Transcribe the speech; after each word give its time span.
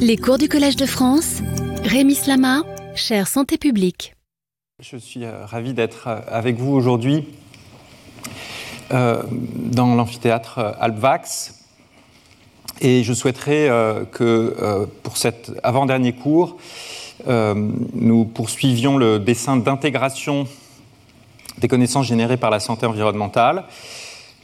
Les 0.00 0.16
cours 0.16 0.38
du 0.38 0.48
Collège 0.48 0.76
de 0.76 0.86
France, 0.86 1.42
Rémi 1.84 2.14
Slama, 2.14 2.62
chère 2.94 3.28
santé 3.28 3.58
publique. 3.58 4.14
Je 4.80 4.96
suis 4.96 5.24
euh, 5.24 5.44
ravi 5.44 5.74
d'être 5.74 6.08
euh, 6.08 6.20
avec 6.28 6.56
vous 6.56 6.72
aujourd'hui 6.72 7.26
euh, 8.92 9.22
dans 9.30 9.94
l'amphithéâtre 9.94 10.76
Alpvax. 10.80 11.54
Et 12.80 13.02
je 13.02 13.12
souhaiterais 13.12 13.68
que 14.12 14.86
pour 15.02 15.16
cet 15.16 15.50
avant-dernier 15.64 16.12
cours, 16.12 16.58
nous 17.26 18.24
poursuivions 18.24 18.96
le 18.96 19.18
dessin 19.18 19.56
d'intégration 19.56 20.46
des 21.58 21.66
connaissances 21.66 22.06
générées 22.06 22.36
par 22.36 22.50
la 22.50 22.60
santé 22.60 22.86
environnementale 22.86 23.64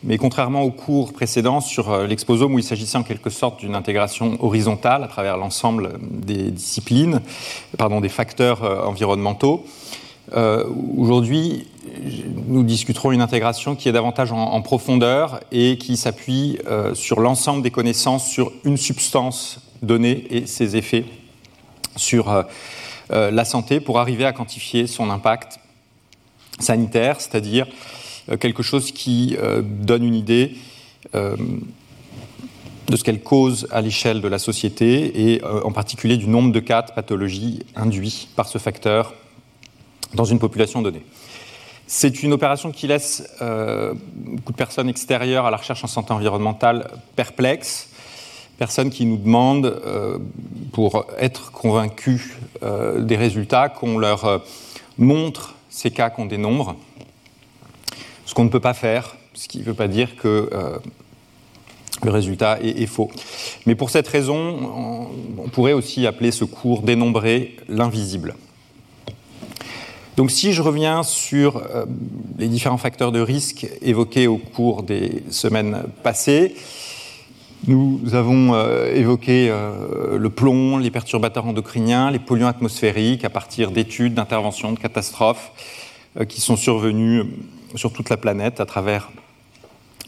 mais 0.05 0.18
contrairement 0.18 0.62
au 0.62 0.71
cours 0.71 1.12
précédent 1.12 1.61
sur 1.61 1.91
euh, 1.91 2.07
l'exposome 2.07 2.54
où 2.54 2.59
il 2.59 2.64
s'agissait 2.64 2.98
en 2.98 3.03
quelque 3.03 3.30
sorte 3.30 3.61
d'une 3.61 3.75
intégration 3.75 4.36
horizontale 4.45 5.03
à 5.03 5.09
travers 5.09 5.36
l'ensemble 5.36 5.95
des 6.00 6.50
disciplines, 6.50 7.22
pardon, 7.79 8.00
des 8.00 8.11
facteurs 8.11 8.63
euh, 8.63 8.85
environnementaux, 8.85 9.64
euh, 10.36 10.64
aujourd'hui, 10.96 11.67
nous 12.49 12.63
discuterons 12.63 13.13
une 13.13 13.21
intégration 13.21 13.77
qui 13.77 13.89
est 13.89 13.93
davantage 13.93 14.32
en, 14.32 14.61
profondeur 14.63 15.40
et 15.53 15.77
qui 15.77 15.99
s'appuie 15.99 16.58
sur 16.94 17.21
l'ensemble 17.21 17.63
des 17.63 17.71
connaissances 17.71 18.27
sur 18.27 18.50
une 18.64 18.79
substance 18.79 19.61
donnée 19.82 20.27
et 20.30 20.46
ses 20.46 20.77
effets 20.77 21.05
sur 21.94 22.44
la 23.11 23.44
santé 23.44 23.80
pour 23.80 24.00
arriver 24.00 24.25
à 24.25 24.32
quantifier 24.32 24.86
son 24.86 25.11
impact 25.11 25.61
sanitaire, 26.58 27.21
c'est-à-dire 27.21 27.66
quelque 28.41 28.63
chose 28.63 28.93
qui 28.93 29.37
euh, 29.39 29.63
donne 29.63 30.05
une 30.05 30.14
idée 30.14 30.57
euh, 31.14 31.37
de 32.89 32.97
ce 32.97 33.05
qu'elle 33.05 33.23
cause 33.23 33.67
à 33.70 33.81
l'échelle 33.81 34.20
de 34.20 34.28
la 34.28 34.39
société 34.39 35.33
et 35.33 35.42
en 35.45 35.73
particulier 35.73 36.19
du 36.19 36.27
nombre 36.27 36.53
de 36.53 36.61
cas 36.61 36.83
de 36.83 36.92
pathologies 36.92 37.64
induits 37.75 38.28
par 38.37 38.47
ce 38.47 38.59
facteur 38.59 39.14
dans 40.12 40.27
une 40.27 40.39
population 40.39 40.83
donnée. 40.83 41.03
C'est 41.86 42.22
une 42.22 42.34
opération 42.34 42.72
qui 42.72 42.86
laisse 42.86 43.27
beaucoup 43.41 44.53
de 44.53 44.56
personnes 44.56 44.91
extérieures 44.91 45.47
à 45.47 45.50
la 45.50 45.56
recherche 45.56 45.83
en 45.83 45.86
santé 45.86 46.12
environnementale 46.12 46.91
perplexes, 47.16 47.88
personnes 48.59 48.91
qui 48.91 49.06
nous 49.06 49.16
demandent, 49.16 49.81
pour 50.72 51.06
être 51.19 51.53
convaincus 51.53 52.34
des 52.62 53.16
résultats, 53.16 53.70
qu'on 53.70 53.97
leur 53.97 54.42
montre 54.98 55.55
ces 55.70 55.91
cas 55.91 56.11
qu'on 56.11 56.27
dénombre 56.27 56.77
ce 58.27 58.34
qu'on 58.34 58.44
ne 58.44 58.48
peut 58.48 58.61
pas 58.61 58.75
faire, 58.75 59.17
ce 59.34 59.48
qui 59.48 59.58
ne 59.58 59.64
veut 59.64 59.75
pas 59.75 59.89
dire 59.89 60.17
que 60.17 60.48
euh, 60.53 60.78
le 62.03 62.11
résultat 62.11 62.58
est, 62.61 62.86
faux. 62.86 63.11
Mais 63.66 63.75
pour 63.75 63.91
cette 63.91 64.08
raison, 64.08 65.11
on, 65.39 65.48
pourrait 65.48 65.72
aussi 65.72 66.06
appeler 66.06 66.31
ce 66.33 66.44
cours 66.44 66.83
dénombré 66.83 67.56
l'invisible. 67.69 68.34
Donc 70.16 70.31
si 70.31 70.53
je 70.53 70.62
reviens 70.62 71.03
sur 71.03 71.56
euh, 71.56 71.86
les 72.39 72.48
différents 72.48 72.78
facteurs 72.78 73.12
de 73.12 73.20
risque 73.20 73.66
évoqués 73.83 74.27
au 74.27 74.38
cours 74.38 74.83
des 74.83 75.22
semaines 75.31 75.84
passées, 76.03 76.55
nous 77.66 78.00
avons 78.12 78.55
euh, 78.55 78.92
évoqué 78.92 79.50
le 80.12 80.31
plomb, 80.31 80.78
les 80.78 80.91
perturbateurs 80.91 81.47
endocriniens, 81.47 82.11
les 82.11 82.19
polluants 82.19 82.48
atmosphériques 82.48 83.25
à 83.25 83.31
partir 83.31 83.70
d'études, 83.70 84.14
d'interventions, 84.14 84.72
de 84.72 84.78
catastrophes 84.78 85.53
qui 86.28 86.41
sont 86.41 86.56
survenues 86.56 87.25
sur 87.75 87.92
toute 87.92 88.08
la 88.11 88.17
planète 88.17 88.61
à 88.61 88.67
travers 88.67 89.11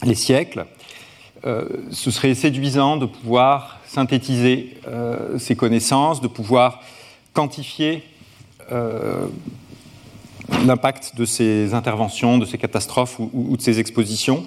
les 0.03 0.15
siècles. 0.15 0.65
Euh, 1.45 1.65
ce 1.91 2.11
serait 2.11 2.33
séduisant 2.33 2.97
de 2.97 3.05
pouvoir 3.05 3.79
synthétiser 3.85 4.77
euh, 4.87 5.37
ces 5.37 5.55
connaissances, 5.55 6.21
de 6.21 6.27
pouvoir 6.27 6.81
quantifier 7.33 8.03
euh, 8.71 9.27
l'impact 10.65 11.15
de 11.15 11.25
ces 11.25 11.73
interventions, 11.73 12.37
de 12.37 12.45
ces 12.45 12.57
catastrophes 12.57 13.19
ou, 13.19 13.55
de 13.55 13.61
ces 13.61 13.79
expositions. 13.79 14.45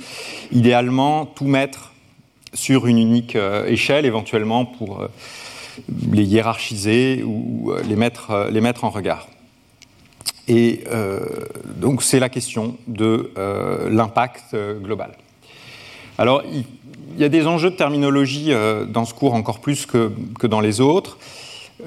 Idéalement, 0.51 1.27
tout 1.27 1.47
mettre 1.47 1.93
sur 2.55 2.87
une 2.87 2.99
unique 2.99 3.37
échelle, 3.67 4.07
éventuellement 4.07 4.65
pour 4.65 5.07
les 6.11 6.25
hiérarchiser 6.25 7.23
ou 7.23 7.73
les 7.87 7.95
mettre, 7.95 8.49
les 8.51 8.61
mettre 8.61 8.85
en 8.85 8.91
regard. 8.91 9.29
Et 10.51 10.83
euh, 10.91 11.21
donc 11.77 12.03
c'est 12.03 12.19
la 12.19 12.29
question 12.29 12.77
de 12.89 13.31
euh, 13.39 13.89
l'impact 13.89 14.53
euh, 14.53 14.81
global. 14.81 15.13
Alors 16.19 16.43
il, 16.53 16.65
y 17.21 17.23
a 17.23 17.29
des 17.29 17.47
enjeux 17.47 17.71
de 17.71 17.77
terminologie 17.77 18.53
dans 18.89 19.05
ce 19.05 19.15
cours 19.15 19.35
encore 19.35 19.61
plus 19.61 19.87
que, 19.87 20.11
que, 20.39 20.47
dans 20.47 20.61
les 20.61 20.81
autres. 20.81 21.19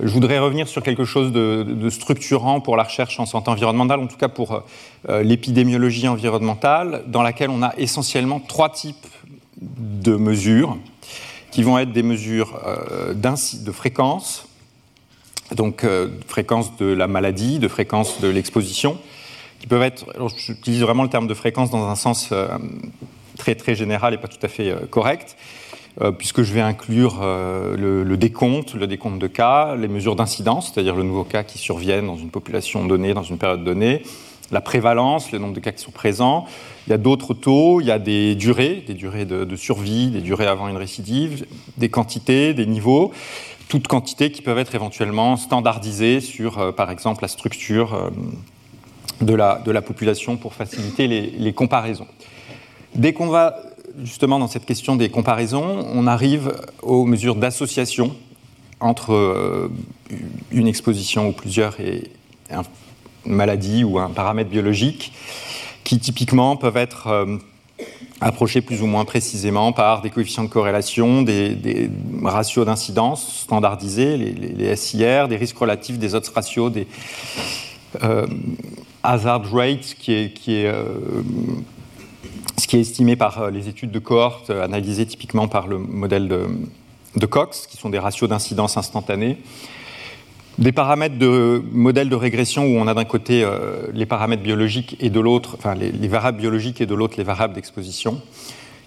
Je 0.02 0.08
voudrais 0.08 0.40
revenir 0.40 0.68
sur 0.68 0.82
quelque 0.82 1.04
chose 1.04 1.34
de, 1.34 1.64
de, 1.68 1.90
structurant 1.90 2.62
pour 2.62 2.78
la 2.78 2.84
recherche 2.84 3.20
en 3.20 3.26
santé 3.26 3.50
environnementale, 3.50 4.00
en 4.00 4.08
tout 4.08 4.18
cas 4.18 4.28
pour 4.28 4.64
l'épidémiologie 5.08 6.08
environnementale, 6.08 7.04
dans 7.08 7.22
laquelle 7.22 7.50
on 7.50 7.64
a 7.64 7.74
essentiellement 7.78 8.40
trois 8.40 8.70
types 8.70 9.08
de 9.62 10.16
mesures, 10.16 10.78
qui 11.52 11.64
vont 11.64 11.80
être 11.80 11.92
des 11.92 12.04
mesures 12.04 12.60
de 13.16 13.72
fréquence, 13.72 14.48
donc 15.52 15.84
euh, 15.84 16.10
fréquence 16.28 16.76
de 16.78 16.86
la 16.86 17.08
maladie, 17.08 17.60
de 17.60 17.68
fréquence 17.68 18.22
de 18.22 18.28
l'exposition, 18.28 18.98
qui 19.60 19.68
peuvent 19.68 19.84
être, 19.84 20.06
j'utilise 20.38 20.82
vraiment 20.82 21.04
le 21.04 21.10
terme 21.10 21.28
de 21.28 21.34
fréquence 21.34 21.70
dans 21.70 21.88
un 21.88 21.96
sens 21.96 22.30
euh, 22.32 22.48
très 23.38 23.56
très 23.56 23.76
général 23.76 24.14
et 24.14 24.18
pas 24.18 24.28
tout 24.28 24.44
à 24.44 24.48
fait 24.48 24.70
euh, 24.70 24.86
correct, 24.90 25.38
puisque 26.18 26.42
je 26.42 26.52
vais 26.56 26.62
inclure 26.62 27.22
le, 27.22 28.16
décompte, 28.16 28.74
le 28.74 28.88
décompte 28.88 29.20
de 29.20 29.28
cas, 29.28 29.76
les 29.76 29.88
mesures 29.88 30.16
d'incidence, 30.16 30.72
c'est-à-dire 30.74 30.96
le 30.96 31.04
nouveau 31.04 31.24
cas 31.24 31.44
qui 31.44 31.60
surviennent 31.60 32.08
dans 32.08 32.16
une 32.16 32.32
population 32.32 32.84
donnée, 32.84 33.14
dans 33.14 33.22
une 33.22 33.38
période 33.38 33.64
donnée, 33.64 34.02
la 34.52 34.60
prévalence, 34.60 35.32
le 35.32 35.38
nombre 35.38 35.54
de 35.54 35.60
cas 35.60 35.72
qui 35.72 35.84
sont 35.84 35.92
présents. 35.92 36.46
Il 36.88 36.90
y 36.90 36.94
a 36.94 36.98
d'autres 36.98 37.36
taux, 37.36 37.80
il 37.80 37.86
y 37.86 37.92
a 37.92 38.00
des 38.00 38.34
durées, 38.34 38.84
des 38.88 38.96
durées 38.96 39.26
de 39.26 39.56
survie, 39.56 40.08
des 40.08 40.22
durées 40.22 40.48
avant 40.48 40.68
une 40.68 40.78
récidive, 40.78 41.46
des 41.78 41.90
quantités, 41.90 42.56
des 42.56 42.66
niveaux 42.66 43.12
toutes 43.68 43.88
quantités 43.88 44.32
qui 44.32 44.42
peuvent 44.42 44.58
être 44.58 44.76
éventuellement 44.76 45.38
standardisées 45.38 46.22
sur, 46.22 46.60
euh, 46.60 46.72
par 46.72 46.92
exemple, 46.92 47.24
la 47.24 47.28
structure 47.28 47.94
euh, 47.94 48.10
de, 49.22 49.34
la, 49.34 49.82
population 49.82 50.38
pour 50.38 50.54
faciliter 50.54 51.08
les, 51.08 51.54
comparaisons. 51.54 52.08
Dès 52.96 53.14
qu'on 53.14 53.28
va 53.28 53.58
justement 54.04 54.40
dans 54.40 54.48
cette 54.48 54.66
question 54.66 54.96
des 54.96 55.10
comparaisons, 55.10 55.86
on 55.94 56.08
arrive 56.08 56.56
aux 56.82 57.06
mesures 57.06 57.36
d'association 57.36 58.16
entre 58.80 59.14
euh, 59.14 59.72
une 60.52 60.68
exposition 60.68 61.30
ou 61.30 61.32
plusieurs 61.32 61.80
et 61.80 62.12
une 62.50 63.34
maladie 63.34 63.84
ou 63.84 64.00
un 64.00 64.10
paramètre 64.10 64.50
biologique 64.50 65.14
qui 65.84 66.00
typiquement 66.00 66.56
peuvent 66.56 66.78
être 66.78 67.40
approchés 68.24 68.62
plus 68.62 68.82
ou 68.82 68.86
moins 68.86 69.06
précisément 69.06 69.74
par 69.74 70.02
des 70.02 70.10
coefficients 70.10 70.44
de 70.44 70.50
corrélation, 70.50 71.22
des, 71.22 71.90
ratios 72.24 72.66
d'incidence 72.66 73.42
standardisés, 73.42 74.18
les, 74.18 74.76
SIR, 74.76 75.28
des 75.28 75.36
risques 75.36 75.58
relatifs, 75.58 76.00
des 76.00 76.16
odds 76.16 76.32
ratios, 76.34 76.72
des 76.72 76.88
euh, 78.04 78.26
hazard 79.04 79.44
rates, 79.52 79.96
qui 80.00 80.14
est, 80.14 80.66
euh, 80.66 81.22
ce 82.58 82.66
qui 82.66 82.78
est 82.78 82.82
estimé 82.82 83.16
par 83.16 83.40
euh, 83.42 83.52
les 83.52 83.68
études 83.68 83.92
de 83.92 84.00
cohorte 84.00 84.50
analysées 84.50 85.06
typiquement 85.06 85.48
par 85.48 85.68
le 85.68 85.78
modèle 85.78 86.28
de, 86.30 86.48
de 87.18 87.26
Cox, 87.26 87.68
qui 87.68 87.78
sont 87.78 87.90
des 87.90 88.00
ratios 88.00 88.30
d'incidence 88.30 88.78
instantanés 88.78 89.38
des 90.58 90.72
paramètres 90.72 91.18
de 91.18 91.64
modèles 91.72 92.10
de 92.10 92.16
régression 92.16 92.66
où 92.66 92.78
on 92.78 92.88
a 92.88 92.94
d'un 92.94 93.06
côté 93.06 93.44
euh, 93.44 93.88
les 93.94 94.06
paramètres 94.06 94.44
biologiques 94.44 94.96
et 95.00 95.10
de 95.10 95.20
l'autre, 95.20 95.56
enfin 95.58 95.74
les, 95.74 96.08
variables 96.08 96.38
biologiques 96.38 96.82
et 96.82 96.86
de 96.86 96.94
l'autre 96.94 97.16
les 97.18 97.24
variables 97.24 97.54
d'exposition. 97.54 98.22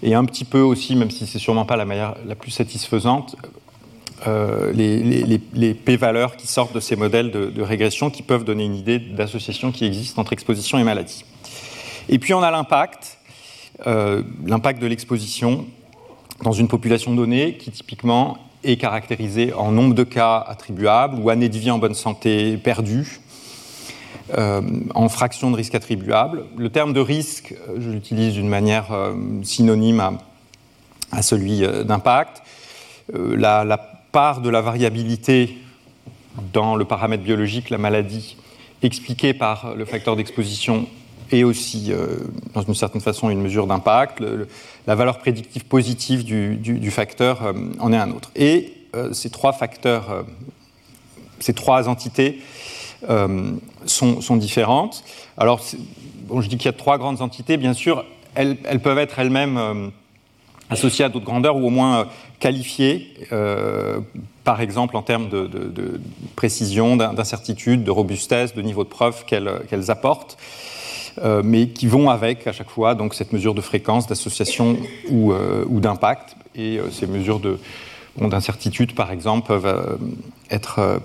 Et 0.03 0.13
un 0.13 0.25
petit 0.25 0.45
peu 0.45 0.59
aussi, 0.59 0.95
même 0.95 1.11
si 1.11 1.25
c'est 1.25 1.39
sûrement 1.39 1.65
pas 1.65 1.75
la, 1.75 1.85
manière 1.85 2.15
la 2.25 2.35
plus 2.35 2.51
satisfaisante, 2.51 3.35
euh, 4.27 4.71
les, 4.73 5.73
p-valeurs 5.73 6.37
qui 6.37 6.47
sortent 6.47 6.73
de 6.73 6.79
ces 6.79 6.95
modèles 6.95 7.31
de, 7.31 7.61
régression 7.61 8.09
qui 8.09 8.23
peuvent 8.23 8.43
donner 8.43 8.65
une 8.65 8.75
idée 8.75 8.99
d'association 8.99 9.71
qui 9.71 9.85
existe 9.85 10.17
entre 10.19 10.33
exposition 10.33 10.79
et 10.79 10.83
maladie. 10.83 11.25
Et 12.09 12.19
puis 12.19 12.33
on 12.33 12.41
a 12.41 12.49
l'impact, 12.49 13.17
euh, 13.85 14.23
l'impact 14.45 14.81
de 14.81 14.87
l'exposition 14.87 15.65
dans 16.43 16.53
une 16.53 16.67
population 16.67 17.13
donnée 17.13 17.57
qui 17.57 17.71
typiquement 17.71 18.37
est 18.63 18.77
caractérisé 18.77 19.53
en 19.53 19.71
nombre 19.71 19.93
de 19.93 20.03
cas 20.03 20.43
attribuables 20.47 21.19
ou 21.19 21.29
années 21.29 21.49
de 21.49 21.57
vie 21.57 21.71
en 21.71 21.77
bonne 21.77 21.93
santé 21.93 22.57
perdues, 22.57 23.21
euh, 24.37 24.61
en 24.93 25.07
fraction 25.07 25.51
de 25.51 25.55
risque 25.55 25.75
attribuable. 25.75 26.45
Le 26.57 26.69
terme 26.69 26.91
de 26.91 26.99
risque, 26.99 27.53
euh, 27.69 27.77
je 27.79 27.89
l'utilise 27.89 28.33
d'une 28.33 28.49
manière 28.49 28.91
euh, 28.91 29.13
synonyme 29.43 30.17
à, 31.11 31.21
celui 31.21 31.61
d'impact. 31.85 32.41
La, 33.13 33.63
la, 33.63 33.77
part 34.11 34.41
de 34.41 34.49
la 34.49 34.61
variabilité 34.61 35.57
dans 36.51 36.75
le 36.75 36.83
paramètre 36.83 37.23
biologique, 37.23 37.69
la 37.69 37.77
maladie, 37.77 38.35
expliquée 38.81 39.33
par 39.33 39.75
le 39.75 39.85
facteur 39.85 40.15
d'exposition 40.15 40.87
et 41.31 41.43
aussi, 41.43 41.91
dans 42.53 42.61
une 42.61 42.73
certaine 42.73 43.01
façon, 43.01 43.29
une 43.29 43.41
mesure 43.41 43.67
d'impact. 43.67 44.23
La 44.87 44.95
valeur 44.95 45.19
prédictive 45.19 45.65
positive 45.65 46.23
du, 46.23 46.91
facteur 46.91 47.43
euh, 47.43 47.53
en 47.79 47.93
est 47.93 47.97
un 47.97 48.11
autre. 48.11 48.31
Et 48.35 48.73
ces 49.11 49.29
trois 49.29 49.53
facteurs, 49.53 50.25
ces 51.39 51.53
trois 51.53 51.87
entités 51.87 52.39
sont, 53.85 54.35
différentes. 54.37 55.03
Alors, 55.37 55.61
bon, 56.23 56.41
je 56.41 56.47
dis 56.47 56.57
qu'il 56.57 56.65
y 56.65 56.69
a 56.69 56.73
trois 56.73 56.97
grandes 56.97 57.21
entités, 57.21 57.57
bien 57.57 57.73
sûr, 57.73 58.05
elles, 58.33 58.57
peuvent 58.81 58.97
être 58.97 59.19
elles-mêmes 59.19 59.91
associées 60.71 61.05
à 61.05 61.09
d'autres 61.09 61.25
grandeurs 61.25 61.57
ou 61.57 61.67
au 61.67 61.69
moins 61.69 62.07
qualifiées, 62.39 63.13
par 64.43 64.61
exemple 64.61 64.95
en 64.95 65.03
termes 65.03 65.29
de, 65.29 66.01
précision, 66.35 66.95
d'incertitude, 66.95 67.83
de 67.83 67.91
robustesse, 67.91 68.55
de 68.55 68.61
niveau 68.63 68.83
de 68.83 68.89
preuve 68.89 69.25
qu'elles 69.25 69.91
apportent. 69.91 70.37
Euh, 71.23 71.41
mais 71.43 71.69
qui 71.69 71.87
vont 71.87 72.09
avec 72.11 72.45
à 72.45 72.51
chaque 72.51 72.69
fois 72.69 72.93
donc 72.93 73.15
cette 73.15 73.33
mesure 73.33 73.55
de 73.55 73.61
fréquence, 73.61 74.05
d'association 74.05 74.77
ou, 75.09 75.31
euh, 75.31 75.65
d'impact. 75.67 76.35
Et 76.53 76.77
euh, 76.77 76.91
ces 76.91 77.07
mesures 77.07 77.41
d'incertitude, 78.17 78.93
par 78.93 79.11
exemple, 79.11 79.47
peuvent 79.47 79.99
être 80.49 80.99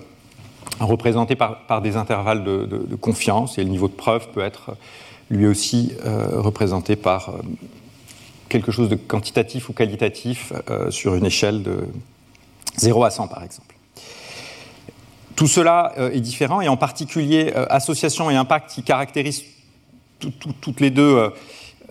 représentées 0.79 1.35
par, 1.35 1.81
des 1.81 1.95
intervalles 1.95 2.43
de, 2.43 2.95
confiance, 2.95 3.57
et 3.57 3.63
le 3.63 3.69
niveau 3.69 3.87
de 3.87 3.93
preuve 3.93 4.29
peut 4.29 4.41
être 4.41 4.75
lui 5.29 5.45
aussi 5.45 5.93
représenté 6.03 6.95
par 6.95 7.31
quelque 8.49 8.71
chose 8.71 8.89
de 8.89 8.95
quantitatif 8.95 9.69
ou 9.69 9.73
qualitatif 9.73 10.53
sur 10.89 11.13
une 11.13 11.27
échelle 11.27 11.61
de 11.61 11.85
0 12.77 13.03
à 13.03 13.11
100, 13.11 13.27
par 13.27 13.43
exemple. 13.43 13.75
Tout 15.35 15.47
cela 15.47 15.93
est 15.97 16.19
différent, 16.19 16.61
et 16.61 16.67
en 16.67 16.77
particulier 16.77 17.53
association 17.69 18.31
et 18.31 18.35
impact 18.35 18.71
qui 18.71 18.81
caractérisent 18.81 19.43
toutes 20.61 20.79
les 20.79 20.89
deux, 20.89 21.17
euh, 21.17 21.29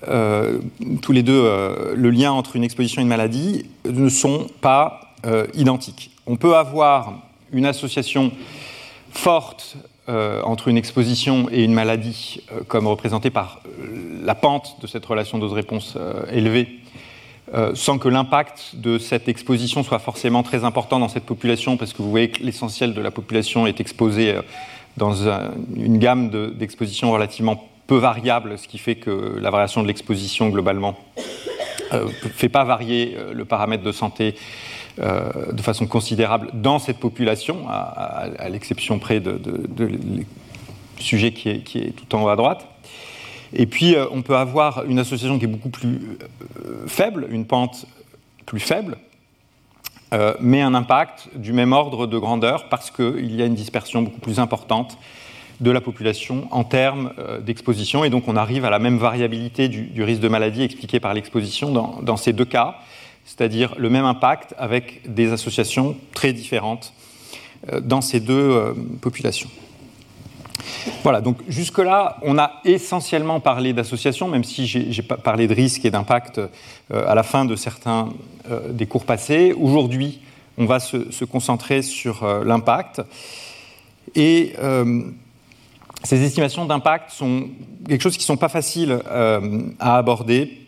euh, 0.08 0.58
tous 1.00 1.12
les 1.12 1.22
deux 1.22 1.42
euh, 1.44 1.94
le 1.94 2.10
lien 2.10 2.32
entre 2.32 2.56
une 2.56 2.64
exposition 2.64 3.00
et 3.00 3.04
une 3.04 3.08
maladie 3.08 3.66
ne 3.84 4.08
sont 4.08 4.46
pas 4.60 5.00
identiques. 5.54 6.10
On 6.26 6.34
peut 6.34 6.56
avoir 6.56 7.12
une 7.52 7.64
association 7.64 8.32
forte 9.12 9.76
entre 10.08 10.66
une 10.66 10.76
exposition 10.76 11.46
et 11.52 11.62
une 11.62 11.72
maladie, 11.72 12.40
comme 12.66 12.88
représentée 12.88 13.30
par 13.30 13.60
la 14.24 14.34
pente 14.34 14.78
de 14.82 14.88
cette 14.88 15.06
relation 15.06 15.38
dose-réponse 15.38 15.96
élevée, 16.32 16.80
sans 17.74 17.98
que 17.98 18.08
l'impact 18.08 18.74
de 18.74 18.98
cette 18.98 19.28
exposition 19.28 19.84
soit 19.84 20.00
forcément 20.00 20.42
très 20.42 20.64
important 20.64 20.98
dans 20.98 21.08
cette 21.08 21.26
population, 21.26 21.76
parce 21.76 21.92
que 21.92 22.02
vous 22.02 22.10
voyez 22.10 22.30
que 22.30 22.42
l'essentiel 22.42 22.92
de 22.92 23.00
la 23.00 23.12
population 23.12 23.68
est 23.68 23.78
exposé 23.78 24.34
dans 24.96 25.14
une 25.76 25.98
gamme 25.98 26.30
d'expositions 26.56 27.12
relativement 27.12 27.68
variable, 27.98 28.58
ce 28.58 28.68
qui 28.68 28.78
fait 28.78 28.96
que 28.96 29.38
la 29.40 29.50
variation 29.50 29.82
de 29.82 29.88
l'exposition 29.88 30.48
globalement 30.48 30.96
ne 31.92 31.98
euh, 31.98 32.08
fait 32.08 32.48
pas 32.48 32.64
varier 32.64 33.16
euh, 33.16 33.32
le 33.32 33.44
paramètre 33.44 33.82
de 33.82 33.92
santé 33.92 34.34
euh, 35.00 35.52
de 35.52 35.62
façon 35.62 35.86
considérable 35.86 36.50
dans 36.54 36.78
cette 36.78 36.98
population, 36.98 37.66
à, 37.68 38.48
l'exception 38.50 38.98
près 38.98 39.20
de, 39.20 39.40
sujet 40.98 41.32
qui 41.32 41.48
est, 41.50 41.96
tout 41.96 42.14
en 42.14 42.24
haut 42.24 42.28
à 42.28 42.36
droite. 42.36 42.66
Et 43.54 43.66
puis, 43.66 43.96
on 44.10 44.22
peut 44.22 44.36
avoir 44.36 44.84
une 44.84 44.98
association 44.98 45.38
qui 45.38 45.44
est 45.44 45.48
beaucoup 45.48 45.68
plus 45.68 46.18
faible, 46.86 47.26
une 47.30 47.44
pente 47.44 47.86
plus 48.46 48.60
faible, 48.60 48.96
mais 50.40 50.62
un 50.62 50.74
impact 50.74 51.28
du 51.34 51.52
même 51.52 51.72
ordre 51.72 52.06
de 52.06 52.18
grandeur 52.18 52.68
parce 52.70 52.90
qu'il 52.90 53.34
y 53.34 53.42
a 53.42 53.46
une 53.46 53.54
dispersion 53.54 54.02
beaucoup 54.02 54.20
plus 54.20 54.38
importante 54.38 54.96
de 55.62 55.70
la 55.70 55.80
population 55.80 56.48
en 56.50 56.64
termes 56.64 57.12
euh, 57.18 57.40
d'exposition. 57.40 58.04
Et 58.04 58.10
donc 58.10 58.24
on 58.26 58.36
arrive 58.36 58.64
à 58.64 58.70
la 58.70 58.78
même 58.78 58.98
variabilité 58.98 59.68
du, 59.68 60.02
risque 60.02 60.20
de 60.20 60.28
maladie 60.28 60.62
expliqué 60.62 61.00
par 61.00 61.14
l'exposition 61.14 61.70
dans, 62.02 62.16
ces 62.16 62.32
deux 62.32 62.44
cas, 62.44 62.76
c'est-à-dire 63.24 63.74
le 63.78 63.88
même 63.88 64.04
impact 64.04 64.54
avec 64.58 65.02
des 65.10 65.32
associations 65.32 65.96
très 66.12 66.32
différentes 66.32 66.92
euh, 67.72 67.80
dans 67.80 68.00
ces 68.00 68.18
deux 68.20 68.34
euh, 68.34 68.74
populations. 69.00 69.50
Voilà, 71.02 71.20
donc 71.20 71.38
jusque-là, 71.48 72.18
on 72.22 72.38
a 72.38 72.60
essentiellement 72.64 73.40
parlé 73.40 73.72
d'associations, 73.72 74.28
même 74.28 74.44
si 74.44 74.66
j'ai 74.66 75.02
parlé 75.02 75.46
de 75.46 75.54
risque 75.54 75.84
et 75.84 75.90
d'impact 75.90 76.40
à 76.92 77.14
la 77.16 77.22
fin 77.24 77.44
de 77.44 77.56
certains 77.56 78.10
des 78.70 78.86
cours 78.86 79.04
passés. 79.04 79.52
Aujourd'hui, 79.58 80.20
on 80.58 80.64
va 80.64 80.78
se, 80.78 81.24
concentrer 81.24 81.82
sur 81.82 82.24
l'impact. 82.44 83.02
Et 84.14 84.54
ces 86.04 86.22
estimations 86.22 86.64
d'impact 86.66 87.10
sont 87.10 87.48
quelque 87.88 88.02
chose 88.02 88.16
qui 88.16 88.22
ne 88.22 88.26
sont 88.26 88.36
pas 88.36 88.48
faciles 88.48 88.98
euh, 89.10 89.60
à 89.78 89.96
aborder, 89.96 90.58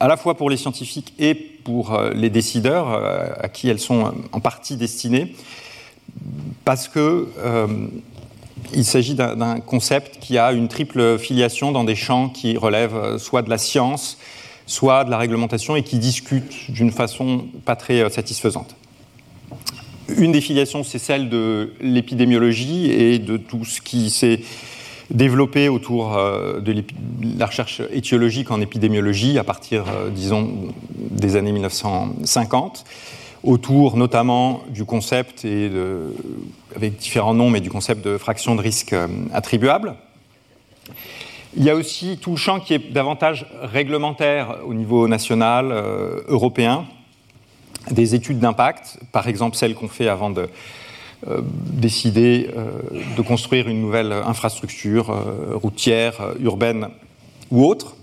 à 0.00 0.08
la 0.08 0.16
fois 0.16 0.36
pour 0.36 0.50
les 0.50 0.56
scientifiques 0.56 1.14
et 1.18 1.34
pour 1.34 1.94
euh, 1.94 2.10
les 2.12 2.28
décideurs, 2.28 2.92
euh, 2.92 3.28
à 3.40 3.48
qui 3.48 3.68
elles 3.68 3.78
sont 3.78 4.12
en 4.32 4.40
partie 4.40 4.76
destinées, 4.76 5.34
parce 6.64 6.88
que 6.88 7.28
il 8.72 8.84
s'agit 8.84 9.14
d'un 9.14 9.60
concept 9.60 10.18
qui 10.18 10.38
a 10.38 10.52
une 10.52 10.66
triple 10.66 11.18
filiation 11.18 11.72
dans 11.72 11.84
des 11.84 11.94
champs 11.94 12.28
qui 12.28 12.56
relèvent 12.56 13.18
soit 13.18 13.42
de 13.42 13.50
la 13.50 13.58
science, 13.58 14.18
soit 14.66 15.04
de 15.04 15.10
la 15.10 15.18
réglementation 15.18 15.76
et 15.76 15.82
qui 15.82 15.98
discutent 15.98 16.70
d'une 16.70 16.90
façon 16.90 17.46
pas 17.64 17.76
très 17.76 18.08
satisfaisante. 18.10 18.74
Une 20.08 20.30
des 20.30 20.40
filiations, 20.40 20.84
c'est 20.84 20.98
celle 20.98 21.28
de 21.28 21.72
l'épidémiologie 21.80 22.90
et 22.92 23.18
de 23.18 23.36
tout 23.36 23.64
ce 23.64 23.80
qui 23.80 24.10
s'est 24.10 24.40
développé 25.10 25.68
autour 25.68 26.16
euh, 26.16 26.60
de 26.60 26.84
la 27.36 27.46
recherche 27.46 27.82
étiologique 27.92 28.50
en 28.50 28.60
épidémiologie 28.60 29.38
à 29.38 29.44
partir, 29.44 29.84
euh, 29.88 30.10
disons, 30.10 30.72
des 30.94 31.36
années 31.36 31.52
1950, 31.52 32.84
autour 33.42 33.96
notamment 33.96 34.62
du 34.68 34.84
concept, 34.84 35.44
et 35.44 35.70
avec 36.74 36.96
différents 36.96 37.34
noms, 37.34 37.50
mais 37.50 37.60
du 37.60 37.70
concept 37.70 38.04
de 38.04 38.16
fraction 38.16 38.54
de 38.54 38.60
risque 38.60 38.92
euh, 38.92 39.08
attribuable. 39.32 39.94
Il 41.56 41.64
y 41.64 41.70
a 41.70 41.74
aussi 41.74 42.18
tout 42.18 42.30
le 42.30 42.36
champ 42.36 42.60
qui 42.60 42.74
est 42.74 42.92
davantage 42.92 43.46
réglementaire 43.62 44.58
au 44.66 44.74
niveau 44.74 45.08
national, 45.08 45.72
européen, 46.28 46.84
des 47.90 48.14
études 48.14 48.38
d'impact, 48.38 48.98
par 49.12 49.28
exemple 49.28 49.56
celles 49.56 49.74
qu'on 49.74 49.88
fait 49.88 50.08
avant 50.08 50.30
de 50.30 50.48
euh, 51.28 51.40
décider 51.42 52.50
euh, 52.54 52.70
de 53.16 53.22
construire 53.22 53.68
une 53.68 53.80
nouvelle 53.80 54.12
infrastructure 54.12 55.10
euh, 55.10 55.56
routière, 55.56 56.34
urbaine 56.40 56.88
ou 57.50 57.64
autre, 57.64 57.96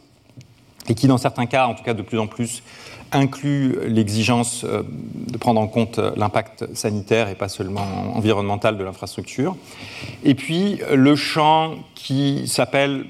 et 0.90 0.96
qui 0.96 1.06
dans 1.06 1.20
certains 1.20 1.46
cas, 1.46 1.68
en 1.68 1.76
tout 1.76 1.84
cas 1.84 1.94
de 1.94 2.02
plus 2.02 2.18
en 2.18 2.26
plus, 2.26 2.64
inclut 3.12 3.78
l'exigence 3.88 4.66
de 4.66 5.38
prendre 5.38 5.62
en 5.62 5.68
compte 5.68 6.00
l'impact 6.16 6.76
sanitaire 6.76 7.30
et 7.30 7.36
pas 7.36 7.50
seulement 7.50 7.86
environnemental 8.16 8.80
de 8.80 8.84
l'infrastructure. 8.84 9.56
Et 10.24 10.34
puis 10.34 10.80
le 10.92 11.16
champ 11.16 11.76
qui 11.94 12.48
s'appelle 12.48 13.06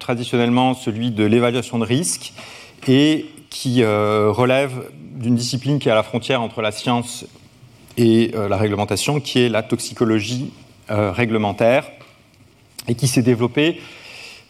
traditionnellement 0.00 0.74
celui 0.74 1.12
de 1.12 1.22
l'évaluation 1.22 1.78
de 1.78 1.84
risque 1.84 2.32
et 2.88 3.26
qui 3.48 3.84
relève 3.84 4.90
d'une 5.14 5.36
discipline 5.36 5.78
qui 5.78 5.88
est 5.88 5.92
à 5.92 5.94
la 5.94 6.02
frontière 6.02 6.42
entre 6.42 6.60
la 6.60 6.72
science 6.72 7.24
et 7.96 8.32
euh, 8.34 8.48
la 8.48 8.56
réglementation, 8.56 9.20
qui 9.20 9.40
est 9.40 9.48
la 9.48 9.62
toxicologie 9.62 10.52
euh, 10.90 11.12
réglementaire, 11.12 11.90
et 12.88 12.94
qui 12.94 13.08
s'est 13.08 13.22
développée 13.22 13.80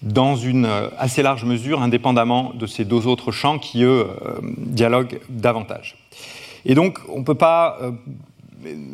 dans 0.02 0.34
une 0.34 0.64
euh, 0.64 0.88
assez 0.98 1.22
large 1.22 1.44
mesure, 1.44 1.82
indépendamment 1.82 2.52
de 2.54 2.66
ces 2.66 2.84
deux 2.84 3.06
autres 3.06 3.30
champs 3.30 3.58
qui, 3.58 3.84
eux, 3.84 4.08
dialoguent 4.58 5.20
davantage. 5.28 5.96
Et 6.64 6.74
donc, 6.74 6.98
on 7.08 7.20
ne 7.20 7.24
peut 7.24 7.34
pas 7.34 7.78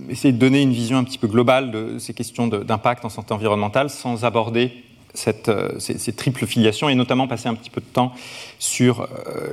essayer 0.09 0.33
de 0.33 0.39
donner 0.39 0.61
une 0.63 0.73
vision 0.73 0.99
un 0.99 1.05
petit 1.05 1.19
peu 1.19 1.29
globale 1.29 1.71
de 1.71 1.99
ces 1.99 2.15
questions 2.15 2.49
d'impact 2.49 3.05
en 3.05 3.09
santé 3.09 3.33
environnementale 3.33 3.89
sans 3.89 4.25
aborder 4.25 4.73
cette, 5.15 5.51
ces, 5.79 6.13
triples 6.13 6.47
filiations 6.47 6.89
et 6.89 6.95
notamment 6.95 7.27
passer 7.27 7.49
un 7.49 7.55
petit 7.55 7.71
peu 7.71 7.81
de 7.81 7.87
temps 7.87 8.13
sur 8.59 9.09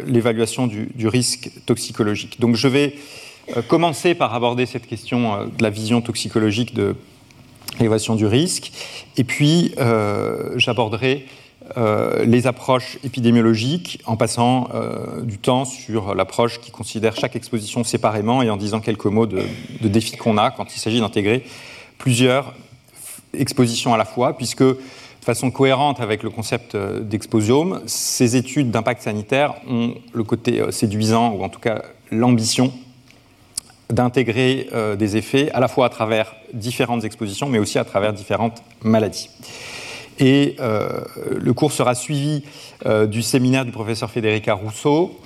l'évaluation 0.05 0.67
du, 0.67 1.07
risque 1.07 1.49
toxicologique. 1.65 2.39
Donc 2.39 2.55
je 2.55 2.67
vais 2.67 2.95
euh, 3.55 3.61
commencer 3.61 4.13
par 4.13 4.33
aborder 4.33 4.65
cette 4.65 4.87
question 4.87 5.33
euh, 5.33 5.45
de 5.45 5.63
la 5.63 5.69
vision 5.69 6.01
toxicologique 6.01 6.73
de 6.73 6.95
l'évaluation 7.79 8.15
du 8.15 8.25
risque, 8.25 8.71
et 9.15 9.23
puis 9.23 9.73
euh, 9.77 10.53
j'aborderai 10.57 11.25
les 12.25 12.47
approches 12.47 12.97
épidémiologiques 13.03 13.99
en 14.05 14.15
passant 14.15 14.69
du 15.23 15.37
temps 15.37 15.65
sur 15.65 16.15
l'approche 16.15 16.61
qui 16.61 16.71
considère 16.71 17.17
chaque 17.17 17.35
exposition 17.35 17.83
séparément 17.83 18.41
et 18.41 18.49
en 18.49 18.55
disant 18.55 18.79
quelques 18.79 19.07
mots 19.07 19.25
de, 19.25 19.41
de 19.81 19.87
défis 19.89 20.15
qu'on 20.15 20.37
a 20.37 20.49
quand 20.49 20.73
il 20.73 20.79
s'agit 20.79 21.01
d'intégrer 21.01 21.43
plusieurs 21.97 22.53
expositions 23.33 23.93
à 23.93 23.97
la 23.97 24.05
fois, 24.05 24.37
puisque 24.37 24.63
façon 25.27 25.51
cohérente 25.51 25.99
avec 25.99 26.23
le 26.23 26.29
concept 26.29 26.77
d'exposiome, 26.77 27.81
ces 27.85 28.37
études 28.37 28.71
d'impact 28.71 29.01
sanitaire 29.01 29.55
ont 29.69 29.93
le 30.13 30.23
côté 30.23 30.63
séduisant, 30.71 31.33
ou 31.33 31.43
en 31.43 31.49
tout 31.49 31.59
cas 31.59 31.81
l'ambition 32.11 32.71
d'intégrer 33.89 34.69
euh, 34.73 34.95
des 34.95 35.17
effets 35.17 35.51
à 35.51 35.59
la 35.59 35.67
fois 35.67 35.85
à 35.85 35.89
travers 35.89 36.33
différentes 36.53 37.03
expositions, 37.03 37.49
mais 37.49 37.59
aussi 37.59 37.77
à 37.77 37.83
travers 37.83 38.13
différentes 38.13 38.61
maladies. 38.83 39.29
Et 40.19 40.55
euh, 40.59 41.01
le 41.37 41.53
cours 41.53 41.71
sera 41.71 41.93
suivi 41.93 42.43
euh, 42.85 43.05
du 43.05 43.21
séminaire 43.21 43.65
du 43.65 43.71
professeur 43.71 44.09
Federica 44.09 44.53
Rousseau 44.53 45.19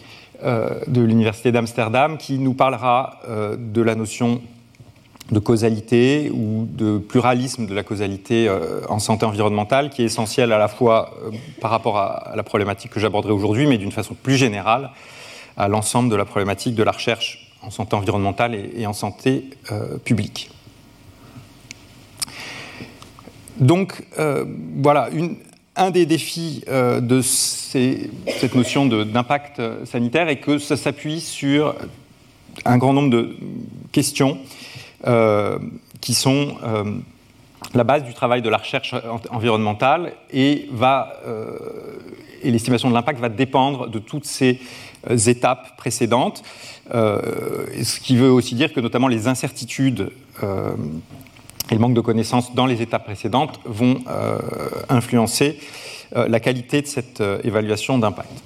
de 0.44 1.02
l'Université 1.02 1.52
d'Amsterdam, 1.52 2.18
qui 2.18 2.40
nous 2.40 2.56
parlera 2.56 3.20
de 3.60 3.82
la 3.84 3.94
notion 3.94 4.42
de 5.30 5.40
causalité 5.40 6.30
ou 6.34 6.68
de 6.70 6.98
pluralisme 6.98 7.66
de 7.66 7.74
la 7.74 7.84
causalité 7.84 8.48
euh, 8.48 8.82
en 8.90 9.00
santé 9.00 9.26
environnementale 9.26 9.90
qui 9.90 10.02
est 10.02 10.06
essentiel 10.06 10.52
à 10.52 10.58
la 10.58 10.68
fois 10.68 11.14
euh, 11.24 11.32
par 11.62 11.72
rapport 11.72 11.98
à, 11.98 12.34
la 12.36 12.44
problématique 12.44 12.92
que 12.92 13.00
j'aborderai 13.00 13.32
aujourd'hui, 13.32 13.66
mais 13.66 13.78
d'une 13.78 13.92
façon 13.92 14.14
plus 14.14 14.36
générale 14.36 14.90
à 15.58 15.68
l'ensemble 15.68 16.10
de 16.10 16.16
la 16.16 16.26
problématique 16.26 16.76
de 16.76 16.84
la 16.84 16.92
recherche 16.92 17.52
en 17.62 17.70
santé 17.70 17.96
environnementale 17.96 18.56
et, 18.56 18.86
en 18.88 18.94
santé 18.94 19.52
euh, 19.72 19.98
publique. 19.98 20.50
Donc 23.60 24.04
voilà, 24.78 25.10
un 25.76 25.92
des 25.92 26.08
défis 26.08 26.64
de 26.68 27.22
cette 27.22 28.56
notion 28.56 28.88
d'impact 28.88 29.62
sanitaire 29.86 30.30
est 30.30 30.38
que 30.38 30.58
ça 30.58 30.78
s'appuie 30.78 31.22
sur 31.22 31.76
un 32.66 32.78
grand 32.80 32.94
nombre 32.94 33.12
de 33.12 33.38
questions 33.92 34.40
qui 36.02 36.14
sont 36.14 36.58
euh, 36.64 36.84
la 37.74 37.84
base 37.84 38.04
du 38.04 38.14
travail 38.14 38.42
de 38.42 38.50
la 38.50 38.58
recherche 38.58 38.96
environnementale 39.30 40.14
et, 40.32 40.68
euh, 40.82 41.58
et 42.42 42.52
l'estimation 42.52 42.90
de 42.90 42.94
l'impact 42.94 43.20
va 43.20 43.30
dépendre 43.30 43.88
de 43.88 44.00
toutes 44.00 44.26
ces 44.26 44.60
étapes 45.28 45.78
précédentes, 45.78 46.44
ce 46.92 48.00
qui 48.00 48.16
veut 48.18 48.32
aussi 48.32 48.56
dire 48.56 48.74
que 48.74 48.80
notamment 48.80 49.08
les 49.08 49.28
incertitudes 49.28 50.12
et 50.42 51.74
le 51.74 51.80
manque 51.80 51.94
de 51.94 52.02
connaissances 52.02 52.54
dans 52.54 52.66
les 52.66 52.82
étapes 52.82 53.06
précédentes 53.06 53.60
vont 53.66 54.00
influencer 54.90 55.60
la 56.14 56.40
qualité 56.40 56.82
de 56.82 56.88
cette 56.88 57.24
évaluation 57.44 57.98
d'impact. 57.98 58.44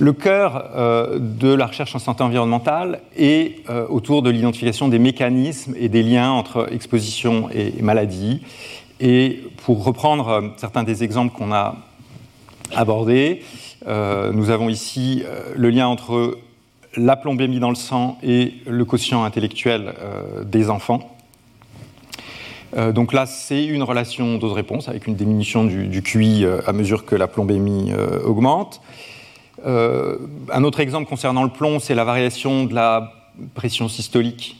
Le 0.00 0.14
cœur 0.14 0.70
euh, 0.74 1.18
de 1.20 1.52
la 1.52 1.66
recherche 1.66 1.94
en 1.94 1.98
santé 1.98 2.22
environnementale 2.22 3.00
est 3.18 3.68
euh, 3.68 3.86
autour 3.86 4.22
de 4.22 4.30
l'identification 4.30 4.88
des 4.88 4.98
mécanismes 4.98 5.74
et 5.78 5.90
des 5.90 6.02
liens 6.02 6.30
entre 6.30 6.72
exposition 6.72 7.50
et, 7.50 7.82
maladie. 7.82 8.40
Et 8.98 9.42
pour 9.62 9.84
reprendre 9.84 10.28
euh, 10.28 10.48
certains 10.56 10.84
des 10.84 11.04
exemples 11.04 11.36
qu'on 11.36 11.52
a 11.52 11.76
abordés, 12.74 13.42
nous 13.86 14.50
avons 14.50 14.68
ici 14.68 15.24
le 15.56 15.70
lien 15.70 15.88
entre 15.88 16.38
la 16.96 17.16
plombémie 17.16 17.58
dans 17.58 17.70
le 17.70 17.74
sang 17.74 18.18
et 18.22 18.54
le 18.66 18.84
quotient 18.84 19.24
intellectuel 19.24 19.94
des 20.44 20.68
enfants. 20.68 21.16
donc 22.92 23.12
là, 23.14 23.24
c'est 23.24 23.64
une 23.64 23.82
relation 23.82 24.36
dose-réponse 24.36 24.88
avec 24.88 25.06
une 25.06 25.16
diminution 25.16 25.64
du, 25.64 25.88
du 25.88 26.02
QI 26.02 26.44
à 26.44 26.72
mesure 26.72 27.06
que 27.06 27.16
la 27.16 27.26
plombémie 27.26 27.90
augmente. 28.24 28.82
Euh, 29.66 30.16
un 30.52 30.64
autre 30.64 30.80
exemple 30.80 31.08
concernant 31.08 31.42
le 31.42 31.50
plomb, 31.50 31.78
c'est 31.78 31.94
la 31.94 32.04
variation 32.04 32.64
de 32.64 32.74
la 32.74 33.12
pression 33.54 33.88
systolique 33.88 34.56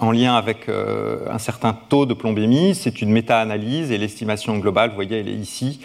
en 0.00 0.12
lien 0.12 0.36
avec 0.36 0.68
euh, 0.68 1.26
un 1.30 1.38
certain 1.38 1.76
taux 1.88 2.06
de 2.06 2.14
plombémie. 2.14 2.74
C'est 2.74 3.02
une 3.02 3.10
méta-analyse 3.10 3.90
et 3.90 3.98
l'estimation 3.98 4.56
globale, 4.58 4.90
vous 4.90 4.94
voyez, 4.94 5.18
elle 5.18 5.28
est 5.28 5.32
ici. 5.32 5.80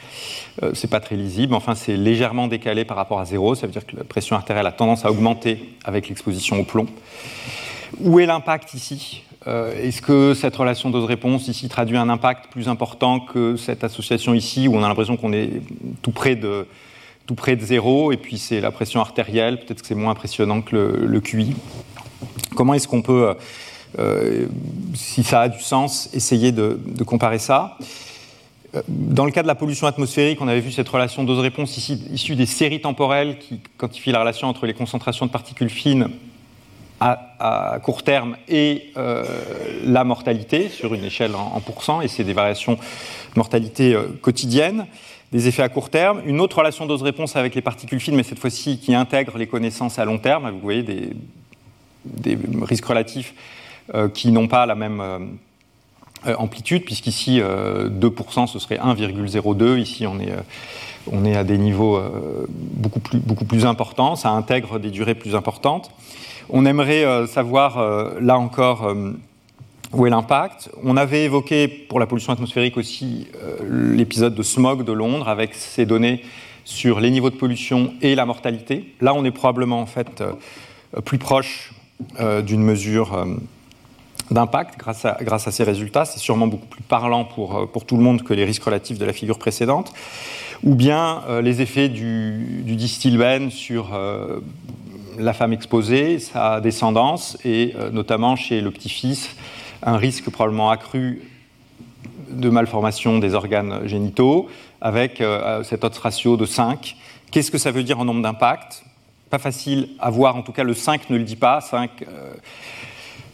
Euh, 0.61 0.71
c'est 0.73 0.89
pas 0.89 0.99
très 0.99 1.15
lisible, 1.15 1.55
enfin 1.55 1.73
c'est 1.75 1.97
légèrement 1.97 2.47
décalé 2.47 2.85
par 2.85 2.97
rapport 2.97 3.19
à 3.19 3.25
zéro. 3.25 3.55
Ça 3.55 3.65
veut 3.65 3.73
dire 3.73 3.85
que 3.85 3.97
la 3.97 4.03
pression 4.03 4.35
artérielle 4.35 4.67
a 4.67 4.71
tendance 4.71 5.03
à 5.03 5.11
augmenter 5.11 5.75
avec 5.83 6.09
l'exposition 6.09 6.59
au 6.59 6.63
plomb. 6.63 6.87
Où 7.99 8.19
est 8.19 8.25
l'impact 8.25 8.73
ici? 8.73 9.23
Est-ce 9.45 10.01
que 10.01 10.33
cette 10.33 10.55
relation 10.55 10.89
dose-réponse 10.89 11.49
ici 11.49 11.67
traduit 11.67 11.97
un 11.97 12.07
impact 12.07 12.49
plus 12.49 12.69
important 12.69 13.19
que 13.19 13.57
cette 13.57 13.83
association 13.83 14.33
ici, 14.33 14.69
où 14.69 14.75
on 14.77 14.83
a 14.83 14.87
l'impression 14.87 15.17
qu'on 15.17 15.33
est 15.33 15.61
tout 16.01 16.11
près 16.11 16.37
de 16.37 16.65
tout 17.25 17.35
près 17.35 17.55
de 17.55 17.63
zéro, 17.63 18.11
et 18.11 18.17
puis 18.17 18.37
c'est 18.37 18.59
la 18.59 18.71
pression 18.71 18.99
artérielle, 18.99 19.59
peut-être 19.59 19.81
que 19.81 19.87
c'est 19.87 19.95
moins 19.95 20.11
impressionnant 20.11 20.61
que 20.61 20.75
le, 20.75 21.21
QI. 21.21 21.55
Comment 22.55 22.73
est-ce 22.73 22.87
qu'on 22.87 23.01
peut, 23.01 23.29
euh, 23.29 23.33
euh, 23.99 24.45
si 24.93 25.23
ça 25.23 25.41
a 25.41 25.49
du 25.49 25.61
sens, 25.61 26.09
essayer 26.13 26.51
de, 26.51 26.77
comparer 27.05 27.39
ça? 27.39 27.77
Euh, 28.75 28.81
dans 28.87 29.25
le 29.25 29.31
cas 29.31 29.41
de 29.41 29.47
la 29.47 29.55
pollution 29.55 29.87
atmosphérique, 29.87 30.41
on 30.41 30.47
avait 30.47 30.59
vu 30.59 30.71
cette 30.71 30.89
relation 30.89 31.23
dose-réponse 31.23 31.77
issue 31.77 32.35
des 32.35 32.45
séries 32.45 32.81
temporelles 32.81 33.39
qui 33.39 33.61
quantifient 33.77 34.11
la 34.11 34.19
relation 34.19 34.49
entre 34.49 34.65
les 34.65 34.73
concentrations 34.73 35.25
de 35.25 35.31
particules 35.31 35.69
fines 35.69 36.09
à, 36.99 37.79
court 37.83 38.03
terme 38.03 38.37
et 38.47 38.93
la 39.83 40.05
mortalité 40.05 40.69
sur 40.69 40.93
une 40.93 41.03
échelle 41.03 41.35
en, 41.35 41.51
en 41.53 41.59
pourcents, 41.59 41.99
et 41.99 42.07
c'est 42.07 42.23
des 42.23 42.31
variations 42.31 42.75
de 42.75 42.79
mortalité 43.35 43.93
quotidiennes 44.21 44.85
des 45.33 45.47
effets 45.47 45.63
à 45.63 45.69
court 45.69 45.89
terme, 45.89 46.21
une 46.25 46.39
autre 46.39 46.59
relation 46.59 46.85
dose-réponse 46.85 47.35
avec 47.35 47.55
les 47.55 47.61
particules 47.61 47.99
fines, 47.99 48.15
mais 48.15 48.21
cette 48.21 48.37
fois-ci 48.37 48.77
qui 48.77 48.93
intègre 48.93 49.39
les 49.39 49.47
connaissances 49.47 49.97
à 49.97 50.05
long 50.05 50.19
terme. 50.19 50.51
Vous 50.51 50.59
voyez 50.59 50.83
des, 50.83 52.37
risques 52.61 52.85
relatifs 52.85 53.33
euh, 53.95 54.09
qui 54.09 54.31
n'ont 54.31 54.47
pas 54.47 54.67
la 54.67 54.75
même 54.75 55.01
euh, 55.01 55.19
euh, 56.27 56.35
amplitude, 56.37 56.85
puisqu'ici 56.85 57.41
2% 57.41 58.47
ce 58.47 58.59
serait 58.59 58.77
1,02, 58.77 59.79
ici 59.79 60.05
on 60.05 60.19
est, 61.25 61.35
à 61.35 61.43
des 61.43 61.57
niveaux 61.57 61.99
beaucoup 62.47 63.45
plus 63.45 63.65
importants, 63.65 64.15
ça 64.15 64.29
intègre 64.29 64.77
des 64.77 64.91
durées 64.91 65.15
plus 65.15 65.35
importantes. 65.35 65.89
On 66.49 66.65
aimerait 66.65 67.25
savoir, 67.27 68.21
là 68.21 68.37
encore, 68.37 68.93
où 69.93 70.07
est 70.07 70.09
l'impact 70.09 70.69
On 70.83 70.97
avait 70.97 71.25
évoqué 71.25 71.67
pour 71.67 71.99
la 71.99 72.07
pollution 72.07 72.33
atmosphérique 72.33 72.77
aussi 72.77 73.27
euh, 73.41 73.93
l'épisode 73.95 74.35
de 74.35 74.43
smog 74.43 74.83
de 74.83 74.91
Londres 74.91 75.27
avec 75.27 75.53
ses 75.53 75.85
données 75.85 76.23
sur 76.65 76.99
les 76.99 77.11
niveaux 77.11 77.29
de 77.29 77.35
pollution 77.35 77.93
et 78.01 78.15
la 78.15 78.25
mortalité. 78.25 78.93
Là, 79.01 79.13
on 79.13 79.23
est 79.25 79.31
probablement 79.31 79.81
en 79.81 79.85
fait 79.85 80.21
euh, 80.21 81.01
plus 81.01 81.17
proche 81.17 81.73
euh, 82.19 82.41
d'une 82.41 82.63
mesure 82.63 83.25
d'impact 84.31 84.79
grâce 84.79 85.05
à, 85.05 85.51
ces 85.51 85.63
résultats. 85.63 86.05
C'est 86.05 86.19
sûrement 86.19 86.47
beaucoup 86.47 86.65
plus 86.65 86.81
parlant 86.81 87.25
pour, 87.25 87.69
pour 87.71 87.85
tout 87.85 87.97
le 87.97 88.03
monde 88.03 88.23
que 88.23 88.33
les 88.33 88.45
risques 88.45 88.63
relatifs 88.63 88.97
de 88.97 89.05
la 89.05 89.13
figure 89.13 89.37
précédente. 89.37 89.93
Ou 90.63 90.75
bien 90.75 91.23
les 91.41 91.61
effets 91.61 91.89
du, 91.89 92.63
du 92.63 92.77
distilbène 92.77 93.51
sur 93.51 93.89
la 95.19 95.33
femme 95.33 95.51
exposée, 95.51 96.19
sa 96.19 96.61
descendance, 96.61 97.37
et 97.43 97.73
notamment 97.91 98.37
chez 98.37 98.61
le 98.61 98.71
petit-fils, 98.71 99.35
un 99.85 99.97
risque 99.97 100.29
probablement 100.29 100.71
accru 100.71 101.21
de 102.29 102.49
malformation 102.49 103.19
des 103.19 103.33
organes 103.33 103.87
génitaux, 103.87 104.49
avec 104.81 105.21
euh, 105.21 105.63
cet 105.63 105.83
autre 105.83 106.01
ratio 106.01 106.37
de 106.37 106.45
5. 106.45 106.95
Qu'est-ce 107.31 107.51
que 107.51 107.57
ça 107.57 107.71
veut 107.71 107.83
dire 107.83 107.99
en 107.99 108.05
nombre 108.05 108.21
d'impacts 108.21 108.83
Pas 109.29 109.39
facile 109.39 109.89
à 109.99 110.09
voir, 110.09 110.35
en 110.35 110.41
tout 110.41 110.51
cas 110.51 110.63
le 110.63 110.73
5 110.73 111.09
ne 111.09 111.17
le 111.17 111.23
dit 111.23 111.35
pas. 111.35 111.61
5, 111.61 111.89
euh, 112.01 112.33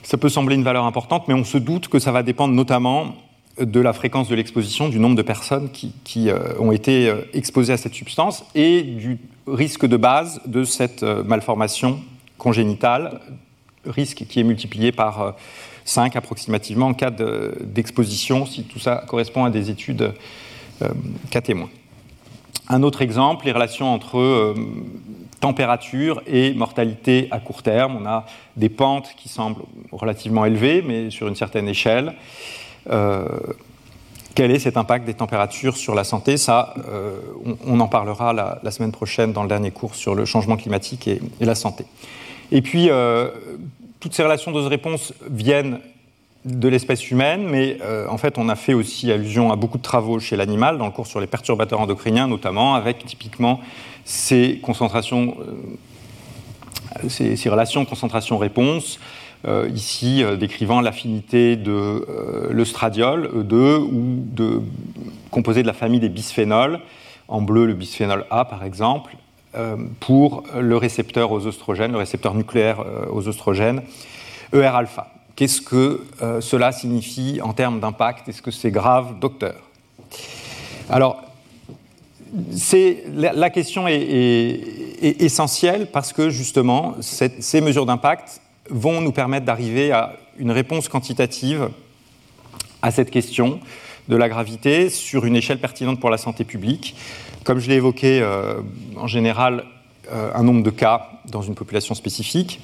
ça 0.04 0.18
peut 0.18 0.30
sembler 0.30 0.56
une 0.56 0.64
valeur 0.64 0.86
importante, 0.86 1.28
mais 1.28 1.34
on 1.34 1.44
se 1.44 1.58
doute 1.58 1.88
que 1.88 2.00
ça 2.00 2.12
va 2.12 2.24
dépendre 2.24 2.54
notamment 2.54 3.16
de 3.60 3.80
la 3.80 3.94
fréquence 3.94 4.30
de 4.30 4.36
l'exposition, 4.36 4.88
du 4.88 5.00
nombre 5.00 5.16
de 5.16 5.22
personnes 5.22 5.70
qui, 5.70 6.30
euh, 6.30 6.54
ont 6.60 6.72
été 6.72 7.12
exposées 7.34 7.74
à 7.74 7.78
cette 7.78 7.94
substance 7.94 8.46
et 8.56 8.82
du 8.82 9.18
risque 9.48 9.86
de 9.86 9.98
base 9.98 10.42
de 10.46 10.64
cette 10.64 11.04
malformation 11.04 12.00
congénitale, 12.38 13.20
risque 13.86 14.26
qui 14.30 14.40
est 14.40 14.44
multiplié 14.44 14.92
par 14.92 15.36
5 15.90 16.16
approximativement 16.16 16.88
en 16.88 16.94
cas 16.94 17.10
d'exposition, 17.10 18.46
si 18.46 18.64
tout 18.64 18.80
ça 18.80 19.04
correspond 19.08 19.44
à 19.44 19.50
des 19.50 19.70
études 19.70 20.14
euh, 20.82 20.90
cas 21.32 21.42
témoins. 21.42 21.70
Un 22.68 22.84
autre 22.84 23.02
exemple, 23.02 23.46
les 23.48 23.52
relations 23.52 23.92
entre 23.92 24.20
euh, 24.20 24.54
température 25.40 26.22
et 26.28 26.54
mortalité 26.54 27.28
à 27.32 27.40
court 27.40 27.64
terme. 27.64 27.98
On 28.00 28.06
a 28.06 28.26
des 28.56 28.70
pentes 28.70 29.10
qui 29.18 29.30
semblent 29.30 29.64
relativement 29.92 30.46
élevées, 30.46 30.84
mais 30.86 31.10
sur 31.10 31.28
une 31.28 31.36
certaine 31.36 31.68
échelle. 31.68 32.14
Euh, 32.92 33.26
quel 34.36 34.52
est 34.52 34.60
cet 34.60 34.78
impact 34.78 35.06
des 35.06 35.16
températures 35.16 35.76
sur 35.76 35.96
la 35.96 36.04
santé? 36.04 36.38
Ça, 36.38 36.76
on, 37.66 37.80
en 37.80 37.88
parlera 37.88 38.32
la, 38.32 38.72
semaine 38.72 38.92
prochaine 38.92 39.34
dans 39.34 39.42
le 39.42 39.50
dernier 39.50 39.72
cours 39.72 39.96
sur 39.96 40.16
le 40.16 40.24
changement 40.24 40.56
climatique 40.56 41.08
et, 41.08 41.20
et 41.42 41.46
la 41.46 41.56
santé. 41.56 41.86
Et 42.52 42.62
puis, 42.62 42.90
toutes 44.00 44.14
ces 44.14 44.24
relations 44.24 44.52
dose-réponse 44.52 45.14
viennent 45.30 45.80
de 46.46 46.70
l'espèce 46.70 47.12
humaine, 47.12 47.48
mais 47.50 47.78
euh, 47.82 48.08
en 48.08 48.18
fait, 48.18 48.38
on 48.38 48.48
a 48.48 48.56
fait 48.56 48.74
aussi 48.74 49.12
allusion 49.12 49.52
à 49.52 49.56
beaucoup 49.56 49.78
de 49.78 49.84
travaux 49.84 50.20
chez 50.20 50.38
l'animal, 50.38 50.78
dans 50.78 50.86
le 50.86 50.92
cours 50.92 51.08
sur 51.08 51.20
les 51.20 51.28
perturbateurs 51.28 51.82
endocriniens 51.82 52.28
notamment, 52.28 52.76
avec 52.76 53.06
typiquement 53.06 53.60
ces 54.06 54.60
concentrations, 54.64 55.36
euh, 57.04 57.10
ces, 57.10 57.50
relations 57.50 57.84
concentration-réponse, 57.84 59.00
euh, 59.48 59.70
ici 59.74 60.24
décrivant 60.40 60.82
l'affinité 60.82 61.58
de 61.58 62.06
l'œstradiol, 62.52 63.30
E2, 63.36 63.78
ou 63.80 64.24
de, 64.24 64.62
composé 65.32 65.62
de 65.62 65.68
la 65.68 65.74
famille 65.74 66.00
des 66.00 66.10
bisphénols, 66.10 66.80
en 67.28 67.42
bleu 67.42 67.66
le 67.66 67.74
bisphénol 67.74 68.26
A 68.32 68.46
par 68.46 68.64
exemple, 68.64 69.16
pour 70.00 70.44
le 70.56 70.78
récepteur 70.78 71.32
aux 71.32 71.48
oestrogènes, 71.48 71.92
le 71.92 71.98
récepteur 71.98 72.36
nucléaire 72.36 72.82
euh, 72.82 73.06
aux 73.12 73.28
oestrogènes, 73.28 73.82
ER-alpha. 74.54 75.12
Qu'est-ce 75.36 75.62
que 75.62 76.06
euh, 76.22 76.42
cela 76.42 76.72
signifie 76.72 77.40
en 77.42 77.54
termes 77.54 77.80
d'impact? 77.80 78.28
Est-ce 78.30 78.42
que 78.42 78.52
c'est 78.52 78.72
grave, 78.72 79.20
docteur? 79.20 79.56
Alors, 80.90 81.24
la, 83.16 83.50
question 83.50 83.88
est, 83.88 84.62
essentielle 85.02 85.88
parce 85.92 86.14
que 86.14 86.30
justement, 86.30 86.96
ces 87.00 87.62
mesures 87.62 87.86
d'impact 87.86 88.42
vont 88.70 89.02
nous 89.02 89.12
permettre 89.12 89.46
d'arriver 89.46 89.92
à 89.92 90.14
une 90.38 90.52
réponse 90.52 90.90
quantitative 90.90 91.70
à 92.82 92.92
cette 92.92 93.10
question 93.10 93.60
de 94.10 94.16
la 94.16 94.30
gravité 94.30 94.90
sur 94.90 95.26
une 95.26 95.36
échelle 95.36 95.60
pertinente 95.60 96.00
pour 96.00 96.10
la 96.10 96.18
santé 96.18 96.44
publique. 96.44 96.96
Comme 97.44 97.60
je 97.60 97.70
l'ai 97.70 97.76
évoqué, 97.76 98.22
euh, 98.22 98.62
en 98.98 99.08
général, 99.08 99.64
euh, 100.12 100.32
un 100.34 100.44
nombre 100.44 100.64
de 100.64 100.70
cas 100.70 101.10
dans 101.26 101.42
une 101.42 101.56
population 101.56 101.96
spécifique, 101.96 102.60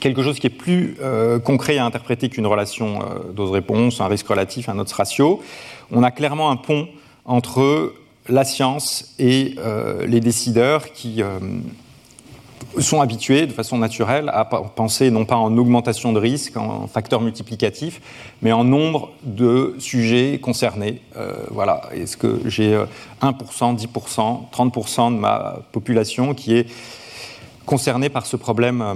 quelque 0.00 0.22
chose 0.22 0.38
qui 0.38 0.46
est 0.48 0.50
plus 0.50 0.96
euh, 1.00 1.38
concret 1.38 1.78
à 1.78 1.84
interpréter 1.84 2.28
qu'une 2.28 2.46
relation 2.46 2.98
dose-réponse, 3.34 4.00
un 4.00 4.08
risque 4.08 4.26
relatif, 4.26 4.68
un 4.68 4.78
odds 4.78 4.92
ratio. 4.92 5.42
On 5.90 6.02
a 6.02 6.10
clairement 6.10 6.50
un 6.50 6.56
pont 6.56 6.88
entre 7.24 7.94
la 8.28 8.44
science 8.44 9.14
et 9.18 9.54
les 10.06 10.20
décideurs 10.20 10.92
qui 10.92 11.22
sont 12.78 13.00
habitués 13.00 13.46
de 13.46 13.52
façon 13.52 13.78
naturelle 13.78 14.30
à 14.32 14.44
penser 14.44 15.10
non 15.10 15.24
pas 15.24 15.36
en 15.36 15.56
augmentation 15.56 16.12
de 16.12 16.20
risque, 16.20 16.56
en 16.56 16.86
facteur 16.86 17.20
multiplicatif, 17.20 18.00
mais 18.42 18.52
en 18.52 18.64
nombre 18.64 19.10
de 19.22 19.74
sujets 19.78 20.38
concernés. 20.40 21.00
Euh, 21.16 21.32
voilà, 21.50 21.82
est-ce 21.92 22.16
que 22.16 22.40
j'ai 22.46 22.76
1%, 23.22 23.76
10%, 23.76 24.50
30% 24.50 25.14
de 25.14 25.18
ma 25.18 25.60
population 25.72 26.34
qui 26.34 26.56
est 26.56 26.66
concernée 27.66 28.08
par 28.08 28.26
ce 28.26 28.36
problème 28.36 28.82
euh, 28.82 28.94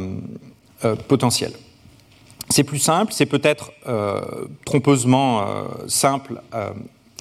euh, 0.85 0.97
potentiel? 0.97 1.53
C'est 2.51 2.65
plus 2.65 2.79
simple, 2.79 3.13
c'est 3.15 3.27
peut-être 3.27 3.71
trompeusement 4.67 5.47
simple 5.87 6.43
à 6.53 6.73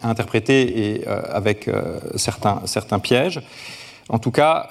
interpréter 0.03 0.97
et 0.97 1.07
avec 1.07 1.69
certains, 2.15 2.63
certains 2.65 2.99
pièges. 2.99 3.41
En 4.09 4.19
tout 4.19 4.31
cas, 4.31 4.67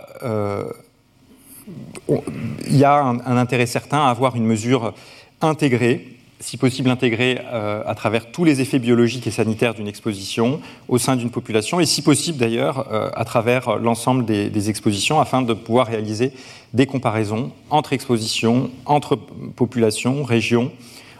il 2.09 2.77
y 2.77 2.85
a 2.85 3.03
un, 3.03 3.37
intérêt 3.37 3.67
certain 3.67 3.99
à 3.99 4.11
avoir 4.11 4.37
une 4.37 4.47
mesure 4.47 4.95
intégrée, 5.41 6.17
si 6.41 6.57
possible 6.57 6.89
intégrée 6.91 7.39
euh, 7.53 7.83
à 7.87 7.95
travers 7.95 8.31
tous 8.33 8.45
les 8.45 8.61
effets 8.61 8.79
biologiques 8.79 9.27
et 9.27 9.31
sanitaires 9.31 9.75
d'une 9.75 9.89
exposition 9.89 10.61
au 10.89 10.99
sein 10.99 11.17
d'une 11.17 11.31
population, 11.31 11.81
et 11.81 11.87
si 11.87 12.03
possible 12.03 12.39
d'ailleurs 12.39 12.87
euh, 12.93 13.11
à 13.15 13.25
travers 13.25 13.77
l'ensemble 13.77 14.25
des, 14.25 14.71
expositions, 14.71 15.21
afin 15.21 15.43
de 15.43 15.55
pouvoir 15.55 15.87
réaliser 15.87 16.33
des 16.73 16.87
comparaisons 16.87 17.53
entre 17.69 17.93
expositions, 17.93 18.71
entre 18.87 19.17
populations, 19.17 20.23
régions, 20.23 20.73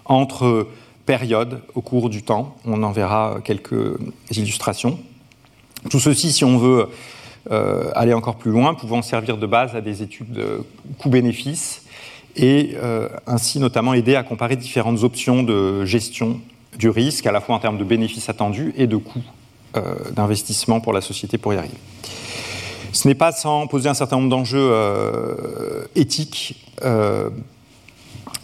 entre 0.05 0.67
périodes 1.07 1.61
au 1.75 1.81
cours 1.81 2.09
du 2.09 2.23
temps. 2.23 2.57
On 2.65 2.83
en 2.83 2.93
verra 2.93 3.39
quelques 3.45 3.99
illustrations. 4.31 4.99
Tout 5.89 6.01
ceci, 6.01 6.33
si 6.33 6.45
on 6.45 6.59
veut 6.59 6.89
euh, 7.51 7.91
aller 7.95 8.13
encore 8.13 8.37
plus 8.37 8.51
loin, 8.51 8.75
pouvant 8.75 9.01
servir 9.01 9.39
de 9.39 9.47
base 9.47 9.75
à 9.75 9.81
des 9.81 10.03
études 10.03 10.31
de 10.31 10.63
coût-bénéfice 10.99 11.87
et 12.37 12.73
euh, 12.77 13.09
ainsi 13.27 13.59
notamment 13.59 13.95
aider 13.95 14.15
à 14.15 14.23
comparer 14.23 14.57
différentes 14.57 15.03
options 15.05 15.43
de 15.43 15.87
gestion 15.87 16.39
du 16.79 16.91
risque, 16.91 17.27
à 17.27 17.33
la 17.33 17.41
fois 17.41 17.55
en 17.55 17.59
termes 17.59 17.79
de 17.79 17.85
bénéfices 17.85 18.29
attendus 18.29 18.75
et 18.77 18.87
de 18.87 18.97
coûts 18.97 19.23
euh, 19.77 19.95
d'investissement 20.13 20.81
pour 20.81 20.93
la 20.93 21.01
société 21.01 21.39
pour 21.39 21.55
y 21.55 21.57
arriver. 21.57 21.79
Ce 22.93 23.09
n'est 23.09 23.15
pas 23.15 23.33
sans 23.33 23.67
poser 23.67 23.89
un 23.89 23.95
certain 23.95 24.17
nombre 24.17 24.29
d'enjeux 24.29 24.71
éthiques 25.95 26.67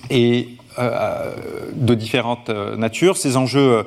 et 0.09 0.49
de 0.79 1.95
différentes 1.95 2.49
natures. 2.49 3.17
Ces 3.17 3.37
enjeux 3.37 3.85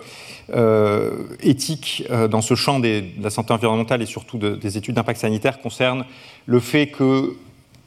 euh, 0.53 1.11
éthique 1.41 2.03
euh, 2.09 2.27
dans 2.27 2.41
ce 2.41 2.55
champ 2.55 2.79
de 2.79 3.03
la 3.21 3.29
santé 3.29 3.53
environnementale 3.53 4.01
et 4.01 4.07
surtout 4.07 4.37
des 4.37 4.77
études 4.77 4.95
d'impact 4.95 5.19
sanitaire 5.19 5.61
concerne 5.61 6.05
le 6.47 6.59
fait 6.59 6.87
que 6.87 7.35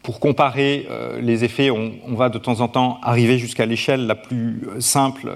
pour 0.02 0.20
comparer 0.20 0.86
euh, 0.90 1.20
les 1.20 1.44
effets, 1.44 1.70
on, 1.70 1.92
va 2.14 2.28
de 2.28 2.38
temps 2.38 2.60
en 2.60 2.68
temps 2.68 3.00
arriver 3.02 3.38
jusqu'à 3.38 3.66
l'échelle 3.66 4.06
la 4.06 4.14
plus 4.14 4.62
simple, 4.78 5.32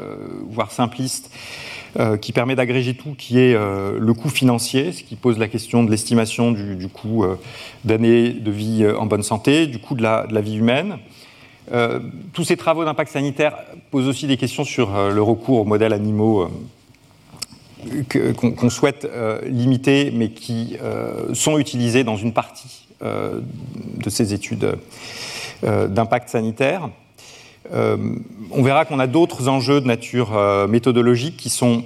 voire 0.48 0.70
simpliste, 0.70 1.30
qui 2.20 2.32
permet 2.32 2.54
d'agréger 2.56 2.92
tout, 2.92 3.14
qui 3.16 3.38
est 3.38 3.54
le 3.54 4.12
coût 4.12 4.28
financier, 4.28 4.92
ce 4.92 5.02
qui 5.02 5.16
pose 5.16 5.38
la 5.38 5.48
question 5.48 5.82
de 5.82 5.90
l'estimation 5.90 6.52
du, 6.52 6.88
coût 6.88 7.24
d'années 7.84 8.30
de 8.30 8.50
vie 8.50 8.86
en 8.86 9.06
bonne 9.06 9.22
santé, 9.22 9.66
du 9.66 9.78
coût 9.78 9.94
de 9.94 10.02
la, 10.02 10.26
de 10.26 10.34
la 10.34 10.42
vie 10.42 10.56
humaine. 10.56 10.98
tous 12.34 12.44
ces 12.44 12.58
travaux 12.58 12.84
d'impact 12.84 13.12
sanitaire 13.12 13.56
posent 13.90 14.08
aussi 14.08 14.26
des 14.26 14.36
questions 14.36 14.64
sur 14.64 14.90
le 15.10 15.22
recours 15.22 15.60
aux 15.60 15.64
modèles 15.64 15.94
animaux 15.94 16.50
qu'on 18.08 18.70
souhaite 18.70 19.04
euh, 19.04 19.40
limiter, 19.46 20.10
mais 20.12 20.30
qui 20.30 20.76
euh, 20.82 21.34
sont 21.34 21.58
utilisés 21.58 22.04
dans 22.04 22.16
une 22.16 22.32
partie 22.32 22.86
euh, 23.02 23.40
de 23.98 24.10
ces 24.10 24.34
études 24.34 24.76
d'impact 25.62 26.28
sanitaire. 26.28 26.90
on 27.72 28.62
verra 28.62 28.84
qu'on 28.84 28.98
a 28.98 29.06
d'autres 29.06 29.48
enjeux 29.48 29.80
de 29.80 29.86
nature 29.86 30.38
méthodologique 30.68 31.38
qui 31.38 31.48
sont 31.48 31.82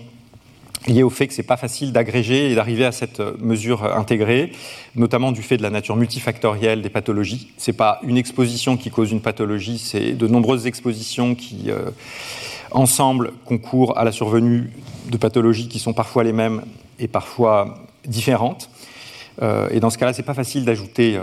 liés 0.88 1.04
au 1.04 1.08
fait 1.08 1.28
que 1.28 1.34
ce 1.34 1.40
n'est 1.40 1.46
pas 1.46 1.56
facile 1.56 1.92
d'agréger 1.92 2.50
et 2.50 2.56
d'arriver 2.56 2.84
à 2.84 2.90
cette 2.90 3.20
mesure 3.40 3.84
intégrée, 3.84 4.50
notamment 4.96 5.30
du 5.30 5.42
fait 5.42 5.56
de 5.56 5.62
la 5.62 5.70
nature 5.70 5.94
multifactorielle 5.94 6.82
des 6.82 6.88
pathologies. 6.88 7.52
Ce 7.58 7.70
n'est 7.70 7.76
pas 7.76 8.00
une 8.02 8.18
exposition 8.18 8.76
qui 8.76 8.90
cause 8.90 9.12
une 9.12 9.20
pathologie, 9.20 9.78
c'est 9.78 10.14
de 10.14 10.26
nombreuses 10.26 10.66
expositions 10.66 11.36
qui, 11.36 11.70
ensemble, 12.70 13.32
concourent 13.44 13.98
à 13.98 14.04
la 14.04 14.12
survenue 14.12 14.70
de 15.10 15.16
pathologies 15.16 15.68
qui 15.68 15.78
sont 15.78 15.92
parfois 15.92 16.24
les 16.24 16.32
mêmes 16.32 16.62
et 16.98 17.08
parfois 17.08 17.78
différentes. 18.06 18.70
Euh, 19.42 19.68
et 19.70 19.80
dans 19.80 19.90
ce 19.90 19.98
cas-là, 19.98 20.12
ce 20.12 20.18
n'est 20.18 20.26
pas 20.26 20.34
facile 20.34 20.64
d'ajouter 20.64 21.16
euh, 21.16 21.22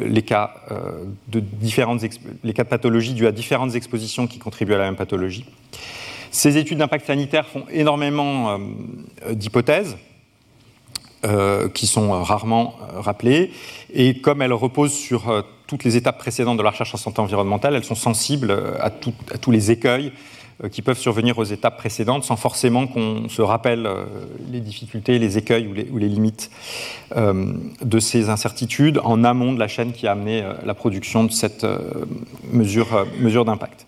les, 0.00 0.22
cas, 0.22 0.54
euh, 0.70 1.04
de 1.28 1.40
différentes 1.40 2.02
les 2.42 2.52
cas 2.52 2.64
de 2.64 2.68
pathologie 2.68 3.12
dus 3.12 3.26
à 3.26 3.32
différentes 3.32 3.74
expositions 3.74 4.26
qui 4.26 4.38
contribuent 4.38 4.74
à 4.74 4.78
la 4.78 4.84
même 4.84 4.96
pathologie. 4.96 5.44
Ces 6.30 6.56
études 6.56 6.78
d'impact 6.78 7.06
sanitaire 7.06 7.46
font 7.46 7.64
énormément 7.70 8.58
d'hypothèses 9.30 9.96
qui 11.74 11.86
sont 11.86 12.10
rarement 12.24 12.74
rappelées. 12.96 13.52
Et 13.94 14.18
comme 14.18 14.42
elles 14.42 14.52
reposent 14.52 14.92
sur 14.92 15.44
toutes 15.68 15.84
les 15.84 15.96
étapes 15.96 16.18
précédentes 16.18 16.58
de 16.58 16.62
la 16.64 16.70
recherche 16.70 16.92
en 16.92 16.98
santé 16.98 17.20
environnementale, 17.20 17.76
elles 17.76 17.84
sont 17.84 17.94
sensibles 17.94 18.50
à, 18.80 18.90
tous 18.90 19.50
les 19.52 19.70
écueils 19.70 20.08
euh, 20.08 20.10
qui 20.70 20.82
peuvent 20.82 20.98
survenir 20.98 21.38
aux 21.38 21.44
étapes 21.44 21.76
précédentes 21.76 22.24
sans 22.24 22.36
forcément 22.36 22.86
qu'on 22.86 23.28
se 23.28 23.42
rappelle 23.42 23.86
euh, 23.86 24.04
les 24.50 24.60
difficultés, 24.60 25.18
les 25.18 25.36
écueils 25.36 25.66
ou 25.66 25.98
les, 25.98 26.08
limites 26.08 26.50
euh, 27.16 27.52
de 27.82 27.98
ces 27.98 28.28
incertitudes 28.28 29.00
en 29.02 29.24
amont 29.24 29.52
de 29.52 29.58
la 29.58 29.68
chaîne 29.68 29.92
qui 29.92 30.06
a 30.06 30.12
amené 30.12 30.44
la 30.64 30.74
production 30.74 31.24
de 31.24 31.32
cette 31.32 31.66
mesure, 32.52 33.44
d'impact. 33.44 33.86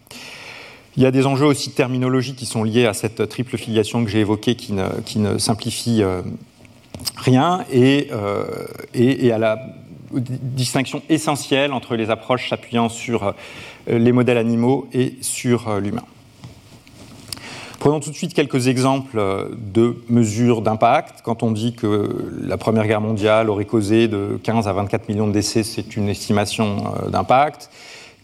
Il 0.96 1.02
y 1.02 1.06
a 1.06 1.10
des 1.10 1.26
enjeux 1.26 1.46
aussi 1.46 1.70
de 1.70 1.74
terminologie 1.74 2.34
qui 2.34 2.46
sont 2.46 2.64
liés 2.64 2.86
à 2.86 2.94
cette 2.94 3.28
triple 3.28 3.56
filiation 3.58 4.04
que 4.04 4.10
j'ai 4.10 4.20
évoquée 4.20 4.56
qui 4.56 4.72
ne, 4.72 5.38
simplifie 5.38 6.02
rien 7.16 7.64
et, 7.70 8.10
à 8.10 9.38
la 9.38 9.58
distinction 10.12 11.02
essentielle 11.08 11.72
entre 11.72 11.96
les 11.96 12.10
approches 12.10 12.48
s'appuyant 12.48 12.88
sur 12.88 13.34
les 13.86 14.12
modèles 14.12 14.38
animaux 14.38 14.88
et 14.92 15.14
sur 15.20 15.78
l'humain. 15.80 16.04
Prenons 17.78 18.00
tout 18.00 18.10
de 18.10 18.14
suite 18.14 18.32
quelques 18.32 18.68
exemples 18.68 19.18
euh, 19.18 19.48
de 19.52 19.96
mesures 20.08 20.62
d'impact. 20.62 21.20
Quand 21.22 21.42
on 21.42 21.50
dit 21.50 21.74
que 21.74 22.32
la 22.42 22.56
Première 22.56 22.86
Guerre 22.86 23.02
mondiale 23.02 23.50
aurait 23.50 23.66
causé 23.66 24.08
de 24.08 24.40
15 24.42 24.66
à 24.66 24.72
24 24.72 25.08
millions 25.08 25.26
de 25.26 25.32
décès, 25.32 25.62
c'est 25.62 25.96
une 25.96 26.08
estimation 26.08 26.94
euh, 27.04 27.10
d'impact. 27.10 27.70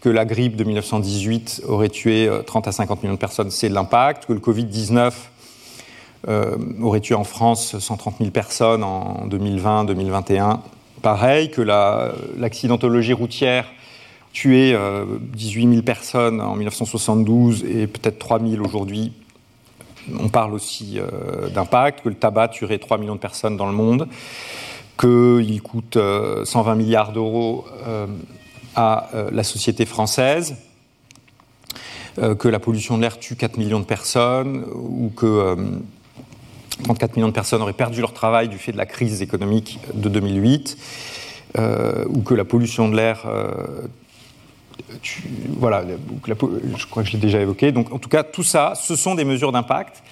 Que 0.01 0.09
la 0.09 0.25
grippe 0.25 0.55
de 0.55 0.63
1918 0.63 1.63
aurait 1.67 1.89
tué 1.89 2.29
30 2.45 2.67
euh, 2.67 2.69
à 2.69 2.73
50 2.73 3.03
millions 3.03 3.13
de 3.13 3.19
personnes, 3.19 3.51
c'est 3.51 3.69
l'impact. 3.69 4.25
Que 4.25 4.33
le 4.33 4.39
Covid-19 4.39 5.11
aurait 6.81 7.01
tué 7.01 7.15
en 7.15 7.25
France 7.25 7.77
130 7.77 8.15
000 8.19 8.31
personnes 8.31 8.83
en 8.83 9.27
2020-2021, 9.27 10.59
pareil. 11.01 11.51
Que 11.51 11.61
l'accidentologie 12.37 13.13
routière 13.13 13.65
tué 14.31 14.75
18 15.19 15.69
000 15.69 15.81
personnes 15.81 16.39
en 16.39 16.55
1972 16.55 17.65
et 17.65 17.87
peut-être 17.87 18.19
3 18.19 18.39
000 18.39 18.63
aujourd'hui, 18.63 19.11
on 20.19 20.29
parle 20.29 20.53
aussi 20.53 20.99
euh, 20.99 21.49
d'impact, 21.49 22.01
que 22.01 22.09
le 22.09 22.15
tabac 22.15 22.49
tuerait 22.49 22.77
3 22.77 22.97
millions 22.97 23.15
de 23.15 23.19
personnes 23.19 23.57
dans 23.57 23.67
le 23.67 23.73
monde, 23.73 24.07
qu'il 24.99 25.61
coûte 25.61 25.97
120 25.97 25.99
euh, 25.99 26.75
milliards 26.75 27.11
d'euros 27.11 27.65
euh, 27.87 28.07
à 28.75 29.09
la 29.31 29.43
société 29.43 29.85
française, 29.85 30.55
que 32.39 32.47
la 32.47 32.59
pollution 32.59 32.97
de 32.97 33.03
l'air 33.03 33.19
tue 33.19 33.35
4 33.35 33.57
millions 33.57 33.79
de 33.79 33.85
personnes, 33.85 34.65
ou 34.73 35.11
que 35.15 35.55
34 36.83 37.15
millions 37.15 37.27
de 37.27 37.33
personnes 37.33 37.61
auraient 37.61 37.73
perdu 37.73 38.01
leur 38.01 38.13
travail 38.13 38.49
du 38.49 38.57
fait 38.57 38.71
de 38.71 38.77
la 38.77 38.87
crise 38.87 39.21
économique 39.21 39.77
de 39.93 40.09
2008, 40.09 40.77
ou 42.09 42.21
que 42.21 42.33
la 42.33 42.45
pollution 42.45 42.89
de 42.89 42.95
l'air 42.95 43.27
voilà, 45.57 45.83
je 46.25 46.85
crois 46.87 47.03
que 47.03 47.09
je 47.09 47.13
l'ai 47.13 47.21
déjà 47.21 47.39
évoqué. 47.39 47.71
Donc, 47.71 47.91
en 47.91 47.99
tout 47.99 48.09
cas, 48.09 48.23
tout 48.23 48.43
ça, 48.43 48.73
ce 48.75 48.95
sont 48.95 49.15
des 49.15 49.25
mesures 49.25 49.51
d'impact 49.51 50.03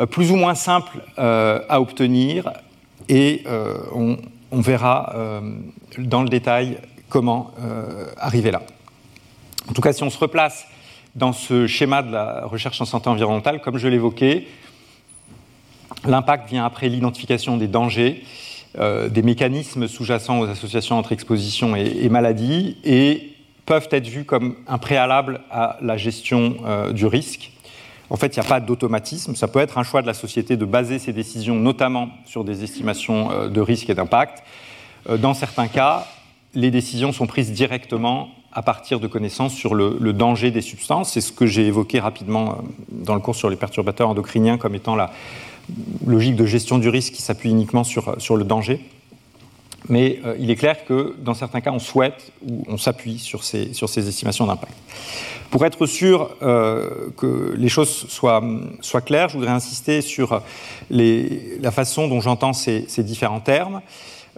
euh, 0.00 0.06
plus 0.06 0.30
ou 0.30 0.36
moins 0.36 0.54
simples 0.54 1.02
euh, 1.18 1.60
à 1.68 1.80
obtenir, 1.80 2.50
et 3.08 3.42
euh, 3.46 3.78
on, 3.92 4.16
verra 4.60 5.14
dans 5.98 6.22
le 6.22 6.28
détail 6.28 6.78
comment 7.08 7.52
arriver 8.18 8.50
là. 8.50 8.62
En 9.68 9.72
tout 9.72 9.80
cas, 9.80 9.94
si 9.94 10.02
on 10.02 10.10
se 10.10 10.18
replace 10.18 10.66
dans 11.14 11.32
ce 11.32 11.66
schéma 11.66 12.02
de 12.02 12.12
la 12.12 12.44
recherche 12.44 12.78
en 12.82 12.84
santé 12.84 13.08
environnementale, 13.08 13.62
comme 13.62 13.78
je 13.78 13.88
l'évoquais, 13.88 14.46
l'impact 16.04 16.50
vient 16.50 16.66
après 16.66 16.90
l'identification 16.90 17.56
des 17.56 17.66
dangers, 17.66 18.24
des 18.78 19.22
mécanismes 19.22 19.88
sous-jacents 19.88 20.40
aux 20.40 20.48
associations 20.48 20.98
entre 20.98 21.12
exposition 21.12 21.74
et, 21.74 21.86
et, 22.02 22.10
maladie, 22.10 22.76
et 22.84 23.31
peuvent 23.66 23.88
être 23.90 24.08
vus 24.08 24.24
comme 24.24 24.56
un 24.66 24.78
préalable 24.78 25.40
à 25.50 25.78
la 25.80 25.96
gestion 25.96 26.56
euh, 26.64 26.92
du 26.92 27.06
risque. 27.06 27.52
En 28.10 28.16
fait, 28.16 28.36
il 28.36 28.40
n'y 28.40 28.46
a 28.46 28.48
pas 28.48 28.60
d'automatisme. 28.60 29.34
Ça 29.34 29.48
peut 29.48 29.60
être 29.60 29.78
un 29.78 29.84
choix 29.84 30.02
de 30.02 30.06
la 30.06 30.14
société 30.14 30.56
de 30.56 30.64
baser 30.64 30.98
ses 30.98 31.12
décisions 31.12 31.54
notamment 31.54 32.10
sur 32.26 32.44
des 32.44 32.64
estimations 32.64 33.30
euh, 33.30 33.48
de 33.48 33.60
risque 33.60 33.88
et 33.90 33.94
d'impact. 33.94 34.42
Euh, 35.08 35.16
dans 35.16 35.34
certains 35.34 35.68
cas, 35.68 36.06
les 36.54 36.70
décisions 36.70 37.12
sont 37.12 37.26
prises 37.26 37.52
directement 37.52 38.28
à 38.52 38.60
partir 38.60 39.00
de 39.00 39.06
connaissances 39.06 39.54
sur 39.54 39.74
le, 39.74 40.12
danger 40.12 40.50
des 40.50 40.60
substances. 40.60 41.12
C'est 41.12 41.22
ce 41.22 41.32
que 41.32 41.46
j'ai 41.46 41.66
évoqué 41.66 42.00
rapidement 42.00 42.58
dans 42.90 43.14
le 43.14 43.20
cours 43.20 43.34
sur 43.34 43.48
les 43.48 43.56
perturbateurs 43.56 44.10
endocriniens 44.10 44.58
comme 44.58 44.74
étant 44.74 44.94
la 44.94 45.10
logique 46.06 46.36
de 46.36 46.44
gestion 46.44 46.76
du 46.76 46.90
risque 46.90 47.14
qui 47.14 47.22
s'appuie 47.22 47.48
uniquement 47.48 47.82
sur 47.82 48.36
le 48.36 48.44
danger. 48.44 48.82
Mais 49.88 50.20
euh, 50.24 50.36
il 50.38 50.50
est 50.50 50.56
clair 50.56 50.84
que 50.84 51.14
dans 51.18 51.34
certains 51.34 51.60
cas, 51.60 51.72
on 51.72 51.78
souhaite 51.78 52.32
ou 52.46 52.64
on 52.68 52.76
s'appuie 52.76 53.18
sur 53.18 53.44
ces, 53.44 53.74
sur 53.74 53.88
ces 53.88 54.08
estimations 54.08 54.46
d'impact. 54.46 54.74
Pour 55.50 55.66
être 55.66 55.86
sûr 55.86 56.30
euh, 56.42 57.10
que 57.16 57.54
les 57.56 57.68
choses 57.68 58.06
soient, 58.08 58.42
soient, 58.80 59.00
claires, 59.00 59.28
je 59.28 59.36
voudrais 59.36 59.52
insister 59.52 60.00
sur 60.00 60.40
la 60.90 61.70
façon 61.70 62.08
dont 62.08 62.20
j'entends 62.20 62.52
ces, 62.52 62.84
ces, 62.88 63.02
différents 63.02 63.40
termes. 63.40 63.82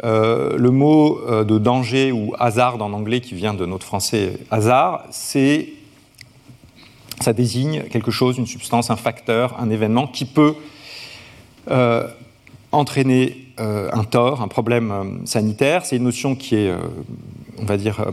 Euh, 0.03 0.57
le 0.57 0.71
mot 0.71 1.21
de 1.45 1.59
danger 1.59 2.11
ou 2.11 2.35
hasard 2.39 2.83
en 2.83 2.93
anglais 2.93 3.21
qui 3.21 3.35
vient 3.35 3.55
de 3.55 3.65
notre 3.65 3.87
français 3.87 4.39
hasard, 4.51 5.05
c'est 5.11 5.69
ça 7.21 7.33
désigne 7.33 7.85
quelque 7.85 8.11
chose, 8.11 8.39
une 8.39 8.47
substance, 8.47 8.91
un 8.91 8.97
facteur, 8.97 9.55
un 9.61 9.71
événement 9.71 10.09
qui 10.09 10.25
peut 10.25 10.55
entraîner 12.73 13.44
un 13.59 14.05
tort, 14.05 14.43
un 14.43 14.49
problème 14.49 14.91
euh, 14.91 15.27
sanitaire. 15.27 15.87
C'est 15.87 15.97
une 15.97 16.05
notion 16.05 16.35
qui 16.35 16.57
est, 16.57 16.71
euh, 16.71 16.79
on 17.59 17.65
va 17.65 17.77
dire, 17.77 18.05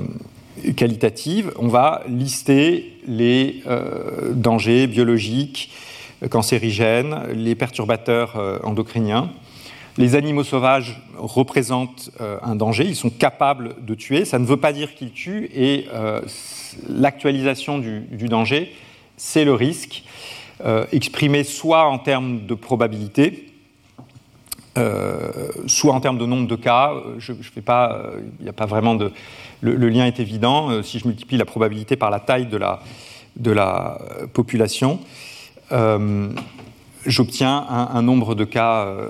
qualitative. 0.75 1.51
On 1.57 1.67
va 1.67 2.03
lister 2.07 2.97
les 3.07 3.63
dangers 4.33 4.85
biologiques, 4.85 5.71
cancérigènes, 6.29 7.23
les 7.33 7.55
perturbateurs 7.55 8.59
endocriniens. 8.63 9.31
Les 9.97 10.13
animaux 10.13 10.43
sauvages 10.43 11.01
représentent 11.17 12.11
un 12.43 12.55
danger, 12.55 12.85
ils 12.85 12.95
sont 12.95 13.09
capables 13.09 13.75
de 13.83 13.95
tuer, 13.95 14.23
ça 14.23 14.37
ne 14.37 14.45
veut 14.45 14.57
pas 14.57 14.71
dire 14.71 14.93
qu'ils 14.93 15.11
tuent, 15.11 15.49
et 15.55 15.87
l'actualisation 16.87 17.79
du, 17.79 18.27
danger, 18.27 18.71
c'est 19.17 19.45
le 19.45 19.55
risque, 19.55 20.03
exprimé 20.91 21.43
soit 21.43 21.85
en 21.85 21.97
termes 21.97 22.45
de 22.45 22.53
probabilité, 22.53 23.50
euh, 23.50 23.50
soit 25.67 25.93
en 25.93 25.99
termes 25.99 26.17
de 26.17 26.25
nombre 26.25 26.47
de 26.47 26.55
cas, 26.55 26.93
euh, 26.93 27.15
je, 27.19 27.33
pas, 27.59 28.03
il 28.39 28.43
n'y 28.43 28.49
a 28.49 28.53
pas 28.53 28.65
vraiment 28.65 28.95
de. 28.95 29.11
Le, 29.61 29.89
lien 29.89 30.05
est 30.05 30.19
évident. 30.19 30.69
Euh, 30.69 30.81
si 30.81 30.97
je 30.97 31.07
multiplie 31.07 31.37
la 31.37 31.45
probabilité 31.45 31.95
par 31.95 32.09
la 32.09 32.19
taille 32.19 32.47
de 32.47 32.57
la, 32.57 32.79
de 33.35 33.51
la 33.51 33.99
population, 34.33 34.99
euh, 35.71 36.29
j'obtiens 37.05 37.65
un, 37.69 38.01
nombre 38.01 38.33
de 38.33 38.43
cas 38.43 38.85
euh, 38.85 39.09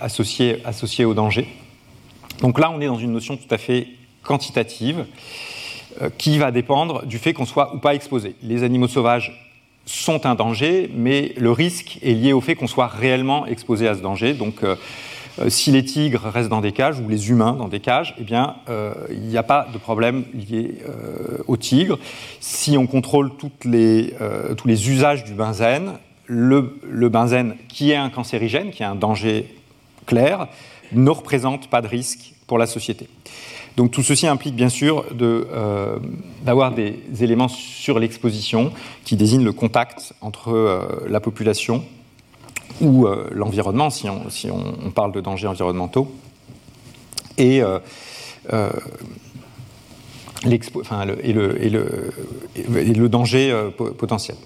associés 0.00 1.04
au 1.04 1.14
danger. 1.14 1.48
Donc 2.40 2.58
là, 2.58 2.70
on 2.70 2.80
est 2.80 2.86
dans 2.86 2.98
une 2.98 3.12
notion 3.12 3.36
tout 3.36 3.52
à 3.52 3.58
fait 3.58 3.88
quantitative 4.22 5.06
qui 6.16 6.38
va 6.38 6.52
dépendre 6.52 7.04
du 7.06 7.18
fait 7.18 7.32
qu'on 7.32 7.46
soit 7.46 7.74
ou 7.74 7.78
pas 7.78 7.94
exposé. 7.94 8.36
Les 8.42 8.62
animaux 8.62 8.86
sauvages 8.86 9.47
sont 9.88 10.26
un 10.26 10.34
danger, 10.34 10.90
mais 10.94 11.32
le 11.36 11.50
risque 11.50 11.98
est 12.02 12.12
lié 12.12 12.32
au 12.32 12.40
fait 12.40 12.54
qu'on 12.54 12.66
soit 12.66 12.88
réellement 12.88 13.46
exposé 13.46 13.88
à 13.88 13.94
ce 13.94 14.00
danger. 14.00 14.34
Donc, 14.34 14.62
euh, 14.62 14.76
si 15.48 15.70
les 15.70 15.84
tigres 15.84 16.22
restent 16.24 16.48
dans 16.48 16.60
des 16.60 16.72
cages 16.72 16.98
ou 17.00 17.08
les 17.08 17.30
humains 17.30 17.52
dans 17.52 17.68
des 17.68 17.80
cages, 17.80 18.14
eh 18.18 18.24
bien, 18.24 18.56
euh, 18.68 18.92
il 19.10 19.20
n'y 19.20 19.36
a 19.36 19.42
pas 19.42 19.68
de 19.72 19.78
problème 19.78 20.24
lié 20.34 20.78
euh, 20.88 21.38
aux 21.46 21.56
tigres. 21.56 21.98
Si 22.40 22.76
on 22.76 22.86
contrôle 22.86 23.30
euh, 23.66 24.54
tous 24.54 24.68
les 24.68 24.90
usages 24.90 25.24
du 25.24 25.32
benzène, 25.32 25.92
le, 26.26 26.78
le, 26.88 27.08
benzène, 27.08 27.56
qui 27.68 27.92
est 27.92 27.96
un 27.96 28.10
cancérigène, 28.10 28.70
qui 28.70 28.82
est 28.82 28.86
un 28.86 28.94
danger 28.94 29.46
clair, 30.06 30.48
ne 30.92 31.10
représente 31.10 31.68
pas 31.68 31.80
de 31.80 31.88
risque 31.88 32.34
pour 32.46 32.58
la 32.58 32.66
société. 32.66 33.08
Donc 33.78 33.92
tout 33.92 34.02
ceci 34.02 34.26
implique 34.26 34.56
bien 34.56 34.68
sûr 34.70 35.04
d'avoir 36.42 36.72
euh, 36.72 36.74
des 36.74 37.22
éléments 37.22 37.46
sur 37.46 38.00
l'exposition 38.00 38.72
qui 39.04 39.14
désignent 39.14 39.44
le 39.44 39.52
contact 39.52 40.14
entre 40.20 40.50
euh, 40.50 41.06
la 41.08 41.20
population 41.20 41.84
ou 42.80 43.06
euh, 43.06 43.28
l'environnement, 43.30 43.88
si, 43.90 44.08
on, 44.08 44.90
parle 44.90 45.12
de 45.12 45.20
dangers 45.20 45.46
environnementaux, 45.46 46.12
et 47.36 47.60
le, 47.60 47.82
danger 53.06 53.70
potentiel 53.96 54.36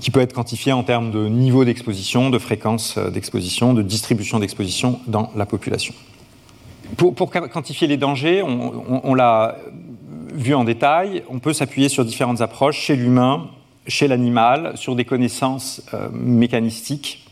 qui 0.00 0.10
peut 0.10 0.20
être 0.20 0.34
quantifié 0.34 0.72
en 0.72 0.82
termes 0.82 1.12
de 1.12 1.28
niveau 1.28 1.64
d'exposition, 1.64 2.28
de 2.30 2.40
fréquence 2.40 2.98
d'exposition, 2.98 3.72
de 3.72 3.82
distribution 3.82 4.40
d'exposition 4.40 4.98
dans 5.06 5.30
la 5.36 5.46
population. 5.46 5.94
Pour, 6.96 7.30
quantifier 7.30 7.88
les 7.88 7.96
dangers, 7.96 8.42
on, 8.42 9.14
l'a 9.14 9.56
vu 10.32 10.54
en 10.54 10.64
détail, 10.64 11.24
on 11.28 11.40
peut 11.40 11.52
s'appuyer 11.52 11.88
sur 11.88 12.04
différentes 12.04 12.40
approches 12.40 12.78
chez 12.78 12.96
l'humain, 12.96 13.48
chez 13.86 14.06
l'animal, 14.08 14.72
sur 14.76 14.94
des 14.94 15.04
connaissances 15.04 15.82
euh, 15.94 16.08
mécanistiques. 16.12 17.26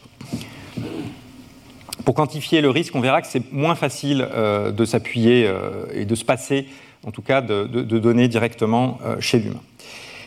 Pour 2.05 2.15
quantifier 2.15 2.61
le 2.61 2.71
risque, 2.71 2.95
on 2.95 3.01
verra 3.01 3.23
que 3.23 3.29
c'est 3.29 3.53
moins 3.53 3.75
facile 3.75 4.27
euh, 4.33 4.73
de 4.73 4.85
s'appuyer 4.85 5.47
euh, 5.47 5.87
et 5.93 6.05
de 6.05 6.15
se 6.15 6.25
passer, 6.25 6.67
en 7.07 7.11
tout 7.11 7.23
cas, 7.23 7.41
de, 7.41 7.65
de, 7.65 7.83
de 7.83 8.27
directement 8.27 8.99
chez 9.21 9.39
l'humain. 9.39 9.61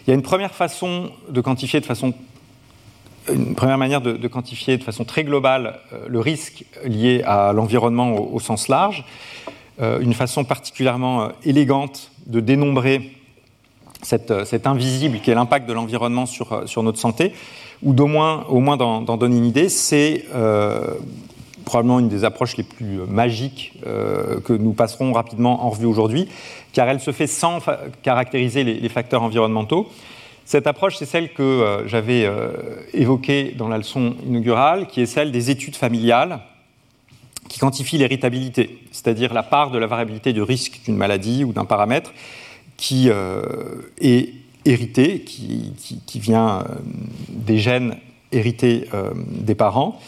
Il 0.06 0.12
y 0.12 0.14
a 0.14 0.16
une 0.16 0.22
première 0.22 0.54
façon 0.54 1.12
de 1.30 1.42
quantifier 1.42 1.82
de 1.82 1.86
façon 1.86 2.14
une 3.34 3.56
première 3.56 3.78
manière 3.78 4.02
de, 4.02 4.28
quantifier 4.28 4.78
de 4.78 4.84
façon 4.84 5.04
très 5.04 5.24
globale 5.24 5.80
euh, 5.94 6.06
le 6.08 6.20
risque 6.20 6.66
lié 6.86 7.24
à 7.26 7.54
l'environnement 7.54 8.14
au, 8.14 8.40
sens 8.40 8.68
large, 8.68 9.04
euh, 9.80 10.00
une 10.00 10.14
façon 10.14 10.44
particulièrement 10.44 11.22
euh, 11.22 11.28
élégante 11.44 12.12
de 12.26 12.40
dénombrer 12.40 13.12
cette, 14.02 14.32
euh, 14.32 14.44
cet 14.44 14.66
invisible 14.66 15.20
qui 15.20 15.30
est 15.30 15.36
l'impact 15.36 15.70
de 15.70 15.74
l'environnement 15.74 16.26
sur, 16.26 16.66
notre 16.82 16.98
santé, 16.98 17.34
ou 17.84 17.94
d'au 17.94 18.08
moins, 18.08 18.46
au 18.50 18.60
moins 18.60 18.76
d'en 18.76 19.18
donner 19.18 19.38
une 19.38 19.46
idée, 19.46 19.70
c'est 19.70 20.26
probablement 21.64 22.00
une 22.00 22.10
des 22.10 22.24
approches 22.24 22.58
les 22.58 22.64
plus 22.64 23.02
magiques 23.08 23.74
que 23.84 24.54
nous 24.54 24.74
passerons 24.74 25.14
rapidement 25.14 25.64
en 25.64 25.70
revue 25.70 25.86
aujourd'hui, 25.86 26.28
car 26.74 26.90
elle 26.90 27.00
se 27.00 27.12
fait 27.12 27.28
sans 27.28 27.60
caractériser 28.02 28.64
les 28.64 28.90
facteurs 28.90 29.22
environnementaux. 29.22 29.92
Cette 30.48 30.66
approche, 30.66 30.96
c'est 30.96 31.06
celle 31.06 31.34
que 31.34 31.44
euh, 31.44 31.88
j'avais 31.90 32.24
euh, 32.24 32.52
évoquée 32.94 33.54
dans 33.58 33.68
la 33.68 33.78
leçon 33.78 34.16
inaugurale, 34.26 34.88
qui 34.88 35.02
est 35.02 35.06
celle 35.06 35.34
des 35.34 35.52
études 35.52 35.76
familiales 35.76 36.40
qui 37.50 37.60
quantifient 37.60 37.98
l'héritabilité, 37.98 38.80
c'est-à-dire 38.94 39.34
la 39.34 39.44
part 39.44 39.72
de 39.72 39.78
la 39.78 39.88
variabilité 39.88 40.32
du 40.32 40.42
risque 40.42 40.80
d'une 40.86 40.96
maladie 40.96 41.44
ou 41.44 41.52
d'un 41.52 41.66
paramètre 41.66 42.14
qui 42.78 43.10
euh, 43.10 43.42
est 44.00 44.36
hérité, 44.64 45.20
qui, 45.20 45.74
vient 46.16 46.64
des 47.28 47.58
gènes 47.58 47.98
hérités 48.32 48.90
des 49.30 49.56
parents. 49.56 50.00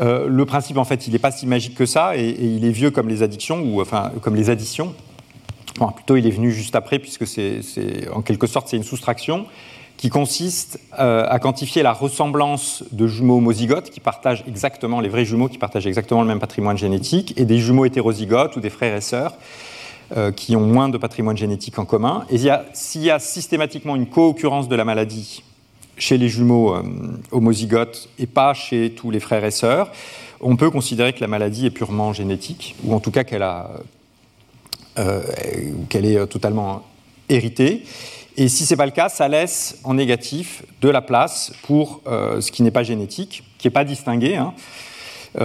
le 0.00 0.44
principe, 0.44 0.76
en 0.76 0.84
fait, 0.84 1.06
il 1.06 1.12
n'est 1.12 1.20
pas 1.20 1.30
si 1.30 1.46
magique 1.46 1.76
que 1.76 1.86
ça, 1.86 2.16
et, 2.16 2.20
et, 2.20 2.46
il 2.46 2.64
est 2.64 2.72
vieux 2.72 2.90
comme 2.90 3.08
les 3.08 3.22
addictions, 3.22 3.62
ou 3.62 3.80
enfin 3.80 4.10
comme 4.22 4.34
les 4.34 4.50
additions, 4.50 4.92
Enfin, 5.80 5.92
plutôt, 5.92 6.16
il 6.16 6.26
est 6.26 6.30
venu 6.30 6.52
juste 6.52 6.76
après, 6.76 6.98
puisque 6.98 7.26
c'est, 7.26 7.62
en 8.12 8.20
quelque 8.20 8.46
sorte, 8.46 8.68
c'est 8.68 8.76
une 8.76 8.84
soustraction 8.84 9.46
qui 9.96 10.10
consiste 10.10 10.78
euh, 10.98 11.26
à 11.28 11.38
quantifier 11.38 11.82
la 11.82 11.94
ressemblance 11.94 12.84
de 12.92 13.06
jumeaux 13.06 13.38
homozygotes 13.38 13.88
qui 13.90 14.00
partagent 14.00 14.44
exactement, 14.46 15.00
les 15.00 15.08
vrais 15.08 15.24
jumeaux 15.24 15.48
qui 15.48 15.56
partagent 15.58 15.86
exactement 15.86 16.20
le 16.20 16.28
même 16.28 16.38
patrimoine 16.38 16.76
génétique, 16.76 17.32
et 17.38 17.46
des 17.46 17.58
jumeaux 17.58 17.86
hétérozygotes 17.86 18.56
ou 18.56 18.60
des 18.60 18.68
frères 18.68 18.94
et 18.94 19.00
sœurs 19.00 19.34
euh, 20.16 20.32
qui 20.32 20.54
ont 20.54 20.66
moins 20.66 20.90
de 20.90 20.98
patrimoine 20.98 21.36
génétique 21.36 21.78
en 21.78 21.86
commun. 21.86 22.24
Et 22.30 22.38
s'il 22.74 23.02
y 23.02 23.10
a 23.10 23.18
systématiquement 23.18 23.96
une 23.96 24.06
co-occurrence 24.06 24.68
de 24.68 24.76
la 24.76 24.84
maladie 24.84 25.42
chez 25.96 26.18
les 26.18 26.28
jumeaux 26.28 26.74
euh, 26.74 26.82
homozygotes 27.30 28.10
et 28.18 28.26
pas 28.26 28.52
chez 28.52 28.90
tous 28.90 29.10
les 29.10 29.20
frères 29.20 29.44
et 29.44 29.50
sœurs, 29.50 29.90
on 30.42 30.56
peut 30.56 30.70
considérer 30.70 31.14
que 31.14 31.20
la 31.20 31.28
maladie 31.28 31.66
est 31.66 31.70
purement 31.70 32.12
génétique, 32.12 32.74
ou 32.84 32.94
en 32.94 33.00
tout 33.00 33.10
cas 33.10 33.24
qu'elle 33.24 33.42
a 33.42 33.70
qu'elle 35.88 36.04
est 36.04 36.26
totalement 36.26 36.82
héritée. 37.28 37.84
Et 38.36 38.48
si 38.48 38.64
ce 38.64 38.72
n'est 38.72 38.76
pas 38.76 38.86
le 38.86 38.92
cas, 38.92 39.08
ça 39.08 39.28
laisse 39.28 39.78
en 39.84 39.94
négatif 39.94 40.64
de 40.80 40.88
la 40.88 41.02
place 41.02 41.52
pour 41.62 42.00
euh, 42.06 42.40
ce 42.40 42.50
qui 42.50 42.62
n'est 42.62 42.70
pas 42.70 42.82
génétique, 42.82 43.44
qui 43.58 43.66
n'est 43.66 43.72
pas 43.72 43.84
distingué. 43.84 44.36
Hein. 44.36 44.54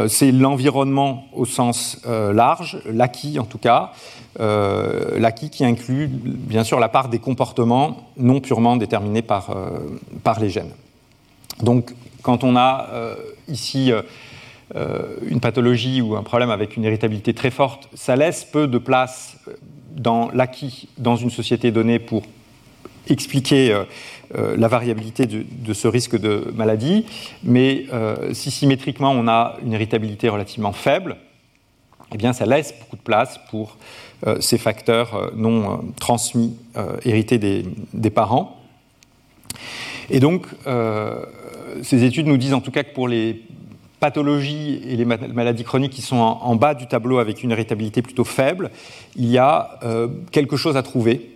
c'est 0.08 0.32
l'environnement 0.32 1.26
au 1.34 1.46
sens 1.46 2.02
large, 2.06 2.80
l'acquis 2.86 3.38
en 3.38 3.46
tout 3.46 3.58
cas, 3.60 3.92
l'acquis 4.40 5.50
qui 5.50 5.64
inclut 5.64 6.08
bien 6.10 6.64
sûr 6.64 6.80
la 6.80 6.90
part 6.90 7.10
des 7.10 7.20
comportements 7.20 8.10
non 8.18 8.40
purement 8.40 8.78
déterminés 8.78 9.22
par, 9.22 9.56
par 10.24 10.40
les 10.40 10.50
gènes. 10.50 10.74
Donc 11.62 11.94
quand 12.24 12.44
on 12.44 12.56
a 12.56 12.88
ici 13.48 13.92
une 14.74 15.40
pathologie 15.40 16.02
ou 16.02 16.16
un 16.16 16.24
problème 16.24 16.50
avec 16.50 16.76
une 16.76 16.84
irritabilité 16.84 17.34
très 17.34 17.52
forte, 17.52 17.88
ça 17.94 18.16
laisse 18.16 18.44
peu 18.44 18.68
de 18.68 18.78
place 18.78 19.38
dans 19.96 20.30
l'acquis 20.32 20.90
dans 20.98 21.16
une 21.16 21.30
société 21.30 21.72
donnée 21.72 22.00
pour 22.00 22.24
expliquer 23.08 23.72
euh, 23.72 23.84
euh, 24.36 24.56
la 24.58 24.68
variabilité 24.68 25.26
de, 25.28 25.74
ce 25.74 25.88
risque 25.88 26.18
de 26.18 26.52
maladie, 26.56 27.06
mais 27.44 27.86
euh, 27.94 28.34
si 28.34 28.52
symétriquement 28.52 29.12
on 29.12 29.28
a 29.28 29.58
une 29.64 29.74
irritabilité 29.74 30.30
relativement 30.30 30.74
faible, 30.74 31.18
eh 32.14 32.18
bien 32.18 32.34
ça 32.34 32.46
laisse 32.46 32.74
beaucoup 32.80 32.98
de 32.98 33.02
place 33.02 33.40
pour 33.50 33.78
ces 34.40 34.58
facteurs 34.58 35.34
non 35.36 35.94
transmis, 36.00 36.56
hérités 37.04 37.38
des, 37.38 38.10
parents. 38.10 38.58
Et 40.10 40.20
donc, 40.20 40.48
ces 41.82 42.04
études 42.04 42.28
nous 42.28 42.38
disent 42.38 42.54
en 42.54 42.62
tout 42.62 42.72
cas 42.72 42.84
que 42.84 42.94
pour 42.94 43.08
les 43.08 43.44
pathologies 44.00 44.82
et 44.88 44.96
les 44.96 45.06
maladies 45.06 45.64
chroniques 45.64 45.94
qui 45.94 46.02
sont 46.02 46.18
en, 46.18 46.56
bas 46.56 46.74
du 46.74 46.88
tableau 46.88 47.20
avec 47.20 47.44
une 47.44 47.52
irritabilité 47.52 48.02
plutôt 48.02 48.24
faible, 48.24 48.72
il 49.16 49.26
y 49.26 49.38
a 49.38 49.80
euh, 49.84 50.08
quelque 50.32 50.58
chose 50.58 50.78
à 50.78 50.84
trouver, 50.84 51.32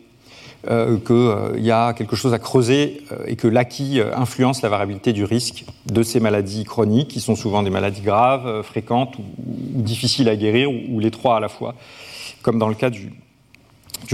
euh, 0.70 0.98
qu'il 0.98 1.16
euh, 1.16 1.58
y 1.58 1.72
a 1.72 1.94
quelque 1.94 2.16
chose 2.16 2.34
à 2.34 2.40
creuser 2.40 3.02
et 3.28 3.36
que 3.36 3.48
l'acquis 3.48 4.02
influence 4.16 4.62
la 4.62 4.70
variabilité 4.70 5.14
du 5.14 5.24
risque 5.24 5.66
de 5.86 6.04
ces 6.04 6.20
maladies 6.20 6.66
chroniques, 6.66 7.10
qui 7.10 7.22
sont 7.22 7.36
souvent 7.36 7.64
des 7.64 7.70
maladies 7.70 8.02
graves, 8.02 8.62
fréquentes 8.64 9.18
ou, 9.18 9.24
difficiles 9.82 10.30
à 10.30 10.36
guérir, 10.36 10.70
ou, 10.72 11.00
les 11.00 11.12
trois 11.12 11.38
à 11.38 11.40
la 11.40 11.50
fois, 11.50 11.76
comme 12.42 12.60
dans 12.60 12.70
le 12.70 12.76
cas 12.76 12.90
du, 12.90 13.14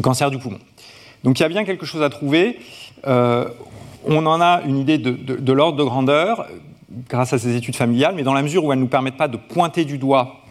cancer 0.03 0.29
du 0.29 0.37
poumon. 0.37 0.59
Donc 1.23 1.39
il 1.39 1.41
y 1.41 1.45
a 1.45 1.49
bien 1.49 1.65
quelque 1.65 1.85
chose 1.85 2.03
à 2.03 2.09
trouver. 2.09 2.59
on 3.05 4.25
en 4.25 4.39
a 4.39 4.61
une 4.67 4.77
idée 4.77 4.99
de 4.99 5.51
l'ordre 5.53 5.77
de 5.79 5.83
grandeur 5.83 6.45
grâce 7.09 7.33
à 7.33 7.39
ces 7.39 7.55
études 7.55 7.75
familiales, 7.75 8.15
mais 8.15 8.23
dans 8.23 8.33
la 8.33 8.41
mesure 8.41 8.63
où 8.63 8.71
elles 8.71 8.79
ne 8.79 8.83
nous 8.83 8.89
permettent 8.89 9.17
pas 9.17 9.27
de 9.27 9.37
pointer 9.37 9.85
du 9.85 9.97
doigt 9.97 10.41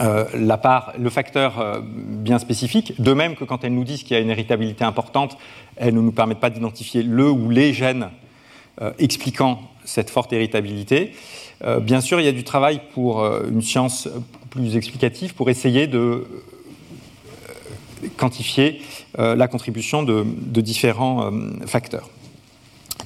euh, 0.00 0.24
la 0.34 0.56
part, 0.56 0.94
le 0.98 1.10
facteur 1.10 1.60
euh, 1.60 1.80
bien 1.84 2.38
spécifique, 2.38 3.00
de 3.00 3.12
même 3.12 3.36
que 3.36 3.44
quand 3.44 3.64
elles 3.64 3.74
nous 3.74 3.84
disent 3.84 4.02
qu'il 4.02 4.16
y 4.16 4.16
a 4.16 4.22
une 4.22 4.30
héritabilité 4.30 4.82
importante, 4.82 5.36
elles 5.76 5.94
ne 5.94 6.00
nous 6.00 6.12
permettent 6.12 6.40
pas 6.40 6.48
d'identifier 6.48 7.02
le 7.02 7.30
ou 7.30 7.50
les 7.50 7.74
gènes 7.74 8.08
euh, 8.80 8.92
expliquant 8.98 9.60
cette 9.84 10.08
forte 10.10 10.32
héritabilité. 10.32 11.14
bien 11.82 12.00
sûr, 12.00 12.20
il 12.20 12.24
y 12.24 12.28
a 12.28 12.32
du 12.32 12.44
travail 12.44 12.80
pour 12.94 13.24
une 13.24 13.62
science 13.62 14.08
plus 14.50 14.76
explicative 14.76 15.34
pour 15.34 15.50
essayer 15.50 15.88
de 15.88 16.26
quantifier 18.16 18.80
la 19.18 19.48
contribution 19.48 20.04
de, 20.04 20.24
de 20.24 20.60
différents 20.60 21.32
facteurs. 21.66 22.08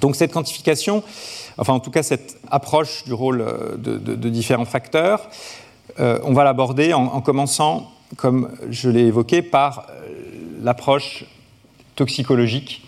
Donc 0.00 0.14
cette 0.14 0.32
quantification, 0.32 1.02
enfin 1.58 1.72
en 1.72 1.80
tout 1.80 1.90
cas 1.90 2.02
cette 2.02 2.38
approche 2.50 3.04
du 3.04 3.12
rôle 3.12 3.40
euh, 3.40 3.76
de, 3.76 4.28
différents 4.28 4.64
facteurs, 4.64 5.28
euh, 6.00 6.18
on 6.24 6.32
va 6.32 6.44
l'aborder 6.44 6.92
en, 6.92 7.20
commençant, 7.20 7.92
comme 8.16 8.50
je 8.70 8.88
l'ai 8.88 9.06
évoqué, 9.06 9.42
par 9.42 9.86
euh, 9.90 10.08
l'approche 10.62 11.24
toxicologique 11.96 12.82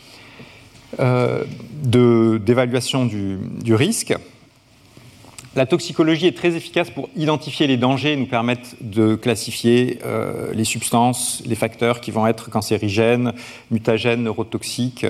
d'évaluation 1.83 3.05
du, 3.05 3.74
risque. 3.74 4.16
La 5.56 5.64
toxicologie 5.64 6.26
est 6.26 6.36
très 6.36 6.54
efficace 6.54 6.90
pour 6.90 7.08
identifier 7.16 7.66
les 7.66 7.78
dangers 7.78 8.12
et 8.12 8.16
nous 8.16 8.26
permettre 8.26 8.76
de 8.82 9.14
classifier 9.14 9.98
euh, 10.04 10.52
les 10.52 10.64
substances, 10.64 11.42
les 11.46 11.54
facteurs 11.54 12.02
qui 12.02 12.10
vont 12.10 12.26
être 12.26 12.50
cancérigènes, 12.50 13.32
mutagènes, 13.70 14.24
neurotoxiques, 14.24 15.06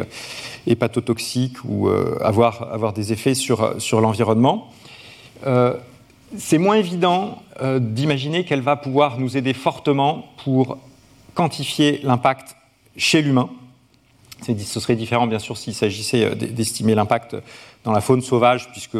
hépatotoxiques 0.68 1.64
ou 1.64 1.88
euh, 1.88 2.16
avoir, 2.22 2.92
des 2.92 3.12
effets 3.12 3.34
sur, 3.34 3.74
sur 3.82 4.00
l'environnement. 4.00 4.70
Euh, 5.46 5.74
c'est 6.36 6.58
moins 6.58 6.76
évident 6.76 7.42
d'imaginer 7.78 8.44
qu'elle 8.44 8.60
va 8.60 8.76
pouvoir 8.76 9.18
nous 9.18 9.36
aider 9.36 9.52
fortement 9.52 10.26
pour 10.44 10.78
quantifier 11.34 12.00
l'impact 12.04 12.56
chez 12.96 13.22
l'humain. 13.22 13.48
Ce 14.42 14.80
serait 14.80 14.96
différent, 14.96 15.26
bien 15.26 15.38
sûr, 15.38 15.56
s'il 15.56 15.74
s'agissait 15.74 16.34
d'estimer 16.34 16.94
l'impact 16.94 17.36
dans 17.86 17.92
la 17.92 18.00
faune 18.00 18.20
sauvage, 18.20 18.68
puisque 18.72 18.98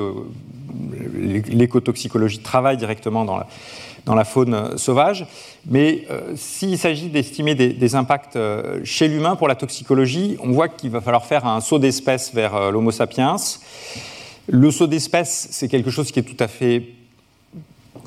l'écotoxicologie 1.51 2.39
travaille 2.39 2.77
directement 2.77 3.25
dans 3.25 4.15
la, 4.15 4.25
faune 4.25 4.79
sauvage. 4.79 5.27
Mais 5.69 6.07
euh, 6.09 6.35
s'il 6.37 6.79
s'agit 6.79 7.09
d'estimer 7.09 7.57
des, 7.57 7.95
impacts 7.97 8.37
euh, 8.37 8.81
chez 8.85 9.09
l'humain 9.09 9.35
pour 9.35 9.49
la 9.49 9.57
toxicologie, 9.57 10.37
on 10.41 10.53
voit 10.53 10.69
qu'il 10.69 10.91
va 10.91 11.01
falloir 11.01 11.27
faire 11.27 11.47
un 11.47 11.61
saut 11.61 11.81
d'espèce 11.81 12.33
vers 12.33 12.55
euh, 12.55 12.71
l'Homo 12.71 12.93
sapiens. 12.93 13.35
Le 14.47 14.71
saut 14.71 14.87
d'espèce, 14.87 15.49
c'est 15.51 15.67
quelque 15.67 15.91
chose 15.91 16.13
qui 16.13 16.21
est 16.21 16.23
tout 16.23 16.43
à 16.43 16.47
fait 16.47 16.85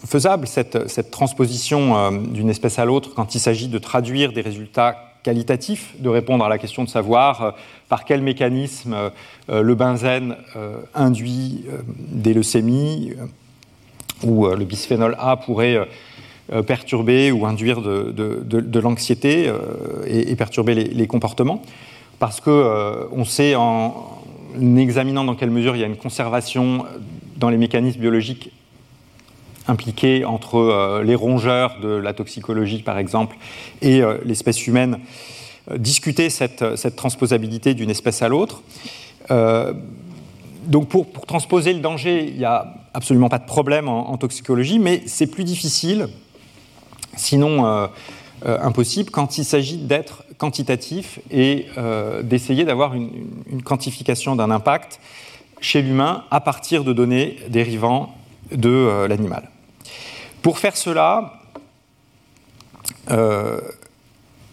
faisable, 0.07 0.47
cette 0.47 1.11
transposition 1.11 2.13
d'une 2.21 2.49
espèce 2.49 2.79
à 2.79 2.85
l'autre, 2.85 3.13
quand 3.13 3.35
il 3.35 3.39
s'agit 3.39 3.67
de 3.67 3.77
traduire 3.77 4.31
des 4.31 4.39
résultats 4.39 5.08
qualitatif 5.23 5.95
de 5.99 6.09
répondre 6.09 6.45
à 6.45 6.49
la 6.49 6.57
question 6.57 6.83
de 6.83 6.89
savoir 6.89 7.41
euh, 7.41 7.51
par 7.87 8.05
quel 8.05 8.21
mécanisme 8.21 8.93
euh, 8.93 9.09
euh, 9.49 9.61
le 9.61 9.75
benzène 9.75 10.35
induit 10.95 11.65
des 11.97 12.33
leucémies 12.33 13.13
ou 14.23 14.47
le 14.47 14.65
bisphénol 14.65 15.15
A 15.19 15.37
pourrait 15.37 15.87
perturber 16.67 17.31
ou 17.31 17.45
induire 17.45 17.81
de, 17.81 18.79
l'anxiété 18.79 19.51
et, 20.07 20.35
perturber 20.35 20.75
les, 20.75 21.07
comportements. 21.07 21.61
Parce 22.19 22.41
qu'on 22.41 23.25
sait 23.25 23.55
en 23.55 24.19
examinant 24.77 25.23
dans 25.23 25.35
quelle 25.35 25.51
mesure 25.51 25.75
il 25.75 25.79
y 25.79 25.83
a 25.83 25.87
une 25.87 25.95
conservation 25.95 26.85
dans 27.37 27.49
les 27.49 27.57
mécanismes 27.57 28.01
biologiques 28.01 28.51
impliqués 29.67 30.25
entre 30.25 30.57
euh, 30.57 31.03
les 31.03 31.15
rongeurs 31.15 31.77
de 31.81 31.89
la 31.89 32.13
toxicologie, 32.13 32.79
par 32.79 32.97
exemple, 32.97 33.37
et 33.81 34.01
euh, 34.01 34.17
l'espèce 34.25 34.65
humaine, 34.67 34.99
euh, 35.71 35.77
discuter 35.77 36.29
cette, 36.29 36.95
transposabilité 36.95 37.73
d'une 37.73 37.89
espèce 37.89 38.21
à 38.21 38.29
l'autre. 38.29 38.61
donc 40.65 40.87
pour, 40.87 41.05
transposer 41.27 41.73
le 41.73 41.79
danger, 41.79 42.27
il 42.27 42.37
n'y 42.37 42.45
a 42.45 42.73
absolument 42.93 43.29
pas 43.29 43.39
de 43.39 43.45
problème 43.45 43.87
en, 43.87 44.17
toxicologie, 44.17 44.79
mais 44.79 45.03
c'est 45.05 45.27
plus 45.27 45.43
difficile, 45.43 46.07
sinon 47.15 47.89
impossible, 48.43 49.11
quand 49.11 49.37
il 49.37 49.45
s'agit 49.45 49.77
d'être 49.77 50.23
quantitatif 50.37 51.19
et 51.29 51.67
d'essayer 52.23 52.65
d'avoir 52.65 52.95
une, 52.95 53.09
une, 53.51 53.61
quantification 53.61 54.35
d'un 54.35 54.49
impact 54.49 54.99
chez 55.61 55.81
l'humain 55.81 56.23
à 56.31 56.39
partir 56.39 56.83
de 56.83 56.93
données 56.93 57.37
dérivant 57.49 58.15
de 58.51 59.05
l'animal. 59.07 59.49
Pour 60.41 60.57
faire 60.57 60.77
cela, 60.77 61.39
euh, 63.11 63.59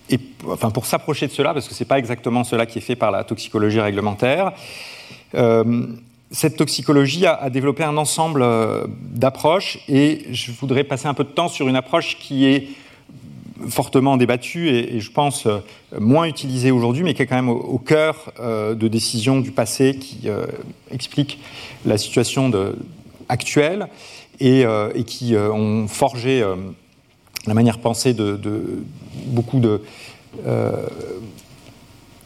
et, 0.09 0.21
enfin 0.49 0.71
pour 0.71 0.87
s'approcher 0.87 1.27
de 1.27 1.33
cela, 1.33 1.53
parce 1.53 1.69
que 1.69 1.75
ce 1.75 1.83
n'est 1.83 1.89
pas 1.89 1.99
exactement 1.99 2.45
cela 2.45 2.67
qui 2.67 2.79
est 2.79 2.83
fait 2.83 2.97
par 2.97 3.11
la 3.11 3.25
toxicologie 3.25 3.81
réglementaire, 3.81 4.53
euh, 5.35 5.87
cette 6.31 6.57
toxicologie 6.57 7.27
a, 7.27 7.51
développé 7.51 7.85
un 7.85 7.97
ensemble 7.97 8.43
euh, 8.43 8.87
d'approches 9.01 9.79
et 9.89 10.27
je 10.31 10.51
voudrais 10.53 10.85
passer 10.85 11.07
un 11.07 11.15
peu 11.15 11.25
de 11.25 11.29
temps 11.29 11.49
sur 11.49 11.69
une 11.69 11.77
approche 11.77 12.19
qui 12.19 12.47
est 12.47 12.69
fortement 13.69 14.17
débattue 14.17 14.69
et, 14.69 15.01
je 15.01 15.11
pense 15.11 15.49
moins 15.99 16.27
utilisée 16.27 16.71
aujourd'hui, 16.71 17.05
mais 17.05 17.15
qui 17.15 17.23
est 17.23 17.27
quand 17.27 17.37
même 17.37 17.49
au, 17.49 17.79
cœur 17.79 18.33
de 18.39 18.89
décisions 18.89 19.41
du 19.41 19.51
passé 19.51 19.97
qui 19.97 20.29
expliquent 20.91 21.39
la 21.87 21.97
situation 21.97 22.51
de, 22.51 22.77
actuelle 23.29 23.89
euh, 24.43 24.91
et, 24.95 25.05
qui 25.05 25.35
euh, 25.35 25.51
ont 25.51 25.89
forgé 25.89 26.43
euh, 26.43 26.57
la 27.47 27.55
manière 27.55 27.79
pensée 27.79 28.13
de, 28.13 28.39
beaucoup 29.27 29.61
de 29.61 29.81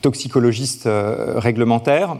toxicologistes 0.00 0.88
réglementaires, 1.36 2.16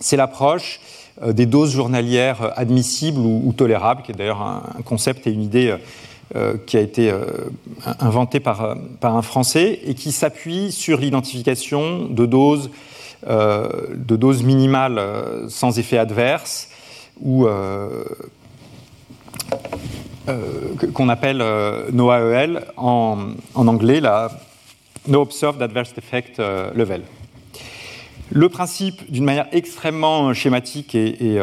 c'est 0.00 0.16
l'approche 0.16 0.80
des 1.26 1.44
doses 1.44 1.72
journalières 1.72 2.52
admissibles 2.56 3.18
ou, 3.18 3.52
tolérables, 3.52 4.02
qui 4.02 4.12
est 4.12 4.14
d'ailleurs 4.14 4.40
un, 4.40 4.62
concept 4.84 5.26
et 5.26 5.32
une 5.32 5.42
idée 5.42 5.76
qui 6.64 6.76
a 6.76 6.80
été 6.80 7.12
inventé 7.98 8.38
par, 8.38 8.76
par, 9.00 9.16
un 9.16 9.22
Français 9.22 9.80
et 9.84 9.94
qui 9.94 10.12
s'appuie 10.12 10.70
sur 10.70 10.98
l'identification 10.98 12.06
de 12.06 12.24
doses, 12.24 12.70
de 13.28 14.16
doses 14.16 14.44
minimales 14.44 15.02
sans 15.48 15.78
effet 15.78 15.98
adverse 15.98 16.68
ou 17.20 17.46
euh, 20.28 20.74
qu'on 20.92 21.08
appelle 21.08 21.40
euh, 21.40 21.88
NOAEL 21.92 22.64
en, 22.76 23.28
en, 23.54 23.68
anglais, 23.68 24.00
la 24.00 24.28
No 25.06 25.20
Observed 25.20 25.62
Adverse 25.62 25.94
Effect 25.96 26.40
euh, 26.40 26.72
Level. 26.74 27.02
Le 28.30 28.48
principe, 28.48 29.08
d'une 29.08 29.24
manière 29.24 29.46
extrêmement 29.52 30.34
schématique 30.34 30.96
et, 30.96 31.38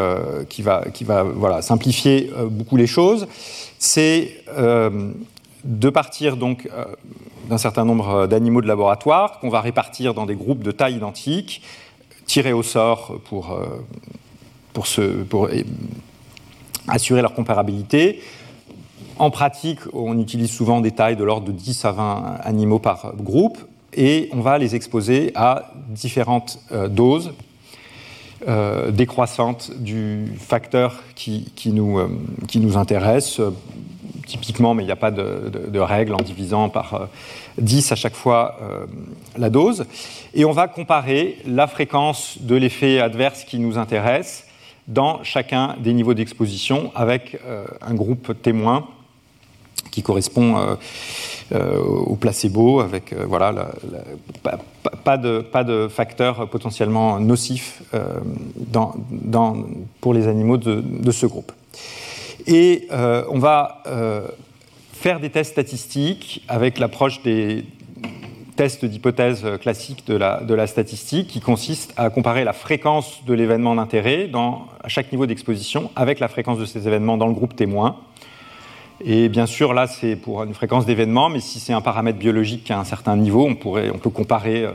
qui 0.49 0.62
va, 0.63 1.62
simplifier 1.62 2.29
beaucoup 2.49 2.75
les 2.75 2.88
choses, 2.88 3.25
c'est 3.79 4.43
de 5.63 5.89
partir 5.89 6.36
donc 6.36 6.69
d'un 7.49 7.57
certain 7.57 7.86
nombre 7.86 8.27
d'animaux 8.27 8.62
de 8.62 8.67
laboratoire 8.67 9.39
qu'on 9.39 9.47
va 9.47 9.62
répartir 9.62 10.13
dans 10.13 10.25
des 10.25 10.36
groupes 10.36 10.62
de 10.62 10.71
taille 10.71 10.97
identique, 10.97 11.62
tirés 12.25 12.51
au 12.51 12.63
sort 12.63 13.17
pour, 13.29 13.57
pour, 14.73 15.49
assurer 16.88 17.21
leur 17.21 17.33
comparabilité. 17.33 18.21
En 19.19 19.29
pratique, 19.29 19.79
on 19.93 20.19
utilise 20.19 20.51
souvent 20.51 20.81
des 20.81 20.91
tailles 20.91 21.15
de 21.15 21.23
l'ordre 21.23 21.47
de 21.47 21.51
10 21.51 21.86
à 21.86 21.91
20 21.91 22.38
animaux 22.43 22.79
par 22.79 23.15
groupe 23.15 23.57
et 23.95 24.29
on 24.33 24.41
va 24.41 24.57
les 24.57 24.75
exposer 24.75 25.31
à 25.36 25.71
différentes 25.89 26.59
euh, 26.71 26.88
doses 26.88 27.33
euh, 28.47 28.91
décroissantes 28.91 29.71
du 29.77 30.33
facteur 30.38 31.03
qui, 31.15 31.45
nous, 31.67 31.99
euh, 31.99 32.09
qui 32.47 32.59
nous, 32.59 32.75
intéresse. 32.75 33.39
typiquement, 34.25 34.73
mais 34.73 34.83
il 34.83 34.88
n'y 34.88 34.91
a 34.91 34.97
pas 34.97 35.12
de, 35.12 35.51
de, 35.69 35.79
règle 35.79 36.15
en 36.15 36.21
divisant 36.21 36.69
par 36.69 37.07
10 37.59 37.91
à 37.91 37.95
chaque 37.95 38.15
fois 38.15 38.57
la 39.38 39.49
dose. 39.49 39.86
Et 40.33 40.43
on 40.43 40.51
va 40.51 40.67
comparer 40.67 41.38
la 41.45 41.67
fréquence 41.67 42.38
de 42.41 42.55
l'effet 42.55 42.99
adverse 42.99 43.43
qui 43.43 43.59
nous 43.59 43.77
intéresse 43.77 44.45
dans 44.88 45.24
chacun 45.24 45.76
des 45.80 45.93
niveaux 45.93 46.13
d'exposition 46.13 46.91
avec 46.96 47.39
un 47.82 47.93
groupe 47.93 48.41
témoin 48.41 48.88
qui 49.93 50.02
correspond 50.02 50.58
euh, 50.58 50.76
euh, 51.54 51.78
au 51.78 52.15
placebo, 52.15 52.80
avec 52.80 53.13
euh, 53.13 53.26
voilà, 53.28 53.72
pas, 55.04 55.17
de, 55.17 55.41
pas 55.41 55.63
de 55.63 55.88
facteurs 55.88 56.50
potentiellement 56.50 57.19
dans, 58.56 59.56
pour 60.02 60.13
les 60.13 60.28
animaux 60.28 60.58
de 60.58 61.12
ce 61.12 61.26
groupe. 61.28 61.52
Et 62.48 62.88
on 62.91 63.39
va 63.39 63.84
faire 64.91 65.19
des 65.19 65.30
tests 65.30 65.52
statistiques 65.52 66.43
avec 66.48 66.80
l'approche 66.80 67.22
des 67.22 67.65
tests 68.55 68.85
d'hypothèse 68.85 69.43
de 69.43 70.15
la, 70.15 70.41
de 70.41 70.53
la, 70.53 70.67
statistique, 70.67 71.27
qui 71.27 71.39
consiste 71.39 71.93
à 71.97 72.09
comparer 72.09 72.43
la 72.43 72.53
fréquence 72.53 73.23
de 73.25 73.33
l'événement 73.33 73.75
d'intérêt 73.75 74.29
à 74.83 74.89
chaque 74.89 75.11
niveau 75.11 75.25
d'exposition 75.25 75.91
avec 75.95 76.19
la 76.19 76.27
fréquence 76.27 76.59
de 76.59 76.65
ces 76.65 76.87
événements 76.87 77.17
dans 77.17 77.27
le 77.27 77.33
groupe 77.33 77.55
témoin. 77.55 77.97
Et 79.03 79.27
bien 79.29 79.45
sûr, 79.45 79.73
là, 79.73 79.87
c'est 79.87 80.15
pour 80.15 80.43
une 80.43 80.53
fréquence 80.53 80.85
d'événement, 80.85 81.29
mais 81.29 81.39
si 81.39 81.59
c'est 81.59 81.73
un 81.73 81.81
paramètre 81.81 82.19
biologique 82.19 82.69
à 82.71 82.79
un 82.79 82.83
certain 82.83 83.17
niveau, 83.17 83.45
on, 83.47 83.55
peut 83.55 84.09
comparer 84.09 84.63
euh, 84.63 84.71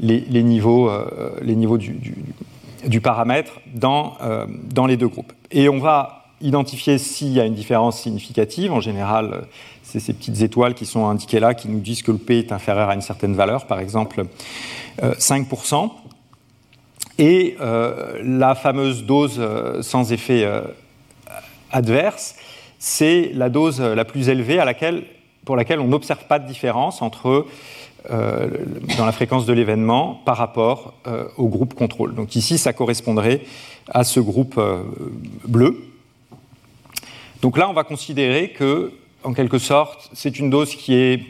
les, 0.00 0.42
niveaux, 0.42 0.88
euh, 0.88 1.30
les 1.42 1.56
niveaux 1.56 1.78
du, 1.78 3.00
paramètre 3.02 3.60
dans, 3.74 4.14
euh, 4.22 4.46
dans 4.72 4.86
les 4.86 4.96
deux 4.96 5.08
groupes. 5.08 5.32
Et 5.50 5.68
on 5.68 5.78
va 5.78 6.24
identifier 6.40 6.96
s'il 6.96 7.32
y 7.32 7.40
a 7.40 7.44
une 7.44 7.54
différence 7.54 8.00
significative. 8.00 8.72
En 8.72 8.80
général, 8.80 9.42
c'est 9.90 10.00
ces 10.00 10.12
petites 10.12 10.40
étoiles 10.42 10.74
qui 10.74 10.86
sont 10.86 11.06
indiquées 11.06 11.40
là 11.40 11.54
qui 11.54 11.68
nous 11.68 11.80
disent 11.80 12.02
que 12.02 12.12
le 12.12 12.18
P 12.18 12.38
est 12.38 12.52
inférieur 12.52 12.88
à 12.88 12.94
une 12.94 13.02
certaine 13.02 13.34
valeur, 13.34 13.66
par 13.66 13.80
exemple 13.80 14.24
5%. 15.02 15.90
Et 17.18 17.56
la 18.22 18.54
fameuse 18.54 19.04
dose 19.04 19.40
sans 19.82 20.12
effet 20.12 20.48
adverse, 21.70 22.36
c'est 22.78 23.30
la 23.34 23.48
dose 23.50 23.80
la 23.80 24.04
plus 24.04 24.28
élevée 24.28 24.58
à 24.58 24.64
laquelle, 24.64 25.04
pour 25.44 25.56
laquelle 25.56 25.80
on 25.80 25.88
n'observe 25.88 26.24
pas 26.26 26.38
de 26.38 26.46
différence 26.46 27.02
entre, 27.02 27.46
euh, 28.10 28.48
dans 28.96 29.04
la 29.04 29.12
fréquence 29.12 29.44
de 29.44 29.52
l'événement 29.52 30.22
par 30.24 30.38
rapport 30.38 30.94
euh, 31.06 31.28
au 31.36 31.48
groupe 31.48 31.74
contrôle. 31.74 32.14
Donc 32.14 32.34
ici, 32.34 32.56
ça 32.56 32.72
correspondrait 32.72 33.42
à 33.90 34.04
ce 34.04 34.20
groupe 34.20 34.54
euh, 34.56 34.82
bleu. 35.44 35.84
Donc 37.42 37.58
là, 37.58 37.68
on 37.68 37.74
va 37.74 37.84
considérer 37.84 38.52
que, 38.52 38.92
en 39.24 39.32
quelque 39.32 39.58
sorte, 39.58 40.10
c'est 40.12 40.38
une 40.38 40.50
dose 40.50 40.74
qui 40.74 40.94
est 40.94 41.20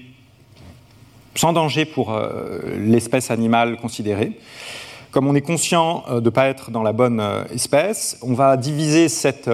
sans 1.35 1.53
danger 1.53 1.85
pour 1.85 2.17
l'espèce 2.77 3.31
animale 3.31 3.77
considérée. 3.77 4.33
Comme 5.11 5.27
on 5.27 5.35
est 5.35 5.41
conscient 5.41 6.05
de 6.11 6.21
ne 6.21 6.31
pas 6.31 6.49
être 6.49 6.71
dans 6.71 6.83
la 6.83 6.93
bonne 6.93 7.23
espèce, 7.53 8.19
on 8.23 8.35
va 8.35 8.57
diviser 8.57 9.09
cette 9.09 9.49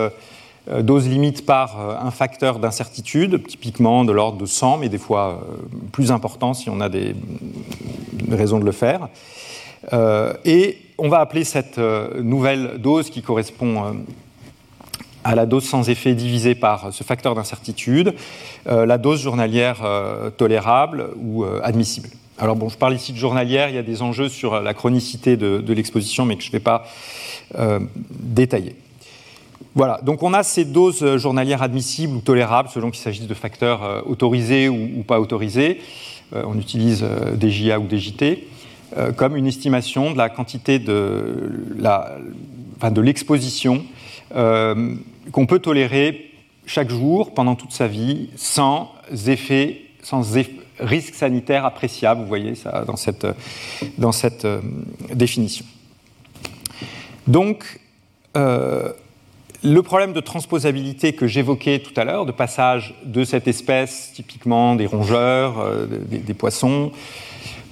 euh, 0.69 0.83
dose 0.83 1.09
limite 1.09 1.47
par 1.47 1.81
euh, 1.81 1.95
un 2.01 2.11
facteur 2.11 2.59
d'incertitude, 2.59 3.47
typiquement 3.47 4.05
de 4.05 4.11
l'ordre 4.11 4.39
de 4.39 4.47
100, 4.47 4.79
mais 4.79 4.89
des 4.89 4.99
fois 4.99 5.41
euh, 5.41 5.57
plus 5.93 6.11
important 6.11 6.55
si 6.55 6.69
on 6.71 6.81
a 6.81 6.89
des, 6.89 7.15
raisons 8.29 8.59
de 8.59 8.65
le 8.65 8.73
faire. 8.73 9.09
et 10.45 10.79
on 10.99 11.09
va 11.09 11.21
appeler 11.21 11.45
cette 11.45 11.79
nouvelle 11.79 12.79
dose 12.79 13.09
qui 13.09 13.23
correspond 13.23 13.95
à 15.27 15.35
la 15.35 15.47
dose 15.47 15.65
sans 15.65 15.89
effet 15.89 16.15
divisée 16.15 16.55
par 16.55 16.93
ce 16.93 17.03
facteur 17.03 17.35
d'incertitude, 17.35 18.15
la 18.67 18.99
dose 18.99 19.21
journalière 19.21 19.83
tolérable 20.37 21.09
ou 21.17 21.45
admissible. 21.63 22.09
Alors 22.39 22.55
bon, 22.55 22.69
je 22.69 22.77
parle 22.77 22.95
ici 22.95 23.13
de 23.13 23.19
journalière, 23.19 23.69
il 23.69 23.75
y 23.75 23.79
a 23.79 23.83
des 23.83 24.03
enjeux 24.03 24.29
sur 24.29 24.61
la 24.61 24.75
chronicité 24.75 25.37
de, 25.37 25.59
de 25.59 25.73
l'exposition, 25.73 26.25
mais 26.25 26.37
que 26.37 26.43
je 26.43 26.49
ne 26.49 26.53
vais 26.53 26.61
pas 26.61 26.85
détailler. 28.11 28.77
Voilà, 29.77 30.01
donc 30.03 30.23
on 30.23 30.33
a 30.33 30.43
ces 30.43 30.65
doses 30.65 31.03
euh, 31.03 31.19
journalières 31.19 31.63
admissibles 31.63 32.17
ou 32.17 32.21
tolérables 32.21 32.71
selon 32.71 32.91
qu'il 32.91 33.03
s'agisse 33.03 33.27
de 33.27 33.35
facteurs 33.35 33.85
euh, 33.85 34.01
autorisés 34.07 34.71
ou, 34.71 35.03
pas 35.07 35.21
autorisés. 35.21 35.83
Euh, 36.35 36.45
on 36.47 36.59
utilise 36.59 37.05
des 37.35 37.51
JA 37.51 37.79
ou 37.79 37.87
des 37.87 37.99
JT 37.99 38.49
comme 39.17 39.37
une 39.37 39.47
estimation 39.47 40.13
de 40.13 40.17
la 40.17 40.31
quantité 40.31 40.79
de, 40.79 41.51
l'exposition 43.03 43.85
qu'on 44.33 45.47
peut 45.47 45.59
tolérer 45.59 46.33
chaque 46.67 46.91
jour 46.91 47.33
pendant 47.35 47.55
toute 47.55 47.73
sa 47.73 47.87
vie 47.87 48.31
sans 48.37 48.93
effet, 49.27 49.83
sans 50.03 50.23
risque 50.81 51.15
sanitaire 51.15 51.65
appréciable. 51.65 52.23
Vous 52.23 52.27
voyez 52.27 52.55
ça 52.55 52.85
dans 52.87 52.97
cette, 52.97 53.27
dans 53.99 54.13
cette 54.13 54.47
définition. 55.15 55.65
Donc, 57.27 57.81
le 59.67 59.83
problème 59.83 60.13
de 60.13 60.21
transposabilité 60.21 61.13
que 61.13 61.27
j'évoquais 61.27 61.81
tout 61.81 61.99
à 61.99 62.05
l'heure, 62.05 62.27
de 62.27 62.33
passage 62.33 62.95
de 63.05 63.25
cette 63.25 63.49
espèce, 63.49 64.13
typiquement 64.15 64.77
des 64.77 64.87
rongeurs, 64.87 65.59
euh, 65.59 65.87
des, 65.87 66.35
poissons, 66.35 66.93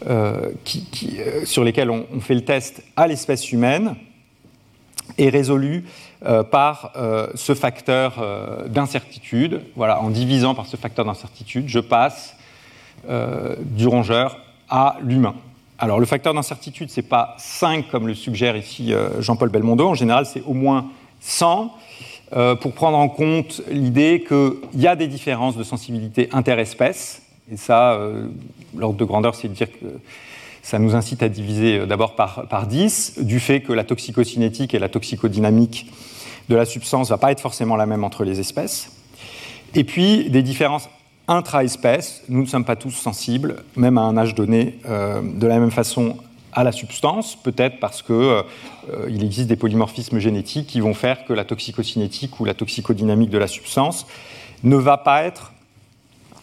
euh, 0.08 0.50
euh, 0.50 1.44
sur 1.44 1.64
lesquels 1.64 1.90
on, 1.90 2.20
fait 2.20 2.34
le 2.34 2.44
test 2.44 2.82
à 2.96 3.06
l'espèce 3.06 3.52
humaine, 3.52 3.94
est 5.18 5.28
résolu 5.28 5.84
par 6.50 6.92
ce 7.34 7.54
facteur 7.54 8.64
d'incertitude. 8.68 9.60
Voilà, 9.76 10.00
en 10.00 10.10
divisant 10.10 10.54
par 10.54 10.66
ce 10.66 10.76
facteur 10.76 11.04
d'incertitude, 11.04 11.68
je 11.68 11.80
passe 11.80 12.36
du 13.60 13.86
rongeur 13.86 14.38
à 14.68 14.96
l'humain. 15.02 15.34
Alors 15.78 16.00
le 16.00 16.06
facteur 16.06 16.32
d'incertitude, 16.32 16.90
ce 16.90 17.00
n'est 17.00 17.06
pas 17.06 17.34
5 17.38 17.88
comme 17.90 18.06
le 18.06 18.14
suggère 18.14 18.56
ici 18.56 18.94
Jean-Paul 19.18 19.50
Belmondo, 19.50 19.88
en 19.88 19.94
général 19.94 20.24
c'est 20.24 20.42
au 20.46 20.54
moins 20.54 20.86
100 21.20 21.72
euh, 22.36 22.56
pour 22.56 22.72
prendre 22.72 22.98
en 22.98 23.08
compte 23.08 23.62
l'idée 23.70 24.24
qu'il 24.26 24.80
y 24.80 24.86
a 24.86 24.96
des 24.96 25.06
différences 25.06 25.56
de 25.56 25.62
sensibilité 25.62 26.28
interespèces. 26.32 27.22
Et 27.52 27.56
ça, 27.56 27.92
euh, 27.92 28.26
l'ordre 28.74 28.96
de 28.96 29.04
grandeur, 29.04 29.34
c'est 29.34 29.48
de 29.48 29.52
dire 29.52 29.70
que 29.70 29.86
ça 30.62 30.78
nous 30.78 30.96
incite 30.96 31.22
à 31.22 31.28
diviser 31.28 31.80
euh, 31.80 31.86
d'abord 31.86 32.16
par, 32.16 32.48
par 32.48 32.66
10, 32.66 33.20
du 33.20 33.38
fait 33.38 33.60
que 33.60 33.72
la 33.72 33.84
toxicocinétique 33.84 34.74
et 34.74 34.78
la 34.78 34.88
toxicodynamique 34.88 35.86
de 36.48 36.56
la 36.56 36.64
substance 36.64 37.08
ne 37.08 37.14
va 37.14 37.18
pas 37.18 37.32
être 37.32 37.40
forcément 37.40 37.76
la 37.76 37.86
même 37.86 38.04
entre 38.04 38.24
les 38.24 38.40
espèces. 38.40 38.90
Et 39.74 39.84
puis 39.84 40.30
des 40.30 40.42
différences 40.42 40.88
intra-espèces. 41.26 42.22
Nous 42.28 42.42
ne 42.42 42.46
sommes 42.46 42.66
pas 42.66 42.76
tous 42.76 42.90
sensibles, 42.90 43.64
même 43.76 43.96
à 43.96 44.02
un 44.02 44.16
âge 44.18 44.34
donné, 44.34 44.78
de 44.84 45.46
la 45.46 45.58
même 45.58 45.70
façon 45.70 46.18
à 46.54 46.64
la 46.64 46.72
substance, 46.72 47.36
peut-être 47.36 47.80
parce 47.80 48.02
qu'il 48.02 48.14
euh, 48.14 48.42
existe 49.08 49.48
des 49.48 49.56
polymorphismes 49.56 50.18
génétiques 50.18 50.68
qui 50.68 50.80
vont 50.80 50.94
faire 50.94 51.24
que 51.24 51.32
la 51.32 51.44
toxicocinétique 51.44 52.38
ou 52.40 52.44
la 52.44 52.54
toxicodynamique 52.54 53.30
de 53.30 53.38
la 53.38 53.48
substance 53.48 54.06
ne 54.62 54.76
va 54.76 54.96
pas 54.96 55.24
être 55.24 55.52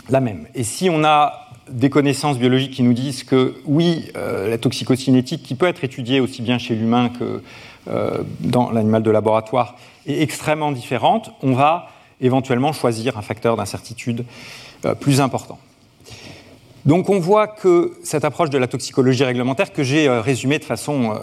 la 0.10 0.20
même. 0.20 0.48
Et 0.54 0.64
si 0.64 0.90
on 0.90 1.04
a 1.04 1.48
des 1.70 1.90
connaissances 1.90 2.38
biologiques 2.38 2.74
qui 2.74 2.84
nous 2.84 2.94
disent 2.94 3.24
que 3.24 3.56
oui, 3.66 4.12
euh, 4.18 4.49
la 4.49 4.58
toxicocinétique, 4.58 5.43
qui 5.43 5.56
peut 5.56 5.68
être 5.68 5.84
étudiée 5.84 6.20
aussi 6.20 6.41
bien 6.41 6.58
chez 6.58 6.76
l'humain 6.76 7.10
que 7.10 7.41
euh, 7.89 8.24
dans 8.41 8.72
l'animal 8.72 9.04
de 9.04 9.12
laboratoire, 9.12 9.78
est 10.08 10.22
extrêmement 10.22 10.72
différente, 10.72 11.32
on 11.41 11.54
va 11.54 11.89
éventuellement 12.20 12.74
choisir 12.74 13.18
un 13.18 13.22
facteur 13.22 13.56
d'incertitude 13.56 14.26
plus 14.99 15.22
important. 15.22 15.58
Donc 16.86 17.10
on 17.10 17.20
voit 17.20 17.47
que 17.47 17.93
cette 18.04 18.26
approche 18.26 18.49
de 18.49 18.58
la 18.58 18.68
toxicologie 18.68 19.24
réglementaire, 19.24 19.72
que 19.72 19.84
j'ai 19.84 20.08
euh, 20.08 20.22
résumée 20.22 20.58
de 20.58 20.64
façon 20.64 21.12
euh, 21.12 21.18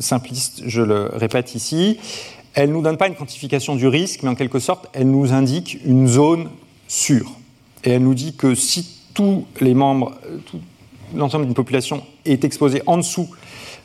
simpliste, 0.00 0.62
je 0.66 0.82
le 0.82 1.10
répète 1.14 1.54
ici, 1.54 1.98
elle 2.54 2.68
ne 2.68 2.74
nous 2.74 2.82
donne 2.82 2.98
pas 2.98 3.08
une 3.08 3.14
quantification 3.14 3.74
du 3.74 3.86
risque, 3.86 4.22
mais 4.22 4.28
en 4.28 4.34
quelque 4.34 4.58
sorte, 4.58 4.88
elle 4.92 5.10
nous 5.10 5.32
indique 5.32 5.78
une 5.84 6.08
zone 6.08 6.50
sûre. 6.88 7.32
Et 7.84 7.90
elle 7.90 8.02
nous 8.02 8.14
dit 8.14 8.34
que 8.34 8.54
si 8.54 8.98
tous 9.14 9.46
les 9.60 9.74
membres, 9.74 10.12
l'ensemble 11.14 11.46
d'une 11.46 11.54
population 11.54 12.02
est 12.24 12.44
exposé 12.44 12.82
en 12.86 12.96
dessous 12.96 13.28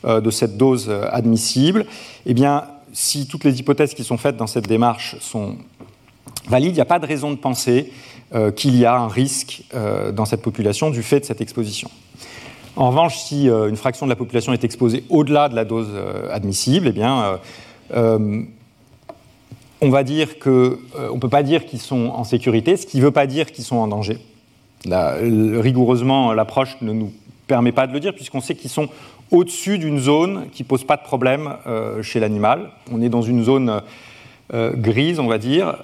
de 0.03 0.31
cette 0.31 0.57
dose 0.57 0.89
admissible, 1.11 1.85
eh 2.25 2.33
bien, 2.33 2.63
si 2.93 3.27
toutes 3.27 3.43
les 3.43 3.59
hypothèses 3.59 3.93
qui 3.93 4.05
sont 4.05 4.17
faites 4.17 4.37
dans 4.37 4.47
cette 4.47 4.67
démarche 4.67 5.17
sont 5.19 5.57
valides, 6.47 6.69
il 6.69 6.75
n'y 6.75 6.81
a 6.81 6.85
pas 6.85 6.99
de 6.99 7.05
raison 7.05 7.31
de 7.31 7.35
penser 7.35 7.91
qu'il 8.55 8.75
y 8.75 8.85
a 8.85 8.95
un 8.95 9.07
risque 9.07 9.63
dans 10.13 10.25
cette 10.25 10.41
population 10.41 10.89
du 10.89 11.03
fait 11.03 11.19
de 11.19 11.25
cette 11.25 11.41
exposition. 11.41 11.91
En 12.75 12.89
revanche, 12.89 13.17
si 13.17 13.47
une 13.47 13.75
fraction 13.75 14.05
de 14.05 14.09
la 14.09 14.15
population 14.15 14.53
est 14.53 14.63
exposée 14.63 15.03
au-delà 15.09 15.49
de 15.49 15.55
la 15.55 15.65
dose 15.65 15.89
admissible, 16.31 16.87
eh 16.87 16.91
bien, 16.91 17.39
on 19.81 19.89
va 19.89 20.03
peut 21.19 21.29
pas 21.29 21.43
dire 21.43 21.65
qu'ils 21.65 21.81
sont 21.81 22.07
en 22.07 22.23
sécurité, 22.23 22.77
ce 22.77 22.85
qui 22.85 22.97
ne 22.97 23.03
veut 23.03 23.11
pas 23.11 23.27
dire 23.27 23.51
qu'ils 23.51 23.65
sont 23.65 23.75
en 23.75 23.87
danger. 23.87 24.17
rigoureusement, 25.59 26.33
l'approche 26.33 26.77
ne 26.81 26.93
nous 26.93 27.11
permet 27.47 27.71
pas 27.71 27.87
de 27.87 27.93
le 27.93 27.99
dire, 27.99 28.13
puisqu'on 28.15 28.41
sait 28.41 28.55
qu'ils 28.55 28.69
sont 28.69 28.89
au-dessus 29.33 29.79
d'une 29.79 29.99
zone 29.99 30.45
qui 30.53 30.63
ne 30.63 30.67
pose 30.67 30.85
pas 30.85 30.95
de 30.95 31.01
problème 31.01 31.55
euh, 31.65 32.01
chez 32.03 32.19
l'animal. 32.21 32.69
On 32.91 33.01
est 33.01 33.09
dans 33.09 33.23
une 33.23 33.43
zone 33.43 33.81
euh, 34.53 34.71
grise, 34.75 35.19
on 35.19 35.27
va 35.27 35.39
dire. 35.39 35.75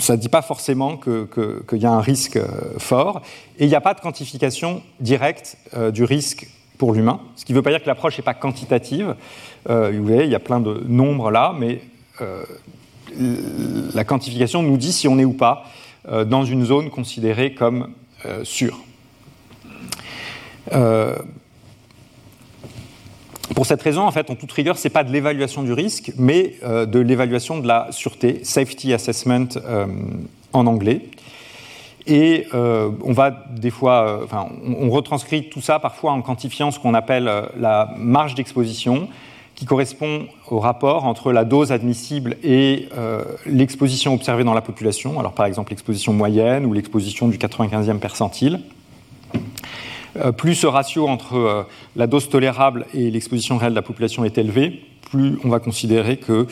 Ça 0.00 0.16
ne 0.16 0.20
dit 0.20 0.28
pas 0.28 0.42
forcément 0.42 0.96
qu'il 0.98 1.78
y 1.78 1.86
a 1.86 1.92
un 1.92 2.00
risque 2.00 2.36
euh, 2.36 2.46
fort. 2.78 3.22
Et 3.58 3.64
il 3.64 3.68
n'y 3.68 3.76
a 3.76 3.80
pas 3.80 3.94
de 3.94 4.00
quantification 4.00 4.82
directe 5.00 5.56
du 5.92 6.04
risque 6.04 6.48
pour 6.76 6.92
l'humain, 6.92 7.20
ce 7.36 7.46
qui 7.46 7.52
ne 7.52 7.56
veut 7.56 7.62
pas 7.62 7.70
dire 7.70 7.82
que 7.82 7.86
l'approche 7.86 8.18
n'est 8.18 8.24
pas 8.24 8.34
quantitative. 8.34 9.14
vous 9.66 10.04
voyez, 10.04 10.24
il 10.24 10.30
y 10.30 10.34
a 10.34 10.40
plein 10.40 10.60
de 10.60 10.84
nombres 10.86 11.30
là, 11.30 11.54
mais 11.58 11.80
la 13.94 14.04
quantification 14.04 14.62
nous 14.62 14.76
dit 14.76 14.92
si 14.92 15.08
on 15.08 15.18
est 15.18 15.24
ou 15.24 15.32
pas 15.32 15.64
dans 16.26 16.44
une 16.44 16.66
zone 16.66 16.90
considérée 16.90 17.54
comme 17.54 17.94
sûre. 18.42 18.78
Euh, 23.50 23.54
pour 23.54 23.66
cette 23.66 23.82
raison, 23.82 24.02
en 24.02 24.10
fait, 24.10 24.30
en 24.30 24.34
toute 24.34 24.52
rigueur, 24.52 24.78
ce 24.78 24.86
n'est 24.86 24.92
pas 24.92 25.04
de 25.04 25.12
l'évaluation 25.12 25.62
du 25.62 25.72
risque, 25.72 26.12
mais 26.16 26.54
euh, 26.64 26.86
de 26.86 26.98
l'évaluation 26.98 27.58
de 27.58 27.66
la 27.66 27.88
sûreté, 27.90 28.40
safety 28.44 28.92
assessment 28.92 29.48
euh, 29.56 29.86
en 30.52 30.66
anglais. 30.66 31.02
Et 32.08 32.46
on 32.52 33.12
va 33.12 33.32
des 33.50 33.70
fois, 33.70 34.20
enfin, 34.22 34.46
on, 34.64 34.90
retranscrit 34.90 35.48
tout 35.48 35.60
ça 35.60 35.80
parfois 35.80 36.12
en 36.12 36.22
quantifiant 36.22 36.70
ce 36.70 36.78
qu'on 36.78 36.94
appelle 36.94 37.28
la 37.58 37.92
marge 37.98 38.36
d'exposition, 38.36 39.08
qui 39.56 39.64
correspond 39.64 40.28
au 40.48 40.60
rapport 40.60 41.04
entre 41.04 41.32
la 41.32 41.44
dose 41.44 41.72
admissible 41.72 42.36
et 42.44 42.88
l'exposition 43.44 44.14
observée 44.14 44.44
dans 44.44 44.54
la 44.54 44.60
population. 44.60 45.18
Alors, 45.18 45.32
par 45.32 45.46
exemple, 45.46 45.72
l'exposition 45.72 46.12
moyenne 46.12 46.64
ou 46.64 46.72
l'exposition 46.72 47.26
du 47.26 47.38
95e 47.38 47.98
percentile. 47.98 48.60
Euh, 50.20 50.32
plus 50.32 50.54
ce 50.54 50.66
ratio 50.66 51.08
entre 51.08 51.36
euh, 51.36 51.62
la 51.94 52.06
dose 52.06 52.28
tolérable 52.28 52.86
et 52.94 53.10
l'exposition 53.10 53.56
réelle 53.56 53.72
de 53.72 53.76
la 53.76 53.82
population 53.82 54.24
est 54.24 54.38
élevé, 54.38 54.82
plus 55.10 55.38
on 55.44 55.48
va 55.48 55.58
considérer 55.58 56.16
que 56.16 56.46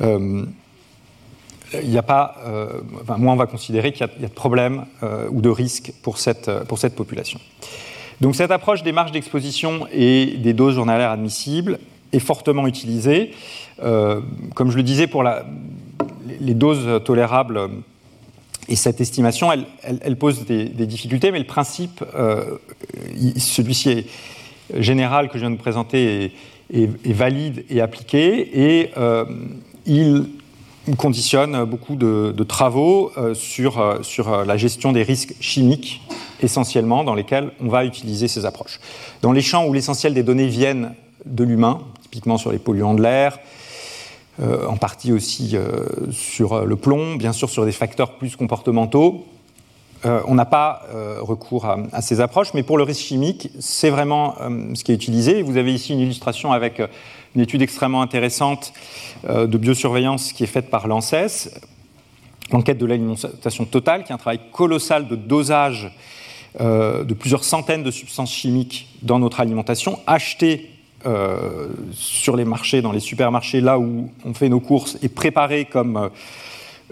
euh, 0.00 0.44
a 1.94 2.02
pas, 2.02 2.36
moins 3.18 3.34
on 3.34 3.36
va 3.36 3.46
considérer 3.46 3.92
qu'il 3.92 4.06
y, 4.20 4.24
a 4.24 4.28
de 4.28 4.32
problèmes 4.32 4.86
ou 5.30 5.42
de 5.42 5.50
risques 5.50 5.92
pour 6.02 6.16
cette, 6.16 6.50
pour 6.64 6.78
cette 6.78 6.94
population. 6.94 7.38
Donc 8.22 8.36
cette 8.36 8.50
approche 8.50 8.82
des 8.82 8.92
marges 8.92 9.12
d'exposition 9.12 9.86
et 9.92 10.38
des 10.38 10.54
doses 10.54 10.76
journalières 10.76 11.10
admissibles 11.10 11.78
est 12.14 12.20
fortement 12.20 12.66
utilisée. 12.66 13.32
comme 13.82 14.70
je 14.70 14.76
le 14.78 14.82
disais, 14.82 15.08
pour 15.08 15.22
les 16.40 16.54
doses 16.54 17.02
tolérables 17.04 17.60
et 18.68 18.76
cette 18.76 19.00
estimation, 19.00 19.50
elle, 19.82 20.16
pose 20.16 20.44
des, 20.44 20.68
difficultés, 20.68 21.30
mais 21.32 21.38
le 21.38 21.46
principe, 21.46 22.04
euh, 22.14 22.58
celui-ci 23.36 23.90
est 23.90 24.06
général 24.78 25.28
que 25.28 25.34
je 25.34 25.40
viens 25.40 25.50
de 25.50 25.56
présenter, 25.56 26.32
est, 26.72 27.12
valide 27.12 27.64
et 27.70 27.80
appliqué, 27.80 28.78
et 28.78 28.90
euh, 28.98 29.24
il 29.86 30.26
conditionne 30.98 31.64
beaucoup 31.64 31.96
de, 31.96 32.44
travaux 32.44 33.10
euh, 33.16 33.32
sur, 33.34 33.80
la 34.44 34.56
gestion 34.58 34.92
des 34.92 35.02
risques 35.02 35.34
chimiques, 35.40 36.02
essentiellement, 36.42 37.04
dans 37.04 37.14
lesquels 37.14 37.50
on 37.60 37.68
va 37.68 37.86
utiliser 37.86 38.28
ces 38.28 38.44
approches. 38.44 38.80
Dans 39.22 39.32
les 39.32 39.42
champs 39.42 39.66
où 39.66 39.72
l'essentiel 39.72 40.12
des 40.12 40.22
données 40.22 40.46
viennent 40.46 40.94
de 41.24 41.42
l'humain, 41.42 41.80
typiquement 42.02 42.36
sur 42.36 42.52
les 42.52 42.58
polluants 42.58 42.94
de 42.94 43.02
l'air, 43.02 43.38
en 44.40 44.76
partie 44.76 45.12
aussi 45.12 45.56
euh, 45.56 45.86
sur 46.12 46.52
euh, 46.52 46.64
le 46.64 46.76
plomb, 46.76 47.16
bien 47.16 47.32
sûr 47.32 47.50
sur 47.50 47.64
des 47.64 47.72
facteurs 47.72 48.12
plus 48.12 48.36
comportementaux. 48.36 49.26
on 50.04 50.34
n'a 50.36 50.44
pas 50.44 50.86
recours 51.20 51.66
à, 51.66 52.02
ces 52.02 52.20
approches, 52.20 52.54
mais 52.54 52.62
pour 52.62 52.78
le 52.78 52.84
risque 52.84 53.02
chimique, 53.02 53.50
c'est 53.58 53.90
vraiment 53.90 54.36
ce 54.74 54.84
qui 54.84 54.92
est 54.92 54.94
utilisé. 54.94 55.42
Vous 55.42 55.56
avez 55.56 55.74
ici 55.74 55.92
une 55.92 55.98
illustration 55.98 56.52
avec 56.52 56.80
une 57.34 57.40
étude 57.40 57.62
extrêmement 57.62 58.00
intéressante 58.00 58.72
de 59.28 59.58
biosurveillance 59.58 60.32
qui 60.32 60.44
est 60.44 60.52
faite 60.54 60.70
par 60.70 60.86
l'ANSES, 60.86 61.50
l'enquête 62.52 62.78
de 62.78 62.86
l'alimentation 62.86 63.64
totale, 63.64 64.04
qui 64.04 64.12
est 64.12 64.14
un 64.14 64.18
travail 64.18 64.38
colossal 64.52 65.08
de 65.08 65.16
dosage 65.16 65.90
de 66.60 67.14
plusieurs 67.14 67.42
centaines 67.42 67.82
de 67.82 67.90
substances 67.90 68.32
chimiques 68.32 68.86
dans 69.02 69.18
notre 69.18 69.40
alimentation, 69.40 69.98
achetées 70.06 70.77
euh, 71.06 71.68
sur 71.92 72.36
les 72.36 72.44
marchés, 72.44 72.82
dans 72.82 72.90
les 72.90 72.98
supermarchés, 73.00 73.60
là 73.60 73.78
où 73.78 74.10
on 74.24 74.34
fait 74.34 74.48
nos 74.48 74.58
courses, 74.58 74.98
et 75.00 75.08
préparé 75.08 75.64
comme 75.64 75.96
euh, 75.96 76.08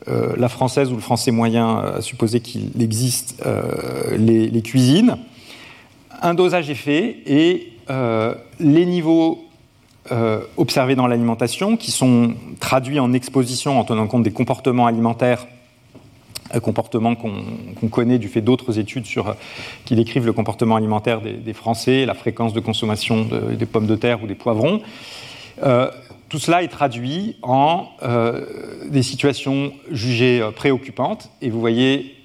euh, 0.07 0.35
la 0.37 0.49
française 0.49 0.93
ou 0.93 0.95
le 0.95 1.01
français 1.01 1.33
moyen 1.33 1.79
à 1.97 2.01
supposer 2.03 2.39
qu'il 2.39 2.81
existe 2.81 3.43
les, 4.17 4.63
cuisines. 4.63 5.17
Un 6.23 6.35
dosage 6.35 6.71
est 6.71 6.75
fait 6.75 7.17
et 7.27 7.73
les 8.61 8.87
niveaux 8.87 9.45
observés 10.57 10.95
dans 10.95 11.09
l'alimentation, 11.09 11.77
qui 11.77 11.91
sont 11.91 12.35
traduits 12.61 13.01
en 13.01 13.13
exposition 13.13 13.81
en 13.81 13.85
tenant 13.85 14.07
compte 14.07 14.23
des 14.23 14.33
comportements 14.33 14.87
alimentaires 14.87 15.47
un 16.53 16.61
comportement 16.61 17.15
qu'on 17.15 17.89
connaît 17.89 18.19
du 18.19 18.29
fait 18.29 18.41
d'autres 18.41 18.79
études 18.79 19.07
sur, 19.07 19.35
qui 19.85 19.95
décrivent 19.95 20.27
le 20.27 20.33
comportement 20.33 20.77
alimentaire 20.77 21.21
des, 21.21 21.53
Français, 21.53 22.07
la 22.07 22.15
fréquence 22.15 22.53
de 22.53 22.61
consommation 22.61 23.27
des 23.53 23.67
pommes 23.67 23.87
de 23.87 23.97
terre 23.97 24.23
ou 24.23 24.27
des 24.27 24.35
poivrons. 24.35 24.81
Euh, 25.63 25.91
tout 26.29 26.39
cela 26.39 26.63
est 26.63 26.69
traduit 26.69 27.37
en 27.43 27.89
euh, 28.03 28.89
des 28.89 29.03
situations 29.03 29.73
jugées 29.91 30.41
euh, 30.41 30.51
préoccupantes. 30.51 31.31
Et 31.41 31.51
vous 31.51 31.61
voyez, 31.61 32.17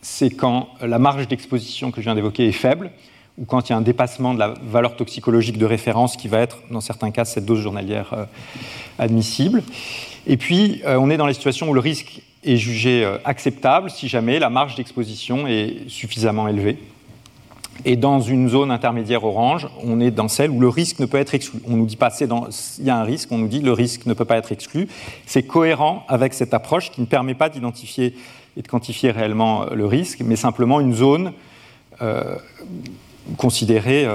c'est 0.00 0.30
quand 0.30 0.68
la 0.80 0.98
marge 0.98 1.28
d'exposition 1.28 1.90
que 1.90 2.00
je 2.00 2.06
viens 2.06 2.14
d'évoquer 2.14 2.48
est 2.48 2.52
faible, 2.52 2.90
ou 3.38 3.44
quand 3.44 3.68
il 3.68 3.72
y 3.72 3.74
a 3.74 3.78
un 3.78 3.82
dépassement 3.82 4.34
de 4.34 4.38
la 4.38 4.54
valeur 4.62 4.96
toxicologique 4.96 5.58
de 5.58 5.66
référence 5.66 6.16
qui 6.16 6.28
va 6.28 6.40
être, 6.40 6.58
dans 6.70 6.80
certains 6.80 7.10
cas, 7.10 7.24
cette 7.24 7.44
dose 7.44 7.60
journalière 7.60 8.26
admissible. 8.98 9.62
Et 10.26 10.36
puis, 10.36 10.82
on 10.84 11.10
est 11.10 11.16
dans 11.16 11.26
les 11.26 11.32
situations 11.32 11.70
où 11.70 11.72
le 11.72 11.80
risque 11.80 12.20
est 12.44 12.56
jugé 12.56 13.04
euh, 13.04 13.18
acceptable 13.24 13.90
si 13.90 14.08
jamais 14.08 14.38
la 14.38 14.50
marge 14.50 14.74
d'exposition 14.74 15.46
est 15.46 15.88
suffisamment 15.88 16.48
élevée. 16.48 16.78
Et 17.84 17.96
dans 17.96 18.20
une 18.20 18.48
zone 18.48 18.70
intermédiaire 18.70 19.24
orange, 19.24 19.66
on 19.82 20.00
est 20.00 20.10
dans 20.10 20.28
celle 20.28 20.50
où 20.50 20.60
le 20.60 20.68
risque 20.68 20.98
ne 20.98 21.06
peut 21.06 21.18
être 21.18 21.34
exclu. 21.34 21.60
On 21.66 21.72
ne 21.72 21.76
nous 21.76 21.86
dit 21.86 21.96
pas 21.96 22.10
il 22.20 22.84
y 22.84 22.90
a 22.90 22.96
un 22.96 23.04
risque, 23.04 23.32
on 23.32 23.38
nous 23.38 23.48
dit 23.48 23.60
le 23.60 23.72
risque 23.72 24.04
ne 24.04 24.12
peut 24.12 24.26
pas 24.26 24.36
être 24.36 24.52
exclu. 24.52 24.88
C'est 25.24 25.44
cohérent 25.44 26.04
avec 26.08 26.34
cette 26.34 26.52
approche 26.52 26.90
qui 26.90 27.00
ne 27.00 27.06
permet 27.06 27.34
pas 27.34 27.48
d'identifier 27.48 28.14
et 28.56 28.62
de 28.62 28.68
quantifier 28.68 29.10
réellement 29.10 29.62
euh, 29.62 29.74
le 29.74 29.86
risque, 29.86 30.20
mais 30.24 30.36
simplement 30.36 30.80
une 30.80 30.94
zone 30.94 31.32
euh, 32.02 32.36
considérée 33.36 34.06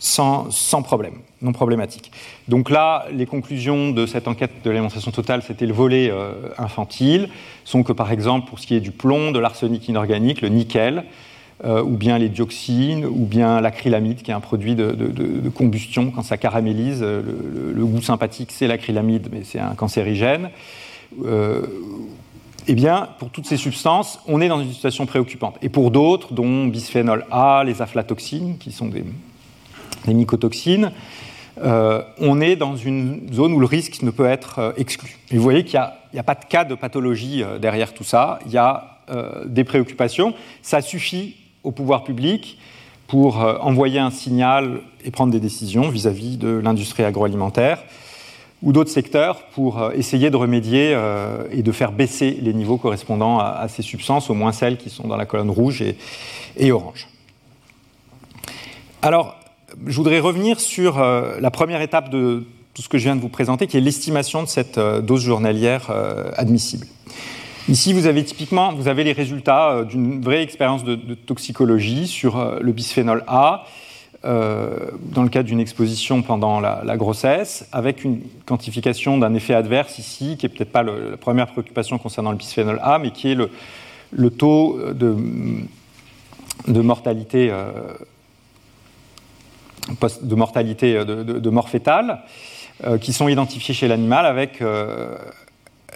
sans, 0.00 0.82
problème 0.82 1.12
non 1.42 1.52
problématique. 1.52 2.10
Donc 2.48 2.70
là, 2.70 3.06
les 3.12 3.26
conclusions 3.26 3.90
de 3.90 4.06
cette 4.06 4.28
enquête 4.28 4.50
de 4.64 4.70
l'alimentation 4.70 5.10
totale, 5.10 5.42
c'était 5.46 5.66
le 5.66 5.72
volet 5.72 6.10
euh, 6.10 6.32
infantile, 6.58 7.28
sont 7.64 7.82
que 7.82 7.92
par 7.92 8.10
exemple, 8.10 8.48
pour 8.48 8.58
ce 8.58 8.66
qui 8.66 8.74
est 8.74 8.80
du 8.80 8.90
plomb, 8.90 9.30
de 9.30 9.38
l'arsenic 9.38 9.88
inorganique, 9.88 10.40
le 10.40 10.48
nickel, 10.48 11.04
euh, 11.64 11.82
ou 11.82 11.96
bien 11.96 12.18
les 12.18 12.30
dioxines, 12.30 13.04
ou 13.04 13.26
bien 13.26 13.60
l'acrylamide, 13.60 14.22
qui 14.22 14.30
est 14.30 14.34
un 14.34 14.40
produit 14.40 14.74
de, 14.74 15.48
combustion 15.54 16.10
quand 16.10 16.22
ça 16.22 16.38
caramélise. 16.38 17.00
Euh, 17.02 17.22
le, 17.74 17.84
goût 17.84 18.02
sympathique, 18.02 18.50
c'est 18.52 18.66
l'acrylamide, 18.66 19.28
mais 19.30 19.42
c'est 19.44 19.60
un 19.60 19.74
cancérigène. 19.74 20.50
eh 22.68 22.74
bien, 22.74 23.08
pour 23.18 23.28
toutes 23.30 23.46
ces 23.46 23.58
substances, 23.58 24.20
on 24.26 24.40
est 24.40 24.48
dans 24.48 24.60
une 24.60 24.72
situation 24.72 25.04
préoccupante. 25.04 25.56
Et 25.60 25.68
pour 25.68 25.90
d'autres, 25.90 26.32
dont 26.32 26.66
bisphénol 26.66 27.26
A, 27.30 27.64
les 27.64 27.82
aflatoxines, 27.82 28.56
qui 28.58 28.72
sont 28.72 28.88
des, 28.88 29.04
des 30.06 30.14
mycotoxines, 30.14 30.92
euh, 31.62 32.02
on 32.18 32.40
est 32.40 32.56
dans 32.56 32.76
une 32.76 33.28
zone 33.32 33.52
où 33.52 33.60
le 33.60 33.66
risque 33.66 34.02
ne 34.02 34.10
peut 34.10 34.26
être 34.26 34.58
euh, 34.58 34.72
exclu. 34.76 35.18
Vous 35.30 35.42
voyez 35.42 35.64
qu'il 35.64 35.80
n'y 36.12 36.18
a, 36.18 36.22
pas 36.22 36.34
de 36.34 36.44
cas 36.44 36.64
de 36.64 36.74
pathologie 36.74 37.42
euh, 37.42 37.58
derrière 37.58 37.92
tout 37.92 38.04
ça, 38.04 38.38
il 38.46 38.52
y 38.52 38.58
a 38.58 38.86
des 39.44 39.64
préoccupations. 39.64 40.34
Ça 40.62 40.82
suffit 40.82 41.34
au 41.64 41.72
pouvoir 41.72 42.04
public 42.04 42.58
pour 43.08 43.38
envoyer 43.38 43.98
un 43.98 44.12
signal 44.12 44.82
et 45.04 45.10
prendre 45.10 45.32
des 45.32 45.40
décisions 45.40 45.88
vis-à-vis 45.88 46.36
de 46.36 46.60
l'industrie 46.62 47.02
agroalimentaire 47.02 47.82
ou 48.62 48.72
d'autres 48.72 48.92
secteurs 48.92 49.42
pour 49.46 49.90
essayer 49.96 50.30
de 50.30 50.36
remédier 50.36 50.96
et 51.50 51.64
de 51.64 51.72
faire 51.72 51.90
baisser 51.90 52.38
les 52.40 52.54
niveaux 52.54 52.76
correspondant 52.76 53.40
à, 53.40 53.66
ces 53.66 53.82
substances, 53.82 54.30
au 54.30 54.34
moins 54.34 54.52
celles 54.52 54.76
qui 54.76 54.90
sont 54.90 55.08
dans 55.08 55.16
la 55.16 55.26
colonne 55.26 55.50
rouge 55.50 55.82
et, 55.82 55.96
et 56.56 56.70
orange. 56.70 57.08
Alors, 59.02 59.39
je 59.86 59.96
voudrais 59.96 60.20
revenir 60.20 60.60
sur 60.60 60.98
la 60.98 61.50
première 61.50 61.80
étape 61.80 62.10
de 62.10 62.44
tout 62.74 62.82
ce 62.82 62.88
que 62.88 62.98
je 62.98 63.04
viens 63.04 63.16
de 63.16 63.20
vous 63.20 63.28
présenter, 63.28 63.66
qui 63.66 63.76
est 63.76 63.80
l'estimation 63.80 64.42
de 64.42 64.48
cette 64.48 64.78
dose 64.78 65.22
journalière 65.22 65.90
admissible. 66.36 66.86
Ici, 67.68 67.92
vous 67.92 68.06
avez 68.06 68.24
typiquement 68.24 68.72
vous 68.72 68.88
avez 68.88 69.04
les 69.04 69.12
résultats 69.12 69.84
d'une 69.84 70.20
vraie 70.20 70.42
expérience 70.42 70.82
de, 70.82 71.14
toxicologie 71.14 72.06
sur 72.06 72.58
le 72.60 72.72
bisphénol 72.72 73.22
A. 73.26 73.64
dans 74.24 75.22
le 75.22 75.28
cadre 75.28 75.48
d'une 75.48 75.60
exposition 75.60 76.22
pendant 76.22 76.60
la, 76.60 76.96
grossesse, 76.96 77.68
avec 77.72 78.04
une 78.04 78.22
quantification 78.46 79.18
d'un 79.18 79.34
effet 79.34 79.54
adverse 79.54 79.98
ici, 79.98 80.36
qui 80.36 80.46
n'est 80.46 80.52
peut-être 80.52 80.72
pas 80.72 80.82
la 80.82 81.16
première 81.16 81.48
préoccupation 81.48 81.98
concernant 81.98 82.30
le 82.30 82.36
bisphénol 82.36 82.80
A, 82.82 82.98
mais 82.98 83.10
qui 83.10 83.32
est 83.32 83.36
le, 83.36 84.30
taux 84.30 84.78
de, 84.92 86.80
mortalité, 86.80 87.50
euh, 87.50 87.70
de, 90.22 90.34
mortalité 90.34 90.96
euh, 90.96 91.04
de, 91.04 91.50
mort 91.50 91.68
fétale 91.68 92.20
euh, 92.84 92.98
qui 92.98 93.12
sont 93.12 93.28
identifiés 93.28 93.74
chez 93.74 93.88
l'animal 93.88 94.26
avec 94.26 94.62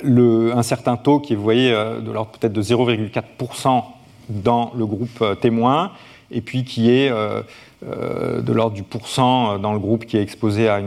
le, 0.02 0.52
un 0.56 0.62
certain 0.62 0.96
taux 0.96 1.20
qui 1.20 1.32
est, 1.32 1.36
vous 1.36 1.42
voyez, 1.42 1.70
de 1.70 2.10
l'ordre 2.10 2.32
peut-être 2.32 2.52
de 2.52 2.62
0,4% 2.62 3.84
dans 4.28 4.72
le 4.76 4.86
groupe 4.86 5.22
témoin, 5.40 5.92
et 6.30 6.40
puis 6.40 6.64
qui 6.64 6.90
est 6.90 7.10
de 7.10 8.52
l'ordre 8.52 8.74
du 8.74 8.82
pourcent 8.82 9.58
dans 9.58 9.72
le 9.74 9.78
groupe 9.78 10.06
qui 10.06 10.16
est 10.16 10.22
exposé 10.22 10.68
à 10.68 10.80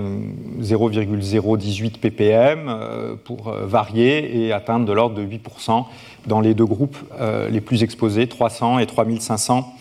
0,018 0.59 2.01
ppm 2.01 3.17
pour 3.23 3.51
varier 3.51 4.45
et 4.45 4.51
atteindre 4.51 4.85
de 4.85 4.91
l'ordre 4.91 5.15
de 5.15 5.23
8% 5.23 5.85
dans 6.27 6.41
les 6.41 6.53
deux 6.53 6.65
groupes 6.65 6.97
euh, 7.19 7.49
les 7.49 7.61
plus 7.61 7.83
exposés, 7.83 8.27
300 8.27 8.79
et 8.79 8.85
3500 8.85 9.73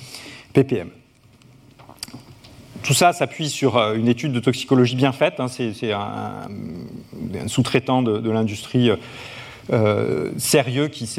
ppm. 0.53 0.89
Tout 2.87 2.95
ça 2.95 3.12
s'appuie 3.12 3.49
sur 3.49 3.76
euh, 3.76 3.97
une 3.97 4.07
étude 4.07 4.30
de 4.30 4.39
toxicologie 4.39 4.95
bien 4.95 5.11
faite. 5.11 5.41
Hein. 5.41 5.49
c'est 5.49 5.91
un, 5.91 6.47
sous-traitant 7.49 8.01
de, 8.01 8.30
l'industrie 8.30 8.93
euh, 9.72 10.30
sérieux 10.37 10.87
qui, 10.87 11.11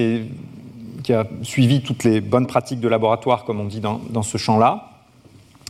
qui, 1.04 1.14
a 1.14 1.28
suivi 1.42 1.82
toutes 1.82 2.06
les 2.06 2.22
bonnes 2.22 2.48
pratiques 2.48 2.80
de 2.80 2.88
laboratoire, 2.88 3.44
comme 3.44 3.60
on 3.60 3.66
dit 3.66 3.82
dans, 3.82 4.24
ce 4.24 4.38
champ-là, 4.38 4.92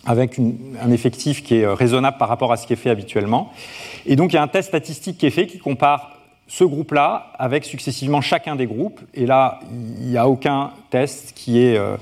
avec 0.05 0.39
un 0.39 0.91
effectif 0.91 1.43
qui 1.43 1.55
est 1.55 1.67
raisonnable 1.67 2.17
par 2.19 2.29
rapport 2.29 2.51
à 2.51 2.57
ce 2.57 2.67
qui 2.67 2.73
est 2.73 2.77
fait 2.77 2.91
habituellement. 2.91 3.51
Et 4.05 4.15
donc 4.15 4.33
il 4.33 4.35
y 4.35 4.39
a 4.39 4.43
un 4.43 4.47
test 4.47 4.67
statistique 4.67 5.17
qui 5.17 5.25
est 5.25 5.31
fait 5.31 5.47
qui 5.47 5.57
compare 5.57 6.16
ce 6.47 6.63
groupe-là 6.63 7.33
avec 7.37 7.65
successivement 7.65 8.21
chacun 8.21 8.55
des 8.55 8.65
groupes. 8.65 9.01
Et 9.13 9.25
là, 9.25 9.59
il 9.71 10.07
n'y 10.07 10.17
a 10.17 10.27
aucun 10.27 10.71
test 10.89 11.33
qui 11.35 11.59
est 11.59 11.77
euh, 11.77 11.97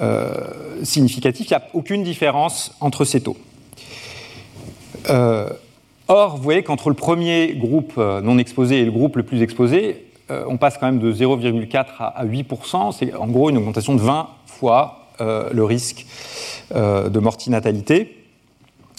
euh, 0.00 0.34
significatif. 0.82 1.46
Il 1.48 1.52
n'y 1.52 1.56
a 1.56 1.62
aucune 1.72 2.02
différence 2.02 2.74
entre 2.80 3.04
ces 3.04 3.20
taux. 3.20 3.36
Euh, 5.08 5.48
or, 6.08 6.36
vous 6.36 6.42
voyez 6.42 6.64
qu'entre 6.64 6.88
le 6.88 6.96
premier 6.96 7.54
groupe 7.54 7.96
non 7.96 8.38
exposé 8.38 8.80
et 8.80 8.84
le 8.84 8.90
groupe 8.90 9.16
le 9.16 9.22
plus 9.22 9.42
exposé, 9.42 10.02
on 10.28 10.56
passe 10.56 10.76
quand 10.78 10.86
même 10.86 10.98
de 10.98 11.12
0,4 11.12 11.86
à 11.98 12.26
8%. 12.26 12.92
C'est 12.92 13.14
en 13.14 13.28
gros 13.28 13.50
une 13.50 13.58
augmentation 13.58 13.94
de 13.94 14.00
20 14.00 14.28
fois 14.46 15.06
le 15.20 15.62
risque 15.62 16.04
de 16.74 17.18
mortinatalité. 17.20 18.25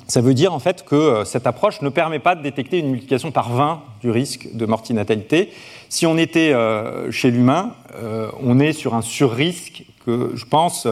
Ça 0.07 0.21
veut 0.21 0.33
dire 0.33 0.53
en 0.53 0.59
fait 0.59 0.85
que 0.85 0.95
euh, 0.95 1.25
cette 1.25 1.47
approche 1.47 1.81
ne 1.81 1.89
permet 1.89 2.19
pas 2.19 2.35
de 2.35 2.41
détecter 2.41 2.79
une 2.79 2.87
multiplication 2.87 3.31
par 3.31 3.51
20 3.51 3.81
du 4.01 4.09
risque 4.09 4.47
de 4.53 4.65
mortinatalité. 4.65 5.51
Si 5.89 6.05
on 6.05 6.17
était 6.17 6.53
euh, 6.53 7.11
chez 7.11 7.29
l'humain, 7.29 7.73
euh, 7.95 8.31
on 8.41 8.59
est 8.59 8.71
sur 8.71 8.95
un 8.95 9.01
surrisque 9.01 9.83
que 10.05 10.31
je 10.35 10.45
pense 10.45 10.87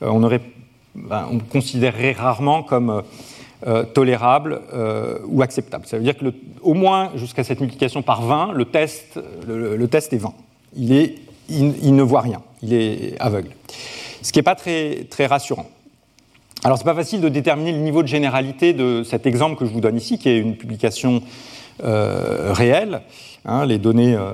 on, 0.00 0.22
aurait, 0.22 0.40
ben, 0.94 1.28
on 1.30 1.38
considérerait 1.38 2.12
rarement 2.12 2.62
comme 2.62 3.02
tolérable 3.92 4.62
ou 5.26 5.42
acceptable. 5.42 5.86
Ça 5.86 5.98
veut 5.98 6.04
dire 6.04 6.16
que 6.16 6.32
au 6.62 6.72
moins 6.72 7.10
jusqu'à 7.16 7.44
cette 7.44 7.60
multiplication 7.60 8.00
par 8.00 8.22
20, 8.22 8.52
le 8.52 8.64
test, 8.64 9.20
le, 9.46 9.86
test 9.88 10.14
est 10.14 10.18
20. 10.18 10.32
Il, 10.76 11.94
ne 11.94 12.02
voit 12.02 12.22
rien, 12.22 12.40
il 12.62 12.72
est 12.72 13.20
aveugle. 13.20 13.50
Ce 14.22 14.32
qui 14.32 14.38
n'est 14.38 14.44
pas 14.44 14.54
très 14.54 15.26
rassurant. 15.26 15.66
Alors, 16.64 16.76
ce 16.76 16.82
n'est 16.82 16.90
pas 16.90 16.94
facile 16.94 17.20
de 17.20 17.28
déterminer 17.28 17.72
le 17.72 17.78
niveau 17.78 18.02
de 18.02 18.08
généralité 18.08 18.72
de 18.72 19.04
cet 19.04 19.26
exemple 19.26 19.56
que 19.56 19.64
je 19.64 19.70
vous 19.70 19.80
donne 19.80 19.96
ici, 19.96 20.18
qui 20.18 20.28
est 20.28 20.38
une 20.38 20.56
publication 20.56 21.22
euh, 21.84 22.52
réelle. 22.52 23.02
Hein, 23.44 23.64
les 23.64 23.78
données 23.78 24.16
euh, 24.16 24.32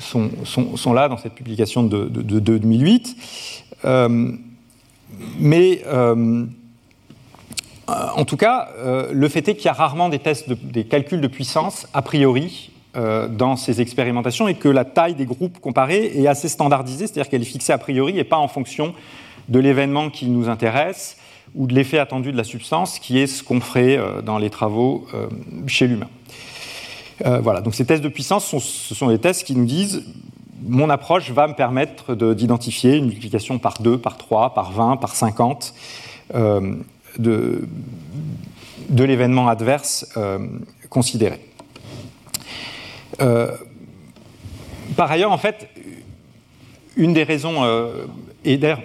sont, 0.00 0.92
là 0.92 1.08
dans 1.08 1.16
cette 1.16 1.34
publication 1.34 1.84
de, 1.84 2.08
2008. 2.08 3.16
Euh, 3.84 4.32
mais 5.38 5.82
en 7.86 8.24
tout 8.24 8.36
cas, 8.36 8.68
le 9.12 9.28
fait 9.28 9.48
est 9.48 9.54
qu'il 9.54 9.66
y 9.66 9.68
a 9.68 9.72
rarement 9.72 10.08
des 10.08 10.18
tests, 10.18 10.52
des 10.52 10.84
calculs 10.84 11.20
de 11.20 11.28
puissance 11.28 11.86
a 11.94 12.02
priori 12.02 12.72
dans 12.94 13.54
ces 13.56 13.80
expérimentations 13.80 14.48
et 14.48 14.54
que 14.54 14.68
la 14.68 14.84
taille 14.84 15.14
des 15.14 15.26
groupes 15.26 15.60
comparés 15.60 16.10
est 16.16 16.26
assez 16.26 16.48
standardisée, 16.48 17.06
c'est-à-dire 17.06 17.28
qu'elle 17.30 17.42
est 17.42 17.44
fixée 17.44 17.72
a 17.72 17.78
priori 17.78 18.18
et 18.18 18.24
pas 18.24 18.38
en 18.38 18.48
fonction 18.48 18.94
de 19.48 19.60
l'événement 19.60 20.10
qui 20.10 20.26
nous 20.26 20.48
intéresse 20.48 21.16
ou 21.54 21.66
de 21.66 21.74
l'effet 21.74 21.98
attendu 21.98 22.32
de 22.32 22.36
la 22.36 22.44
substance, 22.44 22.98
qui 22.98 23.18
est 23.18 23.26
ce 23.26 23.42
qu'on 23.42 23.60
ferait 23.60 23.96
euh, 23.96 24.22
dans 24.22 24.38
les 24.38 24.50
travaux 24.50 25.06
euh, 25.14 25.26
chez 25.66 25.86
l'humain. 25.86 26.08
Euh, 27.24 27.40
voilà, 27.40 27.60
donc 27.62 27.74
ces 27.74 27.86
tests 27.86 28.02
de 28.02 28.08
puissance, 28.08 28.44
ce 28.44 28.94
sont 28.94 29.08
des 29.08 29.18
tests 29.18 29.44
qui 29.44 29.54
nous 29.56 29.64
disent 29.64 30.04
mon 30.62 30.90
approche 30.90 31.30
va 31.30 31.46
me 31.46 31.54
permettre 31.54 32.14
d'identifier 32.14 32.96
une 32.96 33.04
multiplication 33.04 33.58
par 33.58 33.80
2, 33.80 33.98
par 33.98 34.16
3, 34.16 34.52
par 34.54 34.72
20, 34.72 34.96
par 34.96 35.14
50 35.14 35.74
de, 36.34 37.68
de 38.88 39.04
l'événement 39.04 39.48
adverse 39.48 40.12
considéré. 40.88 41.38
par 43.18 45.10
ailleurs, 45.10 45.30
en 45.30 45.38
fait, 45.38 45.68
une 46.96 47.12
des 47.12 47.22
raisons 47.22 47.62
et 48.46 48.58
d'ailleurs, 48.58 48.82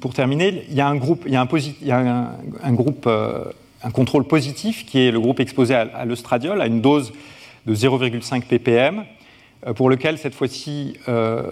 pour 0.00 0.12
terminer, 0.12 0.64
il 0.68 0.74
y 0.74 0.80
a 0.80 0.88
un 0.88 0.96
groupe, 0.96 1.22
il 1.24 1.32
y 1.32 1.36
a 1.36 1.40
un, 1.40 1.46
euh, 3.06 3.44
contrôle 3.92 4.24
positif 4.24 4.84
qui 4.84 4.98
est 4.98 5.12
le 5.12 5.20
groupe 5.20 5.38
exposé 5.38 5.72
à, 5.72 5.82
à 5.94 6.04
l'œstradiol 6.04 6.60
à 6.60 6.66
une 6.66 6.80
dose 6.80 7.12
de 7.66 7.74
0,5 7.76 8.42
ppm, 8.42 9.04
euh, 9.66 9.72
pour 9.72 9.88
lequel 9.88 10.18
cette 10.18 10.34
fois-ci 10.34 10.94
euh, 11.06 11.48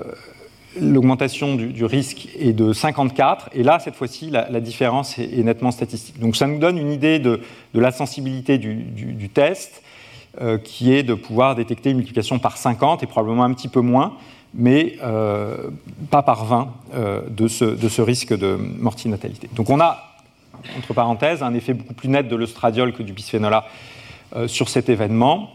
l'augmentation 0.81 1.55
du, 1.55 1.85
risque 1.85 2.29
est 2.37 2.53
de 2.53 2.73
54, 2.73 3.51
et 3.53 3.63
là, 3.63 3.79
cette 3.79 3.95
fois-ci, 3.95 4.29
la, 4.31 4.61
différence 4.61 5.17
est, 5.17 5.45
nettement 5.45 5.71
statistique. 5.71 6.19
Donc 6.19 6.35
ça 6.35 6.49
nous 6.49 6.59
donne 6.59 6.79
une 6.79 6.91
idée 6.91 7.21
de, 7.21 7.41
la 7.75 7.93
sensibilité 7.93 8.59
du, 8.59 9.29
test, 9.33 9.83
qui 10.65 10.93
est 10.93 11.03
de 11.03 11.15
pouvoir 11.15 11.55
détecter 11.55 11.91
une 11.91 11.97
multiplication 11.97 12.39
par 12.39 12.59
50 12.59 13.03
et 13.03 13.07
probablement 13.07 13.45
un 13.45 13.55
petit 13.55 13.69
peu 13.69 13.81
moins 13.81 14.19
mais 14.55 14.97
euh, 15.03 15.71
pas 16.11 16.23
par 16.23 16.45
20 16.45 16.75
euh, 16.95 17.23
de, 17.29 17.49
ce, 17.49 18.01
risque 18.03 18.37
de 18.37 18.57
mortinatalité. 18.57 19.49
Donc 19.55 19.71
on 19.71 19.81
a, 19.81 20.03
entre 20.77 20.95
parenthèses, 20.95 21.43
un 21.43 21.55
effet 21.55 21.75
beaucoup 21.75 21.95
plus 21.95 22.09
net 22.09 22.29
de 22.29 22.37
l'œstradiol 22.37 22.93
que 22.93 23.03
du 23.03 23.13
bisphénol 23.13 23.53
A 23.53 23.67
euh, 24.35 24.49
sur 24.49 24.69
cet 24.69 24.89
événement. 24.89 25.51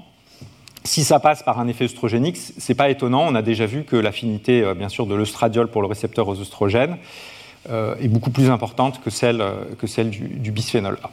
Si 0.84 1.04
ça 1.04 1.20
passe 1.20 1.44
par 1.44 1.60
un 1.60 1.68
effet 1.68 1.86
œstrogénique, 1.86 2.38
ce 2.38 2.72
n'est 2.72 2.76
pas 2.76 2.90
étonnant. 2.90 3.26
On 3.28 3.36
a 3.36 3.44
déjà 3.44 3.66
vu 3.68 3.84
que 3.84 3.96
l'affinité, 3.96 4.74
bien 4.76 4.90
sûr, 4.90 5.06
de 5.06 5.14
l'œstradiol 5.14 5.68
pour 5.68 5.84
le 5.84 5.88
récepteur 5.88 6.28
aux 6.28 6.40
œstrogènes 6.40 6.98
est 7.70 8.08
beaucoup 8.08 8.32
plus 8.32 8.50
importante 8.50 9.00
que 9.04 9.12
celle, 9.12 9.44
que 9.78 9.86
celle 9.86 10.10
du 10.10 10.52
bisphénol 10.52 10.98
A. 11.04 11.12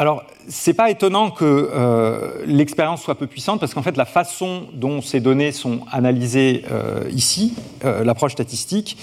Alors, 0.00 0.22
c'est 0.46 0.74
pas 0.74 0.90
étonnant 0.90 1.32
que 1.32 1.44
euh, 1.44 2.44
l'expérience 2.46 3.02
soit 3.02 3.16
peu 3.16 3.26
puissante 3.26 3.58
parce 3.58 3.74
qu'en 3.74 3.82
fait, 3.82 3.96
la 3.96 4.04
façon 4.04 4.68
dont 4.72 5.02
ces 5.02 5.18
données 5.18 5.50
sont 5.50 5.80
analysées 5.90 6.64
euh, 6.70 7.10
ici, 7.10 7.56
euh, 7.84 8.04
l'approche 8.04 8.30
statistique, 8.32 8.96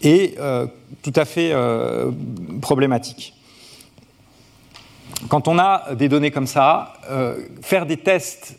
est 0.00 0.36
tout 1.02 1.12
à 1.14 1.24
fait 1.24 1.54
problématique. 2.60 3.34
Quand 5.28 5.46
on 5.46 5.56
a 5.60 5.94
des 5.94 6.08
données 6.08 6.32
comme 6.32 6.48
ça, 6.48 6.94
faire 7.60 7.86
des 7.86 7.98
tests 7.98 8.58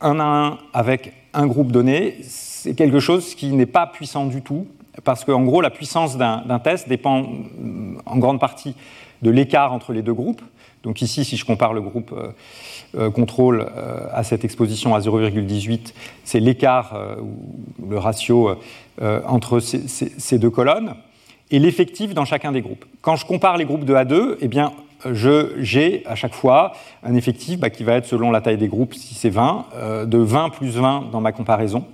un 0.00 0.20
à 0.20 0.22
un 0.22 0.58
avec 0.72 1.12
un 1.32 1.48
groupe 1.48 1.72
donné, 1.72 2.18
c'est 2.22 2.76
quelque 2.76 3.00
chose 3.00 3.34
qui 3.34 3.48
n'est 3.48 3.66
pas 3.66 3.88
puissant 3.88 4.26
du 4.26 4.40
tout 4.40 4.68
parce 5.02 5.24
qu'en 5.24 5.42
gros, 5.42 5.60
la 5.60 5.70
puissance 5.70 6.16
d'un 6.16 6.60
test 6.62 6.88
dépend 6.88 7.26
en 8.06 8.18
grande 8.18 8.38
partie 8.38 8.76
de 9.22 9.30
l'écart 9.30 9.72
entre 9.72 9.92
les 9.92 10.02
deux 10.02 10.14
groupes. 10.14 10.42
Donc 10.84 11.00
ici, 11.00 11.24
si 11.24 11.36
je 11.36 11.44
compare 11.44 11.72
le 11.72 11.80
groupe 11.80 12.12
euh, 12.12 12.28
euh, 12.96 13.10
contrôle 13.10 13.66
euh, 13.76 14.06
à 14.12 14.22
cette 14.22 14.44
exposition 14.44 14.94
à 14.94 15.00
0,18, 15.00 15.94
c'est 16.24 16.40
l'écart 16.40 16.96
ou 17.20 17.88
le 17.88 17.98
ratio 17.98 18.56
entre 19.26 19.60
ces, 19.60 20.38
deux 20.38 20.50
colonnes 20.50 20.94
et 21.50 21.58
l'effectif 21.58 22.14
dans 22.14 22.24
chacun 22.24 22.52
des 22.52 22.60
groupes. 22.60 22.84
Quand 23.00 23.16
je 23.16 23.26
compare 23.26 23.56
les 23.56 23.64
groupes 23.64 23.84
de 23.84 23.94
A2, 23.94 24.36
eh 24.40 24.48
bien, 24.48 24.72
j'ai 25.12 26.02
à 26.06 26.14
chaque 26.14 26.34
fois 26.34 26.72
un 27.02 27.14
effectif 27.14 27.58
bah, 27.58 27.70
qui 27.70 27.82
va 27.82 27.94
être 27.94 28.06
selon 28.06 28.30
la 28.30 28.40
taille 28.40 28.56
des 28.56 28.68
groupes, 28.68 28.94
si 28.94 29.14
c'est 29.14 29.30
20, 29.30 29.66
de 30.06 30.18
20 30.18 30.50
plus 30.50 30.76
20 30.76 31.10
dans 31.10 31.20
ma 31.20 31.32
comparaison. 31.32 31.84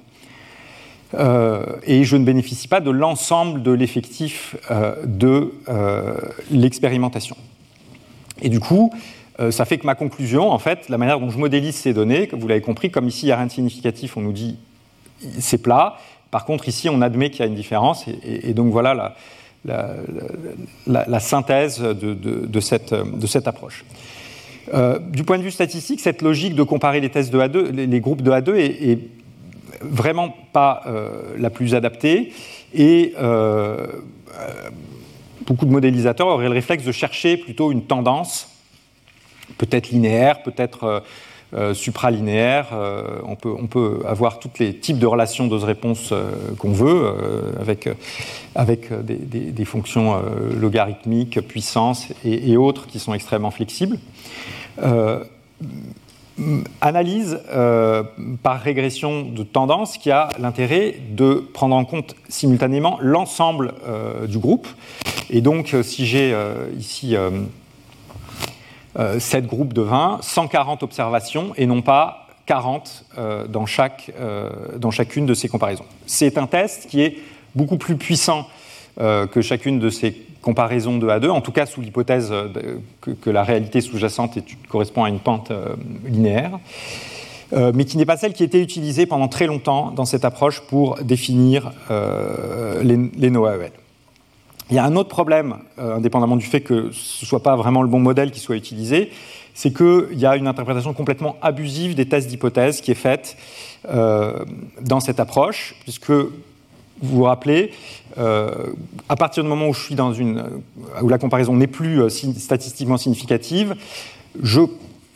et 1.15 2.05
je 2.05 2.17
ne 2.17 2.25
bénéficie 2.25 2.69
pas 2.69 2.81
de 2.81 2.91
l'ensemble 2.91 3.63
de 3.63 3.73
l'effectif 3.73 4.57
de 5.05 5.55
l'expérimentation. 6.51 7.37
Et 8.43 8.49
du 8.49 8.61
coup, 8.61 8.93
ça 9.51 9.65
fait 9.65 9.79
que 9.79 9.87
ma 9.87 9.95
conclusion, 9.95 10.51
en 10.51 10.59
fait, 10.59 10.89
la 10.89 10.99
manière 10.99 11.19
dont 11.19 11.31
je 11.31 11.39
modélise 11.39 11.75
ces 11.75 11.95
données, 11.95 12.27
comme 12.27 12.41
vous 12.41 12.49
l'avez 12.49 12.61
compris, 12.61 12.91
comme 12.91 13.09
ici 13.09 13.25
il 13.25 13.29
n'y 13.29 13.33
a 13.33 13.37
rien 13.37 13.47
de 13.47 13.53
significatif, 13.53 14.17
on 14.17 14.21
nous 14.21 14.33
dit 14.33 14.59
c'est 15.39 15.59
plat. 15.59 15.97
Par 16.31 16.45
contre, 16.45 16.69
ici, 16.69 16.89
on 16.89 17.03
admet 17.03 17.31
qu'il 17.31 17.41
y 17.41 17.43
a 17.43 17.47
une 17.47 17.55
différence, 17.55 18.05
et, 18.07 18.55
donc 18.55 18.71
voilà 18.71 19.15
la, 19.67 21.21
synthèse 21.21 21.81
de, 21.81 22.61
cette, 22.61 22.93
approche. 23.47 23.85
Euh, 24.73 24.99
du 24.99 25.25
point 25.25 25.39
de 25.39 25.43
vue 25.43 25.51
statistique, 25.51 26.01
cette 26.01 26.23
logique 26.23 26.55
de 26.55 26.63
comparer 26.63 27.01
les 27.01 27.11
tests 27.11 27.33
de 27.33 27.39
A2, 27.41 27.71
les, 27.71 28.01
groupes 28.01 28.23
de 28.23 28.31
A2 28.31 28.55
est, 28.57 28.99
vraiment 29.83 30.35
pas 30.53 30.83
euh, 30.87 31.09
la 31.39 31.49
plus 31.49 31.75
adaptée, 31.75 32.33
et 32.75 33.15
euh, 33.19 33.87
beaucoup 35.51 35.67
de 35.67 35.73
modélisateurs 35.73 36.29
auraient 36.29 36.47
le 36.47 36.53
réflexe 36.53 36.85
de 36.85 36.93
chercher 36.93 37.37
plutôt 37.37 37.73
une 37.73 37.83
tendance, 37.83 38.49
peut-être 39.59 39.91
linéaire, 39.91 40.45
peut-être 40.45 41.03
euh, 41.53 41.75
supralinéaire. 41.75 42.69
Euh, 42.73 43.19
on, 43.25 43.35
peut, 43.67 44.03
avoir 44.07 44.39
tous 44.39 44.51
les 44.61 44.77
types 44.77 45.01
de 45.01 45.07
relations 45.07 45.49
dose-réponse 45.49 46.11
euh, 46.13 46.55
qu'on 46.57 46.71
veut, 46.71 47.13
avec, 47.61 47.89
avec 48.55 48.93
des, 49.03 49.65
fonctions 49.65 50.23
logarithmiques, 50.57 51.41
puissance 51.41 52.07
et, 52.25 52.57
autres 52.57 52.87
qui 52.87 53.01
sont 53.01 53.13
extrêmement 53.13 53.51
flexibles. 53.51 53.99
Analyse 56.81 57.39
par 58.43 58.61
régression 58.61 59.23
de 59.23 59.43
tendance 59.43 59.99
qui 59.99 60.11
a 60.11 60.31
l'intérêt 60.39 60.97
de 61.11 61.47
prendre 61.53 61.77
en 61.77 61.85
compte 61.85 62.15
simultanément 62.29 62.99
l'ensemble 63.03 63.75
du 64.27 64.39
groupe. 64.39 64.67
Et 65.29 65.43
donc, 65.43 65.77
si 65.83 66.07
j'ai 66.07 66.35
ici 66.79 67.17
7 68.97 69.45
euh, 69.45 69.47
groupes 69.47 69.73
de 69.73 69.83
20, 69.83 70.19
140 70.23 70.83
observations 70.83 71.53
et 71.57 71.67
non 71.67 71.83
pas 71.83 72.27
40 72.47 73.05
euh, 73.19 73.47
dans, 73.47 73.67
chaque, 73.67 74.11
euh, 74.19 74.51
dans 74.77 74.91
chacune 74.91 75.27
de 75.27 75.35
ces 75.35 75.49
comparaisons. 75.49 75.85
C'est 76.07 76.39
un 76.39 76.47
test 76.47 76.89
qui 76.89 77.03
est 77.03 77.19
beaucoup 77.55 77.77
plus 77.77 77.97
puissant 77.97 78.47
que 78.97 79.41
chacune 79.41 79.79
de 79.79 79.89
ces 79.89 80.11
comparaisons 80.43 80.99
de 80.99 81.07
A2, 81.07 81.29
en 81.31 81.41
tout 81.41 81.53
cas 81.53 81.67
sous 81.67 81.81
l'hypothèse 81.81 82.33
que, 83.01 83.31
la 83.31 83.43
réalité 83.43 83.81
sous-jacente 83.81 84.39
correspond 84.69 85.05
à 85.05 85.09
une 85.09 85.21
pente 85.21 85.53
linéaire, 86.05 86.59
mais 87.53 87.85
qui 87.85 87.97
n'est 87.97 88.07
pas 88.07 88.17
celle 88.17 88.33
qui 88.33 88.43
a 88.43 88.47
été 88.47 88.61
utilisée 88.61 89.07
pendant 89.07 89.29
très 89.29 89.47
longtemps 89.47 89.91
dans 89.91 90.05
cette 90.05 90.25
approche 90.25 90.61
pour 90.61 90.97
définir 91.03 91.73
les, 92.83 93.31
NOAEL. 93.31 93.73
Il 94.71 94.77
y 94.77 94.79
a 94.79 94.85
un 94.85 94.95
autre 94.95 95.09
problème, 95.09 95.57
euh, 95.81 95.97
indépendamment 95.97 96.37
du 96.37 96.47
fait 96.47 96.61
que 96.61 96.91
ce 96.93 97.25
ne 97.25 97.27
soit 97.27 97.43
pas 97.43 97.57
vraiment 97.57 97.83
le 97.83 97.89
bon 97.89 97.99
modèle 97.99 98.31
qui 98.31 98.39
soit 98.39 98.55
utilisé, 98.55 99.11
c'est 99.53 99.77
qu'il 99.77 100.19
y 100.19 100.27
a 100.27 100.37
une 100.37 100.47
interprétation 100.47 100.95
complètement 100.95 101.37
abusive 101.43 101.97
des 101.97 102.07
tests 102.07 102.29
d'hypothèse 102.29 102.81
qui 102.81 102.93
est 102.93 102.95
faite 102.95 103.37
euh, 103.93 104.45
dans 104.81 105.01
cette 105.01 105.19
approche, 105.19 105.75
puisque 105.83 106.13
vous 107.03 107.17
vous 107.17 107.25
rappelez, 107.25 107.73
euh, 108.19 108.73
à 109.09 109.17
partir 109.17 109.43
du 109.43 109.49
moment 109.49 109.69
où 109.69 109.75
je 109.75 109.81
suis 109.81 109.95
dans 109.95 110.13
une, 110.13 110.45
où 111.03 111.09
la 111.09 111.19
comparaison 111.19 111.55
n'est 111.55 111.67
plus 111.67 112.09
statistiquement 112.11 112.97
significative, 112.97 113.75
je, 114.43 114.61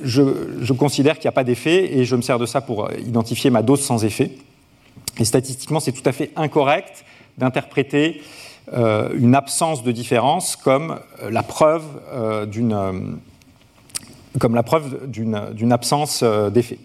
je 0.00 0.72
considère 0.72 1.14
qu'il 1.14 1.26
n'y 1.26 1.30
a 1.30 1.32
pas 1.32 1.44
d'effet 1.44 1.98
et 1.98 2.04
je 2.04 2.16
me 2.16 2.22
sers 2.22 2.38
de 2.38 2.46
ça 2.46 2.60
pour 2.60 2.88
identifier 2.98 3.50
ma 3.50 3.62
dose 3.62 3.80
sans 3.80 4.04
effet. 4.04 4.32
Et 5.18 5.24
statistiquement, 5.24 5.80
c'est 5.80 5.92
tout 5.92 6.08
à 6.08 6.12
fait 6.12 6.30
incorrect 6.36 7.04
d'interpréter 7.38 8.22
euh, 8.72 9.10
une 9.14 9.34
absence 9.34 9.82
de 9.82 9.92
différence 9.92 10.56
comme 10.56 10.98
la 11.28 11.42
preuve 11.42 11.84
euh, 12.12 12.46
d'une 12.46 12.88
absence 15.72 16.20
euh, 16.22 16.48
d'effet. 16.48 16.78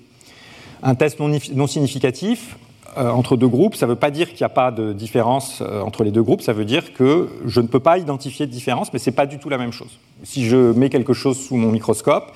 Un 0.83 0.95
test 0.95 1.19
non, 1.19 1.67
significatif 1.67 2.57
entre 2.97 3.37
deux 3.37 3.47
groupes, 3.47 3.75
ça 3.75 3.85
ne 3.85 3.91
veut 3.91 3.97
pas 3.97 4.11
dire 4.11 4.29
qu'il 4.29 4.39
n'y 4.41 4.45
a 4.45 4.49
pas 4.49 4.71
de 4.71 4.93
différence 4.93 5.61
entre 5.61 6.03
les 6.03 6.11
deux 6.11 6.23
groupes, 6.23 6.41
ça 6.41 6.53
veut 6.53 6.65
dire 6.65 6.93
que 6.93 7.29
je 7.45 7.61
ne 7.61 7.67
peux 7.67 7.79
pas 7.79 7.97
identifier 7.97 8.45
de 8.45 8.51
différence, 8.51 8.91
mais 8.93 8.99
ce 8.99 9.09
n'est 9.09 9.15
pas 9.15 9.25
du 9.25 9.39
tout 9.39 9.49
la 9.49 9.57
même 9.57 9.71
chose. 9.71 9.99
Si 10.23 10.45
je 10.45 10.73
mets 10.73 10.89
quelque 10.89 11.13
chose 11.13 11.37
sous 11.37 11.55
mon 11.55 11.71
microscope, 11.71 12.31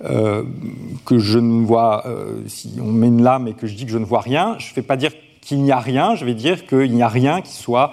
que 0.00 1.18
je 1.18 1.38
ne 1.38 1.64
vois, 1.64 2.04
si 2.46 2.78
on 2.80 2.92
met 2.92 3.08
une 3.08 3.22
lame 3.22 3.48
et 3.48 3.54
que 3.54 3.66
je 3.66 3.74
dis 3.74 3.84
que 3.84 3.92
je 3.92 3.98
ne 3.98 4.04
vois 4.04 4.20
rien, 4.20 4.56
je 4.58 4.70
ne 4.70 4.74
vais 4.74 4.82
pas 4.82 4.96
dire 4.96 5.12
qu'il 5.40 5.62
n'y 5.62 5.72
a 5.72 5.80
rien, 5.80 6.14
je 6.14 6.24
vais 6.24 6.34
dire 6.34 6.66
qu'il 6.66 6.92
n'y 6.92 7.02
a 7.02 7.08
rien 7.08 7.40
qui 7.40 7.52
soit 7.52 7.92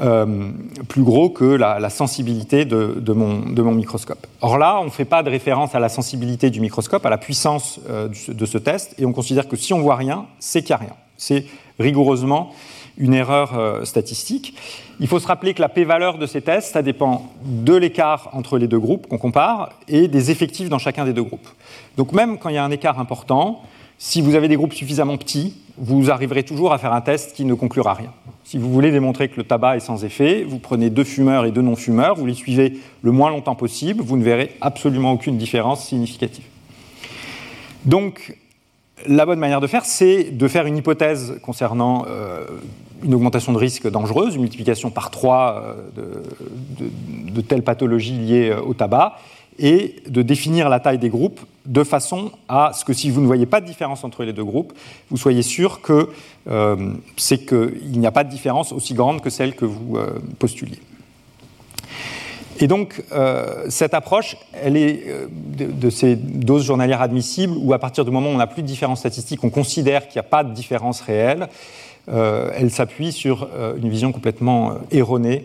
euh, 0.00 0.50
plus 0.88 1.02
gros 1.02 1.28
que 1.30 1.44
la, 1.44 1.90
sensibilité 1.90 2.64
de, 2.64 3.12
mon, 3.12 3.72
microscope. 3.72 4.26
Or 4.40 4.58
là, 4.58 4.78
on 4.80 4.84
ne 4.84 4.90
fait 4.90 5.04
pas 5.04 5.22
de 5.22 5.30
référence 5.30 5.74
à 5.74 5.80
la 5.80 5.88
sensibilité 5.88 6.50
du 6.50 6.60
microscope, 6.60 7.04
à 7.04 7.10
la 7.10 7.18
puissance 7.18 7.80
euh, 7.88 8.08
de 8.28 8.46
ce 8.46 8.58
test, 8.58 8.94
et 8.98 9.06
on 9.06 9.12
considère 9.12 9.48
que 9.48 9.56
si 9.56 9.72
on 9.72 9.80
voit 9.80 9.96
rien, 9.96 10.26
c'est 10.38 10.62
qu'il 10.62 10.76
n'y 10.76 10.82
a 10.82 10.84
rien. 10.84 10.96
C'est 11.16 11.46
rigoureusement 11.78 12.52
une 12.96 13.14
erreur 13.14 13.58
euh, 13.58 13.84
statistique. 13.84 14.54
Il 15.00 15.06
faut 15.06 15.20
se 15.20 15.26
rappeler 15.26 15.54
que 15.54 15.60
la 15.60 15.68
p-valeur 15.68 16.18
de 16.18 16.26
ces 16.26 16.42
tests, 16.42 16.72
ça 16.72 16.82
dépend 16.82 17.32
de 17.44 17.74
l'écart 17.74 18.30
entre 18.32 18.58
les 18.58 18.66
deux 18.66 18.80
groupes 18.80 19.06
qu'on 19.06 19.18
compare 19.18 19.70
et 19.88 20.08
des 20.08 20.30
effectifs 20.30 20.68
dans 20.68 20.78
chacun 20.78 21.04
des 21.04 21.12
deux 21.12 21.22
groupes. 21.22 21.48
Donc 21.96 22.12
même 22.12 22.38
quand 22.38 22.48
il 22.48 22.56
y 22.56 22.58
a 22.58 22.64
un 22.64 22.70
écart 22.70 22.98
important, 22.98 23.62
si 23.98 24.20
vous 24.20 24.34
avez 24.34 24.48
des 24.48 24.56
groupes 24.56 24.74
suffisamment 24.74 25.16
petits, 25.16 25.54
vous 25.80 26.10
arriverez 26.10 26.42
toujours 26.42 26.72
à 26.72 26.78
faire 26.78 26.92
un 26.92 27.00
test 27.00 27.34
qui 27.34 27.44
ne 27.44 27.54
conclura 27.54 27.94
rien. 27.94 28.12
Si 28.44 28.58
vous 28.58 28.72
voulez 28.72 28.90
démontrer 28.90 29.28
que 29.28 29.36
le 29.36 29.44
tabac 29.44 29.76
est 29.76 29.80
sans 29.80 30.04
effet, 30.04 30.42
vous 30.42 30.58
prenez 30.58 30.90
deux 30.90 31.04
fumeurs 31.04 31.44
et 31.44 31.50
deux 31.50 31.62
non-fumeurs, 31.62 32.16
vous 32.16 32.26
les 32.26 32.34
suivez 32.34 32.78
le 33.02 33.12
moins 33.12 33.30
longtemps 33.30 33.54
possible, 33.54 34.02
vous 34.02 34.16
ne 34.16 34.24
verrez 34.24 34.56
absolument 34.60 35.12
aucune 35.12 35.36
différence 35.36 35.86
significative. 35.86 36.44
Donc, 37.84 38.36
la 39.06 39.26
bonne 39.26 39.38
manière 39.38 39.60
de 39.60 39.66
faire, 39.66 39.84
c'est 39.84 40.24
de 40.24 40.48
faire 40.48 40.66
une 40.66 40.76
hypothèse 40.76 41.38
concernant 41.42 42.04
euh, 42.08 42.44
une 43.02 43.14
augmentation 43.14 43.52
de 43.52 43.58
risque 43.58 43.88
dangereuse, 43.88 44.34
une 44.34 44.42
multiplication 44.42 44.90
par 44.90 45.10
trois 45.10 45.62
euh, 45.96 46.22
de, 46.78 47.32
de, 47.32 47.40
telles 47.40 47.62
pathologies 47.62 48.18
liées 48.18 48.50
euh, 48.50 48.60
au 48.60 48.74
tabac, 48.74 49.16
et 49.58 49.96
de 50.08 50.22
définir 50.22 50.68
la 50.68 50.80
taille 50.80 50.98
des 50.98 51.08
groupes 51.08 51.40
de 51.68 51.84
façon 51.84 52.32
à 52.48 52.72
ce 52.74 52.84
que 52.84 52.94
si 52.94 53.10
vous 53.10 53.20
ne 53.20 53.26
voyez 53.26 53.46
pas 53.46 53.60
de 53.60 53.66
différence 53.66 54.02
entre 54.02 54.24
les 54.24 54.32
deux 54.32 54.44
groupes, 54.44 54.72
vous 55.10 55.16
soyez 55.16 55.42
sûr 55.42 55.82
que 55.82 56.08
euh, 56.48 56.92
qu'il 57.16 58.00
n'y 58.00 58.06
a 58.06 58.10
pas 58.10 58.24
de 58.24 58.30
différence 58.30 58.72
aussi 58.72 58.94
grande 58.94 59.20
que 59.20 59.30
celle 59.30 59.54
que 59.54 59.66
vous 59.66 59.96
euh, 59.96 60.18
postuliez. 60.38 60.78
Et 62.60 62.66
donc, 62.66 63.04
euh, 63.12 63.66
cette 63.68 63.94
approche, 63.94 64.36
elle 64.52 64.76
est 64.76 65.04
de, 65.28 65.90
ces 65.90 66.16
doses 66.16 66.64
journalières 66.64 67.02
admissibles, 67.02 67.54
où 67.56 67.72
à 67.72 67.78
partir 67.78 68.04
du 68.04 68.10
moment 68.10 68.30
où 68.30 68.32
on 68.32 68.38
n'a 68.38 68.48
plus 68.48 68.62
de 68.62 68.66
différence 68.66 69.00
statistique, 69.00 69.44
on 69.44 69.50
considère 69.50 70.08
qu'il 70.08 70.16
n'y 70.16 70.26
a 70.26 70.30
pas 70.30 70.42
de 70.42 70.52
différence 70.52 71.00
réelle, 71.00 71.48
elle 72.08 72.70
s'appuie 72.70 73.12
sur 73.12 73.46
une 73.76 73.88
vision 73.90 74.10
complètement 74.12 74.78
erronée 74.90 75.44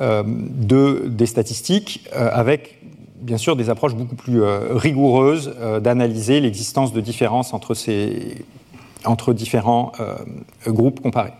de, 0.00 1.08
des 1.08 1.26
statistiques, 1.26 2.08
avec 2.14 2.75
bien 3.26 3.38
sûr 3.38 3.56
des 3.56 3.68
approches 3.68 3.94
beaucoup 3.94 4.14
plus 4.14 4.42
euh, 4.42 4.68
rigoureuses 4.70 5.52
euh, 5.58 5.80
d'analyser 5.80 6.40
l'existence 6.40 6.92
de 6.92 7.00
différences 7.00 7.52
entre, 7.52 7.74
différents 9.32 9.92
euh, 10.00 10.16
groupes 10.66 11.00
comparés. 11.00 11.32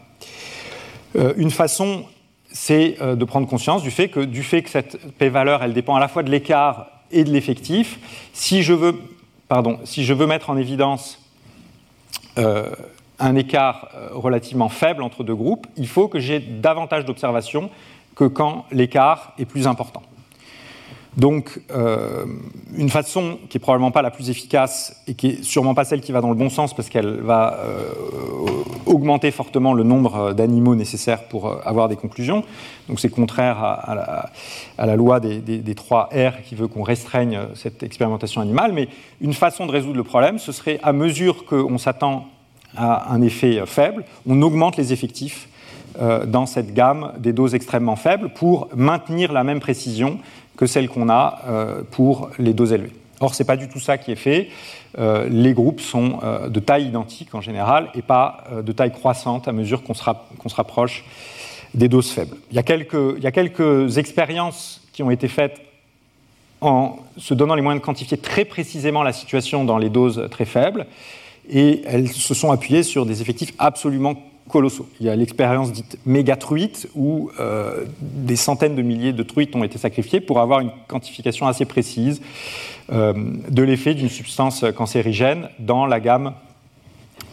une 1.36 1.50
façon, 1.50 2.04
c'est 2.52 2.96
de 3.00 3.24
prendre 3.24 3.48
conscience 3.48 3.82
du 3.82 3.90
fait 3.90 4.08
que, 4.08 4.26
cette 4.66 4.98
p-valeur, 5.18 5.66
dépend 5.70 5.94
à 5.94 6.00
la 6.00 6.08
fois 6.08 6.22
de 6.22 6.30
l'écart 6.30 6.88
et 7.10 7.24
de 7.24 7.30
l'effectif. 7.30 7.98
Si 8.32 8.62
je 8.62 8.72
veux, 8.74 8.94
pardon, 9.48 9.78
si 9.84 10.04
je 10.04 10.12
veux 10.12 10.26
mettre 10.26 10.50
en 10.50 10.56
évidence 10.56 11.18
un 13.18 13.36
écart 13.36 13.88
relativement 14.12 14.68
faible 14.68 15.02
entre 15.02 15.24
deux 15.24 15.34
groupes, 15.34 15.66
il 15.76 15.88
faut 15.88 16.08
que 16.08 16.18
j'ai 16.18 16.38
davantage 16.38 17.04
d'observations 17.06 17.70
que 18.14 18.24
quand 18.24 18.66
l'écart 18.70 19.32
est 19.38 19.46
plus 19.46 19.66
important. 19.66 20.02
Donc, 21.16 21.60
euh, 21.74 22.26
une 22.76 22.90
façon 22.90 23.38
qui 23.48 23.56
est 23.56 23.60
probablement 23.60 23.90
pas 23.90 24.02
la 24.02 24.10
plus 24.10 24.28
efficace 24.28 25.02
et 25.06 25.14
qui 25.14 25.28
est 25.28 25.42
sûrement 25.42 25.74
pas 25.74 25.84
celle 25.86 26.02
qui 26.02 26.12
va 26.12 26.20
dans 26.20 26.28
le 26.28 26.34
bon 26.34 26.50
sens 26.50 26.74
parce 26.74 26.90
qu'elle 26.90 27.20
va 27.22 27.58
euh, 27.58 27.84
augmenter 28.84 29.30
fortement 29.30 29.72
le 29.72 29.82
nombre 29.82 30.34
d'animaux 30.34 30.74
nécessaires 30.74 31.24
pour 31.24 31.48
euh, 31.48 31.56
avoir 31.64 31.88
des 31.88 31.96
conclusions. 31.96 32.44
Donc, 32.88 33.00
c'est 33.00 33.08
contraire 33.08 33.56
à, 33.64 34.30
la, 34.78 34.96
loi 34.96 35.18
des, 35.18 35.40
des, 35.40 35.74
3 35.74 36.10
R 36.12 36.42
qui 36.44 36.54
veut 36.54 36.68
qu'on 36.68 36.82
restreigne 36.82 37.40
cette 37.54 37.82
expérimentation 37.82 38.42
animale. 38.42 38.72
Mais 38.74 38.88
une 39.22 39.32
façon 39.32 39.64
de 39.64 39.72
résoudre 39.72 39.96
le 39.96 40.04
problème, 40.04 40.38
ce 40.38 40.52
serait 40.52 40.78
à 40.82 40.92
mesure 40.92 41.46
qu'on 41.46 41.78
s'attend 41.78 42.28
à 42.76 43.10
un 43.14 43.22
effet 43.22 43.64
faible, 43.64 44.04
on 44.26 44.42
augmente 44.42 44.76
les 44.76 44.92
effectifs 44.92 45.48
dans 46.26 46.44
cette 46.44 46.74
gamme 46.74 47.12
des 47.16 47.32
doses 47.32 47.54
extrêmement 47.54 47.96
faibles 47.96 48.28
pour 48.28 48.68
maintenir 48.76 49.32
la 49.32 49.44
même 49.44 49.60
précision 49.60 50.18
que 50.56 50.66
celle 50.66 50.88
qu'on 50.88 51.08
a 51.08 51.40
euh, 51.46 51.82
pour 51.90 52.30
les 52.38 52.52
doses 52.52 52.72
élevées. 52.72 52.92
Or, 53.20 53.34
ce 53.34 53.42
n'est 53.42 53.46
pas 53.46 53.56
du 53.56 53.68
tout 53.68 53.80
ça 53.80 53.96
qui 53.96 54.12
est 54.12 54.16
fait. 54.16 54.48
les 54.98 55.54
groupes 55.54 55.80
sont 55.80 56.18
de 56.48 56.60
taille 56.60 56.86
identique 56.86 57.34
en 57.34 57.40
général 57.40 57.88
et 57.94 58.02
pas 58.02 58.44
de 58.62 58.72
taille 58.72 58.92
croissante 58.92 59.48
à 59.48 59.52
mesure 59.52 59.82
qu'on 59.82 59.94
se, 59.94 60.04
se, 60.04 60.54
rapproche 60.54 61.02
des 61.72 61.88
doses 61.88 62.10
faibles. 62.10 62.36
Il 62.50 62.56
y 62.56 62.58
a 62.58 62.62
quelques, 62.62 63.14
il 63.16 63.22
y 63.22 63.26
a 63.26 63.32
quelques 63.32 63.96
expériences 63.96 64.82
qui 64.92 65.02
ont 65.02 65.10
été 65.10 65.28
faites 65.28 65.62
en 66.60 66.98
se 67.16 67.34
donnant 67.34 67.54
les 67.54 67.62
moyens 67.62 67.80
de 67.80 67.84
quantifier 67.86 68.18
très 68.18 68.44
précisément 68.44 69.02
la 69.02 69.12
situation 69.12 69.64
dans 69.64 69.78
les 69.78 69.90
doses 69.90 70.28
très 70.30 70.44
faibles, 70.44 70.86
et 71.48 71.82
elles 71.86 72.08
se 72.08 72.34
sont 72.34 72.50
appuyées 72.50 72.82
sur 72.82 73.06
des 73.06 73.22
effectifs 73.22 73.54
absolument 73.58 74.14
colossaux. 74.48 74.88
Il 75.00 75.06
y 75.06 75.08
a 75.08 75.16
l'expérience 75.16 75.72
dite 75.72 75.98
méga-truite, 76.06 76.88
où 76.94 77.30
euh, 77.40 77.84
des 78.00 78.36
centaines 78.36 78.76
de 78.76 78.82
milliers 78.82 79.12
de 79.12 79.22
truites 79.22 79.54
ont 79.56 79.64
été 79.64 79.78
sacrifiées 79.78 80.20
pour 80.20 80.40
avoir 80.40 80.60
une 80.60 80.70
quantification 80.88 81.46
assez 81.46 81.64
précise 81.64 82.20
euh, 82.92 83.12
de 83.48 83.62
l'effet 83.62 83.94
d'une 83.94 84.08
substance 84.08 84.64
cancérigène 84.76 85.48
dans 85.58 85.86
la 85.86 86.00
gamme 86.00 86.34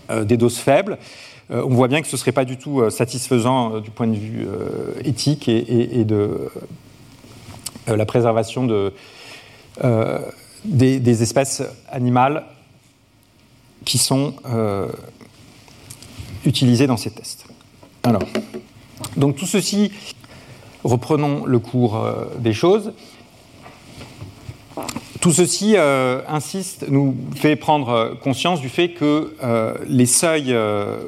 euh, 0.10 0.24
des 0.24 0.38
doses 0.38 0.58
faibles. 0.58 0.98
on 1.50 1.70
voit 1.70 1.88
bien 1.88 2.02
que 2.02 2.08
ce 2.08 2.16
ne 2.16 2.20
serait 2.20 2.32
pas 2.32 2.46
du 2.46 2.58
tout 2.58 2.90
satisfaisant 2.90 3.80
du 3.80 3.92
point 3.92 4.08
de 4.08 4.16
vue 4.16 4.48
éthique 5.04 5.48
et, 5.48 6.04
de 6.06 6.50
la 7.86 8.06
préservation 8.06 8.66
de, 8.66 8.94
des, 10.66 11.00
des, 11.00 11.22
espèces 11.22 11.62
animales 11.92 12.46
qui 13.86 13.98
sont 13.98 14.34
utilisés 16.46 16.88
dans 16.88 16.98
ces 16.98 17.12
tests. 17.12 17.46
Alors, 18.04 18.24
donc 19.16 19.36
tout 19.36 19.46
ceci, 19.46 19.92
reprenons 20.84 21.46
le 21.46 21.60
cours 21.60 21.98
euh, 21.98 22.26
des 22.40 22.54
choses. 22.54 22.94
Tout 25.22 25.32
ceci 25.32 25.76
euh, 25.78 26.22
insiste, 26.28 26.86
nous 26.90 27.16
fait 27.36 27.56
prendre 27.56 27.90
euh, 27.90 28.16
conscience 28.16 28.60
du 28.60 28.70
fait 28.70 28.90
que 28.90 29.36
les 29.88 30.06
seuils 30.06 30.56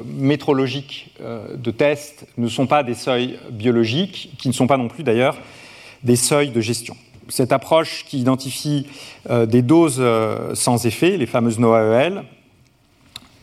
métrologiques 0.06 1.14
de 1.20 1.70
test 1.70 2.26
ne 2.38 2.48
sont 2.48 2.66
pas 2.66 2.82
des 2.82 2.94
seuils 2.94 3.38
biologiques, 3.50 4.30
qui 4.38 4.48
ne 4.48 4.54
sont 4.54 4.66
pas 4.66 4.76
non 4.76 4.88
plus 4.88 5.02
d'ailleurs 5.02 5.36
des 6.02 6.16
seuils 6.16 6.50
de 6.50 6.60
gestion. 6.60 6.96
Cette 7.28 7.52
approche 7.52 8.04
qui 8.06 8.20
identifie 8.20 8.86
des 9.28 9.62
doses 9.62 10.02
sans 10.54 10.86
effet, 10.86 11.16
les 11.16 11.26
fameuses 11.26 11.58
NOAEL, 11.58 12.22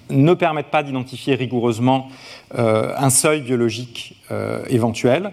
ne 0.09 0.33
permettent 0.33 0.67
pas 0.67 0.83
d'identifier 0.83 1.35
rigoureusement 1.35 2.09
euh, 2.55 2.93
un 2.97 3.09
seuil 3.09 3.41
biologique 3.41 4.15
euh, 4.31 4.63
éventuel, 4.69 5.31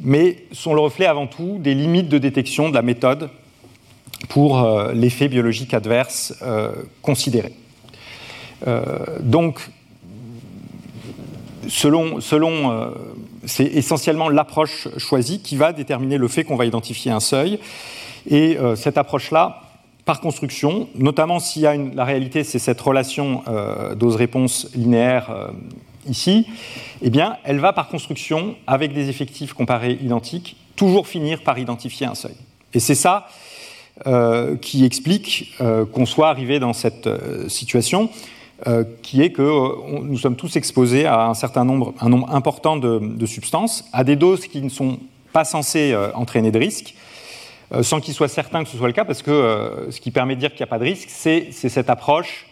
mais 0.00 0.44
sont 0.52 0.74
le 0.74 0.80
reflet 0.80 1.06
avant 1.06 1.26
tout 1.26 1.58
des 1.58 1.74
limites 1.74 2.08
de 2.08 2.18
détection 2.18 2.68
de 2.68 2.74
la 2.74 2.82
méthode 2.82 3.30
pour 4.28 4.62
euh, 4.62 4.92
l'effet 4.92 5.28
biologique 5.28 5.74
adverse 5.74 6.34
considéré. 7.02 7.52
donc, 9.20 9.60
selon, 11.68 12.20
c'est 13.44 13.64
essentiellement 13.64 14.30
l'approche 14.30 14.88
choisie 14.96 15.40
qui 15.40 15.56
va 15.56 15.72
déterminer 15.72 16.16
le 16.16 16.28
fait 16.28 16.44
qu'on 16.44 16.56
va 16.56 16.64
identifier 16.64 17.10
un 17.10 17.20
seuil. 17.20 17.58
Et 18.30 18.56
cette 18.76 18.96
approche-là 18.96 19.63
par 20.04 20.20
construction, 20.20 20.88
notamment 20.94 21.40
s'il 21.40 21.62
y 21.62 21.66
a 21.66 21.74
une, 21.74 21.94
la 21.94 22.04
réalité, 22.04 22.44
c'est 22.44 22.58
cette 22.58 22.80
relation 22.80 23.42
euh, 23.48 23.94
dose-réponse 23.94 24.68
linéaire 24.74 25.30
euh, 25.30 25.48
ici, 26.08 26.46
eh 27.00 27.10
bien, 27.10 27.38
elle 27.44 27.58
va 27.58 27.72
par 27.72 27.88
construction, 27.88 28.56
avec 28.66 28.92
des 28.92 29.08
effectifs 29.08 29.54
comparés 29.54 29.98
identiques, 30.02 30.56
toujours 30.76 31.06
finir 31.06 31.42
par 31.42 31.58
identifier 31.58 32.06
un 32.06 32.14
seuil. 32.14 32.34
Et 32.74 32.80
c'est 32.80 32.94
ça 32.94 33.28
euh, 34.06 34.56
qui 34.56 34.84
explique 34.84 35.54
qu'on 35.92 36.04
soit 36.04 36.28
arrivé 36.28 36.58
dans 36.58 36.72
cette 36.72 37.08
situation, 37.48 38.10
qui 39.02 39.22
est 39.22 39.30
que 39.30 40.02
nous 40.02 40.18
sommes 40.18 40.36
tous 40.36 40.56
exposés 40.56 41.06
à 41.06 41.26
un 41.26 41.34
certain 41.34 41.64
nombre, 41.64 41.94
un 42.00 42.08
nombre 42.08 42.30
important 42.34 42.76
de, 42.76 43.26
substances, 43.26 43.84
à 43.92 44.04
des 44.04 44.16
doses 44.16 44.46
qui 44.46 44.62
ne 44.62 44.68
sont 44.68 44.98
pas 45.32 45.44
censées 45.44 45.94
entraîner 46.14 46.50
de 46.50 46.58
risque, 46.58 46.94
euh, 46.94 47.03
sans 47.82 48.00
qu'il 48.00 48.14
soit 48.14 48.28
certain 48.28 48.62
que 48.64 48.70
ce 48.70 48.76
soit 48.76 48.86
le 48.86 48.92
cas, 48.92 49.04
parce 49.04 49.22
que 49.22 49.30
euh, 49.30 49.90
ce 49.90 50.00
qui 50.00 50.10
permet 50.10 50.34
de 50.34 50.40
dire 50.40 50.50
qu'il 50.50 50.60
n'y 50.60 50.64
a 50.64 50.68
pas 50.68 50.78
de 50.78 50.84
risque, 50.84 51.08
c'est 51.10 51.50
cette 51.52 51.90
approche 51.90 52.46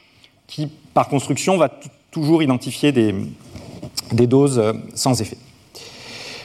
qui, 0.46 0.68
par 0.94 1.08
construction, 1.08 1.56
va 1.56 1.70
toujours 2.10 2.42
identifier 2.42 2.92
des, 2.92 3.14
doses 4.26 4.58
euh, 4.58 4.72
sans 4.94 5.20
effet. 5.20 5.38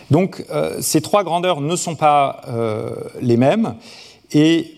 Donc 0.10 0.46
ces 0.80 1.02
trois 1.02 1.26
grandeurs 1.26 1.60
ne 1.60 1.76
sont 1.76 1.98
pas 1.98 2.42
les 3.20 3.36
mêmes 3.36 3.76
et 4.32 4.78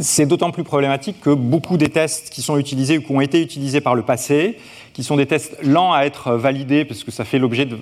c'est 0.00 0.26
d'autant 0.26 0.50
plus 0.50 0.64
problématique 0.64 1.20
que 1.20 1.30
beaucoup 1.30 1.76
des 1.76 1.88
tests 1.88 2.30
qui 2.30 2.42
sont 2.42 2.58
utilisés 2.58 2.98
ou 2.98 3.02
qui 3.02 3.12
ont 3.12 3.20
été 3.20 3.42
utilisés 3.42 3.80
par 3.80 3.94
le 3.94 4.02
passé, 4.02 4.58
qui 4.92 5.04
sont 5.04 5.16
des 5.16 5.26
tests 5.26 5.56
lents 5.62 5.92
à 5.92 6.02
être 6.02 6.32
validés, 6.32 6.84
parce 6.84 7.04
que 7.04 7.10
ça 7.10 7.24
fait 7.24 7.38
l'objet 7.38 7.66
de, 7.66 7.76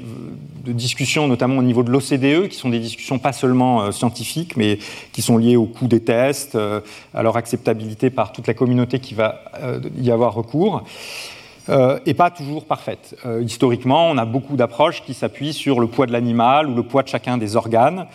discussions, 0.73 1.29
notamment 1.29 1.59
au 1.59 1.62
niveau 1.62 1.83
de 1.83 1.91
l'OCDE, 1.91 2.49
qui 2.49 2.57
sont 2.57 2.69
des 2.69 2.81
discussions 2.81 3.19
pas 3.19 3.33
seulement 3.33 3.83
euh, 3.83 3.91
scientifiques, 3.93 4.57
mais 4.57 4.79
qui 5.12 5.23
sont 5.23 5.39
liées 5.39 5.57
au 5.57 5.67
coût 5.67 5.87
des 5.87 6.01
tests, 6.01 6.57
euh, 6.57 6.81
à 7.14 7.23
leur 7.23 7.37
acceptabilité 7.37 8.11
par 8.11 8.33
toute 8.33 8.47
la 8.49 8.55
communauté 8.55 8.99
qui 8.99 9.14
va 9.14 9.43
euh, 9.62 9.81
y 9.97 10.11
avoir 10.11 10.35
recours. 10.35 10.83
et 12.05 12.14
pas 12.14 12.31
toujours 12.31 12.64
parfaite. 12.64 13.17
historiquement, 13.41 14.09
on 14.09 14.19
a 14.19 14.25
beaucoup 14.25 14.55
d'approches 14.57 15.03
qui 15.03 15.14
s'appuient 15.14 15.53
sur 15.53 15.81
le 15.81 15.89
poids 15.89 16.07
de 16.07 16.12
l'animal 16.12 16.69
ou 16.69 16.75
le 16.75 16.85
poids 16.85 17.03
de 17.03 17.09
chacun 17.09 17.39
des 17.39 17.57
organes. 17.57 18.07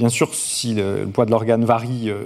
Bien 0.00 0.08
sûr, 0.08 0.34
si 0.34 0.72
le, 0.72 1.06
poids 1.12 1.26
de 1.26 1.30
l'organe 1.30 1.66
varie, 1.66 2.08
euh, 2.08 2.22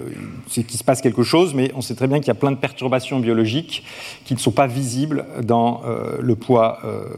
c'est 0.46 0.62
qu'il 0.62 0.78
se 0.78 0.84
passe 0.84 1.00
quelque 1.00 1.24
chose, 1.24 1.54
mais 1.54 1.72
on 1.74 1.80
sait 1.80 1.96
très 1.96 2.06
bien 2.06 2.18
qu'il 2.18 2.28
y 2.28 2.30
a 2.30 2.36
plein 2.36 2.52
de 2.52 2.56
perturbations 2.56 3.18
biologiques 3.18 3.82
qui 4.24 4.34
ne 4.34 4.38
sont 4.38 4.52
pas 4.52 4.68
visibles 4.68 5.26
dans 5.42 5.82
euh, 5.84 6.18
le 6.20 6.36
poids 6.36 6.78
euh, 6.84 7.08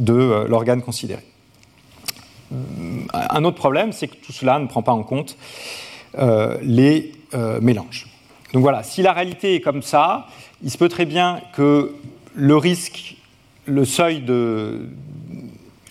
de 0.00 0.46
l'organe 0.48 0.82
considéré. 0.82 1.22
Un 3.12 3.44
autre 3.44 3.56
problème, 3.56 3.92
c'est 3.92 4.08
que 4.08 4.16
tout 4.16 4.32
cela 4.32 4.58
ne 4.58 4.66
prend 4.66 4.82
pas 4.82 4.90
en 4.90 5.04
compte 5.04 5.36
les 6.60 7.12
mélanges. 7.62 8.08
Donc 8.52 8.62
voilà, 8.62 8.82
si 8.82 9.00
la 9.00 9.12
réalité 9.12 9.54
est 9.54 9.60
comme 9.60 9.82
ça, 9.82 10.26
il 10.64 10.72
se 10.72 10.78
peut 10.78 10.88
très 10.88 11.06
bien 11.06 11.40
que 11.54 11.94
le 12.34 12.56
risque, 12.56 13.16
le 13.66 13.84
seuil 13.84 14.22
de, 14.22 14.88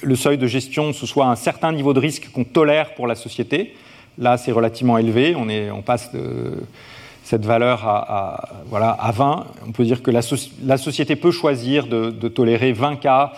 le 0.01 0.15
seuil 0.15 0.37
de 0.37 0.47
gestion, 0.47 0.91
ce 0.91 1.05
soit 1.05 1.27
un 1.27 1.37
certain 1.37 1.71
niveau 1.71 1.93
de 1.93 1.99
risque 1.99 2.29
qu'on 2.33 2.43
tolère 2.43 2.95
pour 2.95 3.07
la 3.07 3.15
société. 3.15 3.73
Là, 4.17 4.37
c'est 4.37 4.51
relativement 4.51 4.97
élevé. 4.97 5.35
On, 5.35 5.81
passe 5.81 6.11
de 6.13 6.53
cette 7.23 7.45
valeur 7.45 7.87
à, 7.87 8.49
voilà, 8.67 8.91
à 8.91 9.11
20. 9.11 9.45
On 9.67 9.71
peut 9.71 9.83
dire 9.83 10.03
que 10.03 10.11
la, 10.11 10.21
société 10.77 11.15
peut 11.15 11.31
choisir 11.31 11.87
de, 11.87 12.27
tolérer 12.27 12.73
20 12.73 12.97
cas 12.97 13.33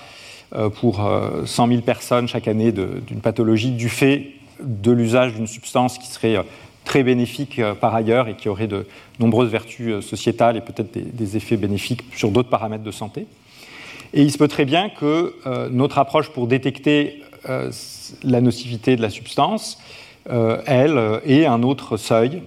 euh, 0.56 0.70
pour 0.70 0.98
100 1.46 1.68
euh, 1.68 1.70
000 1.70 1.82
personnes 1.82 2.28
chaque 2.28 2.48
année 2.48 2.72
d'une 2.72 3.22
pathologie 3.22 3.72
du 3.72 3.90
fait 3.90 4.32
de 4.60 4.92
l'usage 4.92 5.34
d'une 5.34 5.48
substance 5.48 5.98
qui 5.98 6.08
serait 6.08 6.38
euh, 6.38 6.44
très 6.84 7.04
bénéfique 7.04 7.60
par 7.82 7.96
ailleurs 7.96 8.28
et 8.28 8.36
qui 8.36 8.48
aurait 8.48 8.68
de 8.68 8.86
nombreuses 9.20 9.50
vertus 9.50 10.06
sociétales 10.06 10.56
et 10.56 10.62
peut-être 10.62 10.92
des, 10.94 11.36
effets 11.36 11.58
bénéfiques 11.58 12.04
sur 12.16 12.30
d'autres 12.30 12.50
paramètres 12.50 12.84
de 12.84 12.92
santé. 12.92 13.26
Et 14.14 14.22
il 14.22 14.32
se 14.32 14.38
peut 14.38 14.48
très 14.48 14.66
bien 14.66 14.90
que 14.90 15.34
notre 15.72 15.98
approche 15.98 16.30
pour 16.30 16.46
détecter 16.46 17.24
la 18.24 18.40
nocivité 18.40 18.96
de 18.96 19.02
la 19.02 19.10
substance 19.10 19.80
euh, 20.30 20.62
elle, 20.66 21.22
et 21.24 21.46
un 21.46 21.62
autre 21.62 21.98
seuil 21.98 22.42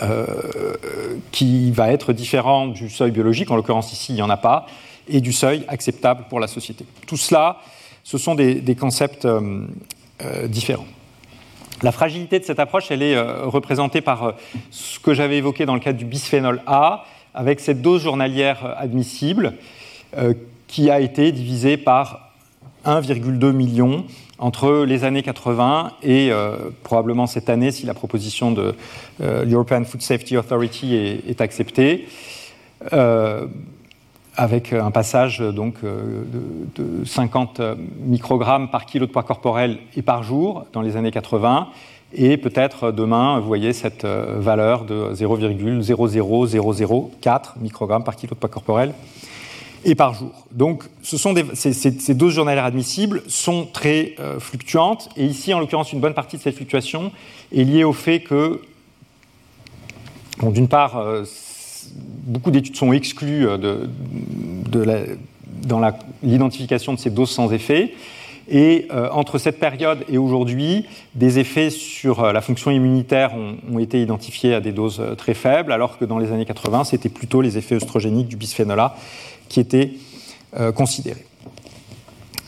euh, 0.00 0.26
qui 1.32 1.72
va 1.72 1.90
être 1.90 2.12
différent 2.12 2.68
du 2.68 2.88
seuil 2.88 3.10
biologique, 3.10 3.50
en 3.50 3.56
l'occurrence 3.56 3.92
ici 3.92 4.12
il 4.12 4.16
n'y 4.16 4.22
en 4.22 4.30
a 4.30 4.36
pas, 4.36 4.66
et 5.08 5.20
du 5.20 5.32
seuil 5.32 5.64
acceptable 5.66 6.24
pour 6.28 6.38
la 6.38 6.46
société. 6.46 6.84
Tout 7.06 7.16
cela, 7.16 7.58
ce 8.04 8.16
sont 8.16 8.36
des, 8.36 8.76
concepts 8.78 9.24
euh, 9.24 9.66
différents. 10.46 10.86
La 11.82 11.90
fragilité 11.90 12.38
de 12.38 12.44
cette 12.44 12.60
approche, 12.60 12.92
elle 12.92 13.02
est 13.02 13.20
représentée 13.20 14.00
par 14.00 14.34
ce 14.70 15.00
que 15.00 15.14
j'avais 15.14 15.38
évoqué 15.38 15.66
dans 15.66 15.74
le 15.74 15.80
cadre 15.80 15.98
du 15.98 16.04
bisphénol 16.04 16.62
A, 16.68 17.04
avec 17.34 17.58
cette 17.58 17.82
dose 17.82 18.02
journalière 18.02 18.76
admissible 18.78 19.54
qui 20.68 20.90
a 20.90 21.00
été 21.00 21.32
divisée 21.32 21.76
par 21.76 22.31
1,2 22.84 23.52
million 23.52 24.04
entre 24.42 24.84
les 24.84 25.04
années 25.04 25.22
80 25.22 25.92
et 26.02 26.32
euh, 26.32 26.56
probablement 26.82 27.28
cette 27.28 27.48
année, 27.48 27.70
si 27.70 27.86
la 27.86 27.94
proposition 27.94 28.50
de 28.50 28.74
euh, 29.22 29.44
l'European 29.44 29.84
Food 29.84 30.02
Safety 30.02 30.36
Authority 30.36 30.96
est, 30.96 31.40
acceptée, 31.40 32.08
euh, 32.92 33.46
avec 34.36 34.72
un 34.72 34.90
passage 34.90 35.38
donc, 35.38 35.76
de, 35.84 37.04
50 37.04 37.60
microgrammes 38.04 38.68
par 38.70 38.86
kilo 38.86 39.06
de 39.06 39.12
poids 39.12 39.22
corporel 39.22 39.78
et 39.96 40.02
par 40.02 40.24
jour 40.24 40.64
dans 40.72 40.82
les 40.82 40.96
années 40.96 41.12
80. 41.12 41.68
Et 42.14 42.36
peut-être 42.36 42.90
demain, 42.90 43.38
vous 43.38 43.46
voyez 43.46 43.72
cette 43.72 44.04
valeur 44.04 44.84
de 44.84 45.14
0,00004 45.14 47.58
microgrammes 47.60 48.04
par 48.04 48.16
kilo 48.16 48.34
de 48.34 48.40
poids 48.40 48.48
corporel 48.48 48.92
et 49.84 49.94
par 49.94 50.14
jour. 50.14 50.46
Donc, 50.52 50.84
ces, 51.02 52.14
doses 52.14 52.34
journalières 52.34 52.64
admissibles 52.64 53.22
sont 53.26 53.66
très 53.66 54.14
euh, 54.20 54.38
fluctuantes, 54.38 55.08
et 55.16 55.24
ici, 55.24 55.52
en 55.54 55.60
l'occurrence, 55.60 55.92
une 55.92 56.00
bonne 56.00 56.14
partie 56.14 56.36
de 56.36 56.42
cette 56.42 56.56
fluctuation 56.56 57.12
est 57.54 57.64
liée 57.64 57.84
au 57.84 57.92
fait 57.92 58.20
que 58.20 58.60
D'une 60.42 60.68
part, 60.68 61.04
beaucoup 62.24 62.50
d'études 62.50 62.76
sont 62.76 62.92
exclues 62.92 63.46
de, 63.58 63.88
dans 65.66 65.80
l'identification 66.22 66.94
de 66.94 66.98
ces 66.98 67.10
doses 67.10 67.30
sans 67.30 67.52
effet. 67.52 67.92
Et 68.48 68.88
euh, 68.92 69.08
entre 69.12 69.38
cette 69.38 69.60
période 69.60 70.04
et 70.08 70.18
aujourd'hui, 70.18 70.86
des 71.14 71.38
effets 71.38 71.70
sur 71.70 72.24
euh, 72.24 72.32
la 72.32 72.40
fonction 72.40 72.70
immunitaire 72.70 73.32
ont, 73.34 73.78
été 73.78 74.02
identifiés 74.02 74.54
à 74.54 74.60
des 74.60 74.72
doses 74.72 75.00
euh, 75.00 75.14
très 75.14 75.34
faibles, 75.34 75.72
alors 75.72 75.98
que 75.98 76.04
dans 76.04 76.18
les 76.18 76.32
années 76.32 76.44
80, 76.44 76.84
c'était 76.84 77.08
plutôt 77.08 77.40
les 77.40 77.56
effets 77.56 77.76
œstrogéniques 77.76 78.28
du 78.28 78.36
bisphénol 78.36 78.80
A 78.80 78.96
qui 79.52 79.60
étaient 79.60 79.92
considérés. 80.74 81.24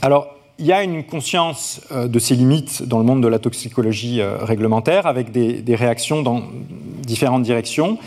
Alors, 0.02 0.34
il 0.58 0.66
y 0.66 0.72
a 0.72 0.82
une 0.82 1.04
conscience 1.04 1.80
de 1.90 2.18
ces 2.18 2.34
limites 2.34 2.82
dans 2.82 2.98
le 2.98 3.04
monde 3.04 3.22
de 3.22 3.28
la 3.28 3.38
toxicologie 3.38 4.20
réglementaire, 4.22 5.06
avec 5.06 5.32
des, 5.32 5.74
réactions 5.74 6.22
dans 6.22 6.42
différentes 7.02 7.42
directions. 7.42 7.98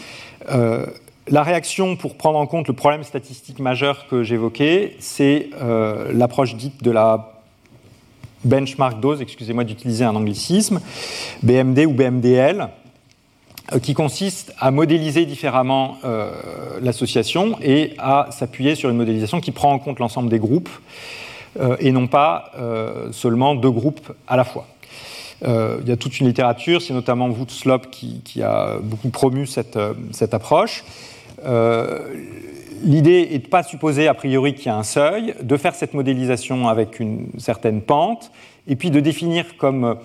La 0.47 1.43
réaction 1.43 1.95
pour 1.95 2.15
prendre 2.15 2.37
en 2.37 2.45
compte 2.45 2.67
le 2.67 2.73
problème 2.73 3.03
statistique 3.03 3.59
majeur 3.59 4.07
que 4.07 4.23
j'évoquais, 4.23 4.95
c'est 4.99 5.49
l'approche 6.13 6.55
dite 6.55 6.83
de 6.83 6.91
la 6.91 7.37
benchmark 8.43 8.99
dose, 8.99 9.21
excusez-moi 9.21 9.63
d'utiliser 9.63 10.05
un 10.05 10.15
anglicisme, 10.15 10.79
BMD 11.43 11.85
ou 11.85 11.91
BMDL, 11.91 12.61
euh, 12.61 12.65
qui 13.82 13.93
consiste 13.93 14.53
à 14.59 14.72
modéliser 14.72 15.26
différemment 15.26 15.97
euh, 16.05 16.32
l'association 16.82 17.57
et 17.61 17.93
à 17.97 18.28
s'appuyer 18.32 18.76
sur 18.76 18.89
une 18.89 18.97
modélisation 18.97 19.41
qui 19.41 19.51
prend 19.51 19.74
en 19.74 19.80
compte 19.80 19.99
l'ensemble 19.99 20.30
des 20.30 20.39
groupes 20.39 20.70
euh, 21.59 21.76
et 21.80 21.91
non 21.91 22.07
pas 22.07 22.51
seulement 23.11 23.55
deux 23.55 23.72
groupes 23.72 24.13
à 24.28 24.38
la 24.38 24.43
fois. 24.43 24.68
il 25.41 25.88
y 25.88 25.91
a 25.91 25.97
toute 25.97 26.20
une 26.20 26.28
littérature, 26.28 26.82
c'est 26.82 26.93
notamment 26.93 27.28
Woodslop 27.28 27.89
qui, 27.91 28.22
qui, 28.24 28.41
a 28.41 28.78
beaucoup 28.82 29.09
promu 29.09 29.45
cette, 29.45 29.80
cette 30.11 30.34
approche. 30.34 30.84
L'idée 32.84 33.30
est 33.32 33.39
de 33.39 33.43
ne 33.43 33.49
pas 33.49 33.63
supposer 33.63 34.07
a 34.07 34.13
priori 34.13 34.53
qu'il 34.53 34.68
y 34.68 34.70
a 34.70 34.78
un 34.78 34.84
seuil, 34.84 35.34
de 35.41 35.57
faire 35.57 35.76
cette 35.76 35.93
modélisation 35.93 36.68
avec 36.68 36.99
une 36.99 37.28
certaine 37.38 37.82
pente, 37.82 38.32
et 38.68 38.76
puis 38.76 38.91
de 38.91 38.99
définir 38.99 39.57
comme 39.57 39.97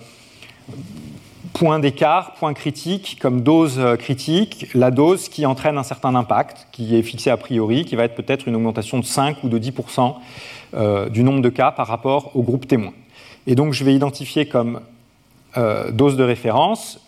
point 1.53 1.79
d'écart, 1.79 2.33
point 2.33 2.53
critique, 2.53 3.17
comme 3.21 3.41
dose 3.41 3.79
critique, 3.99 4.67
la 4.73 4.91
dose 4.91 5.29
qui 5.29 5.45
entraîne 5.45 5.77
un 5.77 5.83
certain 5.83 6.15
impact, 6.15 6.67
qui 6.71 6.95
est 6.95 7.03
fixée 7.03 7.29
a 7.29 7.37
priori, 7.37 7.85
qui 7.85 7.95
va 7.95 8.03
être 8.03 8.15
peut-être 8.15 8.47
une 8.47 8.55
augmentation 8.55 8.99
de 8.99 9.05
5 9.05 9.43
ou 9.43 9.49
de 9.49 9.59
10% 9.59 10.15
euh, 10.75 11.09
du 11.09 11.23
nombre 11.23 11.41
de 11.41 11.49
cas 11.49 11.71
par 11.71 11.87
rapport 11.87 12.35
au 12.35 12.41
groupe 12.41 12.67
témoin. 12.67 12.93
Et 13.45 13.55
donc 13.55 13.73
je 13.73 13.83
vais 13.83 13.93
identifier 13.93 14.47
comme 14.47 14.81
euh, 15.57 15.91
dose 15.91 16.17
de 16.17 16.23
référence, 16.23 16.99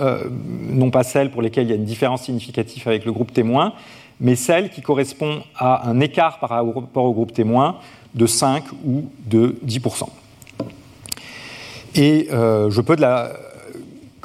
euh, 0.00 0.24
non 0.30 0.90
pas 0.90 1.04
celle 1.04 1.30
pour 1.30 1.42
lesquelles 1.42 1.66
il 1.66 1.70
y 1.70 1.72
a 1.72 1.76
une 1.76 1.84
différence 1.84 2.22
significative 2.22 2.88
avec 2.88 3.04
le 3.04 3.12
groupe 3.12 3.32
témoin, 3.32 3.74
mais 4.20 4.34
celle 4.34 4.70
qui 4.70 4.82
correspond 4.82 5.42
à 5.56 5.88
un 5.88 6.00
écart 6.00 6.40
par 6.40 6.50
rapport 6.50 7.04
au 7.04 7.12
groupe 7.12 7.32
témoin 7.32 7.76
de 8.14 8.26
5 8.26 8.64
ou 8.84 9.10
de 9.26 9.56
10%. 9.64 10.08
Et 11.94 12.28
euh, 12.32 12.70
je 12.70 12.80
peux, 12.80 12.96
de 12.96 13.00
la, 13.00 13.30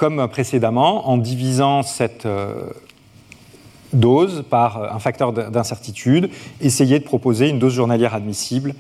comme 0.04 0.28
précédemment, 0.28 1.08
en 1.08 1.16
divisant 1.16 1.82
cette 1.82 2.26
euh, 2.26 2.72
dose 3.94 4.44
par 4.50 4.94
un 4.94 5.00
facteur 5.00 5.32
d'incertitude, 5.32 6.30
essayer 6.60 7.00
de 7.00 7.06
proposer 7.06 7.48
une 7.48 7.58
dose 7.58 7.72
journalière 7.72 8.14
admissible 8.14 8.76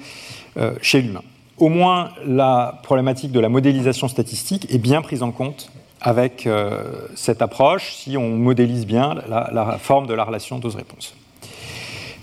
euh, 0.58 0.74
chez 0.82 1.02
l'humain. 1.02 1.22
Au 1.58 1.70
moins, 1.70 2.10
la 2.26 2.78
problématique 2.84 3.32
de 3.32 3.40
la 3.40 3.48
modélisation 3.48 4.10
statistique 4.10 4.68
est 4.70 4.80
bien 4.80 5.02
prise 5.02 5.24
en 5.24 5.32
compte 5.32 5.72
avec 6.02 6.46
euh, 6.46 6.84
cette 7.16 7.42
approche 7.42 7.94
si 7.94 8.18
on 8.18 8.36
modélise 8.36 8.86
bien 8.86 9.16
la, 9.30 9.78
forme 9.80 10.08
de 10.08 10.14
la 10.14 10.26
relation 10.26 10.60
dose-réponse. 10.60 11.16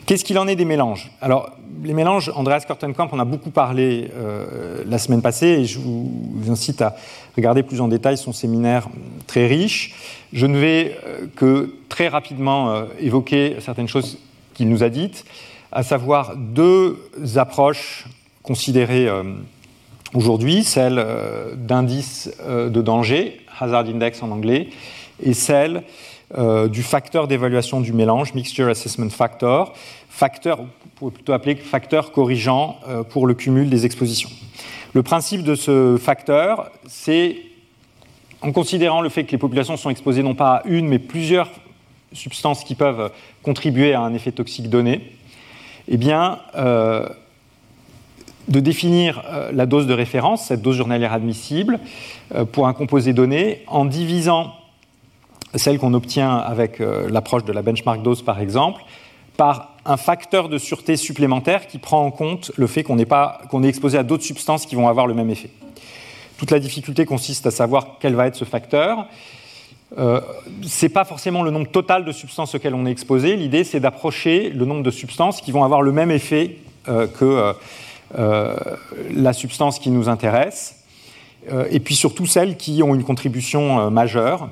Qu'est-ce 0.07 0.25
qu'il 0.25 0.39
en 0.39 0.49
est 0.49 0.57
des 0.57 0.65
mélanges? 0.65 1.11
Alors, 1.21 1.51
les 1.83 1.95
mélanges, 1.95 2.31
Andreas 2.35 2.65
Kortenkamp 2.67 3.09
en 3.13 3.19
a 3.19 3.25
beaucoup 3.25 3.51
parlé 3.51 4.11
euh, 4.15 4.83
la 4.87 4.99
semaine 4.99 5.23
passée 5.23 5.47
et 5.47 5.65
je 5.65 5.79
vous 5.79 6.11
incite 6.49 6.83
à 6.83 6.97
regarder 7.37 7.63
plus 7.63 7.81
en 7.81 7.89
détail 7.89 8.19
son 8.19 8.33
séminaire 8.33 8.89
très 9.27 9.47
riche. 9.47 9.95
Je 10.33 10.47
ne 10.47 10.59
vais 10.59 10.97
euh, 11.07 11.27
que 11.37 11.75
très 11.89 12.09
rapidement 12.09 12.85
évoquer 12.99 13.57
certaines 13.61 13.89
choses 13.89 14.19
qu'il 14.55 14.69
nous 14.69 14.83
a 14.83 14.89
dites, 14.89 15.25
à 15.73 15.83
savoir 15.83 16.37
deux 16.37 16.99
approches 17.37 18.07
considérées 18.43 19.09
aujourd'hui, 20.15 20.65
celle 20.65 21.05
d'indice 21.57 22.31
de 22.49 22.81
danger 22.81 23.41
Hazard 23.61 23.87
Index 23.87 24.23
en 24.23 24.31
anglais, 24.31 24.69
et 25.23 25.35
celle 25.35 25.83
euh, 26.39 26.69
du 26.69 26.85
facteur 26.85 27.27
d'évaluation 27.27 27.81
du 27.81 27.93
mélange, 27.93 28.35
Mixture 28.35 28.69
Assessment 28.69 29.11
Factor, 29.11 29.73
facteur, 30.09 30.61
plutôt 30.95 31.33
appeler 31.33 31.57
facteur 31.57 32.13
corrigeant 32.13 32.79
euh, 32.89 33.03
pour 33.03 33.27
le 33.27 33.35
cumul 33.35 33.69
des 33.69 33.85
expositions. 33.85 34.31
Le 34.93 35.03
principe 35.03 35.43
de 35.43 35.57
ce 35.57 35.97
facteur, 36.01 36.71
c'est 36.87 37.39
en 38.43 38.53
considérant 38.53 39.01
le 39.01 39.09
fait 39.09 39.25
que 39.25 39.33
les 39.33 39.39
populations 39.39 39.77
sont 39.77 39.91
exposées 39.91 40.23
non 40.23 40.37
pas 40.37 40.59
à 40.59 40.63
une, 40.67 40.87
mais 40.87 41.01
plusieurs 41.01 41.51
substances 42.13 42.63
qui 42.63 42.77
peuvent 42.77 43.11
contribuer 43.43 43.93
à 43.95 44.01
un 44.01 44.15
effet 44.15 44.31
toxique 44.31 44.71
donné, 44.71 45.13
eh 45.89 45.99
euh, 46.55 47.09
de 48.47 48.61
définir 48.61 49.25
la 49.53 49.67
dose 49.67 49.89
de 49.89 49.95
référence, 49.95 50.47
cette 50.47 50.63
dose 50.63 50.77
journalière 50.77 51.13
admissible, 51.13 51.79
pour 52.53 52.67
un 52.69 52.73
composé 52.73 53.13
donné, 53.13 53.63
en 53.67 53.85
divisant 53.85 54.55
celle 55.55 55.79
qu'on 55.79 55.95
obtient 55.95 56.37
avec 56.37 56.81
euh, 56.81 57.09
l'approche 57.11 57.45
de 57.45 57.53
la 57.53 57.63
benchmark 57.63 58.03
dose, 58.03 58.23
par 58.23 58.41
exemple, 58.41 58.83
par 59.37 59.75
un 59.85 59.97
facteur 59.97 60.49
de 60.49 60.59
sûreté 60.59 60.97
supplémentaire 60.97 61.67
qui 61.67 61.79
prend 61.79 62.05
en 62.05 62.11
compte 62.11 62.53
le 62.57 62.67
fait 62.67 62.83
qu'on 62.83 62.99
est, 62.99 63.11
est 63.11 63.69
exposé 63.69 63.99
à 63.99 64.03
d'autres 64.03 64.25
substances 64.25 64.67
qui 64.67 64.75
vont 64.75 64.89
avoir 64.89 65.07
le 65.07 65.15
même 65.15 65.31
effet. 65.31 65.51
Toute 66.39 66.51
la 66.51 66.59
difficulté 66.59 67.05
consiste 67.05 67.47
à 67.47 67.51
savoir 67.51 67.97
quel 68.01 68.15
va 68.15 68.27
être 68.27 68.37
ce 68.37 68.45
facteur. 68.45 69.07
Euh, 69.99 70.21
ce 70.63 70.87
n'est 70.87 70.91
pas 70.91 71.05
forcément 71.05 71.43
le 71.43 71.51
nombre 71.51 71.69
total 71.69 72.05
de 72.05 72.13
substances 72.13 72.55
auxquelles 72.55 72.75
on 72.75 72.87
est 72.87 72.91
exposé. 72.91 73.37
L'idée, 73.37 73.65
c'est 73.65 73.81
d'approcher 73.81 74.51
le 74.51 74.65
nombre 74.65 74.83
de 74.83 74.91
substances 74.91 75.41
qui 75.41 75.53
vont 75.53 75.65
avoir 75.65 75.83
le 75.83 75.93
même 75.93 76.11
effet 76.11 76.57
que 76.87 77.55
euh, 78.19 78.57
la 79.15 79.33
substance 79.33 79.79
qui 79.79 79.91
nous 79.91 80.09
intéresse, 80.09 80.85
euh, 81.53 81.67
et 81.71 81.79
puis 81.79 81.95
surtout 81.95 82.27
celles 82.27 82.57
qui 82.57 82.83
ont 82.83 82.95
une 82.95 83.05
contribution 83.05 83.79
euh, 83.79 83.91
majeure. 83.91 84.49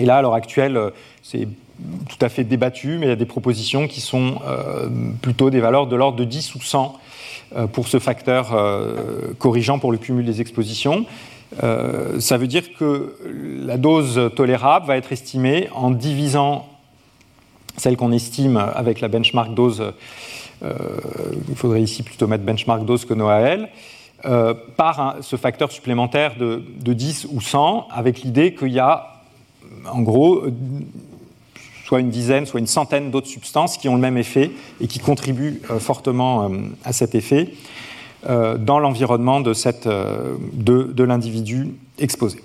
Et 0.00 0.04
là, 0.04 0.16
à 0.16 0.22
l'heure 0.22 0.34
actuelle, 0.34 0.78
c'est 1.22 1.46
tout 2.08 2.18
à 2.20 2.28
fait 2.28 2.44
débattu, 2.44 2.98
mais 2.98 3.06
il 3.06 3.08
y 3.08 3.12
a 3.12 3.16
des 3.16 3.26
propositions 3.26 3.86
qui 3.86 4.00
sont 4.00 4.36
plutôt 5.22 5.50
des 5.50 5.60
valeurs 5.60 5.86
de 5.86 5.96
l'ordre 5.96 6.18
de 6.18 6.24
10 6.24 6.54
ou 6.54 6.60
100 6.60 6.98
pour 7.72 7.88
ce 7.88 7.98
facteur 7.98 8.54
corrigeant 9.38 9.78
pour 9.78 9.92
le 9.92 9.98
cumul 9.98 10.26
des 10.26 10.40
expositions. 10.40 11.06
ça 11.58 12.36
veut 12.36 12.46
dire 12.46 12.74
que 12.74 13.16
la 13.64 13.78
dose 13.78 14.30
tolérable 14.36 14.86
va 14.86 14.96
être 14.98 15.12
estimée 15.12 15.68
en 15.74 15.90
divisant 15.90 16.68
celle 17.78 17.96
qu'on 17.96 18.12
estime 18.12 18.58
avec 18.58 19.00
la 19.00 19.08
benchmark 19.08 19.54
dose 19.54 19.92
euh, 20.62 20.74
il 21.48 21.56
faudrait 21.56 21.82
ici 21.82 22.02
plutôt 22.02 22.26
mettre 22.26 22.44
benchmark 22.44 22.84
dose 22.84 23.04
que 23.04 23.14
NOAL, 23.14 23.68
euh, 24.26 24.54
par 24.76 25.16
ce 25.22 25.36
facteur 25.36 25.72
supplémentaire 25.72 26.36
de, 26.36 26.62
10 26.92 27.28
ou 27.32 27.40
100, 27.40 27.88
avec 27.90 28.20
l'idée 28.22 28.54
qu'il 28.54 28.72
y 28.72 28.78
a, 28.78 29.09
en 29.90 30.02
gros, 30.02 30.44
soit 31.84 32.00
une 32.00 32.10
dizaine, 32.10 32.46
soit 32.46 32.60
une 32.60 32.66
centaine 32.66 33.10
d'autres 33.10 33.26
substances 33.26 33.76
qui 33.76 33.88
ont 33.88 33.94
le 33.94 34.00
même 34.00 34.16
effet 34.16 34.50
et 34.80 34.86
qui 34.86 34.98
contribuent 34.98 35.60
euh, 35.70 35.78
fortement 35.78 36.50
à 36.84 36.92
cet 36.92 37.14
effet 37.14 37.54
dans 38.22 38.78
l'environnement 38.78 39.40
de, 39.40 41.02
l'individu 41.02 41.68
exposé. 41.98 42.42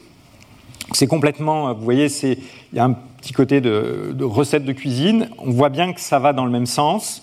C'est 0.94 1.06
complètement, 1.06 1.74
vous 1.74 1.84
voyez, 1.84 2.08
il 2.24 2.38
y 2.72 2.80
a 2.80 2.86
un 2.86 2.94
petit 2.94 3.34
côté 3.34 3.60
de, 3.60 4.16
recette 4.24 4.64
de 4.64 4.72
cuisine. 4.72 5.30
On 5.38 5.52
voit 5.52 5.68
bien 5.68 5.92
que 5.92 6.00
ça 6.00 6.18
va 6.18 6.32
dans 6.32 6.46
le 6.46 6.52
même 6.52 6.66
sens. 6.66 7.22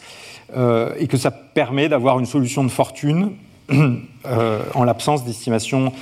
Euh, 0.54 0.92
et 0.98 1.06
que 1.06 1.16
ça 1.16 1.30
permet 1.30 1.88
d'avoir 1.88 2.18
une 2.18 2.26
solution 2.26 2.62
de 2.62 2.68
fortune 2.68 3.30
euh, 3.72 4.62
en 4.74 4.84
l'absence 4.84 5.24
d'estimation 5.24 5.94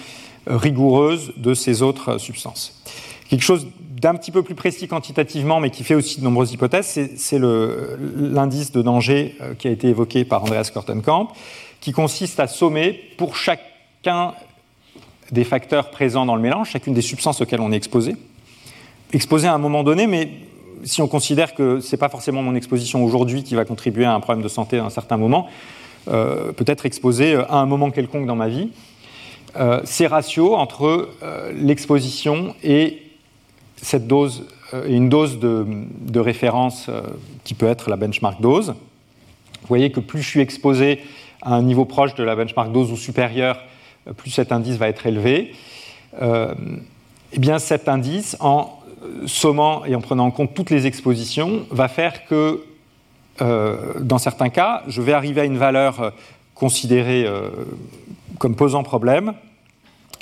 rigoureuse 0.49 1.33
de 1.37 1.55
ces 1.55 1.83
autres 1.83 2.19
substances. 2.19 2.83
Quelque 3.29 3.45
chose 3.45 3.69
d'un 4.01 4.15
petit 4.15 4.31
peu 4.31 4.43
plus 4.43 4.55
précis 4.55 4.89
quantitativement, 4.89 5.61
mais 5.61 5.71
qui 5.71 5.85
fait 5.85 5.95
aussi 5.95 6.21
de 6.21 6.25
nombreuses 6.25 6.53
hypothèses, 6.53 6.99
c'est 7.17 7.39
l'indice 7.39 8.73
de 8.73 8.81
danger 8.81 9.37
euh, 9.41 9.55
qui 9.55 9.69
a 9.69 9.71
été 9.71 9.89
évoqué 9.89 10.25
par 10.25 10.43
Andreas 10.43 10.71
Kortenkamp, 10.73 11.29
qui 11.81 11.93
consiste 11.93 12.41
à 12.41 12.47
sommer 12.47 12.99
pour 13.19 13.37
chacun 13.37 14.33
des 15.31 15.45
facteurs 15.45 15.91
présents 15.91 16.25
dans 16.25 16.35
le 16.35 16.41
mélange, 16.41 16.71
chacune 16.71 16.95
des 16.95 17.03
substances 17.03 17.43
auxquelles 17.43 17.61
on 17.61 17.73
est 17.73 17.77
exposé, 17.77 18.17
exposé 19.13 19.49
à 19.49 19.55
un 19.55 19.59
moment 19.59 19.83
donné, 19.83 20.07
mais 20.07 20.31
si 20.83 21.03
on 21.03 21.09
considère 21.09 21.55
que 21.55 21.81
ce 21.81 21.93
n'est 21.93 21.99
pas 21.99 22.09
forcément 22.09 22.43
mon 22.43 22.55
exposition 22.55 23.05
aujourd'hui 23.05 23.43
qui 23.43 23.55
va 23.55 23.67
contribuer 23.67 24.07
à 24.07 24.15
un 24.15 24.21
problème 24.21 24.43
de 24.43 24.49
santé 24.49 24.79
à 24.79 24.85
un 24.85 24.91
certain 24.91 25.19
moment, 25.19 25.47
euh, 26.09 26.53
peut-être 26.53 26.87
exposé 26.87 27.35
euh, 27.35 27.45
à 27.51 27.57
un 27.57 27.67
moment 27.67 27.91
quelconque 27.91 28.27
dans 28.27 28.37
ma 28.37 28.49
vie, 28.49 28.71
ces 29.83 30.07
ratios 30.07 30.55
entre 30.55 31.09
l'exposition 31.53 32.55
et 32.63 33.10
cette 33.83 34.07
dose 34.07 34.47
et 34.87 34.95
une 34.95 35.09
dose 35.09 35.39
de, 35.39 36.21
référence 36.21 36.89
qui 37.45 37.55
peut 37.55 37.67
être 37.67 37.91
la 37.91 37.97
benchmark 37.97 38.41
dose. 38.41 38.69
Vous 38.69 39.69
voyez 39.69 39.91
que 39.91 40.01
plus 40.01 40.23
je 40.23 40.29
suis 40.29 40.41
exposé 40.41 41.01
à 41.43 41.55
un 41.55 41.63
niveau 41.63 41.85
proche 41.85 42.15
de 42.15 42.23
la 42.23 42.37
benchmark 42.37 42.71
dose 42.71 42.93
ou 42.93 42.97
supérieur, 42.97 43.59
plus 44.17 44.31
cet 44.31 44.53
indice 44.53 44.77
va 44.77 44.89
être 44.89 45.07
élevé. 45.07 45.55
eh 46.21 47.39
bien, 47.39 47.59
cet 47.59 47.89
indice, 47.89 48.37
en 48.41 48.79
sommant 49.27 49.85
et 49.87 49.95
en 49.95 50.01
prenant 50.01 50.27
en 50.27 50.31
compte 50.31 50.55
toutes 50.55 50.71
les 50.71 50.87
expositions, 50.87 51.67
va 51.71 51.89
faire 51.89 52.27
que, 52.27 52.65
dans 53.41 54.19
certains 54.19 54.51
cas, 54.51 54.83
je 54.87 55.03
vais 55.03 55.13
arriver 55.13 55.41
à 55.41 55.45
une 55.45 55.59
valeur 55.59 56.13
considérée 56.55 57.27
comme 58.39 58.57
posant 58.57 58.83
problème, 58.83 59.35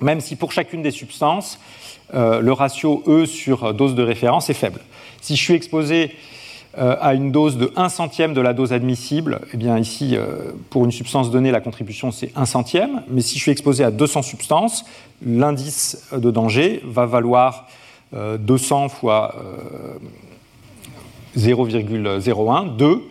même 0.02 0.20
si 0.20 0.36
pour 0.36 0.52
chacune 0.52 0.82
des 0.82 0.90
substances, 0.90 1.58
euh, 2.14 2.40
le 2.40 2.52
ratio 2.52 3.02
E 3.06 3.26
sur 3.26 3.74
dose 3.74 3.94
de 3.94 4.02
référence 4.02 4.48
est 4.48 4.54
faible. 4.54 4.80
Si 5.20 5.36
je 5.36 5.42
suis 5.42 5.54
exposé 5.54 6.12
euh, 6.78 6.96
à 7.00 7.14
une 7.14 7.32
dose 7.32 7.58
de 7.58 7.72
1 7.76 7.88
centième 7.88 8.34
de 8.34 8.40
la 8.40 8.54
dose 8.54 8.72
admissible, 8.72 9.40
eh 9.52 9.56
bien 9.56 9.78
ici, 9.78 10.16
euh, 10.16 10.52
pour 10.70 10.84
une 10.84 10.92
substance 10.92 11.30
donnée, 11.30 11.50
la 11.50 11.60
contribution 11.60 12.10
c'est 12.10 12.30
1 12.36 12.46
centième, 12.46 13.02
mais 13.08 13.20
si 13.20 13.36
je 13.36 13.42
suis 13.42 13.52
exposé 13.52 13.84
à 13.84 13.90
200 13.90 14.22
substances, 14.22 14.84
l'indice 15.24 16.08
de 16.12 16.30
danger 16.30 16.80
va 16.84 17.06
valoir 17.06 17.66
200 18.12 18.88
fois 18.88 19.34
0,01, 21.36 22.76
2, 22.76 23.02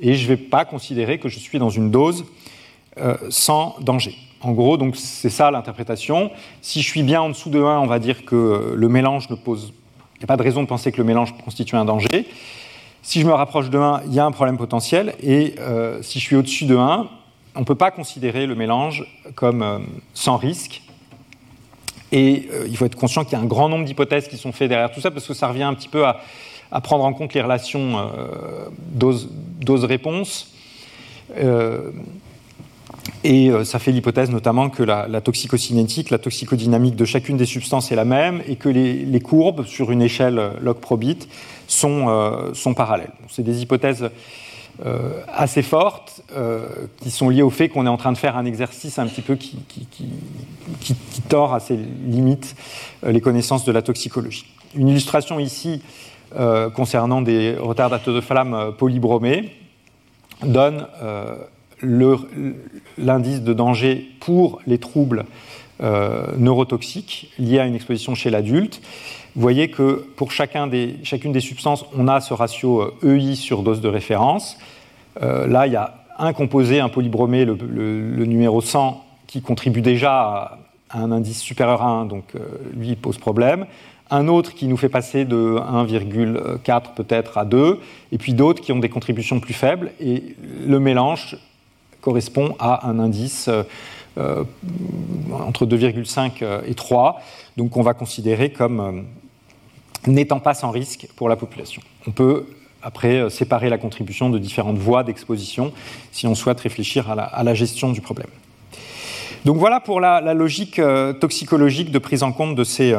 et 0.00 0.14
je 0.14 0.22
ne 0.22 0.28
vais 0.28 0.36
pas 0.36 0.64
considérer 0.64 1.18
que 1.18 1.28
je 1.28 1.40
suis 1.40 1.58
dans 1.58 1.70
une 1.70 1.90
dose 1.90 2.24
sans 3.30 3.74
danger. 3.80 4.14
En 4.44 4.52
gros, 4.52 4.76
donc 4.76 4.96
c'est 4.96 5.30
ça 5.30 5.50
l'interprétation. 5.50 6.30
Si 6.60 6.82
je 6.82 6.86
suis 6.86 7.02
bien 7.02 7.22
en 7.22 7.30
dessous 7.30 7.48
de 7.48 7.58
1, 7.58 7.78
on 7.80 7.86
va 7.86 7.98
dire 7.98 8.26
que 8.26 8.74
le 8.76 8.88
mélange 8.90 9.30
ne 9.30 9.36
pose. 9.36 9.72
Il 10.16 10.18
n'y 10.18 10.24
a 10.24 10.26
pas 10.26 10.36
de 10.36 10.42
raison 10.42 10.62
de 10.62 10.68
penser 10.68 10.92
que 10.92 10.98
le 10.98 11.04
mélange 11.04 11.34
constitue 11.42 11.76
un 11.76 11.86
danger. 11.86 12.28
Si 13.00 13.22
je 13.22 13.26
me 13.26 13.32
rapproche 13.32 13.70
de 13.70 13.78
1, 13.78 14.02
il 14.06 14.12
y 14.12 14.20
a 14.20 14.26
un 14.26 14.32
problème 14.32 14.58
potentiel. 14.58 15.14
Et 15.22 15.54
euh, 15.60 16.02
si 16.02 16.20
je 16.20 16.24
suis 16.24 16.36
au-dessus 16.36 16.66
de 16.66 16.76
1, 16.76 17.08
on 17.54 17.60
ne 17.60 17.64
peut 17.64 17.74
pas 17.74 17.90
considérer 17.90 18.44
le 18.46 18.54
mélange 18.54 19.06
comme 19.34 19.62
euh, 19.62 19.78
sans 20.12 20.36
risque. 20.36 20.82
Et 22.12 22.46
euh, 22.52 22.66
il 22.68 22.76
faut 22.76 22.84
être 22.84 22.96
conscient 22.96 23.24
qu'il 23.24 23.32
y 23.32 23.40
a 23.40 23.42
un 23.42 23.46
grand 23.46 23.70
nombre 23.70 23.86
d'hypothèses 23.86 24.28
qui 24.28 24.36
sont 24.36 24.52
faites 24.52 24.68
derrière 24.68 24.92
tout 24.92 25.00
ça, 25.00 25.10
parce 25.10 25.26
que 25.26 25.32
ça 25.32 25.48
revient 25.48 25.62
un 25.62 25.72
petit 25.72 25.88
peu 25.88 26.04
à, 26.04 26.20
prendre 26.82 27.04
en 27.04 27.14
compte 27.14 27.32
les 27.32 27.40
relations 27.40 28.10
dose-réponse. 29.60 30.52
Et 33.24 33.48
euh, 33.48 33.64
ça 33.64 33.78
fait 33.78 33.90
l'hypothèse 33.90 34.30
notamment 34.30 34.68
que 34.68 34.82
la, 34.82 35.20
toxicocinétique, 35.22 36.10
la 36.10 36.18
toxicodynamique 36.18 36.94
de 36.94 37.06
chacune 37.06 37.38
des 37.38 37.46
substances 37.46 37.90
est 37.90 37.96
la 37.96 38.04
même 38.04 38.42
et 38.46 38.56
que 38.56 38.68
les, 38.68 39.20
courbes 39.20 39.64
sur 39.64 39.90
une 39.90 40.02
échelle 40.02 40.52
log 40.60 40.76
probit 40.76 41.26
sont, 41.66 42.08
euh, 42.08 42.52
sont 42.52 42.74
parallèles. 42.74 43.12
C'est 43.30 43.42
des 43.42 43.62
hypothèses 43.62 44.10
euh, 44.84 45.22
assez 45.32 45.62
fortes 45.62 46.20
qui 47.00 47.10
sont 47.10 47.30
liées 47.30 47.42
au 47.42 47.48
fait 47.48 47.70
qu'on 47.70 47.86
est 47.86 47.88
en 47.88 47.96
train 47.96 48.12
de 48.12 48.18
faire 48.18 48.36
un 48.36 48.44
exercice 48.44 48.98
un 48.98 49.06
petit 49.06 49.22
peu 49.22 49.36
qui, 49.36 49.56
qui, 49.68 49.86
qui, 49.90 50.06
qui 50.80 51.20
tord 51.22 51.54
à 51.54 51.60
ses 51.60 51.78
limites 52.06 52.54
les 53.06 53.22
connaissances 53.22 53.64
de 53.64 53.72
la 53.72 53.80
toxicologie. 53.80 54.44
Une 54.74 54.88
illustration 54.88 55.38
ici 55.38 55.80
concernant 56.74 57.22
des 57.22 57.56
retardateurs 57.56 58.14
de 58.14 58.20
flamme 58.20 58.74
polybromés 58.76 59.52
donne 60.42 60.86
l'indice 61.82 63.42
de 63.42 63.52
danger 63.52 64.08
pour 64.20 64.60
les 64.66 64.78
troubles 64.78 65.24
euh, 65.82 66.26
neurotoxiques 66.38 67.32
liés 67.38 67.58
à 67.58 67.66
une 67.66 67.74
exposition 67.74 68.14
chez 68.14 68.30
l'adulte. 68.30 68.80
Vous 69.34 69.42
voyez 69.42 69.70
que 69.70 70.06
pour 70.16 70.30
chacune 70.30 70.68
des 70.68 71.40
substances, 71.40 71.84
on 71.96 72.06
a 72.06 72.20
ce 72.20 72.32
ratio 72.32 72.94
EI 73.02 73.32
euh, 73.32 73.34
sur 73.34 73.62
dose 73.62 73.80
de 73.80 73.88
référence. 73.88 74.56
Euh, 75.22 75.48
là, 75.48 75.66
il 75.66 75.72
y 75.72 75.76
a 75.76 75.94
un 76.16 76.32
composé, 76.32 76.78
un 76.78 76.88
polybromé, 76.88 77.44
le, 77.44 78.24
numéro 78.24 78.60
100, 78.60 79.04
qui 79.26 79.42
contribue 79.42 79.80
déjà 79.80 80.58
à, 80.90 80.98
un 80.98 81.10
indice 81.10 81.40
supérieur 81.40 81.82
à 81.82 81.88
1, 81.88 82.06
donc 82.06 82.24
lui, 82.76 82.90
il 82.90 82.96
pose 82.96 83.18
problème 83.18 83.66
un 84.10 84.28
autre 84.28 84.54
qui 84.54 84.66
nous 84.66 84.76
fait 84.76 84.88
passer 84.88 85.24
de 85.24 85.56
1,4 85.58 86.94
peut-être 86.94 87.38
à 87.38 87.44
2, 87.44 87.80
et 88.12 88.18
puis 88.18 88.34
d'autres 88.34 88.62
qui 88.62 88.72
ont 88.72 88.78
des 88.78 88.88
contributions 88.88 89.40
plus 89.40 89.54
faibles, 89.54 89.92
et 90.00 90.36
le 90.66 90.78
mélange 90.78 91.36
correspond 92.04 92.54
à 92.58 92.86
un 92.86 92.98
indice 92.98 93.48
euh, 93.48 93.62
euh, 94.18 94.44
entre 95.32 95.64
2,5 95.66 96.32
euh, 96.42 96.60
et 96.66 96.74
3, 96.74 97.20
donc 97.56 97.70
qu'on 97.70 97.82
va 97.82 97.94
considérer 97.94 98.52
comme 98.52 99.06
n'étant 100.06 100.38
pas 100.38 100.52
sans 100.52 100.70
risque 100.70 101.08
pour 101.16 101.30
la 101.30 101.36
population. 101.36 101.80
On 102.06 102.10
peut 102.10 102.46
après 102.82 103.30
séparer 103.30 103.70
la 103.70 103.78
contribution 103.78 104.28
de 104.28 104.38
différentes 104.38 104.76
voies 104.76 105.02
d'exposition 105.02 105.72
si 106.12 106.26
on 106.26 106.34
souhaite 106.34 106.60
réfléchir 106.60 107.10
à 107.10 107.42
la, 107.42 107.54
gestion 107.54 107.90
du 107.90 108.02
problème. 108.02 108.28
Donc 109.46 109.56
voilà 109.56 109.80
pour 109.80 110.00
la, 110.00 110.34
logique 110.34 110.78
toxicologique 111.18 111.90
de 111.90 111.98
prise 111.98 112.22
en 112.22 112.32
compte 112.32 112.54
de 112.54 112.64
ces 112.64 112.94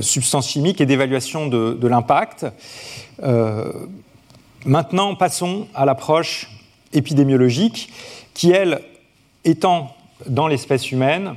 substances 0.00 0.48
chimiques 0.48 0.80
et 0.80 0.86
d'évaluation 0.86 1.48
de 1.48 1.88
l'impact. 1.88 2.46
maintenant, 4.64 5.16
passons 5.16 5.66
à 5.74 5.84
l'approche 5.84 6.46
épidémiologique 6.92 7.92
qui, 8.34 8.50
elle, 8.50 8.80
étant 9.44 9.94
dans 10.26 10.48
l'espèce 10.48 10.90
humaine, 10.92 11.34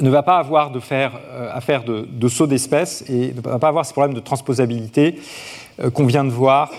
ne 0.00 0.10
va 0.10 0.22
pas 0.22 0.38
avoir 0.38 0.70
de 0.70 0.80
euh, 0.90 1.50
à 1.52 1.60
faire 1.60 1.84
de, 1.84 2.08
de 2.10 2.28
saut 2.28 2.46
d'espèce 2.46 3.04
et 3.08 3.32
ne 3.34 3.40
va 3.40 3.58
pas 3.58 3.68
avoir 3.68 3.86
ces 3.86 3.92
problèmes 3.92 4.14
de 4.14 4.20
transposabilité 4.20 5.20
euh, 5.80 5.90
qu'on 5.90 6.06
vient 6.06 6.24
de 6.24 6.30
voir 6.30 6.70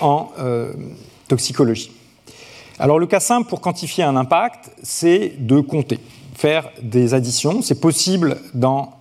en 0.00 0.30
euh, 0.38 0.72
toxicologie. 1.28 1.92
Alors 2.78 2.98
le 2.98 3.06
cas 3.06 3.20
simple 3.20 3.48
pour 3.48 3.60
quantifier 3.60 4.04
un 4.04 4.16
impact, 4.16 4.70
c'est 4.82 5.34
de 5.38 5.60
compter, 5.60 5.98
faire 6.34 6.70
des 6.82 7.14
additions. 7.14 7.62
C'est 7.62 7.80
possible 7.80 8.38
dans 8.54 8.94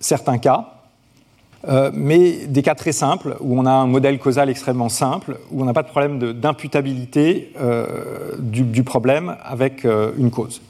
certains 0.00 0.38
cas, 0.38 0.77
euh, 1.66 1.90
mais 1.92 2.46
des 2.46 2.62
cas 2.62 2.74
très 2.74 2.92
simples, 2.92 3.36
où 3.40 3.58
on 3.58 3.66
a 3.66 3.70
un 3.70 3.86
modèle 3.86 4.18
causal 4.18 4.48
extrêmement 4.48 4.88
simple, 4.88 5.38
où 5.50 5.62
on 5.62 5.64
n'a 5.64 5.72
pas 5.72 5.82
de 5.82 5.88
problème 5.88 6.32
d'imputabilité 6.32 7.52
euh, 7.60 8.36
du, 8.38 8.84
problème 8.84 9.36
avec 9.42 9.84
euh, 9.84 10.12
une 10.16 10.30
cause. 10.30 10.60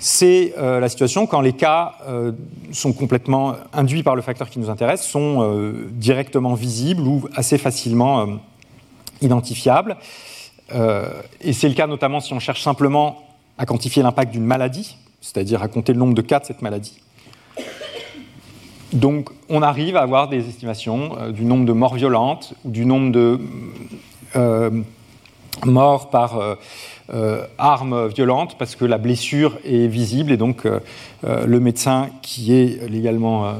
C'est 0.00 0.52
la 0.58 0.86
situation 0.90 1.26
quand 1.26 1.40
les 1.40 1.54
cas 1.54 1.94
sont 2.72 2.92
complètement 2.92 3.54
induits 3.72 4.02
par 4.02 4.14
le 4.14 4.20
facteur 4.20 4.50
qui 4.50 4.58
nous 4.58 4.68
intéresse, 4.68 5.02
sont 5.02 5.72
directement 5.92 6.52
visibles 6.52 7.00
ou 7.00 7.26
assez 7.34 7.56
facilement 7.56 8.26
identifiables. 9.22 9.96
et 11.40 11.52
c'est 11.54 11.70
le 11.70 11.74
cas 11.74 11.86
notamment 11.86 12.20
si 12.20 12.34
on 12.34 12.38
cherche 12.38 12.62
simplement 12.62 13.22
à 13.56 13.64
quantifier 13.64 14.02
l'impact 14.02 14.30
d'une 14.30 14.44
maladie, 14.44 14.98
c'est-à-dire 15.22 15.62
à 15.62 15.68
compter 15.68 15.94
le 15.94 15.98
nombre 16.00 16.12
de 16.12 16.20
cas 16.20 16.38
de 16.38 16.44
cette 16.44 16.60
maladie. 16.60 17.00
Donc 18.94 19.30
on 19.48 19.60
arrive 19.60 19.96
à 19.96 20.02
avoir 20.02 20.28
des 20.28 20.48
estimations 20.48 21.18
euh, 21.18 21.32
du 21.32 21.44
nombre 21.44 21.66
de 21.66 21.72
morts 21.72 21.96
violentes 21.96 22.54
du 22.64 22.86
nombre 22.86 23.10
de 23.10 23.40
euh, 24.36 24.70
morts 25.64 26.10
par 26.10 26.56
euh, 27.12 27.46
armes 27.58 28.06
violentes 28.06 28.56
parce 28.56 28.76
que 28.76 28.84
la 28.84 28.98
blessure 28.98 29.58
est 29.64 29.88
visible 29.88 30.30
et 30.30 30.36
donc 30.36 30.66
le 31.22 31.60
médecin 31.60 32.08
qui 32.22 32.54
est 32.54 32.88
légalement 32.88 33.54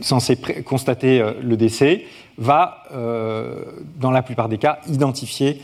censé 0.00 0.36
constater 0.64 1.22
le 1.42 1.56
décès 1.56 2.04
va, 2.38 2.84
dans 3.98 4.10
la 4.12 4.22
plupart 4.22 4.48
des 4.48 4.58
cas, 4.58 4.78
identifier 4.88 5.60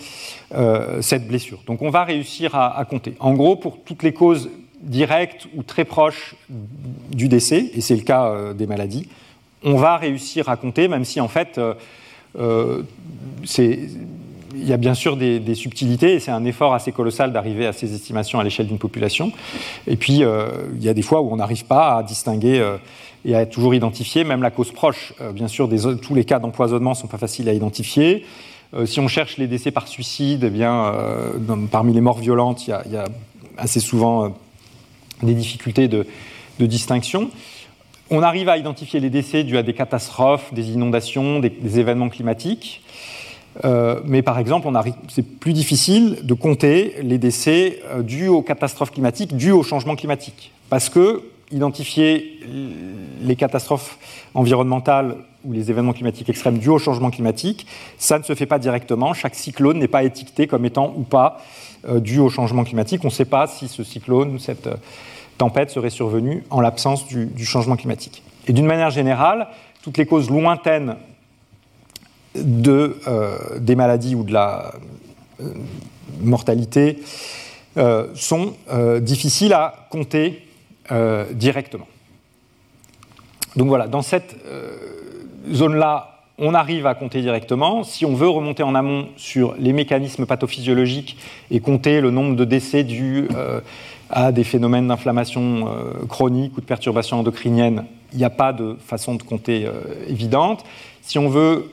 cette 1.01 1.29
blessure. 1.29 1.61
Donc 1.67 1.81
on 1.81 1.91
va 1.91 2.03
réussir 2.05 2.57
à, 2.57 2.85
compter. 2.85 3.15
En 3.21 3.35
gros, 3.35 3.55
pour 3.55 3.79
toutes 3.85 4.03
les 4.03 4.13
causes 4.13 4.51
direct 4.81 5.49
ou 5.57 5.63
très 5.63 5.85
proche 5.85 6.35
du 7.11 7.29
décès, 7.29 7.71
et 7.75 7.81
c'est 7.81 7.97
le 7.97 8.03
cas 8.03 8.27
euh, 8.27 8.53
des 8.53 8.67
maladies, 8.67 9.09
on 9.63 9.77
va 9.77 9.97
réussir 9.97 10.49
à 10.49 10.57
compter, 10.57 10.89
même 10.89 11.05
si 11.05 11.21
en 11.21 11.29
fait, 11.29 11.59
euh, 11.59 11.75
euh, 12.39 12.83
il 13.59 14.67
y 14.67 14.73
a 14.73 14.77
bien 14.77 14.95
sûr 14.95 15.17
des, 15.17 15.55
subtilités, 15.55 16.15
et 16.15 16.21
c'est 16.21 16.31
un 16.31 16.45
effort 16.45 16.75
assez 16.75 16.93
colossal 16.93 17.33
d'arriver 17.33 17.67
à 17.67 17.73
ces 17.73 17.95
estimations 17.95 18.39
à 18.39 18.45
l'échelle 18.45 18.67
d'une 18.67 18.79
population. 18.79 19.33
Et 19.87 19.97
puis, 19.97 20.23
il 20.23 20.83
y 20.83 20.89
a 20.89 20.95
des 20.95 21.03
fois 21.03 21.21
où 21.21 21.31
on 21.31 21.37
n'arrive 21.37 21.67
pas 21.67 21.99
à 21.99 22.03
distinguer 22.03 22.65
et 23.27 23.35
à 23.35 23.45
toujours 23.45 23.75
identifier, 23.75 24.25
même 24.25 24.41
la 24.41 24.51
cause 24.51 24.73
proche. 24.73 25.13
bien 25.35 25.49
sûr, 25.49 25.69
tous 26.01 26.15
les 26.15 26.25
cas 26.25 26.39
d'empoisonnement 26.39 26.91
ne 26.91 26.97
sont 26.97 27.07
pas 27.07 27.19
faciles 27.19 27.51
à 27.51 27.53
identifier. 27.53 28.25
si 28.87 28.99
on 28.99 29.09
cherche 29.09 29.37
les 29.37 29.47
décès 29.47 29.73
par 29.73 29.89
suicide, 29.89 30.45
eh 30.45 30.51
bien, 30.51 30.91
parmi 31.71 31.93
les 31.93 32.01
morts 32.01 32.21
violentes, 32.21 32.67
il 32.67 32.71
y, 32.93 32.97
a 32.97 33.05
assez 33.59 33.81
souvent 33.81 34.35
des 35.23 35.35
difficultés 35.35 35.89
de, 35.89 36.07
distinction. 36.59 37.31
On 38.11 38.23
arrive 38.23 38.49
à 38.49 38.57
identifier 38.57 39.01
les 39.01 39.11
décès 39.11 39.45
dus 39.45 39.59
à 39.59 39.63
des 39.63 39.75
catastrophes, 39.75 40.55
des 40.55 40.71
inondations, 40.71 41.41
des, 41.41 41.79
événements 41.79 42.09
climatiques. 42.09 42.83
Euh, 43.65 44.01
mais 44.05 44.23
par 44.23 44.39
exemple, 44.39 44.69
c'est 45.09 45.23
plus 45.23 45.53
difficile 45.53 46.19
de 46.23 46.35
compter 46.35 46.95
les 47.03 47.19
décès 47.19 47.81
euh, 47.87 48.03
dus 48.03 48.29
aux 48.29 48.43
catastrophes 48.43 48.93
climatiques, 48.93 49.37
dus 49.37 49.51
au 49.51 49.63
changement 49.63 49.97
climatique. 49.97 50.53
Parce 50.69 50.89
que 50.89 51.23
identifier 51.51 52.41
les 53.23 53.37
catastrophes 53.37 53.99
environnementales 54.35 55.17
ou 55.45 55.53
les 55.53 55.71
événements 55.71 55.93
climatiques 55.93 56.29
extrêmes 56.29 56.59
dus 56.59 56.71
au 56.71 56.79
changement 56.79 57.11
climatique. 57.11 57.67
Ça 57.99 58.19
ne 58.19 58.25
se 58.25 58.35
fait 58.35 58.47
pas 58.47 58.59
directement. 58.59 59.15
Chaque 59.15 59.35
cyclone 59.35 59.79
n'est 59.79 59.89
pas 59.89 60.03
étiqueté 60.03 60.47
comme 60.47 60.65
étant 60.65 60.93
ou 60.97 61.03
pas 61.03 61.39
euh, 61.89 62.01
dû 62.01 62.19
au 62.19 62.29
changement 62.29 62.65
climatique. 62.65 63.03
On 63.05 63.09
ne 63.09 63.13
sait 63.13 63.25
pas 63.25 63.47
si 63.47 63.69
ce 63.69 63.85
cyclone 63.85 64.35
ou 64.35 64.39
cette 64.39 64.67
euh, 64.67 64.77
tempête 65.39 65.71
serait 65.71 65.91
survenue 65.91 66.43
en 66.51 66.61
l'absence 66.61 67.07
du, 67.07 67.45
changement 67.45 67.77
climatique. 67.77 68.23
Et 68.49 68.53
d'une 68.53 68.67
manière 68.67 68.91
générale, 68.91 69.49
toutes 69.83 69.99
les 69.99 70.07
causes 70.07 70.31
lointaines 70.31 70.97
de, 72.35 72.99
euh, 73.07 73.59
des 73.59 73.77
maladies 73.77 74.15
ou 74.15 74.25
de 74.25 74.33
la 74.33 74.73
mortalité 76.21 76.99
sont 78.15 78.55
difficiles 79.03 79.53
à 79.53 79.87
compter 79.91 80.46
directement. 81.33 81.87
Donc 83.57 83.69
voilà, 83.69 83.87
dans 83.89 84.03
cette 84.03 84.37
zone-là, 85.51 86.17
on 86.39 86.55
arrive 86.55 86.87
à 86.87 86.95
compter 86.95 87.23
directement. 87.23 87.83
Si 87.83 88.05
on 88.05 88.15
veut 88.15 88.29
remonter 88.29 88.63
en 88.63 88.75
amont 88.75 89.09
sur 89.17 89.55
les 89.59 89.73
mécanismes 89.73 90.27
pathophysiologiques 90.27 91.17
et 91.51 91.61
compter 91.61 92.01
le 92.01 92.11
nombre 92.11 92.37
de 92.37 92.45
décès 92.45 92.85
dus 92.85 93.29
euh, 93.35 93.61
à 94.11 94.33
des 94.33 94.45
phénomènes 94.45 94.89
d'inflammation 94.89 95.69
euh, 95.69 96.07
chronique 96.07 96.57
ou 96.57 96.61
de 96.61 96.67
perturbation 96.67 97.21
endocrinienne, 97.21 97.87
il 98.13 98.19
n'y 98.19 98.25
a 98.25 98.31
pas 98.31 98.53
de 98.53 98.77
façon 98.87 99.15
de 99.15 99.23
compter 99.23 99.67
euh, 99.67 99.73
évidente. 100.09 100.65
Si 101.03 101.19
on 101.19 101.29
veut 101.29 101.71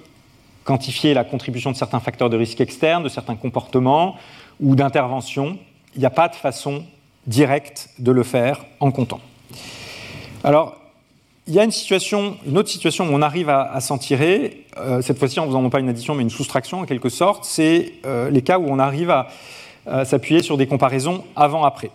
quantifier 0.63 1.13
la 1.13 1.25
contribution 1.25 1.71
de 1.71 1.75
certains 1.75 1.99
facteurs 1.99 2.29
de 2.29 2.37
risque 2.37 2.61
externes, 2.61 3.03
de 3.03 3.09
certains 3.09 3.35
comportements 3.35 4.15
ou 4.61 4.75
d'intervention, 4.75 5.57
il 5.95 5.99
n'y 5.99 6.05
a 6.05 6.09
pas 6.09 6.29
de 6.29 6.35
façon 6.35 6.85
directe 7.27 7.89
de 7.99 8.11
le 8.11 8.23
faire 8.23 8.65
en 8.79 8.91
comptant. 8.91 9.21
Alors, 10.43 10.75
il 11.47 11.53
y 11.53 11.59
a 11.59 11.63
une 11.63 11.71
situation, 11.71 12.37
une 12.45 12.57
autre 12.57 12.69
situation 12.69 13.05
où 13.05 13.11
on 13.11 13.21
arrive 13.21 13.49
à, 13.49 13.79
s'en 13.81 13.97
tirer, 13.97 14.65
euh, 14.77 15.01
cette 15.01 15.19
fois-ci 15.19 15.39
en 15.39 15.45
faisant 15.45 15.61
non 15.61 15.69
pas 15.69 15.79
une 15.79 15.89
addition 15.89 16.15
mais 16.15 16.23
une 16.23 16.29
soustraction 16.29 16.79
en 16.81 16.85
quelque 16.85 17.09
sorte, 17.09 17.43
c'est 17.43 17.93
euh, 18.05 18.29
les 18.29 18.41
cas 18.41 18.59
où 18.59 18.65
on 18.67 18.79
arrive 18.79 19.09
à, 19.09 19.27
s'appuyer 20.05 20.41
sur 20.41 20.55
des 20.55 20.65
comparaisons 20.65 21.25
avant-après. 21.35 21.91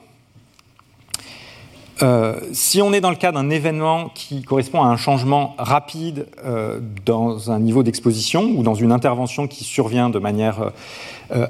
Euh, 2.03 2.39
si 2.53 2.83
on 2.83 2.93
est 2.93 3.01
dans 3.01 3.09
le 3.09 3.17
cas 3.17 3.33
d'un 3.33 3.49
événement 3.49 4.11
qui 4.15 4.43
correspond 4.43 4.83
à 4.83 4.89
un 4.89 4.99
changement 4.99 5.55
rapide 5.57 6.27
dans 7.07 7.51
un 7.51 7.61
niveau 7.61 7.83
d'exposition 7.83 8.43
ou 8.43 8.63
dans 8.63 8.75
une 8.75 8.93
intervention 8.93 9.49
qui 9.49 9.65
survient 9.65 10.11
de 10.11 10.19
manière 10.19 10.73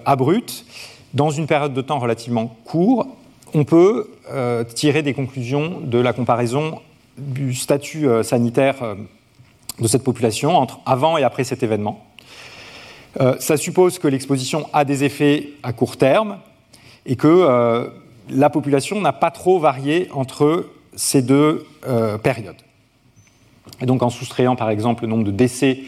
abrupte, 0.04 0.64
dans 1.12 1.30
une 1.30 1.48
période 1.48 1.74
de 1.74 1.82
temps 1.82 1.98
relativement 1.98 2.56
courte, 2.64 3.08
on 3.54 3.64
peut 3.64 4.10
tirer 4.74 5.02
des 5.02 5.14
conclusions 5.14 5.80
de 5.80 5.98
la 5.98 6.12
comparaison 6.12 6.80
du 7.18 7.54
statut 7.54 8.08
euh, 8.08 8.22
sanitaire 8.22 8.82
euh, 8.82 8.94
de 9.80 9.88
cette 9.88 10.04
population 10.04 10.56
entre 10.56 10.80
avant 10.86 11.18
et 11.18 11.24
après 11.24 11.44
cet 11.44 11.62
événement. 11.62 12.04
Euh, 13.20 13.36
ça 13.38 13.56
suppose 13.56 13.98
que 13.98 14.08
l'exposition 14.08 14.68
a 14.72 14.84
des 14.84 15.04
effets 15.04 15.50
à 15.62 15.72
court 15.72 15.96
terme 15.96 16.38
et 17.06 17.16
que 17.16 17.90
la 18.28 18.50
population 18.50 19.00
n'a 19.00 19.14
pas 19.14 19.30
trop 19.30 19.58
varié 19.58 20.08
entre 20.12 20.66
ces 20.94 21.22
deux 21.22 21.64
périodes. 22.22 22.60
Et 23.80 23.86
donc 23.86 24.02
en 24.02 24.10
soustrayant 24.10 24.56
par 24.56 24.68
exemple 24.68 25.04
le 25.04 25.08
nombre 25.08 25.24
de 25.24 25.30
décès 25.30 25.84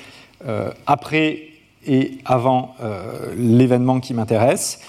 après 0.87 1.43
et 1.87 2.13
avant 2.25 2.75
l'événement 3.37 4.01
qui 4.01 4.15
m'intéresse, 4.15 4.81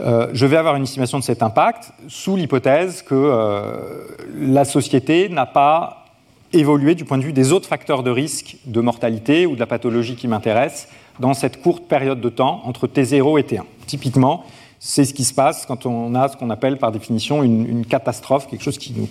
euh, 0.00 0.28
je 0.32 0.46
vais 0.46 0.56
avoir 0.56 0.76
une 0.76 0.84
estimation 0.84 1.18
de 1.18 1.24
cet 1.24 1.42
impact 1.42 1.92
sous 2.08 2.36
l'hypothèse 2.36 3.02
que 3.02 3.14
euh, 3.14 4.06
la 4.36 4.64
société 4.64 5.28
n'a 5.28 5.46
pas 5.46 6.04
évolué 6.52 6.94
du 6.94 7.04
point 7.04 7.18
de 7.18 7.24
vue 7.24 7.32
des 7.32 7.52
autres 7.52 7.68
facteurs 7.68 8.02
de 8.02 8.10
risque 8.10 8.56
de 8.64 8.80
mortalité 8.80 9.46
ou 9.46 9.54
de 9.54 9.60
la 9.60 9.66
pathologie 9.66 10.16
qui 10.16 10.28
m'intéresse 10.28 10.88
dans 11.20 11.34
cette 11.34 11.60
courte 11.60 11.84
période 11.84 12.20
de 12.20 12.28
temps 12.28 12.62
entre 12.64 12.86
T0 12.86 13.40
et 13.40 13.42
T1. 13.42 13.62
Typiquement, 13.86 14.44
c'est 14.78 15.04
ce 15.04 15.12
qui 15.12 15.24
se 15.24 15.34
passe 15.34 15.66
quand 15.66 15.84
on 15.84 16.14
a 16.14 16.28
ce 16.28 16.36
qu'on 16.36 16.50
appelle 16.50 16.78
par 16.78 16.92
définition 16.92 17.42
une, 17.42 17.84
catastrophe, 17.84 18.46
quelque 18.48 18.62
chose 18.62 18.78
qui 18.78 18.94
nous 18.96 19.08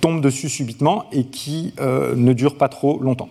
tombe 0.00 0.22
dessus 0.22 0.48
subitement 0.48 1.04
et 1.12 1.24
qui 1.24 1.74
euh, 1.80 2.14
ne 2.16 2.32
dure 2.32 2.56
pas 2.56 2.68
trop 2.68 2.98
longtemps. 3.00 3.28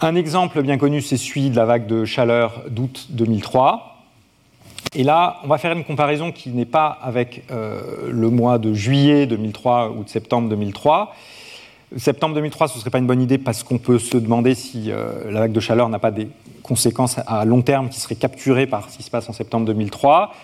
Un 0.00 0.14
exemple 0.14 0.62
bien 0.62 0.78
connu, 0.78 1.00
c'est 1.00 1.16
celui 1.16 1.50
de 1.50 1.56
la 1.56 1.64
vague 1.64 1.86
de 1.86 2.04
chaleur 2.04 2.62
d'août 2.68 3.08
2003. 3.10 3.91
Et 4.94 5.04
là, 5.04 5.38
on 5.42 5.48
va 5.48 5.56
faire 5.56 5.72
une 5.72 5.84
comparaison 5.84 6.32
qui 6.32 6.50
n'est 6.50 6.66
pas 6.66 6.98
avec 7.00 7.44
euh, 7.50 8.10
le 8.10 8.28
mois 8.28 8.58
de 8.58 8.74
juillet 8.74 9.24
2003 9.26 9.94
ou 9.96 10.04
de 10.04 10.08
septembre 10.08 10.50
2003. 10.50 11.14
Septembre 11.96 12.34
2003, 12.34 12.68
ce 12.68 12.74
ne 12.74 12.80
serait 12.80 12.90
pas 12.90 12.98
une 12.98 13.06
bonne 13.06 13.22
idée 13.22 13.38
parce 13.38 13.62
qu'on 13.62 13.78
peut 13.78 13.98
se 13.98 14.18
demander 14.18 14.54
si 14.54 14.90
euh, 14.90 15.30
la 15.30 15.40
vague 15.40 15.52
de 15.52 15.60
chaleur 15.60 15.88
n'a 15.88 15.98
pas 15.98 16.10
des 16.10 16.28
conséquences 16.62 17.16
à 17.26 17.44
long 17.46 17.62
terme 17.62 17.88
qui 17.88 18.00
seraient 18.00 18.16
capturées 18.16 18.66
par 18.66 18.90
ce 18.90 18.98
qui 18.98 19.02
se 19.02 19.10
passe 19.10 19.30
en 19.30 19.32
septembre 19.32 19.64
2003. 19.64 20.34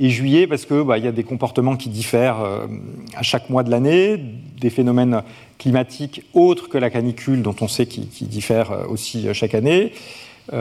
Et 0.00 0.08
juillet, 0.08 0.46
parce 0.46 0.64
qu'il 0.64 0.82
bah, 0.84 0.96
y 0.96 1.06
a 1.06 1.12
des 1.12 1.24
comportements 1.24 1.76
qui 1.76 1.90
diffèrent 1.90 2.40
euh, 2.40 2.66
à 3.14 3.22
chaque 3.22 3.50
mois 3.50 3.62
de 3.62 3.70
l'année, 3.70 4.16
des 4.16 4.70
phénomènes 4.70 5.22
climatiques 5.58 6.22
autres 6.32 6.70
que 6.70 6.78
la 6.78 6.88
canicule, 6.88 7.42
dont 7.42 7.56
on 7.60 7.68
sait 7.68 7.84
qu'ils 7.84 8.28
diffèrent 8.28 8.88
aussi 8.88 9.26
chaque 9.34 9.54
année. 9.54 9.92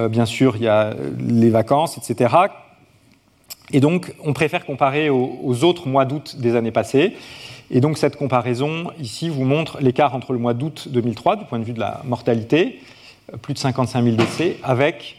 bien 0.10 0.26
sûr, 0.26 0.58
il 0.58 0.64
y 0.64 0.68
a 0.68 0.96
les 1.18 1.50
vacances, 1.50 1.98
etc 1.98 2.28
et 3.74 3.80
donc, 3.80 4.14
on 4.24 4.34
préfère 4.34 4.66
comparer 4.66 5.10
aux, 5.10 5.64
autres 5.64 5.88
mois 5.88 6.06
d'août 6.06 6.38
des 6.40 6.56
années 6.56 6.72
passées. 6.72 7.14
Et 7.70 7.82
donc, 7.82 7.98
cette 7.98 8.16
comparaison 8.16 8.92
ici 9.00 9.28
vous 9.28 9.44
montre 9.44 9.80
l'écart 9.82 10.16
entre 10.16 10.32
le 10.32 10.40
mois 10.40 10.54
d'août 10.54 10.88
2003, 10.90 11.36
du 11.36 11.46
point 11.46 11.60
de 11.60 11.66
vue 11.66 11.74
de 11.74 11.80
la 11.80 12.02
mortalité, 12.06 12.80
euh, 13.34 13.38
plus 13.38 13.54
de 13.54 13.60
55 13.60 14.04
000 14.04 14.16
décès, 14.16 14.58
avec 14.64 15.18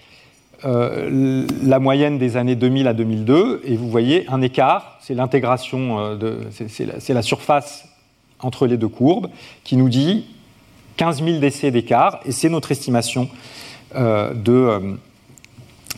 euh, 0.64 1.46
la 1.62 1.78
moyenne 1.78 2.16
des 2.16 2.38
années 2.38 2.56
2000 2.56 2.88
à 2.88 2.94
2002. 2.94 3.62
Et 3.64 3.76
vous 3.76 3.90
voyez 3.90 4.24
un 4.30 4.40
écart, 4.40 4.96
c'est 5.00 5.14
l'intégration, 5.14 5.98
euh, 6.00 6.40
c'est 6.50 7.12
la, 7.14 7.22
surface 7.22 7.86
entre 8.40 8.66
les 8.66 8.78
deux 8.78 8.88
courbes, 8.88 9.28
qui 9.62 9.76
nous 9.76 9.90
dit 9.90 10.24
15 10.96 11.22
000 11.22 11.38
décès 11.38 11.70
d'écart. 11.70 12.20
Et 12.24 12.32
c'est 12.32 12.48
notre 12.48 12.72
estimation 12.72 13.28
de 13.94 14.96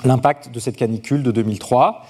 l'impact 0.04 0.50
de 0.52 0.60
cette 0.60 0.76
canicule 0.76 1.22
de 1.22 1.30
2003. 1.32 2.06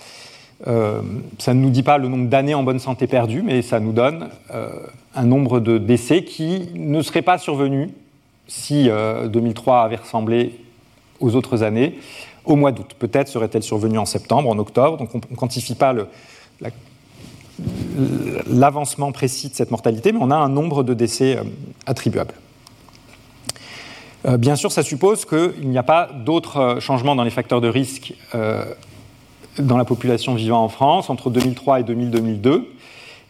Euh, 0.67 1.01
ça 1.39 1.55
ne 1.55 1.61
nous 1.61 1.71
dit 1.71 1.83
pas 1.83 1.99
le 1.99 2.09
nombre 2.09 2.29
d'années 2.29 2.55
en 2.55 2.63
bonne 2.63 2.79
santé 2.79 3.07
perdues, 3.07 3.43
mais 3.43 3.63
ça 3.63 3.81
nous 3.81 3.93
donne 3.93 4.29
euh, 4.53 4.69
un 5.15 5.25
nombre 5.25 5.61
de 5.61 5.79
décès 5.79 6.25
qui 6.25 6.69
ne 6.75 7.01
serait 7.03 7.23
pas 7.23 7.39
survenu 7.39 7.91
si 8.47 8.89
2003 9.29 9.75
euh, 9.75 9.85
avait 9.85 9.97
ressemblé 9.97 10.59
aux 11.21 11.35
autres 11.35 11.63
années 11.63 11.99
au 12.45 12.57
mois 12.57 12.73
d'août. 12.73 12.95
Peut-être 12.99 13.29
serait-elle 13.29 13.63
survenue 13.63 13.99
en 13.99 14.07
septembre, 14.07 14.49
en 14.49 14.59
octobre, 14.59 14.97
donc 14.97 15.15
on 15.15 15.19
ne 15.19 15.37
quantifie 15.37 15.75
pas 15.75 15.95
l'avancement 18.51 19.13
précis 19.13 19.51
de 19.51 19.55
cette 19.55 19.71
mortalité, 19.71 20.13
mais 20.13 20.19
on 20.21 20.31
a 20.31 20.37
un 20.37 20.49
nombre 20.49 20.83
de 20.83 20.95
décès 20.95 21.39
attribuables. 21.87 22.35
bien 24.39 24.57
sûr, 24.57 24.73
ça 24.73 24.83
suppose 24.83 25.27
qu'il 25.27 25.69
n'y 25.69 25.79
a 25.79 25.83
pas 25.83 26.09
d'autres 26.25 26.79
changements 26.81 27.15
dans 27.15 27.25
les 27.25 27.31
facteurs 27.31 27.61
de 27.61 27.69
risque 27.69 28.15
dans 29.67 29.77
la 29.77 29.85
population 29.85 30.35
vivant 30.35 30.63
en 30.65 30.69
France 30.69 31.11
entre 31.11 31.31
2003 31.31 31.81
et 31.81 31.83
2000-2002. 31.83 32.65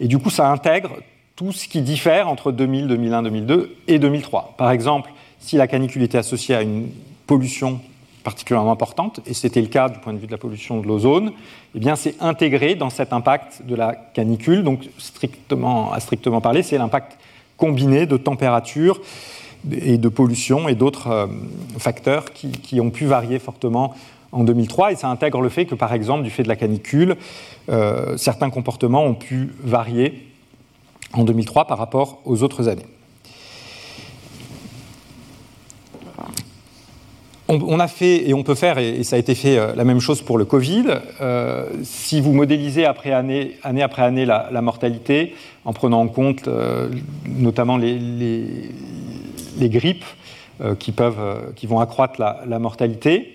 Et 0.00 0.08
du 0.08 0.18
coup, 0.18 0.30
ça 0.30 0.50
intègre 0.50 0.90
tout 1.36 1.52
ce 1.52 1.68
qui 1.68 1.82
diffère 1.82 2.28
entre 2.28 2.52
2000, 2.52 2.86
2001, 2.86 3.22
2002 3.22 3.76
et 3.88 3.98
2003. 3.98 4.54
Par 4.56 4.70
exemple, 4.70 5.10
si 5.38 5.56
la 5.56 5.66
canicule 5.66 6.02
était 6.02 6.18
associée 6.18 6.54
à 6.54 6.62
une 6.62 6.88
pollution 7.26 7.80
particulièrement 8.22 8.72
importante, 8.72 9.20
et 9.26 9.32
c'était 9.32 9.62
le 9.62 9.68
cas 9.68 9.88
du 9.88 9.98
point 9.98 10.12
de 10.12 10.18
vue 10.18 10.26
de 10.26 10.32
la 10.32 10.38
pollution 10.38 10.80
de 10.80 10.86
l'ozone, 10.86 11.32
eh 11.74 11.78
bien 11.78 11.96
c'est 11.96 12.16
intégré 12.20 12.74
dans 12.74 12.90
cet 12.90 13.12
impact 13.12 13.62
de 13.66 13.74
la 13.74 13.94
canicule. 13.94 14.62
Donc 14.62 14.88
strictement, 14.98 15.92
à 15.92 16.00
strictement 16.00 16.40
parler, 16.40 16.62
c'est 16.62 16.76
l'impact 16.76 17.16
combiné 17.56 18.06
de 18.06 18.16
température 18.16 19.00
et 19.70 19.98
de 19.98 20.08
pollution 20.08 20.68
et 20.68 20.74
d'autres 20.74 21.08
euh, 21.08 21.26
facteurs 21.78 22.32
qui, 22.32 22.50
qui, 22.50 22.80
ont 22.80 22.90
pu 22.90 23.04
varier 23.04 23.38
fortement 23.38 23.94
en 24.32 24.44
2003, 24.44 24.92
et 24.92 24.96
ça 24.96 25.08
intègre 25.08 25.40
le 25.40 25.48
fait 25.48 25.66
que, 25.66 25.74
par 25.74 25.92
exemple, 25.92 26.22
du 26.22 26.30
fait 26.30 26.42
de 26.42 26.48
la 26.48 26.56
canicule, 26.56 27.16
euh, 27.68 28.16
certains 28.16 28.50
comportements 28.50 29.04
ont 29.04 29.14
pu 29.14 29.50
varier 29.62 30.26
en 31.12 31.24
2003 31.24 31.66
par 31.66 31.78
rapport 31.78 32.20
aux 32.24 32.42
autres 32.42 32.68
années. 32.68 32.86
On, 37.52 37.80
a 37.80 37.88
fait, 37.88 38.28
et 38.28 38.32
on 38.32 38.44
peut 38.44 38.54
faire, 38.54 38.78
et, 38.78 39.02
ça 39.02 39.16
a 39.16 39.18
été 39.18 39.34
fait 39.34 39.58
euh, 39.58 39.74
la 39.74 39.82
même 39.82 39.98
chose 39.98 40.22
pour 40.22 40.38
le 40.38 40.44
Covid, 40.44 40.84
euh, 41.20 41.68
si 41.82 42.20
vous 42.20 42.32
modélisez 42.32 42.86
année, 42.86 43.56
après 43.82 44.02
année 44.02 44.24
la, 44.24 44.62
mortalité, 44.62 45.34
en 45.64 45.72
prenant 45.72 46.00
en 46.00 46.06
compte 46.06 46.48
notamment 47.26 47.76
les, 47.76 48.70
grippes 49.58 50.04
qui, 50.78 50.92
peuvent, 50.92 51.52
qui 51.56 51.66
vont 51.66 51.80
accroître 51.80 52.20
la 52.20 52.58
mortalité, 52.60 53.34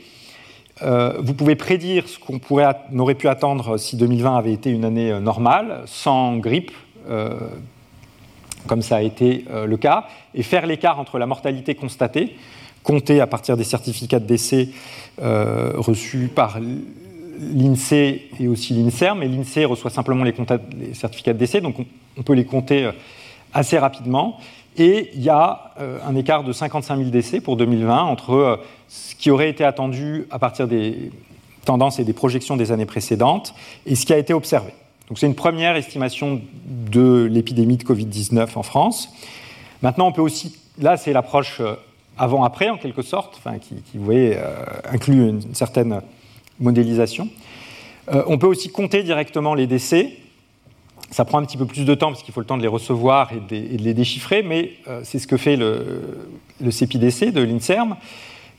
euh, 0.81 1.13
vous 1.19 1.33
pouvez 1.33 1.55
prédire 1.55 2.07
ce 2.09 2.19
qu'on 2.19 2.39
aurait 2.99 3.15
pu 3.15 3.29
attendre 3.29 3.77
si 3.77 3.95
2020 3.95 4.37
avait 4.37 4.51
été 4.51 4.69
une 4.69 4.83
année 4.83 5.11
euh, 5.11 5.21
normale, 5.21 5.83
sans 5.85 6.35
grippe, 6.37 6.71
euh, 7.09 7.33
comme 8.67 8.81
ça 8.81 8.97
a 8.97 9.01
été 9.01 9.45
le 9.67 9.77
cas, 9.77 10.07
et 10.33 10.41
faire 10.41 10.65
l'écart 10.65 10.99
entre 10.99 11.19
la 11.19 11.27
mortalité 11.27 11.75
constatée, 11.75 12.35
comptée 12.81 13.21
à 13.21 13.27
partir 13.27 13.57
des 13.57 13.63
certificats 13.63 14.19
de 14.19 14.25
décès 14.25 14.69
reçus 15.19 16.31
par 16.33 16.57
l'INSEE 16.59 18.31
et 18.39 18.47
aussi 18.47 18.73
l'INSERM, 18.73 19.19
mais 19.19 19.27
l'INSEE 19.27 19.65
reçoit 19.65 19.91
simplement 19.91 20.23
les, 20.23 20.33
certificats 20.93 21.33
de 21.33 21.37
décès, 21.37 21.61
donc 21.61 21.75
on, 22.17 22.23
peut 22.23 22.33
les 22.33 22.45
compter 22.45 22.89
assez 23.53 23.77
rapidement. 23.77 24.39
Et 24.77 25.11
il 25.13 25.23
y 25.23 25.29
a 25.29 25.73
un 26.05 26.15
écart 26.15 26.43
de 26.43 26.51
55 26.51 26.97
000 26.97 27.09
décès 27.09 27.39
pour 27.39 27.55
2020 27.55 28.03
entre 28.03 28.59
ce 28.89 29.15
qui 29.15 29.31
aurait 29.31 29.49
été 29.49 29.63
attendu 29.63 30.27
à 30.31 30.39
partir 30.39 30.67
des 30.67 31.11
tendances 31.65 31.99
et 31.99 32.05
des 32.05 32.13
projections 32.13 32.57
des 32.57 32.71
années 32.71 32.85
précédentes 32.85 33.53
et 33.85 33.95
ce 33.95 34.05
qui 34.05 34.13
a 34.13 34.17
été 34.17 34.33
observé. 34.33 34.73
Donc 35.09 35.19
c'est 35.19 35.27
une 35.27 35.35
première 35.35 35.75
estimation 35.75 36.41
de 36.65 37.27
l'épidémie 37.29 37.77
de 37.77 37.83
Covid-19 37.83 38.47
en 38.55 38.63
France. 38.63 39.09
Maintenant, 39.81 40.07
on 40.07 40.11
peut 40.11 40.21
aussi, 40.21 40.57
là 40.79 40.97
c'est 40.97 41.13
l'approche 41.13 41.59
euh, 41.59 41.75
avant-après 42.17 42.69
en 42.69 42.77
quelque 42.77 43.01
sorte, 43.01 43.35
enfin, 43.37 43.59
qui, 43.59 43.75
vous 43.93 44.05
voyez, 44.05 44.35
euh, 44.37 44.53
inclut 44.89 45.29
une, 45.29 45.53
certaine 45.53 46.01
modélisation. 46.59 47.29
Euh, 48.13 48.23
on 48.27 48.37
peut 48.37 48.47
aussi 48.47 48.69
compter 48.69 49.03
directement 49.03 49.53
les 49.53 49.67
décès. 49.67 50.17
Ça 51.11 51.23
prend 51.23 51.37
un 51.37 51.45
petit 51.45 51.57
peu 51.57 51.65
plus 51.65 51.85
de 51.85 51.93
temps 51.93 52.07
parce 52.07 52.23
qu'il 52.23 52.33
faut 52.33 52.39
le 52.39 52.45
temps 52.45 52.57
de 52.57 52.61
les 52.61 52.67
recevoir 52.67 53.31
et 53.31 53.39
de, 53.39 53.83
les 53.83 53.93
déchiffrer, 53.93 54.43
mais 54.43 54.73
c'est 55.03 55.19
ce 55.19 55.27
que 55.27 55.37
fait 55.37 55.55
le, 55.55 56.27
le 56.61 56.71
CPDC 56.71 57.31
de 57.31 57.41
l'INSERM 57.41 57.95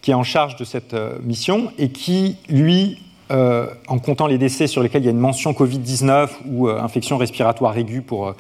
qui 0.07 0.13
est 0.13 0.15
en 0.15 0.23
charge 0.23 0.55
de 0.55 0.65
cette 0.65 0.95
euh, 0.95 1.19
mission 1.25 1.73
et 1.79 1.89
qui, 1.89 2.37
lui, 2.49 3.03
euh, 3.33 3.67
en 3.89 3.99
comptant 3.99 4.29
les 4.29 4.39
décès 4.39 4.69
sur 4.69 4.81
lesquels 4.81 5.03
il 5.03 5.07
y 5.07 5.09
a 5.09 5.11
une 5.11 5.19
mention 5.19 5.51
Covid-19 5.51 6.29
ou 6.47 6.69
euh, 6.69 6.81
infection 6.81 7.17
respiratoire 7.17 7.77
aiguë 7.77 8.03
pour 8.03 8.33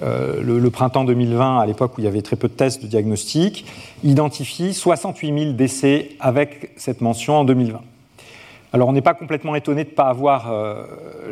le, 0.00 0.68
printemps 0.68 1.04
2020, 1.04 1.60
à 1.60 1.64
l'époque 1.64 1.96
où 1.96 2.02
il 2.02 2.04
y 2.04 2.08
avait 2.08 2.20
très 2.20 2.36
peu 2.36 2.48
de 2.48 2.52
tests 2.52 2.82
de 2.82 2.86
diagnostic, 2.86 3.64
identifie 4.04 4.74
68 4.74 5.40
000 5.40 5.52
décès 5.54 6.10
avec 6.20 6.72
cette 6.76 7.00
mention 7.00 7.38
en 7.38 7.44
2020. 7.44 7.80
Alors 8.72 8.88
on 8.88 8.92
n'est 8.92 9.00
pas 9.00 9.14
complètement 9.14 9.54
étonné 9.54 9.84
de 9.84 9.90
ne 9.90 9.94
pas 9.94 10.08
avoir 10.08 10.52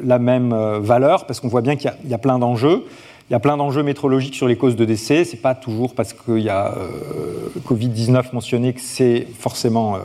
la 0.02 0.18
même 0.18 0.54
valeur, 0.80 1.26
parce 1.26 1.40
qu'on 1.40 1.48
voit 1.48 1.60
bien 1.60 1.76
qu'il 1.76 1.92
y, 2.08 2.14
a 2.14 2.18
plein 2.18 2.38
d'enjeux. 2.38 2.84
Il 3.28 3.32
y 3.32 3.36
a 3.36 3.40
plein 3.40 3.56
d'enjeux 3.56 3.82
métrologiques 3.82 4.36
sur 4.36 4.46
les 4.46 4.56
causes 4.56 4.76
de 4.76 4.84
décès. 4.84 5.24
Ce 5.24 5.32
n'est 5.32 5.42
pas 5.42 5.56
toujours 5.56 5.94
parce 5.96 6.12
qu'il 6.12 6.38
y 6.38 6.48
a 6.48 6.76
euh, 6.76 7.48
Covid-19 7.66 8.32
mentionné 8.32 8.72
que 8.72 8.80
c'est 8.80 9.26
forcément 9.36 9.96
euh, 9.96 9.98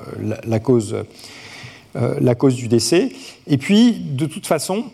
la, 0.43 0.59
cause, 0.59 0.95
euh, 1.95 2.15
la 2.19 2.33
cause 2.33 2.55
du 2.55 2.67
décès. 2.67 3.11
Et 3.45 3.57
puis, 3.57 3.93
de 3.93 4.25
toute 4.25 4.47
façon, 4.47 4.85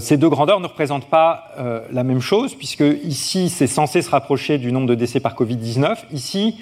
ces 0.00 0.18
deux 0.18 0.28
grandeurs 0.28 0.60
ne 0.60 0.66
représentent 0.66 1.08
pas 1.08 1.54
la 1.90 2.04
même 2.04 2.20
chose, 2.20 2.54
puisque 2.54 2.84
ici, 3.02 3.48
c'est 3.48 3.66
censé 3.66 4.02
se 4.02 4.10
rapprocher 4.10 4.58
du 4.58 4.72
nombre 4.72 4.86
de 4.86 4.94
décès 4.94 5.20
par 5.20 5.34
Covid-19. 5.34 5.96
Ici, 6.12 6.60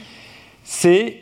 c'est 0.63 1.17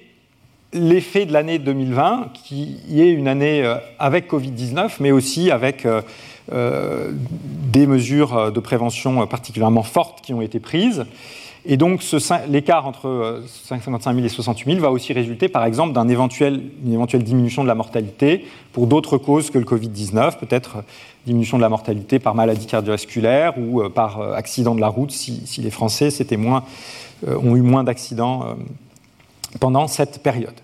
l'effet 0.77 1.27
de 1.27 1.33
l'année 1.33 1.59
2020, 1.59 2.29
qui 2.35 2.79
est 2.95 3.11
une 3.11 3.29
année 3.29 3.65
avec 3.99 4.31
Covid-19, 4.31 4.97
mais 5.01 5.11
aussi 5.11 5.51
avec 5.51 5.87
euh, 6.53 7.11
des 7.73 7.89
mesures 7.89 8.53
de 8.53 8.61
prévention 8.61 9.27
particulièrement 9.27 9.83
fortes 9.83 10.21
qui 10.21 10.33
ont 10.33 10.41
été 10.41 10.61
prises. 10.61 11.05
Et 11.65 11.77
donc 11.77 12.01
l'écart 12.49 12.87
entre 12.87 13.43
55 13.65 14.15
000 14.15 14.25
et 14.25 14.29
68 14.29 14.75
000 14.75 14.81
va 14.81 14.93
aussi 14.93 15.13
résulter 15.13 15.49
par 15.49 15.65
exemple 15.65 15.99
d'une 15.99 16.11
éventuelle, 16.11 16.63
diminution 16.81 17.65
de 17.65 17.69
la 17.69 17.75
mortalité 17.75 18.47
pour 18.73 18.87
d'autres 18.87 19.19
causes 19.19 19.51
que 19.51 19.59
le 19.59 19.65
Covid-19, 19.65 20.39
peut-être 20.39 20.85
diminution 21.27 21.57
de 21.57 21.63
la 21.63 21.69
mortalité 21.69 22.21
par 22.21 22.37
maladie 22.37 22.67
cardiovasculaire 22.67 23.55
ou 23.59 23.83
euh, 23.83 23.89
par 23.89 24.21
euh, 24.21 24.33
accident 24.35 24.77
de 24.77 24.81
la 24.81 24.89
route 24.89 25.11
si, 25.11 25.43
les 25.59 25.71
Français 25.73 26.11
ont 27.27 27.57
eu 27.57 27.63
moins 27.63 27.83
d'accidents 27.83 28.57
pendant 29.59 29.89
cette 29.89 30.23
période. 30.23 30.55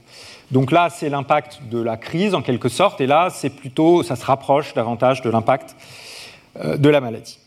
Donc 0.53 0.71
là, 0.71 0.91
c'est 0.91 1.09
l'impact 1.09 1.63
de 1.71 1.81
la 1.81 1.97
crise 1.97 2.35
en 2.35 2.43
quelque 2.43 2.69
sorte, 2.69 3.01
et 3.01 3.07
là, 3.07 3.31
c'est 3.31 3.49
plutôt, 3.49 4.03
ça 4.03 4.17
se 4.17 4.25
rapproche 4.25 4.75
davantage 4.75 5.23
de 5.23 5.31
l'impact 5.31 5.75
euh, 6.59 6.77
de 6.77 6.91
la 6.91 7.01
maladie. 7.01 7.39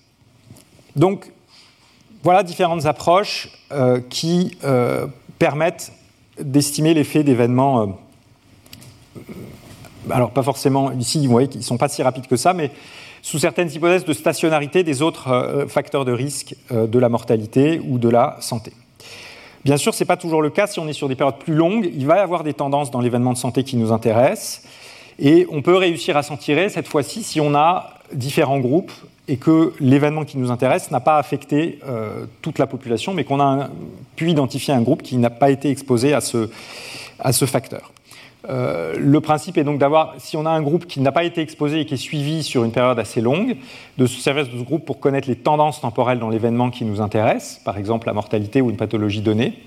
Donc 0.96 1.32
voilà 2.24 2.42
différentes 2.42 2.88
approches 2.88 3.50
euh, 3.72 4.02
qui 4.10 4.58
euh, 4.64 5.06
permettent 5.38 5.94
d'estimer 6.42 6.96
l'effet 6.96 7.24
d'événements. 7.24 8.00
alors 10.10 10.32
pas 10.32 10.42
forcément 10.42 10.92
ici, 10.92 11.28
vous 11.28 11.32
voyez 11.32 11.48
qu'ils 11.48 11.62
ne 11.62 11.66
sont 11.66 11.78
pas 11.78 11.90
si 11.90 12.02
rapides 12.02 12.26
que 12.26 12.38
ça, 12.38 12.54
mais 12.54 12.72
sous 13.22 13.38
certaines 13.38 13.72
hypothèses 13.72 14.06
de 14.06 14.14
stationnarité 14.14 14.84
des 14.84 15.04
autres 15.04 15.66
facteurs 15.70 16.06
de 16.06 16.12
risque 16.12 16.56
de 16.72 17.00
la 17.00 17.10
mortalité 17.10 17.80
ou 17.80 17.98
de 18.00 18.10
la 18.10 18.38
santé. 18.40 18.74
Bien 19.66 19.78
sûr, 19.78 19.96
ce 19.96 20.04
n'est 20.04 20.08
pas 20.08 20.16
toujours 20.16 20.44
le 20.44 20.52
cas. 20.52 20.68
Si 20.68 20.80
on 20.80 20.88
est 20.88 20.94
sur 20.94 21.10
des 21.10 21.16
périodes 21.16 21.40
plus 21.40 21.56
longues, 21.56 21.90
il 21.92 22.06
va 22.06 22.18
y 22.18 22.20
avoir 22.20 22.44
des 22.44 22.54
tendances 22.54 22.92
dans 22.92 23.02
l'événement 23.02 23.34
de 23.34 23.38
santé 23.38 23.64
qui 23.64 23.78
nous 23.78 23.92
intéressent. 23.92 24.62
Et 25.18 25.48
on 25.50 25.64
peut 25.64 25.76
réussir 25.76 26.16
à 26.18 26.22
s'en 26.22 26.38
tirer 26.38 26.70
cette 26.70 26.88
fois-ci 26.88 27.24
si 27.24 27.42
on 27.42 27.56
a 27.56 27.96
différents 28.14 28.60
groupes 28.60 28.92
et 29.28 29.38
que 29.38 29.74
l'événement 29.80 30.24
qui 30.24 30.38
nous 30.38 30.52
intéresse 30.52 30.92
n'a 30.92 31.00
pas 31.00 31.18
affecté 31.18 31.80
euh, 31.88 32.28
toute 32.44 32.60
la 32.60 32.68
population, 32.68 33.16
mais 33.16 33.24
qu'on 33.24 33.40
a 33.40 33.70
pu 34.16 34.30
identifier 34.30 34.72
un 34.72 34.84
groupe 34.84 35.02
qui 35.02 35.18
n'a 35.18 35.32
pas 35.32 35.50
été 35.50 35.72
exposé 35.72 36.14
à 36.14 36.22
ce, 36.22 36.52
à 37.18 37.34
ce 37.34 37.46
facteur. 37.46 37.92
Euh, 38.50 38.96
le 38.98 39.22
principe 39.22 39.58
est 39.58 39.64
donc 39.64 39.80
d'avoir, 39.80 40.14
si 40.18 40.38
on 40.38 40.46
a 40.46 40.50
un 40.50 40.62
groupe 40.62 40.86
qui 40.86 41.00
n'a 41.00 41.12
pas 41.12 41.24
été 41.24 41.42
exposé 41.42 41.82
et 41.82 41.86
qui 41.86 41.96
est 41.96 41.98
suivi 41.98 42.44
sur 42.44 42.64
une 42.64 42.72
période 42.72 43.00
assez 43.00 43.22
longue, 43.22 43.58
de 43.98 44.06
se 44.06 44.20
servir 44.20 44.46
de 44.46 44.52
ce 44.52 44.64
groupe 44.64 44.86
pour 44.86 45.00
connaître 45.00 45.28
les 45.28 45.36
tendances 45.36 45.82
temporelles 45.82 46.20
dans 46.20 46.30
l'événement 46.30 46.70
qui 46.70 46.86
nous 46.86 47.02
intéresse, 47.02 47.62
par 47.66 47.78
exemple 47.78 48.08
la 48.08 48.14
mortalité 48.14 48.62
ou 48.62 48.70
une 48.70 48.78
pathologie 48.78 49.22
donnée, 49.22 49.60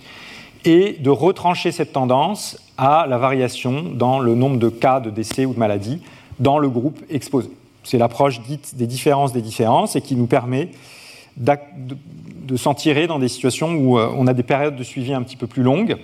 et 0.65 0.97
de 1.01 1.11
retrancher 1.11 1.73
cette 1.73 1.93
tendance 1.93 2.59
à 2.77 3.07
la 3.09 3.19
variation 3.19 3.83
dans 3.83 4.19
le 4.19 4.35
nombre 4.35 4.59
de 4.59 4.69
cas 4.69 5.01
de 5.01 5.11
décès 5.11 5.45
ou 5.45 5.55
de 5.55 5.59
maladie 5.59 6.03
dans 6.39 6.59
le 6.59 6.69
groupe 6.69 7.01
exposé. 7.11 7.51
C'est 7.85 7.99
l'approche 7.99 8.41
dite 8.43 8.77
des 8.77 8.87
différences 8.87 9.33
des 9.33 9.43
différences 9.43 9.97
et 9.97 10.01
qui 10.01 10.15
nous 10.15 10.27
permet 10.27 10.71
de 11.37 12.57
s'en 12.57 12.75
tirer 12.75 13.07
dans 13.07 13.19
des 13.19 13.29
situations 13.29 13.75
où 13.75 13.99
euh, 13.99 14.11
on 14.17 14.27
a 14.27 14.35
des 14.35 14.43
périodes 14.43 14.77
de 14.77 14.83
suivi 14.83 15.13
un 15.15 15.23
petit 15.23 15.37
peu 15.37 15.47
plus 15.47 15.63
longues, 15.63 15.97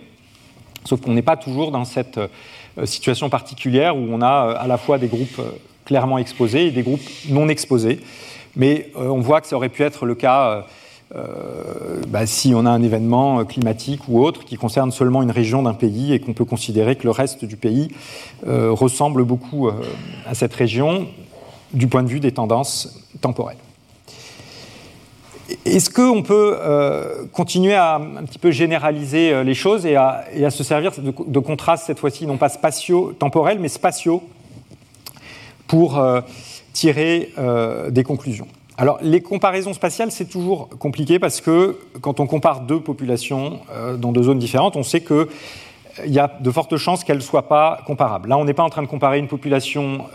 sauf 0.84 1.00
qu'on 1.00 1.12
n'est 1.12 1.22
pas 1.22 1.36
toujours 1.36 1.70
dans 1.70 1.84
cette 1.84 2.18
euh, 2.18 2.28
situation 2.84 3.28
particulière 3.30 3.96
où 3.96 4.06
on 4.10 4.20
a 4.20 4.48
euh, 4.48 4.54
à 4.58 4.66
la 4.66 4.78
fois 4.78 4.98
des 4.98 5.06
groupes 5.06 5.38
euh, 5.38 5.50
clairement 5.84 6.18
exposés 6.18 6.66
et 6.66 6.70
des 6.70 6.82
groupes 6.82 7.02
non 7.28 7.48
exposés. 7.48 8.00
Mais 8.56 8.90
on 8.94 9.18
voit 9.18 9.40
que 9.40 9.48
ça 9.48 9.56
aurait 9.56 9.68
pu 9.68 9.82
être 9.82 10.06
le 10.06 10.14
cas 10.14 10.64
bah, 12.08 12.24
si 12.24 12.54
on 12.54 12.64
a 12.66 12.70
un 12.70 12.82
événement 12.84 13.44
climatique 13.44 14.02
ou 14.06 14.22
autre 14.22 14.44
qui 14.44 14.56
concerne 14.56 14.92
seulement 14.92 15.24
une 15.24 15.32
région 15.32 15.64
d'un 15.64 15.74
pays 15.74 16.12
et 16.12 16.20
qu'on 16.20 16.34
peut 16.34 16.44
considérer 16.44 16.94
que 16.94 17.02
le 17.02 17.10
reste 17.10 17.44
du 17.44 17.56
pays 17.56 17.88
ressemble 18.46 19.24
beaucoup 19.24 19.70
à 20.24 20.34
cette 20.34 20.54
région 20.54 21.08
du 21.72 21.88
point 21.88 22.04
de 22.04 22.08
vue 22.08 22.20
des 22.20 22.30
tendances 22.30 23.04
temporelles. 23.20 23.63
Est-ce 25.66 25.90
qu'on 25.90 26.22
peut 26.22 26.56
euh, 26.58 27.26
continuer 27.32 27.74
à 27.74 27.96
un 27.96 28.24
petit 28.24 28.38
peu 28.38 28.50
généraliser 28.50 29.32
euh, 29.32 29.44
les 29.44 29.54
choses 29.54 29.84
et 29.84 29.96
à, 29.96 30.24
se 30.50 30.64
servir 30.64 30.92
de, 30.98 31.38
contrastes, 31.38 31.84
cette 31.86 31.98
fois-ci, 31.98 32.26
non 32.26 32.38
pas 32.38 32.48
spatio-temporels, 32.48 33.58
mais 33.58 33.68
spatiaux, 33.68 34.22
pour 35.66 35.98
euh, 35.98 36.20
tirer 36.72 37.32
des 37.90 38.02
conclusions? 38.02 38.48
Alors, 38.76 38.98
les 39.02 39.20
comparaisons 39.20 39.72
spatiales, 39.72 40.10
c'est 40.10 40.28
toujours 40.28 40.68
compliqué 40.78 41.18
parce 41.18 41.40
que 41.40 41.78
quand 42.00 42.18
on 42.20 42.26
compare 42.26 42.62
deux 42.62 42.80
populations 42.80 43.60
dans 43.98 44.10
deux 44.10 44.24
zones 44.24 44.40
différentes, 44.40 44.74
on 44.76 44.82
sait 44.82 45.02
qu'il 45.02 45.26
y 46.06 46.18
a 46.18 46.36
de 46.40 46.50
fortes 46.50 46.76
chances 46.76 47.04
qu'elles 47.04 47.18
ne 47.18 47.22
soient 47.22 47.48
pas 47.48 47.82
comparables. 47.86 48.28
Là, 48.28 48.36
on 48.36 48.44
n'est 48.44 48.54
pas 48.54 48.64
en 48.64 48.70
train 48.70 48.82
de 48.82 48.88
comparer 48.88 49.20
une 49.20 49.28
population 49.28 50.06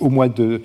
au 0.00 0.10
mois 0.10 0.28
de 0.28 0.62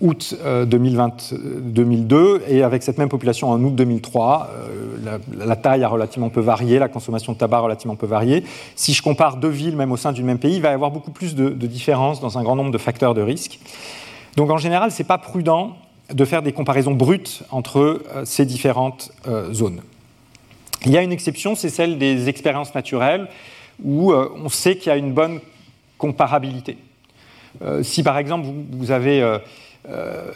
août 0.00 0.36
2002 0.66 2.16
euh, 2.16 2.38
et 2.48 2.62
avec 2.62 2.82
cette 2.82 2.98
même 2.98 3.08
population 3.08 3.50
en 3.50 3.62
août 3.62 3.74
2003, 3.74 4.50
euh, 4.50 5.18
la, 5.36 5.56
taille 5.56 5.84
a 5.84 5.88
relativement 5.88 6.30
peu 6.30 6.40
varié, 6.40 6.78
la 6.78 6.88
consommation 6.88 7.32
de 7.32 7.38
tabac 7.38 7.60
relativement 7.60 7.96
peu 7.96 8.06
varié. 8.06 8.44
Si 8.74 8.92
je 8.92 9.02
compare 9.02 9.36
deux 9.36 9.48
villes, 9.48 9.76
même 9.76 9.92
au 9.92 9.96
sein 9.96 10.12
du 10.12 10.22
même 10.22 10.38
pays, 10.38 10.56
il 10.56 10.62
va 10.62 10.70
y 10.70 10.74
avoir 10.74 10.90
beaucoup 10.90 11.12
plus 11.12 11.34
de, 11.34 11.50
différences 11.66 12.20
dans 12.20 12.38
un 12.38 12.42
grand 12.42 12.56
nombre 12.56 12.72
de 12.72 12.78
facteurs 12.78 13.14
de 13.14 13.22
risque. 13.22 13.60
Donc 14.36 14.50
en 14.50 14.58
général, 14.58 14.90
ce 14.90 15.02
n'est 15.02 15.06
pas 15.06 15.18
prudent 15.18 15.76
de 16.12 16.24
faire 16.24 16.42
des 16.42 16.52
comparaisons 16.52 16.92
brutes 16.92 17.44
entre 17.50 17.78
euh, 17.78 18.24
ces 18.24 18.44
différentes 18.44 19.12
zones. 19.52 19.80
Il 20.84 20.92
y 20.92 20.98
a 20.98 21.02
une 21.02 21.12
exception, 21.12 21.54
c'est 21.54 21.70
celle 21.70 21.98
des 21.98 22.28
expériences 22.28 22.74
naturelles, 22.74 23.28
où 23.82 24.12
on 24.12 24.48
sait 24.50 24.76
qu'il 24.76 24.88
y 24.88 24.92
a 24.92 24.96
une 24.96 25.12
bonne 25.12 25.40
comparabilité. 25.98 26.76
si 27.82 28.02
par 28.04 28.18
exemple 28.18 28.46
vous 28.70 28.90
avez 28.92 29.40
euh, 29.88 30.30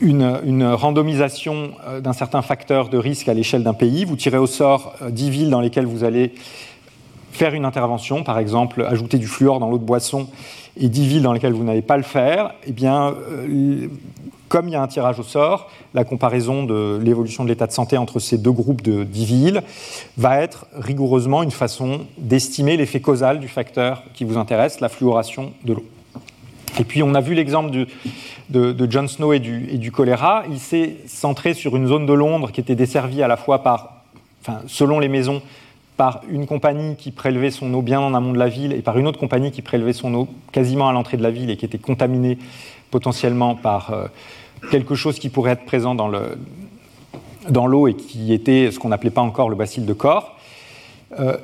une, 0.00 0.64
randomisation 0.64 1.72
euh, 1.86 2.00
d'un 2.00 2.12
certain 2.12 2.42
facteur 2.42 2.88
de 2.88 2.98
risque 2.98 3.28
à 3.28 3.34
l'échelle 3.34 3.62
d'un 3.62 3.74
pays. 3.74 4.04
Vous 4.04 4.16
tirez 4.16 4.38
au 4.38 4.48
sort 4.48 4.94
10 5.08 5.26
euh, 5.26 5.30
villes 5.30 5.50
dans 5.50 5.60
lesquelles 5.60 5.86
vous 5.86 6.02
allez 6.02 6.34
faire 7.30 7.54
une 7.54 7.64
intervention, 7.64 8.24
par 8.24 8.38
exemple 8.38 8.84
ajouter 8.84 9.18
du 9.18 9.26
fluor 9.26 9.60
dans 9.60 9.70
l'eau 9.70 9.78
de 9.78 9.84
boisson 9.84 10.28
et 10.76 10.88
10 10.88 11.06
villes 11.06 11.22
dans 11.22 11.32
lesquelles 11.32 11.52
vous 11.52 11.64
n'allez 11.64 11.82
pas 11.82 11.96
le 11.96 12.02
faire, 12.02 12.52
eh 12.66 12.72
bien, 12.72 13.14
comme 14.48 14.68
il 14.68 14.72
y 14.72 14.76
a 14.76 14.82
un 14.82 14.88
tirage 14.88 15.18
au 15.18 15.22
sort, 15.22 15.70
la 15.94 16.04
comparaison 16.04 16.64
de 16.64 16.98
l'évolution 17.02 17.44
de 17.44 17.48
l'état 17.48 17.66
de 17.66 17.72
santé 17.72 17.96
entre 17.96 18.18
ces 18.18 18.36
deux 18.36 18.52
groupes 18.52 18.82
de 18.82 19.04
10 19.04 19.24
villes 19.24 19.62
va 20.18 20.42
être 20.42 20.66
rigoureusement 20.74 21.42
une 21.42 21.50
façon 21.50 22.00
d'estimer 22.18 22.76
l'effet 22.76 23.00
causal 23.00 23.40
du 23.40 23.48
facteur 23.48 24.02
qui 24.12 24.24
vous 24.24 24.36
intéresse, 24.36 24.80
la 24.80 24.90
fluoration 24.90 25.52
de 25.64 25.74
l'eau. 25.74 25.84
Et 26.78 26.84
puis 26.84 27.02
on 27.02 27.14
a 27.14 27.20
vu 27.20 27.34
l'exemple 27.34 27.70
de, 27.70 28.72
de, 28.72 28.90
John 28.90 29.08
Snow 29.08 29.32
et 29.32 29.40
du, 29.40 29.92
choléra. 29.92 30.44
Il 30.50 30.58
s'est 30.58 30.96
centré 31.06 31.54
sur 31.54 31.76
une 31.76 31.86
zone 31.86 32.06
de 32.06 32.12
Londres 32.12 32.50
qui 32.50 32.60
était 32.60 32.74
desservie 32.74 33.22
à 33.22 33.28
la 33.28 33.36
fois 33.36 33.62
par, 33.62 34.04
selon 34.66 34.98
les 34.98 35.08
maisons, 35.08 35.42
par 35.96 36.22
une 36.30 36.46
compagnie 36.46 36.96
qui 36.96 37.10
prélevait 37.10 37.50
son 37.50 37.72
eau 37.74 37.82
bien 37.82 38.00
en 38.00 38.14
amont 38.14 38.32
de 38.32 38.38
la 38.38 38.48
ville 38.48 38.72
et 38.72 38.80
par 38.80 38.98
une 38.98 39.06
autre 39.06 39.18
compagnie 39.18 39.50
qui 39.50 39.62
prélevait 39.62 39.92
son 39.92 40.14
eau 40.14 40.28
quasiment 40.50 40.88
à 40.88 40.92
l'entrée 40.92 41.16
de 41.16 41.22
la 41.22 41.30
ville 41.30 41.50
et 41.50 41.56
qui 41.56 41.66
était 41.66 41.78
contaminée 41.78 42.38
potentiellement 42.90 43.54
par 43.54 43.92
euh, 43.92 44.06
quelque 44.70 44.94
chose 44.94 45.18
qui 45.18 45.28
pourrait 45.28 45.52
être 45.52 45.66
présent 45.66 45.94
dans 45.94 47.66
l'eau 47.66 47.86
et 47.88 47.94
qui 47.94 48.32
était 48.32 48.70
ce 48.70 48.78
qu'on 48.78 48.88
n'appelait 48.88 49.10
pas 49.10 49.20
encore 49.20 49.50
le 49.50 49.56
bacille 49.56 49.84
de 49.84 49.92
corps. 49.92 50.38
Euh, 51.18 51.36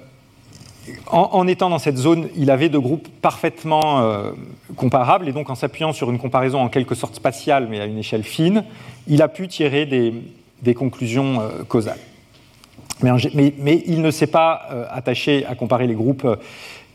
en, 1.10 1.46
étant 1.46 1.70
dans 1.70 1.78
cette 1.78 1.96
zone, 1.96 2.28
il 2.36 2.50
avait 2.50 2.68
deux 2.68 2.80
groupes 2.80 3.08
parfaitement 3.22 4.00
euh, 4.00 4.32
comparables, 4.76 5.28
et 5.28 5.32
donc 5.32 5.50
en 5.50 5.54
s'appuyant 5.54 5.92
sur 5.92 6.10
une 6.10 6.18
comparaison 6.18 6.60
en 6.60 6.68
quelque 6.68 6.94
sorte 6.94 7.14
spatiale, 7.14 7.66
mais 7.70 7.80
à 7.80 7.86
une 7.86 7.98
échelle 7.98 8.24
fine, 8.24 8.64
il 9.06 9.22
a 9.22 9.28
pu 9.28 9.48
tirer 9.48 9.86
des, 9.86 10.74
conclusions 10.74 11.40
causales. 11.68 11.98
Mais, 13.02 13.82
il 13.86 14.02
ne 14.02 14.10
s'est 14.10 14.26
pas 14.26 14.62
euh, 14.70 14.84
attaché 14.90 15.46
à 15.46 15.54
comparer 15.54 15.86
les 15.86 15.94
groupes 15.94 16.24
euh, 16.24 16.36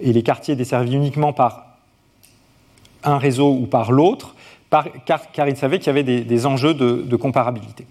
et 0.01 0.11
les 0.11 0.23
quartiers 0.23 0.55
desservis 0.55 0.95
uniquement 0.95 1.31
par 1.31 1.65
un 3.03 3.17
réseau 3.17 3.51
ou 3.51 3.65
par 3.65 3.91
l'autre, 3.91 4.35
car, 5.05 5.47
il 5.47 5.55
savait 5.55 5.77
qu'il 5.77 5.87
y 5.87 5.89
avait 5.89 6.03
des, 6.03 6.45
enjeux 6.45 6.73
de, 6.73 7.15
comparabilité. 7.15 7.85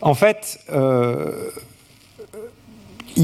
En 0.00 0.14
fait, 0.14 0.60
euh, 3.18 3.22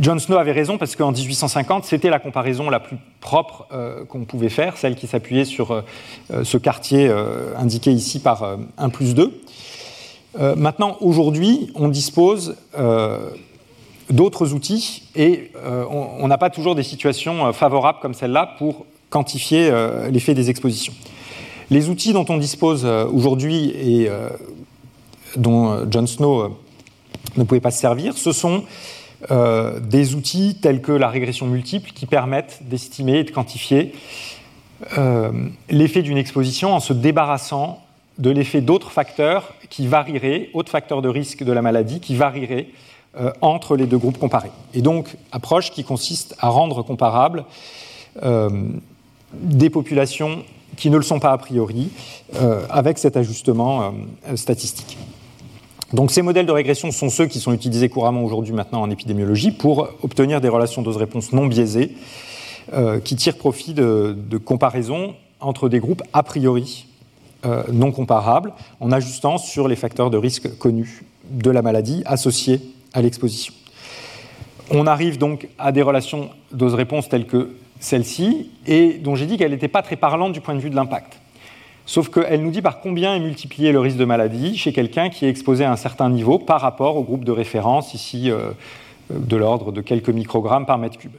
John 0.00 0.20
Snow 0.20 0.36
avait 0.36 0.52
raison 0.52 0.78
parce 0.78 0.96
qu'en 0.96 1.12
1850, 1.12 1.84
c'était 1.84 2.10
la 2.10 2.18
comparaison 2.18 2.70
la 2.70 2.80
plus 2.80 2.96
propre 3.20 3.66
qu'on 4.08 4.24
pouvait 4.24 4.48
faire, 4.48 4.76
celle 4.76 4.94
qui 4.94 5.08
s'appuyait 5.08 5.44
sur 5.44 5.82
ce 6.30 6.56
quartier 6.56 7.12
indiqué 7.56 7.90
ici 7.90 8.20
par 8.20 8.58
1 8.78 8.88
plus 8.90 9.16
2. 9.16 9.42
Euh, 10.38 10.54
maintenant, 10.56 10.96
aujourd'hui, 11.00 11.70
on 11.74 11.88
dispose 11.88 12.56
euh, 12.78 13.30
d'autres 14.10 14.52
outils 14.52 15.02
et 15.16 15.50
euh, 15.56 15.84
on 15.90 16.28
n'a 16.28 16.38
pas 16.38 16.50
toujours 16.50 16.74
des 16.74 16.82
situations 16.82 17.52
favorables 17.52 17.98
comme 18.00 18.14
celle-là 18.14 18.54
pour 18.58 18.86
quantifier 19.10 19.72
l'effet 20.10 20.34
des 20.34 20.50
expositions. 20.50 20.92
Les 21.70 21.88
outils 21.88 22.12
dont 22.12 22.26
on 22.28 22.36
dispose 22.36 22.84
aujourd'hui 22.84 23.70
et 23.70 24.10
dont 25.36 25.86
John 25.90 26.06
Snow 26.06 26.58
ne 27.38 27.44
pouvait 27.44 27.60
pas 27.60 27.70
se 27.70 27.80
servir, 27.80 28.18
ce 28.18 28.32
sont 28.32 28.64
des 29.30 30.14
outils 30.14 30.58
tels 30.60 30.80
que 30.80 30.92
la 30.92 31.08
régression 31.08 31.46
multiple 31.46 31.90
qui 31.92 32.06
permettent 32.06 32.60
d'estimer 32.62 33.18
et 33.18 33.24
de 33.24 33.30
quantifier 33.32 33.92
l'effet 35.68 36.02
d'une 36.02 36.18
exposition 36.18 36.72
en 36.72 36.78
se 36.78 36.92
débarrassant 36.92 37.82
de 38.18 38.30
l'effet 38.30 38.60
d'autres 38.60 38.90
facteurs 38.90 39.54
qui 39.70 39.86
varieraient, 39.86 40.50
autres 40.52 40.70
facteurs 40.70 41.02
de 41.02 41.08
risque 41.08 41.42
de 41.42 41.52
la 41.52 41.62
maladie 41.62 42.00
qui 42.00 42.16
varieraient 42.16 42.68
euh, 43.18 43.32
entre 43.40 43.76
les 43.76 43.86
deux 43.86 43.98
groupes 43.98 44.18
comparés. 44.18 44.50
Et 44.74 44.82
donc, 44.82 45.16
approche 45.32 45.70
qui 45.70 45.84
consiste 45.84 46.34
à 46.40 46.48
rendre 46.48 46.82
comparables 46.82 47.44
euh, 48.22 48.50
des 49.32 49.70
populations 49.70 50.42
qui 50.76 50.90
ne 50.90 50.96
le 50.96 51.02
sont 51.02 51.20
pas 51.20 51.32
a 51.32 51.38
priori 51.38 51.90
euh, 52.36 52.60
avec 52.70 52.98
cet 52.98 53.16
ajustement 53.16 53.94
statistique. 54.34 54.98
Donc 55.92 56.10
ces 56.10 56.22
modèles 56.22 56.46
de 56.46 56.52
régression 56.52 56.90
sont 56.90 57.08
ceux 57.08 57.26
qui 57.26 57.40
sont 57.40 57.52
utilisés 57.52 57.88
couramment 57.88 58.22
aujourd'hui 58.22 58.52
maintenant 58.52 58.82
en 58.82 58.90
épidémiologie 58.90 59.52
pour 59.52 59.88
obtenir 60.02 60.40
des 60.40 60.48
relations 60.48 60.82
dose-réponse 60.82 61.32
non 61.32 61.46
biaisées 61.46 61.94
qui 63.04 63.16
tirent 63.16 63.38
profit 63.38 63.72
de, 63.72 64.14
de 64.14 64.36
comparaisons 64.36 65.14
entre 65.40 65.70
des 65.70 65.80
groupes 65.80 66.02
a 66.12 66.22
priori 66.22 66.86
euh, 67.46 67.62
non 67.72 67.92
comparables 67.92 68.52
en 68.80 68.90
ajustant 68.90 69.38
sur 69.38 69.68
les 69.68 69.76
facteurs 69.76 70.10
de 70.10 70.16
risque 70.16 70.58
connus 70.58 71.04
de 71.30 71.52
la 71.52 71.62
maladie 71.62 72.02
associés 72.04 72.60
à 72.92 73.00
l'exposition. 73.00 73.54
On 74.72 74.88
arrive 74.88 75.18
donc 75.18 75.48
à 75.56 75.70
des 75.70 75.82
relations 75.82 76.30
dose-réponse 76.50 77.08
telles 77.08 77.26
que 77.26 77.54
celle-ci, 77.78 78.50
et 78.66 78.94
dont 78.94 79.14
j'ai 79.14 79.26
dit 79.26 79.36
qu'elle 79.36 79.52
n'était 79.52 79.68
pas 79.68 79.82
très 79.82 79.94
parlante 79.94 80.32
du 80.32 80.40
point 80.40 80.56
de 80.56 80.58
vue 80.58 80.68
de 80.68 80.74
l'impact. 80.74 81.20
Sauf 81.88 82.10
qu'elle 82.10 82.42
nous 82.42 82.50
dit 82.50 82.60
par 82.60 82.80
combien 82.80 83.14
est 83.14 83.18
multiplié 83.18 83.72
le 83.72 83.80
risque 83.80 83.96
de 83.96 84.04
maladie 84.04 84.58
chez 84.58 84.74
quelqu'un 84.74 85.08
qui 85.08 85.24
est 85.24 85.30
exposé 85.30 85.64
à 85.64 85.72
un 85.72 85.76
certain 85.76 86.10
niveau 86.10 86.38
par 86.38 86.60
rapport 86.60 86.98
au 86.98 87.02
groupe 87.02 87.24
de 87.24 87.32
référence, 87.32 87.94
ici 87.94 88.30
euh, 88.30 88.50
de 89.08 89.36
l'ordre 89.36 89.72
de 89.72 89.80
quelques 89.80 90.10
microgrammes 90.10 90.66
par 90.66 90.76
mètre 90.76 90.98
cube. 90.98 91.16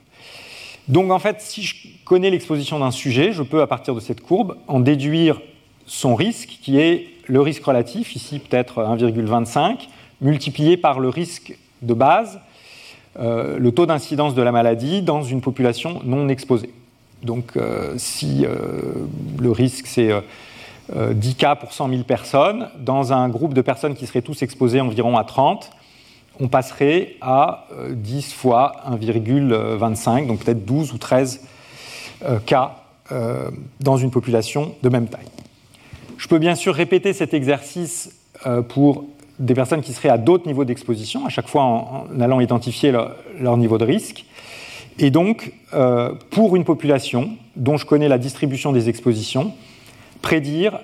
Donc 0.88 1.12
en 1.12 1.18
fait, 1.18 1.42
si 1.42 1.64
je 1.64 1.76
connais 2.06 2.30
l'exposition 2.30 2.78
d'un 2.78 2.92
sujet, 2.92 3.32
je 3.34 3.42
peux 3.42 3.64
à 3.64 3.68
partir 3.68 3.96
de 3.96 4.00
cette 4.00 4.22
courbe 4.22 4.58
en 4.68 4.80
déduire 4.80 5.42
son 5.88 6.14
risque, 6.14 6.60
qui 6.62 6.80
est 6.80 7.08
le 7.26 7.42
risque 7.42 7.66
relatif, 7.66 8.16
ici 8.16 8.38
peut-être 8.38 8.84
1,25, 8.84 9.88
multiplié 10.22 10.78
par 10.78 11.00
le 11.00 11.10
risque 11.10 11.58
de 11.82 11.96
base, 11.96 12.42
euh, 13.20 13.58
le 13.58 13.72
taux 13.72 13.88
d'incidence 13.88 14.36
de 14.36 14.42
la 14.44 14.52
maladie 14.52 15.02
dans 15.02 15.24
une 15.24 15.42
population 15.42 16.00
non 16.04 16.30
exposée. 16.30 16.70
Donc 17.24 17.58
euh, 17.58 17.96
si 17.98 18.46
le 19.40 19.52
risque 19.52 19.88
c'est 19.88 20.12
10 20.94 21.36
cas 21.36 21.56
pour 21.56 21.74
100 21.74 21.90
000 21.90 22.04
personnes, 22.04 22.70
dans 22.80 23.14
un 23.14 23.30
groupe 23.30 23.54
de 23.54 23.62
personnes 23.62 23.96
qui 23.96 24.08
seraient 24.08 24.22
tous 24.22 24.42
exposés 24.42 24.82
environ 24.82 25.18
à 25.18 25.24
30, 25.24 25.70
on 26.40 26.48
passerait 26.48 27.16
à 27.22 27.68
10 27.90 28.34
fois 28.34 28.78
1,25, 28.90 30.28
donc 30.28 30.40
peut-être 30.40 30.66
12 30.66 30.94
ou 30.94 30.98
13 30.98 31.42
cas 32.46 32.76
dans 33.80 33.98
une 33.98 34.12
population 34.12 34.74
de 34.82 34.90
même 34.90 35.08
taille. 35.08 35.28
Je 36.20 36.28
peux 36.28 36.38
bien 36.38 36.56
sûr 36.56 36.76
répéter 36.76 37.14
cet 37.14 37.34
exercice 37.34 38.12
euh, 38.46 38.62
pour 38.62 39.06
des 39.40 39.54
personnes 39.54 39.82
qui 39.82 39.94
seraient 39.94 40.10
à 40.10 40.18
d'autres 40.18 40.48
niveaux 40.48 40.66
d'exposition, 40.66 41.26
à 41.26 41.30
chaque 41.30 41.48
fois 41.48 41.64
en, 41.64 42.08
allant 42.20 42.42
identifier 42.42 42.92
leur, 42.92 43.56
niveau 43.56 43.78
de 43.78 43.86
risque. 43.86 44.26
Et 44.98 45.12
donc, 45.12 45.54
euh, 45.74 46.14
pour 46.30 46.58
une 46.58 46.66
population 46.66 47.30
dont 47.56 47.78
je 47.78 47.86
connais 47.86 48.10
la 48.10 48.18
distribution 48.18 48.74
des 48.74 48.90
expositions, 48.90 49.54
prédire 50.22 50.80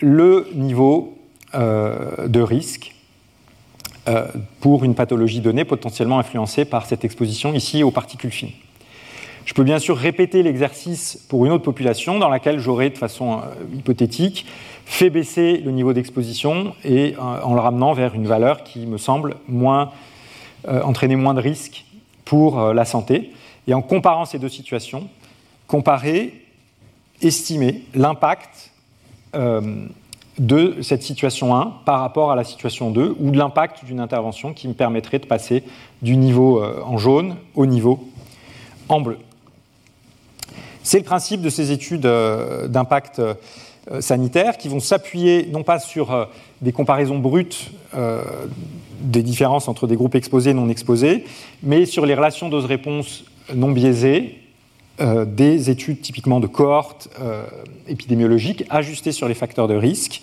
le 0.00 0.46
niveau 0.54 1.18
euh, 1.54 2.28
de 2.28 2.40
risque 2.40 2.94
pour 4.60 4.82
une 4.82 4.96
pathologie 4.96 5.40
donnée 5.40 5.64
potentiellement 5.64 6.18
influencée 6.18 6.64
par 6.64 6.86
cette 6.86 7.04
exposition 7.04 7.52
ici 7.54 7.84
aux 7.84 7.92
particules 7.92 8.32
fines. 8.32 8.50
Je 9.50 9.54
peux 9.54 9.64
bien 9.64 9.80
sûr 9.80 9.96
répéter 9.96 10.44
l'exercice 10.44 11.26
pour 11.28 11.44
une 11.44 11.50
autre 11.50 11.64
population 11.64 12.20
dans 12.20 12.28
laquelle 12.28 12.60
j'aurais, 12.60 12.90
de 12.90 12.98
façon 12.98 13.38
euh, 13.38 13.76
hypothétique, 13.76 14.46
fait 14.84 15.10
baisser 15.10 15.56
le 15.56 15.72
niveau 15.72 15.92
d'exposition 15.92 16.72
et 16.84 17.14
euh, 17.14 17.42
en 17.42 17.54
le 17.54 17.60
ramenant 17.60 17.92
vers 17.92 18.14
une 18.14 18.28
valeur 18.28 18.62
qui 18.62 18.86
me 18.86 18.96
semble 18.96 19.36
moins, 19.48 19.90
euh, 20.68 20.82
entraîner 20.82 21.16
moins 21.16 21.34
de 21.34 21.40
risques 21.40 21.84
pour 22.24 22.60
la 22.72 22.84
santé. 22.84 23.32
Et 23.66 23.74
en 23.74 23.82
comparant 23.82 24.24
ces 24.24 24.38
deux 24.38 24.48
situations, 24.48 25.08
comparer, 25.66 26.39
estimer 27.22 27.82
l'impact 27.94 28.70
de 30.38 30.76
cette 30.82 31.02
situation 31.02 31.54
1 31.54 31.74
par 31.84 32.00
rapport 32.00 32.32
à 32.32 32.36
la 32.36 32.44
situation 32.44 32.90
2 32.90 33.16
ou 33.18 33.30
de 33.30 33.38
l'impact 33.38 33.84
d'une 33.84 34.00
intervention 34.00 34.52
qui 34.54 34.66
me 34.68 34.74
permettrait 34.74 35.18
de 35.18 35.26
passer 35.26 35.62
du 36.02 36.16
niveau 36.16 36.62
en 36.62 36.98
jaune 36.98 37.36
au 37.54 37.66
niveau 37.66 38.08
en 38.88 39.00
bleu. 39.00 39.18
C'est 40.82 40.98
le 40.98 41.04
principe 41.04 41.42
de 41.42 41.50
ces 41.50 41.72
études 41.72 42.06
euh, 42.06 42.66
d'impact 42.66 43.18
euh, 43.18 43.34
sanitaire 44.00 44.56
qui 44.56 44.68
vont 44.68 44.80
s'appuyer 44.80 45.46
non 45.52 45.62
pas 45.62 45.78
sur 45.78 46.12
euh, 46.12 46.24
des 46.62 46.72
comparaisons 46.72 47.18
brutes 47.18 47.70
des 49.00 49.22
différences 49.22 49.66
entre 49.66 49.86
des 49.86 49.96
groupes 49.96 50.14
exposés 50.14 50.50
et 50.50 50.54
non 50.54 50.68
exposés, 50.68 51.24
mais 51.62 51.86
sur 51.86 52.06
les 52.06 52.14
relations 52.14 52.48
dose-réponse 52.48 53.24
non 53.54 53.72
biaisées 53.72 54.39
des 55.00 55.70
études 55.70 56.00
typiquement 56.00 56.40
de 56.40 56.46
cohortes 56.46 57.08
épidémiologiques 57.88 58.64
ajustées 58.70 59.12
sur 59.12 59.28
les 59.28 59.34
facteurs 59.34 59.68
de 59.68 59.74
risque. 59.74 60.22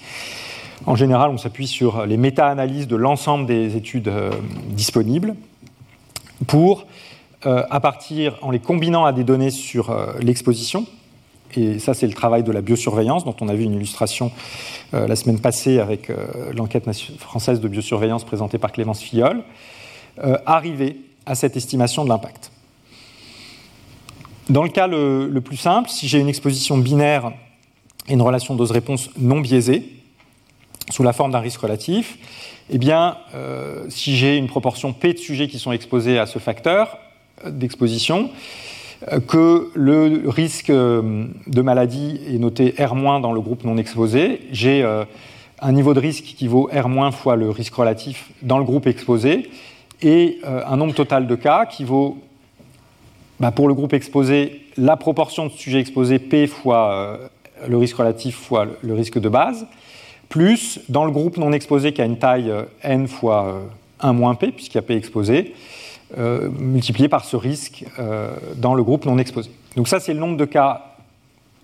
En 0.86 0.96
général, 0.96 1.32
on 1.32 1.38
s'appuie 1.38 1.68
sur 1.68 2.06
les 2.06 2.18
méta-analyses 2.18 2.88
de 2.88 2.96
l'ensemble 2.96 3.46
des 3.46 3.76
études 3.76 4.12
disponibles 4.70 5.36
pour 6.46 6.86
euh, 7.46 7.64
à 7.70 7.80
partir, 7.80 8.38
en 8.42 8.50
les 8.50 8.60
combinant 8.60 9.06
à 9.06 9.14
des 9.14 9.24
données 9.24 9.52
sur 9.52 9.92
euh, 9.92 10.14
l'exposition. 10.20 10.88
Et 11.56 11.78
ça, 11.78 11.94
c'est 11.94 12.08
le 12.08 12.14
travail 12.14 12.42
de 12.42 12.52
la 12.52 12.62
biosurveillance, 12.62 13.26
dont 13.26 13.36
on 13.42 13.48
a 13.48 13.54
vu 13.54 13.64
une 13.64 13.76
illustration 13.76 14.32
euh, 14.96 15.08
la 15.08 15.16
semaine 15.16 15.40
passée 15.40 15.80
avec 15.80 16.12
l'enquête 16.56 16.90
française 17.20 17.62
de 17.62 17.68
biosurveillance 17.68 18.24
présentée 18.24 18.58
par 18.58 18.72
Clémence 18.72 19.02
Fillol, 19.02 19.44
arriver 20.46 20.98
à 21.28 21.36
cette 21.36 21.56
estimation 21.56 22.04
de 22.04 22.10
l'impact. 22.10 22.52
Dans 24.50 24.64
le 24.64 24.70
cas 24.70 24.88
le, 24.88 25.28
plus 25.42 25.58
simple, 25.58 25.90
si 25.90 26.08
j'ai 26.08 26.20
une 26.20 26.30
exposition 26.30 26.78
binaire 26.78 27.32
et 28.08 28.14
une 28.14 28.22
relation 28.22 28.56
dose-réponse 28.56 29.10
non 29.18 29.42
biaisée, 29.42 29.84
sous 30.90 31.04
la 31.04 31.12
forme 31.12 31.32
d'un 31.32 31.40
risque 31.40 31.60
relatif, 31.60 32.18
eh 32.70 32.78
bien, 32.78 33.18
euh, 33.36 33.86
si 33.90 34.16
j'ai 34.16 34.38
une 34.38 34.48
proportion 34.48 34.94
P 34.94 35.14
de 35.14 35.18
sujets 35.18 35.50
qui 35.50 35.60
sont 35.60 35.74
exposés 35.74 36.18
à 36.18 36.26
ce 36.26 36.40
facteur 36.40 36.98
d'exposition, 37.46 38.30
euh, 39.12 39.20
que 39.20 39.70
le 39.76 40.30
risque 40.30 40.70
euh, 40.70 41.26
de 41.48 41.62
maladie 41.62 42.22
est 42.30 42.38
noté 42.38 42.70
R- 42.78 43.22
dans 43.22 43.34
le 43.34 43.42
groupe 43.42 43.66
non 43.66 43.78
exposé, 43.78 44.44
j'ai 44.54 44.82
un 45.60 45.72
niveau 45.74 45.94
de 45.94 46.00
risque 46.00 46.24
qui 46.24 46.48
vaut 46.48 46.70
R- 46.74 47.12
fois 47.12 47.36
le 47.36 47.50
risque 47.50 47.74
relatif 47.74 48.30
dans 48.44 48.58
le 48.60 48.64
groupe 48.64 48.88
exposé, 48.88 49.50
et 50.02 50.40
un 50.44 50.78
nombre 50.78 50.94
total 50.94 51.26
de 51.28 51.36
cas 51.36 51.66
qui 51.66 51.84
vaut 51.84 52.20
bah, 53.40 53.52
pour 53.52 53.68
le 53.68 53.74
groupe 53.74 53.94
exposé, 53.94 54.62
la 54.78 54.98
proportion 54.98 55.46
de 55.46 55.52
sujets 55.52 55.80
exposés 55.80 56.20
P 56.20 56.48
fois 56.48 56.92
euh, 56.92 57.18
le 57.68 57.78
risque 57.78 57.98
relatif 57.98 58.36
fois 58.36 58.66
le, 58.82 58.94
risque 58.94 59.20
de 59.20 59.30
base, 59.30 59.68
plus 60.30 60.80
dans 60.90 61.06
le 61.06 61.12
groupe 61.12 61.38
non 61.38 61.52
exposé 61.52 61.94
qui 61.94 62.02
a 62.02 62.06
une 62.06 62.18
taille 62.18 62.50
euh, 62.50 62.64
N 62.82 63.08
fois 63.08 63.62
1 64.00 64.10
euh, 64.10 64.14
moins 64.14 64.36
P, 64.36 64.52
puisqu'il 64.52 64.76
y 64.76 64.80
a 64.80 64.84
P 64.84 64.96
exposé, 64.96 65.54
multiplié 66.58 67.10
par 67.10 67.26
ce 67.26 67.36
risque 67.36 67.84
dans 68.56 68.76
le 68.76 68.84
groupe 68.84 69.06
non 69.06 69.18
exposé. 69.18 69.52
Donc 69.76 69.90
ça, 69.90 70.00
c'est 70.00 70.14
le 70.14 70.20
nombre 70.22 70.38
de 70.38 70.46
cas 70.46 70.96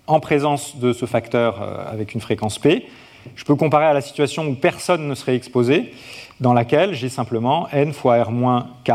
en 0.06 0.20
présence 0.20 0.76
de 0.76 0.92
ce 0.92 1.06
facteur 1.06 1.62
avec 1.90 2.12
une 2.12 2.20
fréquence 2.20 2.58
P. 2.58 2.86
Je 3.36 3.44
peux 3.44 3.54
comparer 3.54 3.86
à 3.86 3.94
la 3.94 4.02
situation 4.02 4.46
où 4.46 4.54
personne 4.54 5.08
ne 5.08 5.14
serait 5.14 5.34
exposé, 5.34 5.94
dans 6.40 6.52
laquelle 6.52 6.92
j'ai 6.92 7.08
simplement 7.08 7.68
N 7.72 7.94
fois 7.94 8.22
R 8.22 8.30
moins 8.30 8.66
K. 8.84 8.92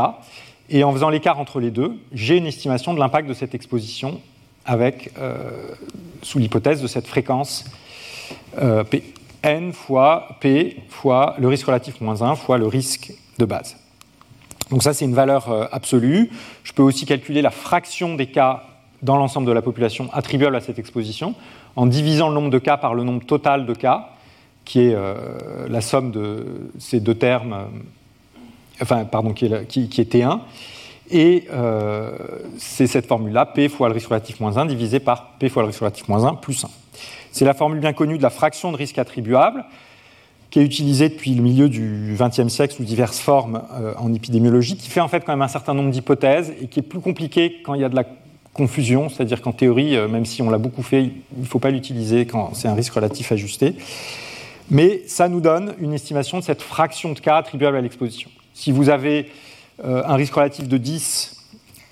Et 0.70 0.84
en 0.84 0.92
faisant 0.92 1.10
l'écart 1.10 1.40
entre 1.40 1.58
les 1.58 1.72
deux, 1.72 1.98
j'ai 2.12 2.36
une 2.36 2.46
estimation 2.46 2.94
de 2.94 3.00
l'impact 3.00 3.28
de 3.28 3.34
cette 3.34 3.56
exposition 3.56 4.20
avec, 4.64 5.10
euh, 5.18 5.74
sous 6.22 6.38
l'hypothèse 6.38 6.80
de 6.80 6.86
cette 6.86 7.08
fréquence 7.08 7.64
euh. 8.58 8.84
N 9.42 9.72
fois 9.72 10.36
P 10.40 10.76
fois 10.88 11.34
le 11.38 11.48
risque 11.48 11.66
relatif 11.66 12.00
moins 12.00 12.22
1 12.22 12.36
fois 12.36 12.58
le 12.58 12.66
risque 12.66 13.12
de 13.38 13.46
base. 13.46 13.78
Donc 14.70 14.82
ça, 14.82 14.92
c'est 14.92 15.06
une 15.06 15.14
valeur 15.14 15.50
euh, 15.50 15.64
absolue. 15.72 16.30
Je 16.62 16.72
peux 16.72 16.82
aussi 16.82 17.04
calculer 17.04 17.42
la 17.42 17.50
fraction 17.50 18.14
des 18.14 18.26
cas 18.26 18.64
dans 19.02 19.16
l'ensemble 19.16 19.46
de 19.46 19.52
la 19.52 19.62
population 19.62 20.08
attribuable 20.12 20.54
à 20.54 20.60
cette 20.60 20.78
exposition 20.78 21.34
en 21.74 21.86
divisant 21.86 22.28
le 22.28 22.34
nombre 22.34 22.50
de 22.50 22.58
cas 22.58 22.76
par 22.76 22.94
le 22.94 23.02
nombre 23.02 23.24
total 23.24 23.64
de 23.64 23.72
cas, 23.72 24.10
qui 24.66 24.80
est 24.80 24.96
la 25.68 25.80
somme 25.80 26.10
de 26.10 26.70
ces 26.78 27.00
deux 27.00 27.14
termes 27.14 27.70
enfin, 28.80 29.04
pardon, 29.04 29.32
qui 29.32 29.46
est, 29.46 29.66
qui, 29.66 30.00
est 30.00 30.12
T1. 30.12 30.40
Et 31.10 31.46
euh, 31.52 32.12
c'est 32.58 32.86
cette 32.86 33.06
formule-là, 33.06 33.46
P 33.46 33.68
fois 33.68 33.88
le 33.88 33.94
risque 33.94 34.08
relatif 34.08 34.38
moins 34.40 34.56
1 34.56 34.66
divisé 34.66 35.00
par 35.00 35.32
P 35.38 35.48
fois 35.48 35.62
le 35.62 35.68
risque 35.68 35.80
relatif 35.80 36.08
moins 36.08 36.24
1 36.24 36.34
plus 36.34 36.64
1. 36.64 36.68
C'est 37.32 37.44
la 37.44 37.54
formule 37.54 37.80
bien 37.80 37.92
connue 37.92 38.18
de 38.18 38.22
la 38.22 38.30
fraction 38.30 38.70
de 38.70 38.76
risque 38.76 38.98
attribuable, 38.98 39.64
qui 40.50 40.60
est 40.60 40.64
utilisée 40.64 41.08
depuis 41.08 41.34
le 41.34 41.42
milieu 41.42 41.68
du 41.68 42.16
XXe 42.18 42.48
siècle 42.48 42.74
sous 42.74 42.84
diverses 42.84 43.20
formes 43.20 43.62
euh, 43.72 43.94
en 43.98 44.12
épidémiologie, 44.12 44.76
qui 44.76 44.88
fait 44.88 45.00
en 45.00 45.08
fait 45.08 45.24
quand 45.24 45.32
même 45.32 45.42
un 45.42 45.48
certain 45.48 45.74
nombre 45.74 45.90
d'hypothèses 45.90 46.52
et 46.60 46.66
qui 46.66 46.80
est 46.80 46.84
plus 46.84 47.00
compliquée 47.00 47.60
quand 47.64 47.74
il 47.74 47.80
y 47.80 47.84
a 47.84 47.88
de 47.88 47.96
la 47.96 48.04
confusion, 48.52 49.08
c'est-à-dire 49.08 49.42
qu'en 49.42 49.52
théorie, 49.52 49.96
euh, 49.96 50.08
même 50.08 50.26
si 50.26 50.42
on 50.42 50.50
l'a 50.50 50.58
beaucoup 50.58 50.82
fait, 50.82 51.04
il 51.04 51.40
ne 51.40 51.46
faut 51.46 51.60
pas 51.60 51.70
l'utiliser 51.70 52.26
quand 52.26 52.54
c'est 52.54 52.68
un 52.68 52.74
risque 52.74 52.92
relatif 52.92 53.30
ajusté. 53.30 53.76
Mais 54.70 55.02
ça 55.06 55.28
nous 55.28 55.40
donne 55.40 55.74
une 55.80 55.92
estimation 55.92 56.38
de 56.38 56.44
cette 56.44 56.62
fraction 56.62 57.12
de 57.12 57.18
cas 57.18 57.36
attribuable 57.36 57.76
à 57.76 57.80
l'exposition. 57.80 58.30
Si 58.54 58.72
vous 58.72 58.88
avez 58.88 59.30
euh, 59.84 60.02
un 60.06 60.14
risque 60.14 60.34
relatif 60.34 60.68
de 60.68 60.76
10 60.76 61.36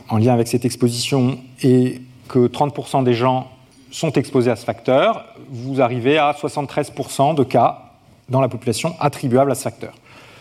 en 0.08 0.18
lien 0.18 0.32
avec 0.32 0.48
cette 0.48 0.64
exposition 0.64 1.38
et 1.62 2.00
que 2.28 2.46
30% 2.46 3.04
des 3.04 3.14
gens 3.14 3.50
sont 3.90 4.12
exposés 4.12 4.50
à 4.50 4.56
ce 4.56 4.64
facteur, 4.64 5.24
vous 5.50 5.80
arrivez 5.80 6.18
à 6.18 6.32
73% 6.32 7.34
de 7.34 7.44
cas 7.44 7.92
dans 8.28 8.40
la 8.40 8.48
population 8.48 8.94
attribuables 9.00 9.50
à 9.50 9.54
ce 9.54 9.62
facteur. 9.62 9.94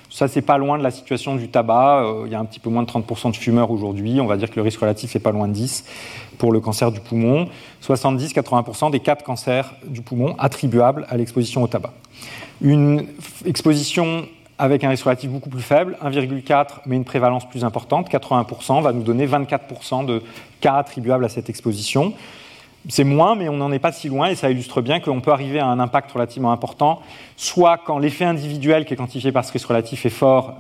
Ça, 0.10 0.28
c'est 0.28 0.42
pas 0.42 0.58
loin 0.58 0.78
de 0.78 0.84
la 0.84 0.92
situation 0.92 1.36
du 1.36 1.50
tabac. 1.50 2.04
Euh, 2.04 2.24
il 2.26 2.32
y 2.32 2.36
a 2.36 2.40
un 2.40 2.46
petit 2.46 2.60
peu 2.60 2.70
moins 2.70 2.84
de 2.84 2.90
30% 2.90 3.32
de 3.32 3.36
fumeurs 3.36 3.72
aujourd'hui. 3.72 4.20
On 4.22 4.26
va 4.26 4.38
dire 4.38 4.50
que 4.50 4.56
le 4.56 4.62
risque 4.62 4.80
relatif 4.80 5.16
est 5.16 5.20
pas 5.20 5.32
loin 5.32 5.48
de 5.48 5.54
10 5.54 5.84
pour 6.38 6.52
le 6.52 6.60
cancer 6.60 6.92
du 6.92 7.02
poumon. 7.02 7.50
70-80% 7.84 8.92
des 8.92 9.00
cas 9.00 9.16
de 9.16 9.24
cancer 9.24 9.76
du 9.86 10.02
poumon 10.02 10.36
attribuables 10.40 11.06
à 11.10 11.18
l'exposition 11.18 11.64
au 11.64 11.68
tabac. 11.68 11.92
Une 12.62 13.06
exposition 13.46 14.28
avec 14.60 14.84
un 14.84 14.90
risque 14.90 15.04
relatif 15.04 15.30
beaucoup 15.30 15.50
plus 15.50 15.62
faible, 15.62 15.98
1,4 16.04 16.82
mais 16.86 16.96
une 16.96 17.06
prévalence 17.06 17.48
plus 17.48 17.64
importante, 17.64 18.10
80%, 18.10 18.82
va 18.82 18.92
nous 18.92 19.04
donner 19.04 19.28
24% 19.28 20.06
de 20.06 20.24
cas 20.62 20.76
attribuables 20.76 21.26
à 21.26 21.30
cette 21.30 21.50
exposition. 21.50 22.14
C'est 22.90 23.04
moins, 23.04 23.36
mais 23.36 23.50
on 23.50 23.58
n'en 23.58 23.72
est 23.72 23.80
pas 23.80 23.92
si 23.92 24.08
loin 24.08 24.30
et 24.30 24.36
ça 24.36 24.50
illustre 24.50 24.82
bien 24.82 25.00
qu'on 25.00 25.22
peut 25.22 25.32
arriver 25.32 25.60
à 25.60 25.68
un 25.68 25.80
impact 25.80 26.12
relativement 26.12 26.52
important, 26.52 27.02
soit 27.36 27.78
quand 27.78 28.00
l'effet 28.00 28.26
individuel 28.26 28.86
qui 28.86 28.94
est 28.94 28.98
quantifié 28.98 29.32
par 29.32 29.46
ce 29.46 29.52
risque 29.52 29.68
relatif 29.68 30.06
est 30.06 30.12
fort, 30.12 30.56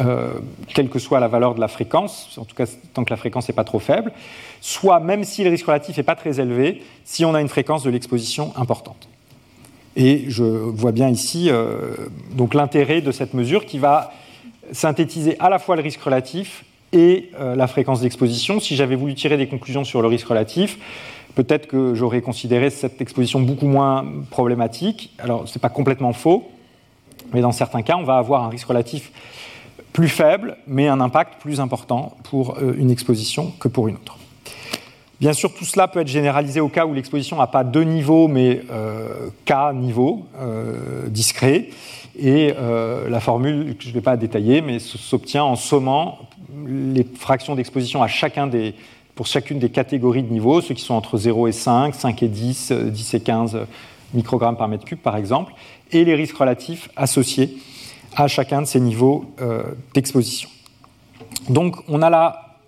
euh, 0.00 0.32
quelle 0.74 0.88
que 0.88 0.98
soit 0.98 1.20
la 1.20 1.28
valeur 1.28 1.54
de 1.54 1.60
la 1.60 1.68
fréquence, 1.68 2.36
en 2.36 2.44
tout 2.44 2.56
cas 2.56 2.66
tant 2.94 3.04
que 3.04 3.10
la 3.10 3.16
fréquence 3.16 3.48
n'est 3.48 3.54
pas 3.54 3.64
trop 3.64 3.78
faible, 3.78 4.12
soit 4.60 4.98
même 4.98 5.22
si 5.22 5.44
le 5.44 5.50
risque 5.50 5.66
relatif 5.66 5.96
n'est 5.96 6.02
pas 6.02 6.16
très 6.16 6.40
élevé, 6.40 6.82
si 7.04 7.24
on 7.24 7.32
a 7.34 7.40
une 7.40 7.48
fréquence 7.48 7.84
de 7.84 7.90
l'exposition 7.90 8.52
importante. 8.56 9.08
Et 9.96 10.24
je 10.28 10.42
vois 10.42 10.92
bien 10.92 11.08
ici 11.08 11.48
euh, 11.50 11.94
donc 12.32 12.54
l'intérêt 12.54 13.00
de 13.00 13.12
cette 13.12 13.34
mesure 13.34 13.64
qui 13.64 13.78
va 13.78 14.12
synthétiser 14.72 15.36
à 15.38 15.50
la 15.50 15.58
fois 15.58 15.76
le 15.76 15.82
risque 15.82 16.00
relatif 16.00 16.64
et 16.92 17.30
euh, 17.38 17.54
la 17.54 17.66
fréquence 17.66 18.00
d'exposition. 18.00 18.60
Si 18.60 18.76
j'avais 18.76 18.96
voulu 18.96 19.14
tirer 19.14 19.36
des 19.36 19.46
conclusions 19.46 19.84
sur 19.84 20.02
le 20.02 20.08
risque 20.08 20.26
relatif, 20.26 20.78
peut-être 21.34 21.66
que 21.66 21.94
j'aurais 21.94 22.22
considéré 22.22 22.70
cette 22.70 23.00
exposition 23.00 23.40
beaucoup 23.40 23.66
moins 23.66 24.04
problématique. 24.30 25.12
Alors, 25.18 25.48
ce 25.48 25.56
n'est 25.56 25.60
pas 25.60 25.68
complètement 25.68 26.12
faux, 26.12 26.48
mais 27.32 27.40
dans 27.40 27.52
certains 27.52 27.82
cas, 27.82 27.96
on 27.96 28.04
va 28.04 28.16
avoir 28.16 28.44
un 28.44 28.48
risque 28.48 28.68
relatif 28.68 29.12
plus 29.92 30.08
faible, 30.08 30.56
mais 30.66 30.88
un 30.88 31.00
impact 31.00 31.40
plus 31.40 31.60
important 31.60 32.16
pour 32.24 32.58
euh, 32.58 32.74
une 32.76 32.90
exposition 32.90 33.52
que 33.60 33.68
pour 33.68 33.88
une 33.88 33.94
autre. 33.96 34.18
Bien 35.20 35.32
sûr, 35.32 35.54
tout 35.54 35.64
cela 35.64 35.86
peut 35.86 36.00
être 36.00 36.08
généralisé 36.08 36.60
au 36.60 36.68
cas 36.68 36.86
où 36.86 36.94
l'exposition 36.94 37.36
n'a 37.36 37.46
pas 37.46 37.62
deux 37.62 37.84
niveaux, 37.84 38.26
mais 38.26 38.62
euh, 38.70 39.28
K 39.46 39.72
niveaux 39.74 40.26
euh, 40.40 41.06
discrets. 41.08 41.68
Et 42.18 42.52
euh, 42.58 43.08
la 43.08 43.20
formule, 43.20 43.76
je 43.78 43.88
ne 43.88 43.94
vais 43.94 44.00
pas 44.00 44.16
détailler, 44.16 44.60
mais 44.60 44.78
s'obtient 44.80 45.44
en 45.44 45.56
sommant 45.56 46.18
les 46.66 47.06
fractions 47.18 47.54
d'exposition 47.54 48.00
pour 49.14 49.26
chacune 49.26 49.58
des 49.60 49.70
catégories 49.70 50.24
de 50.24 50.32
niveaux, 50.32 50.60
ceux 50.60 50.74
qui 50.74 50.82
sont 50.82 50.94
entre 50.94 51.16
0 51.16 51.46
et 51.46 51.52
5, 51.52 51.94
5 51.94 52.22
et 52.22 52.28
10, 52.28 52.72
10 52.72 53.14
et 53.14 53.20
15 53.20 53.58
microgrammes 54.14 54.56
par 54.56 54.66
mètre 54.66 54.84
cube, 54.84 54.98
par 54.98 55.16
exemple, 55.16 55.52
et 55.92 56.04
les 56.04 56.14
risques 56.14 56.36
relatifs 56.36 56.88
associés 56.96 57.56
à 58.16 58.26
chacun 58.26 58.62
de 58.62 58.66
ces 58.66 58.80
niveaux 58.80 59.24
d'exposition. 59.92 60.48
Donc, 61.48 61.76
on 61.88 62.02
a 62.02 62.10
là 62.10 62.58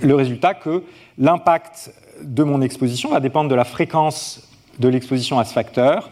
le 0.00 0.14
résultat 0.14 0.54
que 0.54 0.82
l'impact 1.18 1.92
de 2.22 2.42
mon 2.42 2.60
exposition 2.62 3.10
va 3.10 3.20
dépendre 3.20 3.50
de 3.50 3.54
la 3.54 3.64
fréquence 3.64 4.48
de 4.78 4.88
l'exposition 4.88 5.38
à 5.38 5.44
ce 5.44 5.52
facteur, 5.52 6.10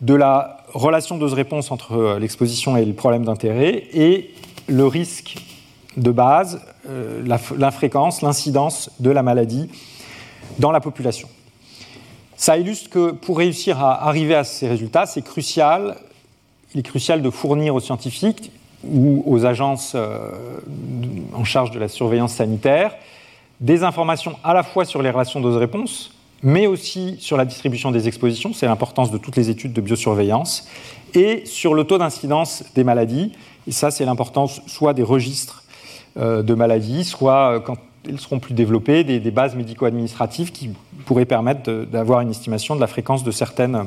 de 0.00 0.14
la 0.14 0.64
relation 0.72 1.18
dose-réponse 1.18 1.70
entre 1.70 1.92
euh, 1.92 2.18
l'exposition 2.18 2.76
et 2.76 2.84
le 2.84 2.92
problème 2.92 3.24
d'intérêt, 3.24 3.88
et 3.92 4.34
le 4.68 4.86
risque 4.86 5.36
de 5.96 6.10
base, 6.10 6.60
euh, 6.88 7.22
la, 7.24 7.70
fréquence, 7.70 8.22
l'incidence 8.22 8.90
de 9.00 9.10
la 9.10 9.22
maladie 9.22 9.68
dans 10.58 10.70
la 10.70 10.80
population. 10.80 11.28
Ça 12.36 12.56
illustre 12.56 12.88
que 12.90 13.10
pour 13.10 13.38
réussir 13.38 13.82
à 13.82 14.06
arriver 14.06 14.34
à 14.34 14.44
ces 14.44 14.68
résultats, 14.68 15.06
c'est 15.06 15.22
crucial, 15.22 15.96
il 16.74 16.80
est 16.80 16.84
crucial 16.84 17.20
de 17.20 17.30
fournir 17.30 17.74
aux 17.74 17.80
scientifiques 17.80 18.52
ou 18.84 19.22
aux 19.26 19.44
agences 19.44 19.92
euh, 19.94 20.30
en 21.34 21.44
charge 21.44 21.70
de 21.70 21.78
la 21.78 21.88
surveillance 21.88 22.34
sanitaire 22.34 22.94
des 23.60 23.82
informations 23.82 24.36
à 24.44 24.54
la 24.54 24.62
fois 24.62 24.84
sur 24.84 25.02
les 25.02 25.10
relations 25.10 25.40
dose-réponse, 25.40 26.14
mais 26.42 26.66
aussi 26.66 27.16
sur 27.18 27.36
la 27.36 27.44
distribution 27.44 27.90
des 27.90 28.06
expositions, 28.06 28.52
c'est 28.52 28.66
l'importance 28.66 29.10
de 29.10 29.18
toutes 29.18 29.36
les 29.36 29.50
études 29.50 29.72
de 29.72 29.80
biosurveillance, 29.80 30.68
et 31.14 31.44
sur 31.44 31.74
le 31.74 31.84
taux 31.84 31.98
d'incidence 31.98 32.64
des 32.74 32.84
maladies, 32.84 33.32
et 33.66 33.72
ça 33.72 33.90
c'est 33.90 34.04
l'importance 34.04 34.60
soit 34.66 34.94
des 34.94 35.02
registres 35.02 35.64
euh, 36.18 36.42
de 36.42 36.54
maladies, 36.54 37.04
soit 37.04 37.54
euh, 37.54 37.60
quand 37.60 37.76
elles 38.08 38.20
seront 38.20 38.38
plus 38.38 38.54
développées, 38.54 39.04
des, 39.04 39.30
bases 39.30 39.56
médico-administratives 39.56 40.52
qui 40.52 40.70
pourraient 41.04 41.26
permettre 41.26 41.70
d'avoir 41.70 42.20
une 42.20 42.30
estimation 42.30 42.76
de 42.76 42.80
la 42.80 42.86
fréquence 42.86 43.24
de 43.24 43.30
certaines 43.30 43.86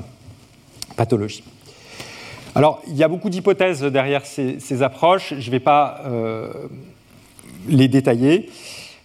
pathologies. 0.95 1.43
Alors, 2.53 2.81
il 2.87 2.97
y 2.97 3.03
a 3.03 3.07
beaucoup 3.07 3.29
d'hypothèses 3.29 3.81
derrière 3.81 4.25
ces, 4.25 4.83
approches. 4.83 5.33
Je 5.39 5.45
ne 5.45 5.51
vais 5.51 5.61
pas 5.61 6.01
euh, 6.05 6.51
les 7.69 7.87
détailler, 7.87 8.49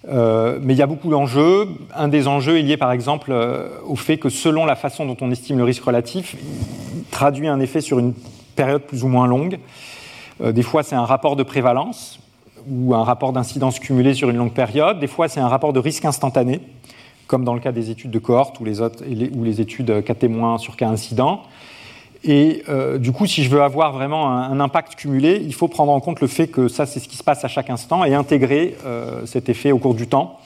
euh, 0.08 0.58
mais 0.60 0.74
il 0.74 0.76
y 0.76 0.82
a 0.82 0.86
beaucoup 0.88 1.10
d'enjeux. 1.10 1.68
Un 1.94 2.08
des 2.08 2.26
enjeux 2.26 2.58
est 2.58 2.62
lié 2.62 2.76
par 2.76 2.90
exemple 2.90 3.30
euh, 3.30 3.68
au 3.86 3.94
fait 3.94 4.18
que 4.18 4.30
selon 4.30 4.66
la 4.66 4.74
façon 4.74 5.06
dont 5.06 5.16
on 5.20 5.30
estime 5.30 5.58
le 5.58 5.64
risque 5.64 5.84
relatif, 5.84 6.34
il 6.96 7.04
traduit 7.04 7.46
un 7.46 7.60
effet 7.60 7.80
sur 7.80 8.00
une 8.00 8.14
période 8.56 8.82
plus 8.82 9.04
ou 9.04 9.08
moins 9.08 9.28
longue. 9.28 9.58
des 10.44 10.62
fois, 10.62 10.82
c'est 10.82 10.96
un 10.96 11.04
rapport 11.04 11.36
de 11.36 11.44
prévalence. 11.44 12.18
ou 12.68 12.96
un 12.96 13.04
rapport 13.04 13.32
d'incidence 13.32 13.78
cumulé 13.78 14.12
sur 14.12 14.28
une 14.28 14.38
longue 14.38 14.54
période. 14.54 14.98
Des 14.98 15.06
fois, 15.06 15.28
c'est 15.28 15.38
un 15.38 15.48
rapport 15.48 15.72
de 15.72 15.78
risque 15.78 16.04
instantané, 16.04 16.60
comme 17.28 17.44
dans 17.44 17.54
le 17.54 17.60
cas 17.60 17.70
des 17.70 17.90
études 17.90 18.10
de 18.10 18.18
cohorte 18.18 18.58
ou 18.58 18.64
les, 18.64 18.80
ou 18.80 19.44
les 19.44 19.60
études 19.60 20.02
cas 20.02 20.14
témoins 20.14 20.58
sur 20.58 20.74
cas 20.74 20.88
incident. 20.88 21.42
Et 22.28 22.64
euh, 22.68 22.98
du 22.98 23.12
coup, 23.12 23.26
si 23.26 23.44
je 23.44 23.50
veux 23.50 23.62
avoir 23.62 23.92
vraiment 23.92 24.28
un, 24.28 24.58
impact 24.58 24.96
cumulé, 24.96 25.40
il 25.44 25.54
faut 25.54 25.68
prendre 25.68 25.92
en 25.92 26.00
compte 26.00 26.20
le 26.20 26.26
fait 26.26 26.48
que 26.48 26.66
ça, 26.66 26.84
c'est 26.84 26.98
ce 26.98 27.08
qui 27.08 27.16
se 27.16 27.22
passe 27.22 27.44
à 27.44 27.48
chaque 27.48 27.70
instant 27.70 28.04
et 28.04 28.14
intégrer 28.14 28.76
euh, 28.84 29.24
cet 29.26 29.48
effet 29.48 29.70
au 29.70 29.78
cours 29.78 29.94
du 29.94 30.08
temps. 30.08 30.40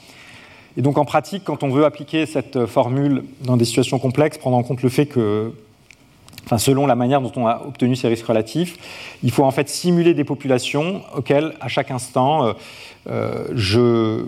Et 0.77 0.83
donc, 0.83 0.99
en 0.99 1.05
pratique, 1.05 1.43
quand 1.43 1.63
on 1.63 1.69
veut 1.69 1.83
appliquer 1.83 2.27
cette 2.27 2.67
formule 2.67 3.23
dans 3.41 3.57
des 3.57 3.65
situations 3.65 3.97
complexes, 3.97 4.37
prendre 4.37 4.57
en 4.57 4.63
compte 4.63 4.83
le 4.83 4.89
fait 4.89 5.07
que, 5.07 5.53
enfin, 6.45 6.59
selon 6.59 6.85
la 6.85 6.95
manière 6.95 7.19
dont 7.19 7.31
on 7.35 7.47
a 7.47 7.63
obtenu 7.67 7.95
ces 7.95 8.07
risques 8.07 8.27
relatifs, 8.27 8.77
il 9.23 9.31
faut 9.31 9.43
en 9.43 9.51
fait 9.51 9.67
simuler 9.67 10.13
des 10.13 10.23
populations 10.23 11.01
auxquelles, 11.15 11.55
à 11.61 11.67
chaque 11.67 11.89
instant, 11.89 12.53
euh, 13.09 13.47
je 13.55 14.25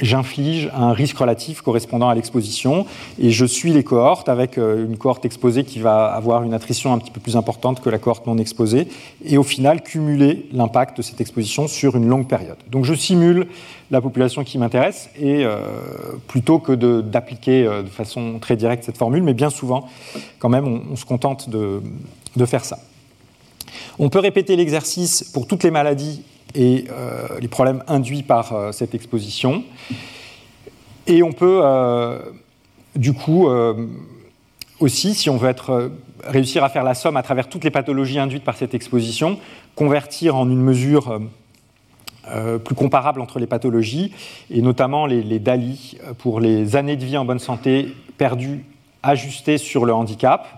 j'inflige 0.00 0.70
un 0.74 0.92
risque 0.92 1.16
relatif 1.16 1.60
correspondant 1.60 2.08
à 2.08 2.14
l'exposition 2.14 2.86
et 3.18 3.30
je 3.30 3.44
suis 3.44 3.72
les 3.72 3.84
cohortes 3.84 4.28
avec 4.28 4.58
euh, 4.58 4.84
une 4.84 4.96
cohorte 4.96 5.24
exposée 5.24 5.64
qui 5.64 5.80
va 5.80 6.06
avoir 6.06 6.42
une 6.42 6.54
attrition 6.54 6.92
un 6.92 6.98
petit 6.98 7.10
peu 7.10 7.20
plus 7.20 7.36
importante 7.36 7.80
que 7.80 7.90
la 7.90 7.98
cohorte 7.98 8.26
non 8.26 8.38
exposée 8.38 8.88
et 9.24 9.38
au 9.38 9.42
final 9.42 9.82
cumuler 9.82 10.46
l'impact 10.52 10.98
de 10.98 11.02
cette 11.02 11.20
exposition 11.20 11.68
sur 11.68 11.96
une 11.96 12.06
longue 12.06 12.28
période. 12.28 12.58
Donc 12.70 12.84
je 12.84 12.94
simule 12.94 13.48
la 13.90 14.00
population 14.00 14.44
qui 14.44 14.58
m'intéresse 14.58 15.10
et 15.18 15.44
euh, 15.44 15.60
plutôt 16.26 16.58
que 16.58 16.72
d'appliquer 17.00 17.64
de, 17.64 17.68
euh, 17.68 17.82
de, 17.82 17.88
façon 17.88 18.38
très 18.38 18.56
directe 18.56 18.84
cette 18.84 18.98
formule, 18.98 19.22
mais 19.22 19.34
bien 19.34 19.50
souvent 19.50 19.88
quand 20.38 20.48
même 20.48 20.82
on, 20.90 20.96
se 20.96 21.04
contente 21.04 21.48
de 21.50 21.80
faire 22.46 22.64
ça. 22.64 22.78
On 23.98 24.08
peut 24.08 24.20
répéter 24.20 24.56
l'exercice 24.56 25.24
pour 25.24 25.46
toutes 25.46 25.64
les 25.64 25.70
maladies 25.70 26.22
et 26.58 26.86
euh, 26.90 27.38
les 27.40 27.46
problèmes 27.46 27.84
induits 27.86 28.24
par 28.24 28.52
euh, 28.52 28.72
cette 28.72 28.92
exposition. 28.92 29.62
Et 31.06 31.22
on 31.22 31.32
peut, 31.32 31.60
euh, 31.62 32.18
du 32.96 33.14
coup, 33.14 33.48
aussi, 34.78 35.14
si 35.14 35.30
on 35.30 35.38
veut 35.38 35.48
être, 35.48 35.90
réussir 36.22 36.64
à 36.64 36.68
faire 36.68 36.84
la 36.84 36.94
somme 36.94 37.16
à 37.16 37.22
travers 37.22 37.48
toutes 37.48 37.64
les 37.64 37.70
pathologies 37.70 38.18
induites 38.18 38.44
par 38.44 38.58
cette 38.58 38.74
exposition, 38.74 39.38
convertir 39.74 40.36
en 40.36 40.50
une 40.50 40.60
mesure 40.60 41.18
plus 42.62 42.74
comparable 42.74 43.22
entre 43.22 43.38
les 43.38 43.46
pathologies, 43.46 44.12
et 44.50 44.60
notamment 44.60 45.06
les, 45.06 45.22
les, 45.22 45.38
DALI 45.38 45.96
pour 46.18 46.40
les 46.40 46.76
années 46.76 46.96
de 46.96 47.06
vie 47.06 47.16
en 47.16 47.24
bonne 47.24 47.38
santé 47.38 47.94
perdues 48.18 48.66
ajustées 49.02 49.56
sur 49.56 49.86
le 49.86 49.94
handicap 49.94 50.57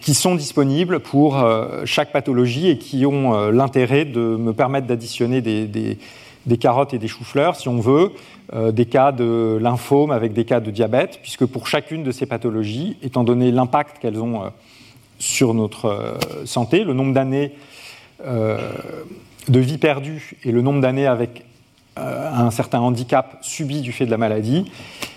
qui 0.00 0.14
sont 0.14 0.34
disponibles 0.34 1.00
pour 1.00 1.38
euh, 1.38 1.82
chaque 1.84 2.12
pathologie 2.12 2.68
et 2.68 2.78
qui 2.78 3.04
ont 3.06 3.34
euh, 3.34 3.50
l'intérêt 3.50 4.04
de 4.04 4.20
me 4.20 4.52
permettre 4.52 4.86
d'additionner 4.86 5.40
des, 5.40 5.98
carottes 6.58 6.94
et 6.94 6.98
des 6.98 7.08
choux-fleurs, 7.08 7.56
si 7.56 7.68
on 7.68 7.80
veut, 7.80 8.12
euh, 8.54 8.72
des 8.72 8.86
cas 8.86 9.12
de 9.12 9.58
lymphome 9.60 10.10
avec 10.10 10.32
des 10.32 10.44
cas 10.44 10.60
de 10.60 10.70
diabète, 10.70 11.18
puisque 11.20 11.44
pour 11.46 11.66
chacune 11.66 12.04
de 12.04 12.12
ces 12.12 12.26
pathologies, 12.26 12.96
étant 13.02 13.24
donné 13.24 13.50
l'impact 13.50 13.98
qu'elles 13.98 14.20
ont 14.20 14.50
sur 15.18 15.52
notre 15.52 16.16
santé, 16.44 16.84
le 16.84 16.94
nombre 16.94 17.12
d'années 17.12 17.52
de 18.24 19.60
vie 19.60 19.78
perdue 19.78 20.36
et 20.44 20.52
le 20.52 20.62
nombre 20.62 20.80
d'années 20.80 21.06
avec 21.06 21.44
un 21.98 22.50
certain 22.50 22.80
handicap 22.80 23.38
subi 23.40 23.80
du 23.80 23.92
fait 23.92 24.06
de 24.06 24.10
la 24.10 24.16
maladie, 24.16 24.64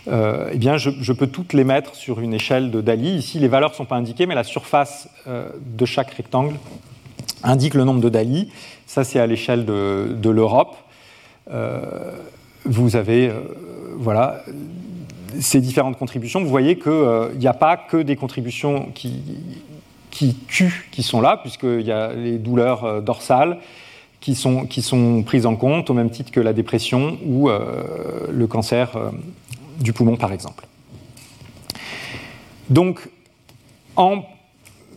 euh, 0.07 0.49
eh 0.51 0.57
bien, 0.57 0.77
je, 0.77 1.13
peux 1.13 1.27
toutes 1.27 1.53
les 1.53 1.63
mettre 1.63 1.95
sur 1.95 2.19
une 2.19 2.33
échelle 2.33 2.71
de 2.71 2.81
Dali. 2.81 3.15
Ici, 3.15 3.39
les 3.39 3.47
valeurs 3.47 3.71
ne 3.71 3.75
sont 3.75 3.85
pas 3.85 3.97
indiquées, 3.97 4.25
mais 4.25 4.35
la 4.35 4.43
surface 4.43 5.09
euh, 5.27 5.49
de 5.63 5.85
chaque 5.85 6.11
rectangle 6.11 6.55
indique 7.43 7.75
le 7.75 7.83
nombre 7.83 8.01
de 8.01 8.09
Dali. 8.09 8.51
Ça, 8.87 9.03
c'est 9.03 9.19
à 9.19 9.27
l'échelle 9.27 9.65
de, 9.65 10.29
l'Europe. 10.29 10.75
Euh, 11.51 11.81
vous 12.65 12.95
avez 12.95 13.31
voilà, 13.95 14.43
ces 15.39 15.61
différentes 15.61 15.97
contributions. 15.97 16.41
Vous 16.41 16.49
voyez 16.49 16.77
qu'il 16.77 17.37
n'y 17.37 17.47
a 17.47 17.53
pas 17.53 17.77
que 17.77 17.97
des 17.97 18.15
contributions 18.15 18.89
qui, 18.93 19.21
qui 20.09 20.35
tuent 20.47 20.87
qui 20.91 21.03
sont 21.03 21.21
là, 21.21 21.37
puisqu'il 21.37 21.81
y 21.81 21.91
a 21.91 22.13
les 22.13 22.37
douleurs 22.37 23.01
dorsales, 23.01 23.57
qui 24.21 24.35
sont, 24.35 25.23
prises 25.23 25.45
en 25.45 25.55
compte 25.55 25.89
au 25.89 25.93
même 25.93 26.09
titre 26.09 26.31
que 26.31 26.39
la 26.39 26.53
dépression 26.53 27.17
ou 27.25 27.49
le 27.49 28.47
cancer 28.47 29.11
du 29.79 29.91
poumon, 29.91 30.15
par 30.15 30.31
exemple. 30.31 30.65
Donc, 32.69 33.09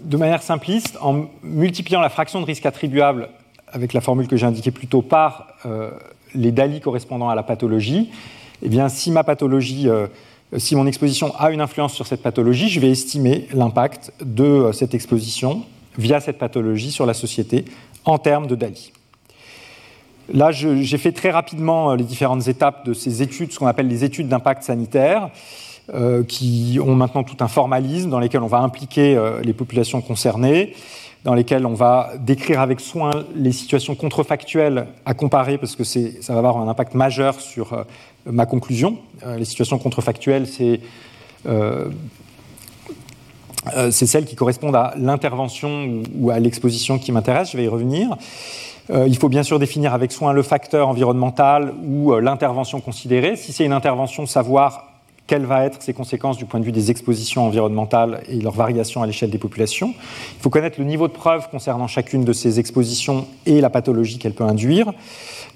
de 0.05 0.17
manière 0.17 0.43
simpliste, 0.43 0.99
en 1.01 1.27
multipliant 1.43 2.01
la 2.01 2.09
fraction 2.09 2.41
de 2.41 2.47
risque 2.47 2.67
attribuable 2.67 3.29
avec 3.73 3.93
la 3.93 4.01
formule 4.01 4.29
que 4.29 4.37
j'ai 4.37 4.47
indiquée 4.47 4.71
plus 4.71 4.87
tôt 4.87 5.03
par 5.03 5.49
euh, 5.67 5.91
les 6.35 6.53
DALI 6.53 6.81
correspondant 6.81 7.29
à 7.29 7.35
la 7.35 7.43
pathologie, 7.43 8.11
eh 8.63 8.69
bien, 8.69 8.89
si 8.89 9.11
ma 9.11 9.25
pathologie, 9.25 9.89
euh, 9.89 10.07
si 10.59 10.77
mon 10.77 10.87
exposition 10.87 11.35
a 11.39 11.51
une 11.51 11.61
influence 11.61 11.93
sur 11.95 12.07
cette 12.07 12.23
pathologie, 12.23 12.69
je 12.69 12.79
vais 12.79 12.91
estimer 12.91 13.49
l'impact 13.53 14.13
de 14.25 14.45
euh, 14.45 14.73
cette 14.73 14.95
exposition 14.95 15.65
via 15.99 16.21
cette 16.21 16.39
pathologie 16.39 16.93
sur 16.93 17.07
la 17.07 17.15
société 17.15 17.65
en 18.05 18.19
termes 18.19 18.47
de 18.47 18.55
DALI. 18.55 18.93
Là, 20.33 20.53
j'ai 20.53 20.99
fait 20.99 21.13
très 21.13 21.31
rapidement 21.31 21.91
euh, 21.91 21.97
les 21.97 22.05
différentes 22.05 22.49
étapes 22.49 22.87
de 22.87 22.95
ces 22.95 23.23
études, 23.23 23.53
ce 23.53 23.59
qu'on 23.59 23.67
appelle 23.67 23.89
les 23.89 24.05
études 24.05 24.29
d'impact 24.29 24.63
sanitaire, 24.63 25.29
euh, 25.93 26.25
qui 26.25 26.79
ont 26.83 26.95
maintenant 26.95 27.25
tout 27.25 27.37
un 27.41 27.49
formalisme 27.49 28.09
dans 28.09 28.21
lesquels 28.21 28.43
on 28.43 28.47
va 28.49 28.61
impliquer 28.61 29.17
euh, 29.17 29.43
les 29.43 29.53
populations 29.53 30.01
concernées, 30.01 30.73
dans 31.25 31.35
lesquelles 31.35 31.67
on 31.67 31.75
va 31.75 32.13
décrire 32.19 32.61
avec 32.61 32.81
soin 32.81 33.11
les 33.35 33.53
situations 33.53 33.95
contrefactuelles 33.95 34.87
à 35.05 35.13
comparer, 35.13 35.59
parce 35.59 35.77
que 35.77 35.85
ça 35.85 36.33
va 36.33 36.39
avoir 36.39 36.57
un 36.59 36.69
impact 36.69 36.95
majeur 36.95 37.41
sur 37.41 37.85
ma 38.27 38.45
conclusion. 38.45 38.99
les 39.39 39.47
situations 39.47 39.79
contrefactuelles, 39.79 40.47
c'est 40.47 40.81
c'est 43.91 44.05
celles 44.05 44.27
qui 44.27 44.35
correspondent 44.35 44.77
à 44.77 44.93
l'intervention 44.99 46.03
ou 46.15 46.29
à 46.29 46.39
l'exposition 46.39 46.99
qui 46.99 47.11
m'intéresse, 47.11 47.53
je 47.53 47.57
vais 47.57 47.65
y 47.65 47.69
revenir. 47.69 48.19
Euh, 48.91 49.07
il 49.09 49.17
faut 49.17 49.29
bien 49.29 49.43
sûr 49.43 49.59
définir 49.59 49.95
avec 49.95 50.13
soin 50.13 50.33
le 50.33 50.43
facteur 50.43 50.89
environnemental 50.89 51.73
ou 51.87 52.13
euh, 52.13 52.21
l'intervention 52.21 52.81
considérée. 52.81 53.37
Si 53.37 53.53
c'est 53.53 53.65
une 53.65 53.73
intervention, 53.73 54.27
savoir 54.27 54.91
quelles 55.27 55.47
vont 55.47 55.57
être 55.57 55.81
ses 55.81 55.95
conséquences 55.95 56.37
du 56.37 56.45
point 56.45 56.61
de 56.61 56.67
vue 56.67 56.73
des 56.73 56.91
expositions 56.91 57.47
environnementales 57.47 58.23
et 58.29 58.41
leurs 58.41 58.53
variations 58.53 59.03
à 59.03 59.07
l'échelle 59.07 59.31
des 59.31 59.39
populations. 59.39 59.95
Il 60.37 60.43
faut 60.43 60.51
connaître 60.51 60.79
le 60.79 60.85
niveau 60.85 61.09
de 61.09 61.15
preuve 61.15 61.49
concernant 61.49 61.87
chacune 61.87 62.25
de 62.25 62.33
ces 62.35 62.61
expositions 62.61 63.27
et 63.47 63.63
la 63.63 63.71
pathologie 63.71 64.19
qu'elle 64.19 64.35
peut 64.35 64.45
induire. 64.45 64.93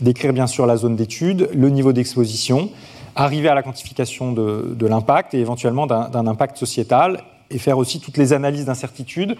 Décrire 0.00 0.32
bien 0.32 0.46
sûr 0.46 0.64
la 0.64 0.78
zone 0.78 0.96
d'étude, 0.96 1.50
le 1.52 1.68
niveau 1.68 1.92
d'exposition, 1.92 2.70
arriver 3.14 3.48
à 3.48 3.54
la 3.54 3.62
quantification 3.62 4.32
de, 4.32 4.74
de 4.74 4.86
l'impact 4.86 5.34
et 5.34 5.40
éventuellement 5.40 5.86
d'un 5.86 6.26
impact 6.26 6.56
sociétal 6.56 7.24
et 7.50 7.58
faire 7.58 7.78
aussi 7.78 8.00
toutes 8.00 8.16
les 8.16 8.32
analyses 8.32 8.66
d'incertitude 8.66 9.36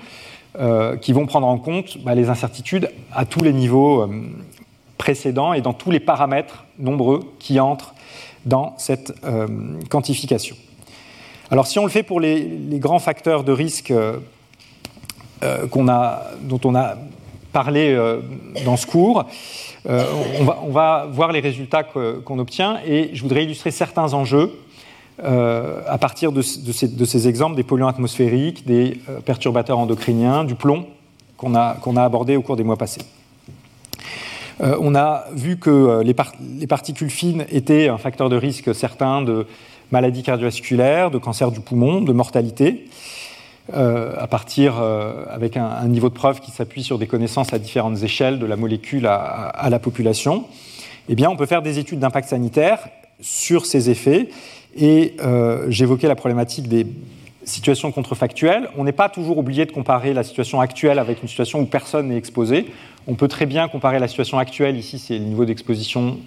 euh, 0.56 0.96
qui 0.96 1.12
vont 1.12 1.26
prendre 1.26 1.46
en 1.46 1.58
compte 1.58 1.98
bah, 1.98 2.14
les 2.14 2.30
incertitudes 2.30 2.90
à 3.12 3.26
tous 3.26 3.44
les 3.44 3.52
niveaux 3.52 4.00
euh, 4.00 4.08
précédents 4.96 5.52
et 5.52 5.60
dans 5.60 5.74
tous 5.74 5.90
les 5.90 6.00
paramètres 6.00 6.64
nombreux 6.78 7.20
qui 7.38 7.60
entrent 7.60 7.94
dans 8.46 8.72
cette 8.78 9.12
euh, 9.24 9.46
quantification. 9.90 10.56
Alors 11.50 11.66
si 11.66 11.78
on 11.78 11.84
le 11.84 11.90
fait 11.90 12.02
pour 12.02 12.18
les, 12.18 12.48
grands 12.72 12.98
facteurs 12.98 13.44
de 13.44 13.52
risque 13.52 13.92
dont 15.42 15.70
on 16.64 16.74
a 16.74 16.96
parlé 17.52 18.18
dans 18.64 18.76
ce 18.76 18.86
cours, 18.86 19.26
on, 19.86 20.70
va, 20.70 21.08
voir 21.10 21.32
les 21.32 21.40
résultats 21.40 21.82
qu'on 21.82 22.38
obtient 22.38 22.80
et 22.86 23.10
je 23.12 23.22
voudrais 23.22 23.44
illustrer 23.44 23.70
certains 23.70 24.14
enjeux 24.14 24.52
euh, 25.24 25.80
à 25.88 25.98
partir 25.98 26.30
de, 26.30 26.42
ces, 26.42 27.28
exemples 27.28 27.56
des 27.56 27.64
polluants 27.64 27.88
atmosphériques, 27.88 28.64
des 28.66 29.00
euh, 29.08 29.18
perturbateurs 29.20 29.78
endocriniens, 29.78 30.44
du 30.44 30.54
plomb 30.54 30.86
qu'on 31.36 31.56
a, 31.56 31.76
a, 31.96 32.04
abordé 32.04 32.36
au 32.36 32.42
cours 32.42 32.54
des 32.54 32.62
mois 32.62 32.76
passés. 32.76 33.00
Euh, 34.60 34.76
on 34.80 34.94
a 34.94 35.24
vu 35.32 35.56
que 35.56 36.02
les, 36.04 36.14
les, 36.56 36.66
particules 36.68 37.10
fines 37.10 37.46
étaient 37.50 37.88
un 37.88 37.98
facteur 37.98 38.28
de 38.28 38.36
risque 38.36 38.72
certain 38.74 39.22
de 39.22 39.46
maladies 39.90 40.22
cardiovasculaires, 40.22 41.10
de 41.10 41.18
cancer 41.18 41.50
du 41.50 41.60
poumon, 41.60 42.00
de 42.00 42.12
mortalité, 42.12 42.86
à 43.72 44.26
partir 44.28 44.82
avec 45.28 45.58
un, 45.58 45.86
niveau 45.88 46.08
de 46.08 46.14
preuve 46.14 46.40
qui 46.40 46.50
s'appuie 46.50 46.82
sur 46.82 46.98
des 46.98 47.06
connaissances 47.06 47.52
à 47.52 47.58
différentes 47.58 48.02
échelles 48.02 48.38
de 48.38 48.46
la 48.46 48.56
molécule 48.56 49.06
à, 49.06 49.68
la 49.68 49.78
population. 49.78 50.44
Eh 51.08 51.26
on 51.26 51.36
peut 51.36 51.46
faire 51.46 51.60
des 51.60 51.78
études 51.78 51.98
d'impact 51.98 52.28
sanitaire 52.28 52.88
sur 53.20 53.66
ces 53.66 53.90
effets 53.90 54.28
et 54.76 55.14
euh, 55.20 55.66
j'évoquais 55.68 56.08
la 56.08 56.16
problématique 56.16 56.68
des 56.68 56.86
situations 57.44 57.90
contrefactuelles. 57.92 58.68
On 58.76 58.84
n'est 58.84 58.92
pas 58.92 59.08
toujours 59.08 59.38
obligé 59.38 59.64
de 59.64 59.72
comparer 59.72 60.12
la 60.12 60.22
situation 60.22 60.60
actuelle 60.60 60.98
avec 60.98 61.22
une 61.22 61.28
situation 61.28 61.60
où 61.60 61.66
personne 61.66 62.08
n'est 62.08 62.16
exposé. 62.16 62.66
On 63.06 63.14
peut 63.14 63.28
très 63.28 63.46
bien 63.46 63.68
comparer 63.68 63.98
la 63.98 64.08
situation 64.08 64.38
actuelle, 64.38 64.76
ici 64.76 64.98
c'est 64.98 65.18
le 65.18 65.24
niveau 65.24 65.44
d'exposition 65.44 66.18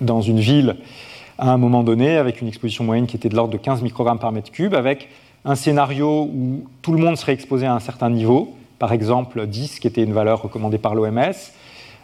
dans 0.00 0.20
une 0.20 0.40
ville 0.40 0.76
à 1.38 1.50
un 1.50 1.58
moment 1.58 1.82
donné, 1.82 2.16
avec 2.16 2.40
une 2.40 2.48
exposition 2.48 2.84
moyenne 2.84 3.06
qui 3.06 3.16
était 3.16 3.28
de 3.28 3.36
l'ordre 3.36 3.52
de 3.52 3.58
15 3.58 3.82
microgrammes 3.82 4.18
par 4.18 4.32
mètre 4.32 4.50
cube, 4.50 4.74
avec 4.74 5.08
un 5.44 5.54
scénario 5.54 6.30
où 6.32 6.64
tout 6.82 6.92
le 6.92 6.98
monde 6.98 7.16
serait 7.16 7.32
exposé 7.32 7.66
à 7.66 7.74
un 7.74 7.80
certain 7.80 8.10
niveau, 8.10 8.54
par 8.78 8.92
exemple 8.92 9.46
10, 9.46 9.80
qui 9.80 9.86
était 9.86 10.02
une 10.02 10.12
valeur 10.12 10.42
recommandée 10.42 10.78
par 10.78 10.94
l'OMS, 10.94 11.34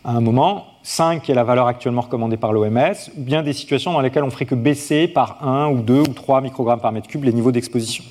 à 0.05 0.13
un 0.13 0.21
moment, 0.21 0.67
5 0.83 1.23
qui 1.23 1.33
est 1.33 1.35
la 1.35 1.45
valeur 1.45 1.67
actuellement 1.67 2.03
recommandée 2.03 2.37
par 2.37 2.53
l'OMS, 2.53 2.95
ou 3.17 3.23
bien 3.23 3.43
des 3.43 3.53
situations 3.53 3.93
dans 3.93 4.01
lesquelles 4.01 4.25
on 4.25 4.31
ferait 4.31 4.47
que 4.47 4.55
baisser 4.55 5.09
par 5.09 5.47
1 5.47 5.69
ou 5.69 5.83
2 5.83 6.01
ou 6.01 6.07
3 6.09 6.41
microgrammes 6.41 6.81
par 6.81 6.93
mètre 6.93 7.09
cube 7.09 7.25
les 7.25 7.33
niveaux 7.33 7.53
d'exposition. 7.53 8.05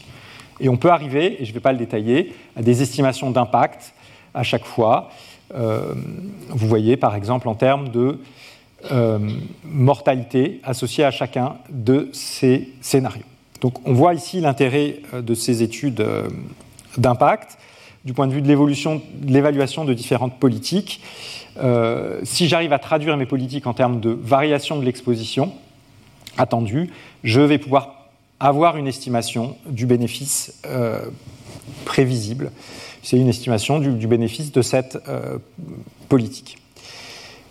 Et 0.59 0.69
on 0.69 0.77
peut 0.77 0.91
arriver, 0.91 1.41
et 1.41 1.45
je 1.45 1.49
ne 1.49 1.53
vais 1.55 1.59
pas 1.59 1.71
le 1.71 1.77
détailler, 1.77 2.33
à 2.55 2.61
des 2.61 2.81
estimations 2.81 3.31
d'impact 3.31 3.93
à 4.33 4.43
chaque 4.43 4.65
fois. 4.65 5.09
Euh, 5.53 5.93
vous 6.49 6.67
voyez 6.67 6.95
par 6.95 7.15
exemple 7.15 7.49
en 7.49 7.55
termes 7.55 7.89
de 7.89 8.19
euh, 8.91 9.19
mortalité 9.65 10.61
associée 10.63 11.03
à 11.03 11.11
chacun 11.11 11.55
de 11.69 12.09
ces 12.13 12.69
scénarios. 12.79 13.25
Donc 13.59 13.85
on 13.85 13.93
voit 13.93 14.13
ici 14.13 14.39
l'intérêt 14.39 14.99
euh, 15.13 15.21
de 15.21 15.33
ces 15.33 15.61
études 15.61 16.05
d'impact 16.97 17.57
du 18.05 18.13
point 18.13 18.27
de 18.27 18.33
vue 18.33 18.41
de 18.41 18.47
l'évolution, 18.47 19.01
de 19.13 19.31
l'évaluation 19.31 19.85
de 19.85 19.93
différentes 19.93 20.39
politiques. 20.39 21.01
si 22.23 22.47
j'arrive 22.47 22.73
à 22.73 22.79
traduire 22.79 23.15
mes 23.17 23.25
politiques 23.25 23.67
en 23.67 23.73
termes 23.73 23.99
de 23.99 24.09
variation 24.09 24.79
de 24.79 24.85
l'exposition 24.85 25.53
attendue, 26.37 26.89
je 27.23 27.41
vais 27.41 27.57
pouvoir 27.57 28.01
avoir 28.41 28.77
une 28.77 28.87
estimation 28.87 29.55
du 29.67 29.85
bénéfice 29.85 30.59
euh, 30.65 30.99
prévisible. 31.85 32.51
C'est 33.03 33.17
une 33.17 33.29
estimation 33.29 33.79
du, 33.79 34.07
bénéfice 34.07 34.51
de 34.51 34.61
cette 34.61 34.97
euh, 35.07 35.37
politique. 36.09 36.57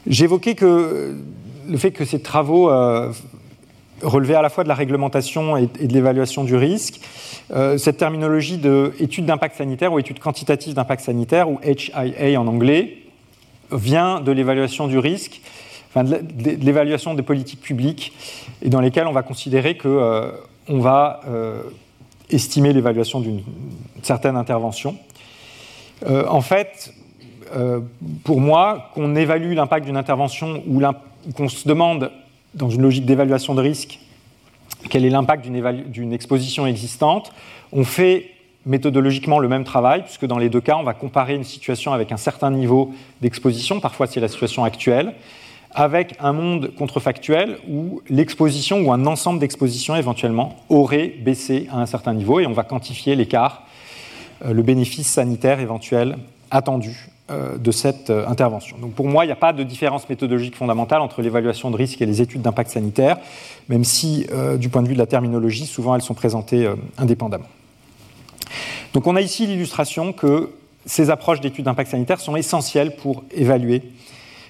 J'évoquais 0.06 0.54
que 0.54 1.16
le 1.68 1.76
fait 1.76 1.92
que 1.92 2.04
ces 2.04 2.20
travaux 2.20 2.70
euh, 4.02 4.08
relevaient 4.08 4.34
à 4.34 4.42
la 4.42 4.50
fois 4.50 4.64
de 4.64 4.68
la 4.68 4.74
réglementation 4.74 5.56
et, 5.56 5.66
de 5.66 5.92
l'évaluation 5.92 6.44
du 6.44 6.56
risque. 6.56 7.00
cette 7.78 7.96
terminologie 7.96 8.58
d'étude 8.58 9.26
d'impact 9.26 9.56
sanitaire 9.56 9.92
ou 9.92 9.98
étude 9.98 10.18
quantitative 10.18 10.74
d'impact 10.74 11.02
sanitaire, 11.02 11.50
ou 11.50 11.58
HIA 11.64 12.40
en 12.40 12.46
anglais, 12.46 12.98
vient 13.72 14.20
de 14.20 14.32
l'évaluation 14.32 14.86
du 14.86 14.98
risque, 14.98 15.40
de 15.96 16.64
l'évaluation 16.64 17.14
des 17.14 17.22
politiques 17.22 17.60
publiques, 17.60 18.12
et 18.62 18.68
dans 18.68 18.80
lesquelles 18.80 19.06
on 19.06 19.12
va 19.12 19.22
considérer 19.22 19.76
que 19.76 20.30
on 20.70 20.78
va 20.78 21.20
euh, 21.26 21.62
estimer 22.30 22.72
l'évaluation 22.72 23.20
d'une 23.20 23.42
certaine 24.02 24.36
intervention. 24.36 24.96
Euh, 26.06 26.24
en 26.28 26.40
fait, 26.40 26.94
euh, 27.54 27.80
pour 28.24 28.40
moi, 28.40 28.90
qu'on 28.94 29.16
évalue 29.16 29.54
l'impact 29.54 29.84
d'une 29.86 29.96
intervention 29.96 30.62
ou 30.66 30.80
qu'on 31.34 31.48
se 31.48 31.66
demande, 31.66 32.12
dans 32.54 32.70
une 32.70 32.82
logique 32.82 33.06
d'évaluation 33.06 33.54
de 33.54 33.60
risque, 33.60 34.00
quel 34.88 35.04
est 35.04 35.10
l'impact 35.10 35.46
d'une 35.46 36.12
exposition 36.12 36.66
existante, 36.66 37.32
on 37.72 37.84
fait 37.84 38.30
méthodologiquement 38.66 39.38
le 39.38 39.48
même 39.48 39.64
travail, 39.64 40.02
puisque 40.02 40.26
dans 40.26 40.38
les 40.38 40.48
deux 40.48 40.60
cas, 40.60 40.76
on 40.76 40.82
va 40.82 40.94
comparer 40.94 41.34
une 41.34 41.44
situation 41.44 41.92
avec 41.92 42.12
un 42.12 42.16
certain 42.16 42.50
niveau 42.50 42.92
d'exposition, 43.20 43.80
parfois 43.80 44.06
c'est 44.06 44.20
la 44.20 44.28
situation 44.28 44.64
actuelle, 44.64 45.14
avec 45.72 46.16
un 46.18 46.32
monde 46.32 46.72
contrefactuel 46.76 47.58
où 47.68 48.02
l'exposition 48.08 48.80
ou 48.80 48.92
un 48.92 49.06
ensemble 49.06 49.38
d'expositions 49.38 49.94
éventuellement 49.94 50.56
aurait 50.68 51.08
baissé 51.08 51.68
à 51.70 51.80
un 51.80 51.86
certain 51.86 52.12
niveau 52.12 52.40
et 52.40 52.46
on 52.46 52.52
va 52.52 52.64
quantifier 52.64 53.14
l'écart, 53.14 53.62
euh, 54.44 54.52
le 54.52 54.62
bénéfice 54.62 55.06
sanitaire 55.06 55.60
éventuel 55.60 56.18
attendu 56.50 57.10
de 57.58 57.70
cette 57.70 58.10
euh, 58.10 58.26
intervention. 58.26 58.78
Donc 58.78 58.92
pour 58.94 59.06
moi, 59.06 59.24
il 59.24 59.28
n'y 59.28 59.32
a 59.32 59.36
pas 59.36 59.52
de 59.52 59.62
différence 59.62 60.08
méthodologique 60.08 60.56
fondamentale 60.56 61.00
entre 61.00 61.22
l'évaluation 61.22 61.70
de 61.70 61.76
risque 61.76 62.00
et 62.02 62.06
les 62.06 62.20
études 62.20 62.42
d'impact 62.42 62.70
sanitaire, 62.70 63.18
même 63.68 63.84
si 63.84 64.26
du 64.58 64.68
point 64.68 64.82
de 64.82 64.88
vue 64.88 64.94
de 64.94 64.98
la 64.98 65.06
terminologie, 65.06 65.66
souvent 65.66 65.94
elles 65.94 66.02
sont 66.02 66.14
présentées 66.14 66.68
indépendamment. 66.98 67.48
Donc 68.92 69.06
on 69.06 69.16
a 69.16 69.20
ici 69.20 69.46
l'illustration 69.46 70.12
que 70.12 70.50
ces 70.86 71.10
approches 71.10 71.40
d'études 71.40 71.66
d'impact 71.66 71.90
sanitaire 71.90 72.20
sont 72.20 72.36
essentielles 72.36 72.96
pour 72.96 73.24
évaluer 73.30 73.82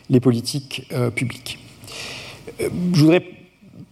les 0.09 0.20
politiques 0.20 0.86
euh, 0.93 1.11
publiques. 1.11 1.59
Euh, 2.61 2.69
je 2.94 3.01
voudrais 3.01 3.24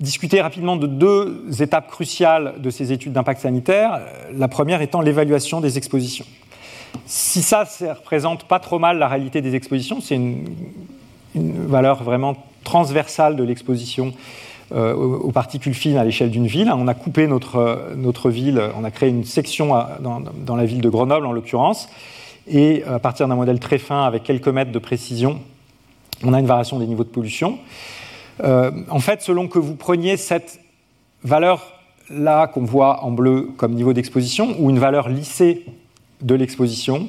discuter 0.01 0.41
rapidement 0.41 0.77
de 0.77 0.87
deux 0.87 1.63
étapes 1.63 1.89
cruciales 1.89 2.55
de 2.59 2.71
ces 2.71 2.93
études 2.93 3.13
d'impact 3.13 3.41
sanitaire. 3.41 4.01
La 4.33 4.49
première 4.49 4.81
étant 4.81 5.01
l'évaluation 5.01 5.61
des 5.61 5.77
expositions. 5.77 6.27
Si 7.07 7.43
ça 7.43 7.65
ne 7.81 7.89
représente 7.89 8.45
pas 8.45 8.61
trop 8.61 8.79
mal 8.79 8.99
la 8.99 9.09
réalité 9.09 9.41
des 9.41 9.55
expositions, 9.55 10.01
c'est 10.01 10.15
une, 10.15 10.45
valeur 11.35 12.03
vraiment 12.03 12.37
transversale 12.65 13.37
de 13.37 13.45
l'exposition 13.45 14.13
euh, 14.73 14.93
aux, 14.95 15.31
particules 15.31 15.75
fines 15.75 15.97
à 15.97 16.05
l'échelle 16.05 16.31
d'une 16.31 16.47
ville. 16.47 16.73
On 16.75 16.89
a 16.89 16.95
coupé 16.95 17.27
notre, 17.27 17.93
notre 17.97 18.31
ville, 18.31 18.61
on 18.77 18.83
a 18.83 18.91
créé 18.91 19.09
une 19.09 19.25
section 19.25 19.73
dans, 20.01 20.57
la 20.57 20.65
ville 20.65 20.81
de 20.81 20.89
Grenoble 20.89 21.27
en 21.27 21.33
l'occurrence, 21.33 21.89
et 22.49 22.83
à 22.85 22.99
partir 22.99 23.29
d'un 23.29 23.37
modèle 23.37 23.61
très 23.61 23.79
fin 23.79 24.05
avec 24.05 24.25
quelques 24.25 24.49
mètres 24.49 24.73
de 24.73 24.79
précision, 24.79 25.39
on 26.25 26.33
a 26.33 26.41
une 26.41 26.47
variation 26.47 26.79
des 26.79 26.87
niveaux 26.87 27.05
de 27.05 27.09
pollution. 27.09 27.59
Euh, 28.43 28.71
en 28.91 29.01
fait, 29.01 29.23
selon 29.23 29.49
que 29.49 29.59
vous 29.59 29.75
preniez 29.75 30.17
cette 30.17 30.61
valeur-là 31.25 32.47
qu'on 32.47 32.65
voit 32.65 33.05
en 33.05 33.11
bleu 33.11 33.51
comme 33.57 33.75
niveau 33.75 33.93
d'exposition, 33.93 34.57
ou 34.59 34.71
une 34.71 34.79
valeur 34.79 35.09
lissée 35.09 35.65
de 36.23 36.35
l'exposition, 36.35 37.09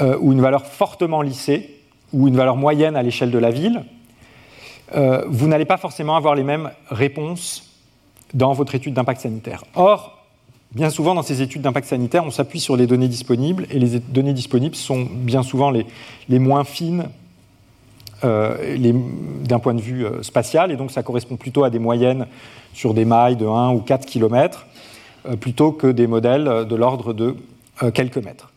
euh, 0.00 0.18
ou 0.20 0.32
une 0.32 0.40
valeur 0.40 0.66
fortement 0.66 1.22
lissée, 1.22 1.70
ou 2.12 2.28
une 2.28 2.36
valeur 2.36 2.56
moyenne 2.56 2.96
à 2.96 3.02
l'échelle 3.02 3.30
de 3.30 3.38
la 3.38 3.50
ville, 3.50 3.84
euh, 4.94 5.24
vous 5.26 5.48
n'allez 5.48 5.64
pas 5.64 5.76
forcément 5.76 6.16
avoir 6.16 6.34
les 6.34 6.44
mêmes 6.44 6.70
réponses 6.90 7.70
dans 8.34 8.52
votre 8.52 8.74
étude 8.74 8.94
d'impact 8.94 9.22
sanitaire. 9.22 9.64
Or, 9.74 10.18
bien 10.72 10.90
souvent 10.90 11.14
dans 11.14 11.22
ces 11.22 11.42
études 11.42 11.62
d'impact 11.62 11.88
sanitaire, 11.88 12.24
on 12.24 12.30
s'appuie 12.30 12.60
sur 12.60 12.76
les 12.76 12.86
données 12.86 13.08
disponibles, 13.08 13.66
et 13.70 13.78
les 13.78 13.98
données 13.98 14.34
disponibles 14.34 14.76
sont 14.76 15.08
bien 15.10 15.42
souvent 15.42 15.70
les, 15.70 16.38
moins 16.38 16.64
fines 16.64 17.08
euh, 18.24 18.76
d'un 19.44 19.58
point 19.58 19.74
de 19.74 19.80
vue 19.80 20.06
spatial, 20.22 20.70
et 20.70 20.76
donc 20.76 20.90
ça 20.90 21.02
correspond 21.02 21.36
plutôt 21.36 21.64
à 21.64 21.70
des 21.70 21.78
moyennes 21.78 22.26
sur 22.74 22.94
des 22.94 23.04
mailles 23.04 23.36
de 23.36 23.46
1 23.46 23.70
ou 23.70 23.80
4 23.80 24.06
km, 24.06 24.66
plutôt 25.40 25.72
que 25.72 25.86
des 25.86 26.06
modèles 26.06 26.66
de 26.68 26.76
l'ordre 26.76 27.12
de 27.12 27.34
quelques 27.92 28.18
mètres. 28.18 28.52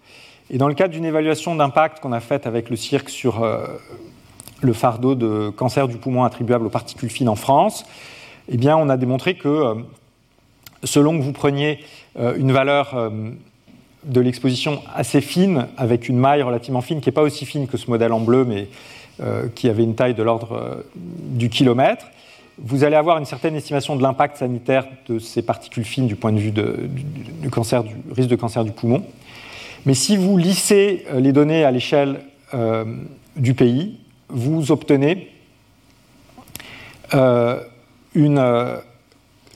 Et 0.50 0.58
dans 0.58 0.68
le 0.68 0.74
cadre 0.74 0.94
d'une 0.94 1.06
évaluation 1.06 1.56
d'impact 1.56 2.00
qu'on 2.00 2.12
a 2.12 2.20
faite 2.20 2.48
avec 2.48 2.70
le 2.70 2.76
CIRC 2.76 3.10
sur 3.10 3.46
le 4.62 4.74
fardeau 4.74 5.16
de 5.16 5.50
cancer 5.50 5.88
du 5.88 5.98
poumon 5.98 6.24
attribuable 6.24 6.66
aux 6.66 6.72
particules 6.72 7.10
fines 7.10 7.30
en 7.30 7.36
France, 7.36 7.86
eh 8.48 8.58
bien, 8.58 8.76
on 8.78 8.90
a 8.90 8.98
démontré 8.98 9.36
que 9.36 9.76
selon 10.84 11.18
que 11.18 11.24
vous 11.24 11.34
preniez 11.34 11.84
une 12.18 12.52
valeur 12.52 13.12
de 14.04 14.22
l'exposition 14.22 14.82
assez 14.96 15.22
fine, 15.22 15.68
avec 15.78 16.10
une 16.10 16.18
maille 16.18 16.42
relativement 16.42 16.82
fine, 16.82 17.02
qui 17.02 17.10
n'est 17.10 17.14
pas 17.14 17.22
aussi 17.22 17.46
fine 17.46 17.68
que 17.68 17.78
ce 17.78 17.90
modèle 17.90 18.14
en 18.14 18.20
bleu, 18.20 18.46
mais 18.46 18.68
euh, 19.22 19.48
qui 19.54 19.68
avait 19.70 19.84
une 19.84 19.96
taille 19.96 20.14
de 20.14 20.24
l'ordre 20.24 20.54
euh, 20.54 20.76
du 20.96 21.50
kilomètre, 21.50 22.06
vous 22.62 22.84
allez 22.84 22.96
avoir 22.96 23.18
une 23.18 23.26
certaine 23.26 23.56
estimation 23.56 23.96
de 23.96 24.02
l'impact 24.02 24.38
sanitaire 24.38 24.88
de 25.08 25.20
ces 25.20 25.42
particules 25.42 25.86
fines 25.86 26.08
du 26.08 26.16
point 26.16 26.32
de 26.32 26.40
vue 26.40 26.52
du, 26.52 27.50
cancer, 27.50 27.84
du 27.84 27.96
risque 28.12 28.30
de 28.30 28.36
cancer 28.36 28.64
du 28.64 28.72
poumon. 28.72 29.04
Mais 29.86 29.94
si 29.94 30.18
vous 30.18 30.38
lissez 30.38 31.06
euh, 31.10 31.20
les 31.20 31.32
données 31.32 31.64
à 31.64 31.72
l'échelle 31.72 32.22
du 33.36 33.54
pays, 33.54 34.00
vous 34.28 34.72
obtenez 34.72 35.28
une, 37.14 38.80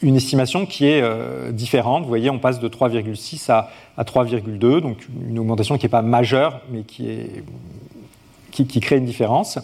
une, 0.04 0.16
estimation 0.16 0.68
qui 0.68 0.86
est 0.86 1.04
différente. 1.52 2.04
Vous 2.04 2.08
voyez, 2.08 2.30
on 2.30 2.38
passe 2.38 2.60
de 2.60 2.70
3,6 2.70 3.52
à, 3.52 3.72
à 3.98 4.04
3,2, 4.04 4.80
donc 4.80 5.08
une 5.28 5.40
augmentation 5.40 5.80
qui 5.80 5.86
n'est 5.86 5.90
pas 5.90 6.04
majeure, 6.04 6.62
mais 6.70 6.84
qui 6.84 7.26
crée 8.80 8.98
une 8.98 9.06
différence. 9.06 9.58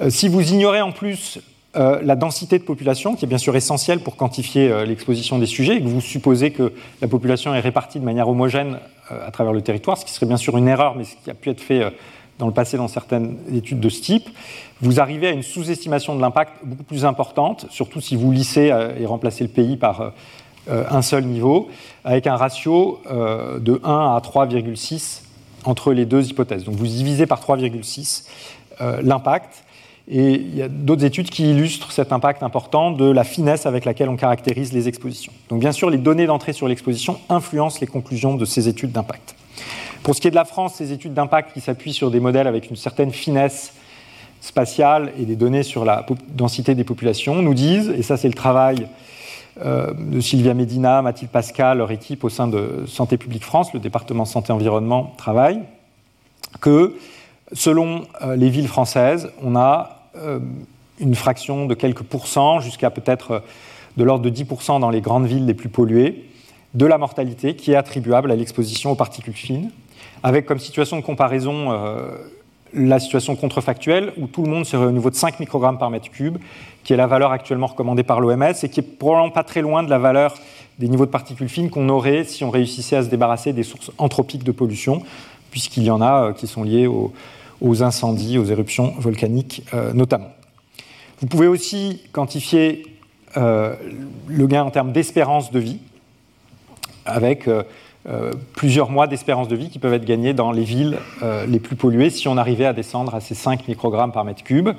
Euh, 0.00 0.10
si 0.10 0.28
vous 0.28 0.52
ignorez 0.52 0.80
en 0.80 0.92
plus 0.92 1.40
euh, 1.76 2.00
la 2.02 2.16
densité 2.16 2.58
de 2.58 2.64
population, 2.64 3.14
qui 3.14 3.24
est 3.24 3.28
bien 3.28 3.38
sûr 3.38 3.54
essentielle 3.54 4.00
pour 4.00 4.16
quantifier 4.16 4.70
euh, 4.70 4.84
l'exposition 4.84 5.38
des 5.38 5.46
sujets, 5.46 5.76
et 5.76 5.80
que 5.80 5.88
vous 5.88 6.00
supposez 6.00 6.50
que 6.50 6.72
la 7.00 7.08
population 7.08 7.54
est 7.54 7.60
répartie 7.60 8.00
de 8.00 8.04
manière 8.04 8.28
homogène 8.28 8.78
à 9.10 9.30
travers 9.30 9.52
le 9.52 9.62
territoire, 9.62 9.96
ce 9.96 10.04
qui 10.04 10.12
serait 10.12 10.26
bien 10.26 10.36
sûr 10.36 10.56
une 10.58 10.68
erreur, 10.68 10.94
mais 10.94 11.04
ce 11.04 11.14
qui 11.24 11.30
a 11.30 11.34
pu 11.34 11.48
être 11.48 11.62
fait 11.62 11.82
dans 12.38 12.46
le 12.46 12.52
passé 12.52 12.76
dans 12.76 12.88
certaines 12.88 13.38
études 13.54 13.80
de 13.80 13.88
ce 13.88 14.02
type, 14.02 14.28
vous 14.82 15.00
arrivez 15.00 15.28
à 15.28 15.30
une 15.30 15.42
sous-estimation 15.42 16.14
de 16.14 16.20
l'impact 16.20 16.52
beaucoup 16.62 16.82
plus 16.82 17.06
importante, 17.06 17.64
surtout 17.70 18.02
si 18.02 18.16
vous 18.16 18.30
lissez 18.30 18.70
et 18.98 19.06
remplacez 19.06 19.44
le 19.44 19.50
pays 19.50 19.78
par 19.78 20.12
un 20.68 21.00
seul 21.00 21.24
niveau, 21.24 21.70
avec 22.04 22.26
un 22.26 22.36
ratio 22.36 23.00
de 23.10 23.80
1 23.82 23.90
à 24.14 24.20
3,6 24.20 25.22
entre 25.64 25.92
les 25.92 26.04
deux 26.04 26.28
hypothèses. 26.28 26.64
Donc 26.64 26.74
vous 26.74 26.86
divisez 26.86 27.26
par 27.26 27.40
3,6 27.40 28.24
euh, 28.80 29.00
l'impact. 29.02 29.64
Et 30.10 30.32
il 30.34 30.56
y 30.56 30.62
a 30.62 30.68
d'autres 30.68 31.04
études 31.04 31.28
qui 31.28 31.50
illustrent 31.50 31.92
cet 31.92 32.12
impact 32.12 32.42
important 32.42 32.90
de 32.90 33.10
la 33.10 33.24
finesse 33.24 33.66
avec 33.66 33.84
laquelle 33.84 34.08
on 34.08 34.16
caractérise 34.16 34.72
les 34.72 34.88
expositions. 34.88 35.32
Donc 35.50 35.60
bien 35.60 35.72
sûr, 35.72 35.90
les 35.90 35.98
données 35.98 36.26
d'entrée 36.26 36.54
sur 36.54 36.66
l'exposition 36.66 37.18
influencent 37.28 37.78
les 37.82 37.86
conclusions 37.86 38.34
de 38.34 38.46
ces 38.46 38.68
études 38.68 38.92
d'impact. 38.92 39.34
Pour 40.02 40.14
ce 40.14 40.22
qui 40.22 40.28
est 40.28 40.30
de 40.30 40.36
la 40.36 40.46
France, 40.46 40.76
ces 40.76 40.92
études 40.92 41.12
d'impact 41.12 41.52
qui 41.52 41.60
s'appuient 41.60 41.92
sur 41.92 42.10
des 42.10 42.20
modèles 42.20 42.46
avec 42.46 42.70
une 42.70 42.76
certaine 42.76 43.12
finesse 43.12 43.74
spatiale 44.40 45.12
et 45.18 45.26
des 45.26 45.36
données 45.36 45.62
sur 45.62 45.84
la 45.84 46.06
densité 46.28 46.74
des 46.74 46.84
populations 46.84 47.42
nous 47.42 47.54
disent, 47.54 47.90
et 47.90 48.02
ça 48.02 48.16
c'est 48.16 48.28
le 48.28 48.34
travail 48.34 48.88
euh, 49.62 49.92
de 49.92 50.20
Sylvia 50.20 50.54
Medina, 50.54 51.02
Mathilde 51.02 51.30
Pascal, 51.30 51.78
leur 51.78 51.90
équipe 51.90 52.24
au 52.24 52.30
sein 52.30 52.48
de 52.48 52.84
Santé 52.86 53.18
publique 53.18 53.44
France, 53.44 53.74
le 53.74 53.80
département 53.80 54.24
santé 54.24 54.52
environnement, 54.52 55.12
travail, 55.18 55.60
que 56.62 56.94
Selon 57.52 58.02
les 58.36 58.50
villes 58.50 58.68
françaises, 58.68 59.30
on 59.42 59.56
a 59.56 59.97
une 61.00 61.14
fraction 61.14 61.66
de 61.66 61.74
quelques 61.74 62.02
pourcents, 62.02 62.60
jusqu'à 62.60 62.90
peut-être 62.90 63.42
de 63.96 64.04
l'ordre 64.04 64.24
de 64.24 64.30
10% 64.30 64.80
dans 64.80 64.90
les 64.90 65.00
grandes 65.00 65.26
villes 65.26 65.46
les 65.46 65.54
plus 65.54 65.68
polluées, 65.68 66.24
de 66.74 66.86
la 66.86 66.98
mortalité 66.98 67.56
qui 67.56 67.72
est 67.72 67.76
attribuable 67.76 68.30
à 68.30 68.36
l'exposition 68.36 68.92
aux 68.92 68.94
particules 68.94 69.34
fines, 69.34 69.70
avec 70.22 70.46
comme 70.46 70.58
situation 70.58 70.96
de 70.96 71.02
comparaison 71.02 71.72
euh, 71.72 72.10
la 72.74 73.00
situation 73.00 73.36
contrefactuelle, 73.36 74.12
où 74.18 74.26
tout 74.26 74.42
le 74.42 74.50
monde 74.50 74.64
serait 74.64 74.86
au 74.86 74.92
niveau 74.92 75.10
de 75.10 75.14
5 75.14 75.40
microgrammes 75.40 75.78
par 75.78 75.90
mètre 75.90 76.10
cube, 76.10 76.38
qui 76.84 76.92
est 76.92 76.96
la 76.96 77.06
valeur 77.06 77.32
actuellement 77.32 77.66
recommandée 77.66 78.02
par 78.02 78.20
l'OMS, 78.20 78.54
et 78.62 78.68
qui 78.68 78.80
est 78.80 78.98
probablement 78.98 79.30
pas 79.30 79.44
très 79.44 79.62
loin 79.62 79.82
de 79.82 79.90
la 79.90 79.98
valeur 79.98 80.34
des 80.78 80.88
niveaux 80.88 81.06
de 81.06 81.10
particules 81.10 81.48
fines 81.48 81.70
qu'on 81.70 81.88
aurait 81.88 82.24
si 82.24 82.44
on 82.44 82.50
réussissait 82.50 82.96
à 82.96 83.02
se 83.02 83.08
débarrasser 83.08 83.52
des 83.52 83.64
sources 83.64 83.90
anthropiques 83.98 84.44
de 84.44 84.52
pollution, 84.52 85.02
puisqu'il 85.50 85.82
y 85.82 85.90
en 85.90 86.00
a 86.00 86.28
euh, 86.28 86.32
qui 86.32 86.46
sont 86.46 86.62
liées 86.62 86.86
aux, 86.86 87.12
incendies, 87.82 88.38
aux 88.38 88.44
éruptions 88.44 88.94
volcaniques 88.98 89.62
euh, 89.74 89.92
notamment. 89.92 90.32
Vous 91.20 91.26
pouvez 91.26 91.46
aussi 91.48 92.02
quantifier 92.12 92.84
le 93.36 94.46
gain 94.46 94.64
en 94.64 94.70
termes 94.70 94.90
d'espérance 94.90 95.52
de 95.52 95.60
vie, 95.60 95.78
avec 97.08 97.48
euh, 97.48 97.62
euh, 98.08 98.32
plusieurs 98.54 98.90
mois 98.90 99.06
d'espérance 99.06 99.48
de 99.48 99.56
vie 99.56 99.70
qui 99.70 99.78
peuvent 99.78 99.94
être 99.94 100.04
gagnés 100.04 100.34
dans 100.34 100.52
les 100.52 100.62
villes 100.62 100.98
euh, 101.22 101.46
les 101.46 101.58
plus 101.58 101.76
polluées 101.76 102.10
si 102.10 102.28
on 102.28 102.36
arrivait 102.36 102.66
à 102.66 102.72
descendre 102.72 103.14
à 103.14 103.20
ces 103.20 103.34
5 103.34 103.66
microgrammes 103.66 104.12
par 104.12 104.24
mètre 104.24 104.44
cube. 104.44 104.70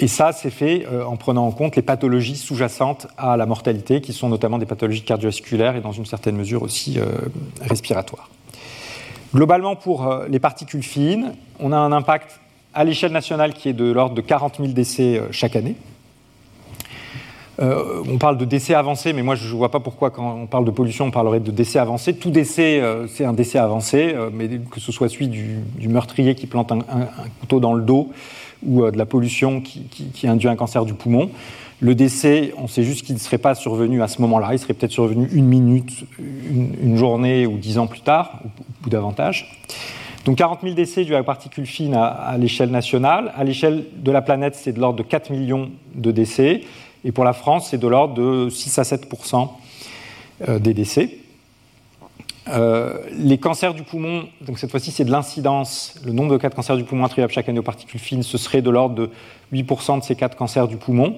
et 0.00 0.06
ça, 0.06 0.32
c'est 0.32 0.50
fait 0.50 0.86
en 0.86 1.16
prenant 1.16 1.46
en 1.46 1.50
compte 1.50 1.74
les 1.74 1.82
pathologies 1.82 2.36
sous-jacentes 2.36 3.08
à 3.16 3.36
la 3.36 3.44
mortalité, 3.44 4.00
qui 4.00 4.12
sont 4.12 4.28
notamment 4.28 4.58
des 4.58 4.66
pathologies 4.66 5.02
cardiovasculaires 5.02 5.74
et 5.74 5.80
dans 5.80 5.90
une 5.90 6.06
certaine 6.06 6.36
mesure 6.36 6.62
aussi 6.62 6.98
respiratoires. 7.60 8.30
Globalement, 9.34 9.76
pour 9.76 10.22
les 10.28 10.38
particules 10.38 10.82
fines, 10.82 11.34
on 11.60 11.72
a 11.72 11.76
un 11.76 11.92
impact 11.92 12.40
à 12.72 12.84
l'échelle 12.84 13.12
nationale 13.12 13.52
qui 13.52 13.68
est 13.68 13.74
de 13.74 13.90
l'ordre 13.90 14.14
de 14.14 14.20
40 14.20 14.56
000 14.56 14.68
décès 14.68 15.20
chaque 15.30 15.56
année. 15.56 15.76
Euh, 17.60 18.04
on 18.08 18.18
parle 18.18 18.38
de 18.38 18.44
décès 18.44 18.74
avancé, 18.74 19.12
mais 19.12 19.22
moi 19.22 19.34
je 19.34 19.48
ne 19.48 19.56
vois 19.56 19.70
pas 19.70 19.80
pourquoi 19.80 20.10
quand 20.10 20.38
on 20.42 20.46
parle 20.46 20.64
de 20.64 20.70
pollution 20.70 21.06
on 21.06 21.10
parlerait 21.10 21.40
de 21.40 21.50
décès 21.50 21.80
avancé. 21.80 22.14
Tout 22.14 22.30
décès, 22.30 22.80
euh, 22.80 23.08
c'est 23.08 23.24
un 23.24 23.32
décès 23.32 23.58
avancé, 23.58 24.12
euh, 24.14 24.30
mais 24.32 24.48
que 24.48 24.78
ce 24.78 24.92
soit 24.92 25.08
celui 25.08 25.26
du, 25.26 25.88
meurtrier 25.88 26.36
qui 26.36 26.46
plante 26.46 26.70
un, 26.70 26.82
couteau 27.40 27.58
dans 27.58 27.74
le 27.74 27.82
dos 27.82 28.10
ou 28.64 28.88
de 28.90 28.96
la 28.96 29.06
pollution 29.06 29.60
qui, 29.60 30.26
induit 30.26 30.48
un 30.48 30.56
cancer 30.56 30.84
du 30.84 30.94
poumon. 30.94 31.30
Le 31.80 31.94
décès, 31.94 32.52
on 32.56 32.66
sait 32.66 32.82
juste 32.82 33.06
qu'il 33.06 33.14
ne 33.14 33.20
serait 33.20 33.38
pas 33.38 33.54
survenu 33.54 34.02
à 34.02 34.08
ce 34.08 34.20
moment-là, 34.22 34.48
il 34.52 34.58
serait 34.58 34.74
peut-être 34.74 34.92
survenu 34.92 35.28
une 35.32 35.46
minute, 35.46 36.04
une, 36.18 36.96
journée 36.96 37.46
ou 37.46 37.56
dix 37.56 37.78
ans 37.78 37.86
plus 37.86 38.00
tard, 38.00 38.40
ou, 38.84 38.90
davantage. 38.90 39.56
Donc 40.24 40.38
40 40.38 40.60
000 40.62 40.74
décès 40.74 41.04
dus 41.04 41.14
à 41.14 41.22
particules 41.22 41.66
fines 41.66 41.94
à, 41.94 42.06
à 42.06 42.36
l'échelle 42.36 42.70
nationale. 42.70 43.32
À 43.36 43.44
l'échelle 43.44 43.84
de 43.96 44.10
la 44.10 44.22
planète, 44.22 44.56
c'est 44.56 44.72
de 44.72 44.80
l'ordre 44.80 44.98
de 44.98 45.04
4 45.04 45.30
millions 45.30 45.70
de 45.94 46.10
décès. 46.10 46.62
Et 47.04 47.12
pour 47.12 47.24
la 47.24 47.32
France, 47.32 47.68
c'est 47.70 47.78
de 47.78 47.86
l'ordre 47.86 48.14
de 48.14 48.50
6 48.50 48.78
à 48.78 48.82
7% 48.82 49.48
euh, 50.48 50.58
des 50.58 50.74
décès. 50.74 51.18
Euh, 52.48 52.98
les 53.12 53.38
cancers 53.38 53.74
du 53.74 53.82
poumon, 53.82 54.24
donc 54.40 54.58
cette 54.58 54.70
fois-ci 54.70 54.90
c'est 54.90 55.04
de 55.04 55.10
l'incidence, 55.10 55.94
le 56.04 56.12
nombre 56.12 56.32
de 56.32 56.38
cas 56.38 56.48
de 56.48 56.54
cancer 56.54 56.76
du 56.76 56.84
poumon 56.84 57.04
attribuables 57.04 57.32
chaque 57.32 57.48
année 57.48 57.58
aux 57.58 57.64
particules 57.64 58.00
fines, 58.00 58.22
ce 58.22 58.38
serait 58.38 58.62
de 58.62 58.70
l'ordre 58.70 58.94
de 58.94 59.10
8% 59.52 59.98
de 59.98 60.04
ces 60.04 60.14
cas 60.14 60.28
de 60.28 60.66
du 60.66 60.76
poumon. 60.76 61.16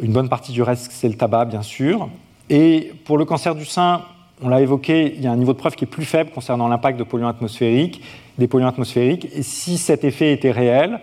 Une 0.00 0.12
bonne 0.12 0.28
partie 0.28 0.52
du 0.52 0.62
reste, 0.62 0.90
c'est 0.92 1.08
le 1.08 1.14
tabac, 1.14 1.46
bien 1.46 1.62
sûr. 1.62 2.08
Et 2.48 2.92
pour 3.04 3.18
le 3.18 3.24
cancer 3.24 3.54
du 3.54 3.64
sein, 3.64 4.02
on 4.42 4.48
l'a 4.48 4.60
évoqué, 4.60 5.14
il 5.16 5.22
y 5.22 5.26
a 5.26 5.32
un 5.32 5.36
niveau 5.36 5.52
de 5.52 5.58
preuve 5.58 5.74
qui 5.74 5.84
est 5.84 5.88
plus 5.88 6.04
faible 6.04 6.30
concernant 6.30 6.68
l'impact 6.68 7.02
polluants 7.04 7.28
atmosphériques, 7.28 8.02
des 8.38 8.48
polluants 8.48 8.68
atmosphériques. 8.68 9.28
Et 9.34 9.42
si 9.42 9.78
cet 9.78 10.04
effet 10.04 10.32
était 10.32 10.50
réel, 10.50 11.00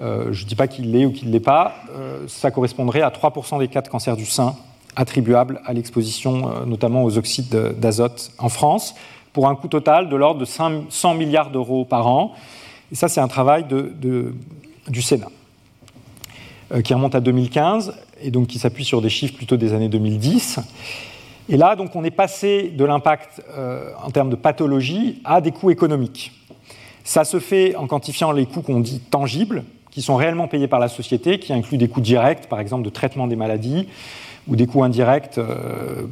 euh, 0.00 0.28
je 0.32 0.44
ne 0.44 0.48
dis 0.48 0.54
pas 0.54 0.68
qu'il 0.68 0.92
l'est 0.92 1.04
ou 1.04 1.12
qu'il 1.12 1.28
ne 1.28 1.32
l'est 1.32 1.40
pas, 1.40 1.74
euh, 1.90 2.24
ça 2.28 2.50
correspondrait 2.50 3.02
à 3.02 3.10
3% 3.10 3.58
des 3.58 3.68
cas 3.68 3.82
de 3.82 3.88
cancer 3.88 4.16
du 4.16 4.26
sein 4.26 4.54
attribuables 4.94 5.60
à 5.64 5.72
l'exposition 5.72 6.48
euh, 6.48 6.64
notamment 6.64 7.04
aux 7.04 7.18
oxydes 7.18 7.50
d'azote 7.78 8.30
en 8.38 8.48
France, 8.48 8.94
pour 9.32 9.48
un 9.48 9.54
coût 9.54 9.68
total 9.68 10.08
de 10.08 10.16
l'ordre 10.16 10.40
de 10.40 10.44
100 10.44 11.14
milliards 11.14 11.50
d'euros 11.50 11.84
par 11.84 12.06
an. 12.06 12.32
Et 12.90 12.94
ça, 12.94 13.08
c'est 13.08 13.20
un 13.20 13.28
travail 13.28 13.66
du 13.68 15.02
Sénat, 15.02 15.28
qui 16.82 16.94
remonte 16.94 17.14
à 17.14 17.20
2015 17.20 17.94
et 18.22 18.30
donc 18.30 18.48
qui 18.48 18.58
s'appuie 18.58 18.84
sur 18.84 19.02
des 19.02 19.08
chiffres 19.08 19.34
plutôt 19.34 19.56
des 19.56 19.72
années 19.72 19.88
2010. 19.88 20.60
Et 21.50 21.56
là, 21.56 21.76
donc, 21.76 21.96
on 21.96 22.04
est 22.04 22.10
passé 22.10 22.70
de 22.76 22.84
l'impact 22.84 23.42
en 24.04 24.10
termes 24.10 24.28
de 24.28 24.36
pathologie 24.36 25.22
à 25.24 25.40
des 25.40 25.50
coûts 25.50 25.70
économiques. 25.70 26.32
Ça 27.04 27.24
se 27.24 27.38
fait 27.38 27.74
en 27.74 27.86
quantifiant 27.86 28.32
les 28.32 28.44
coûts 28.44 28.60
qu'on 28.60 28.80
dit 28.80 29.00
tangibles, 29.00 29.64
qui 29.90 30.02
sont 30.02 30.16
réellement 30.16 30.46
payés 30.46 30.68
par 30.68 30.78
la 30.78 30.88
société, 30.88 31.38
qui 31.38 31.52
incluent 31.52 31.78
des 31.78 31.88
coûts 31.88 32.02
directs, 32.02 32.48
par 32.48 32.60
exemple 32.60 32.84
de 32.84 32.90
traitement 32.90 33.26
des 33.26 33.34
maladies, 33.34 33.88
ou 34.46 34.56
des 34.56 34.66
coûts 34.66 34.84
indirects 34.84 35.38
euh, 35.38 36.06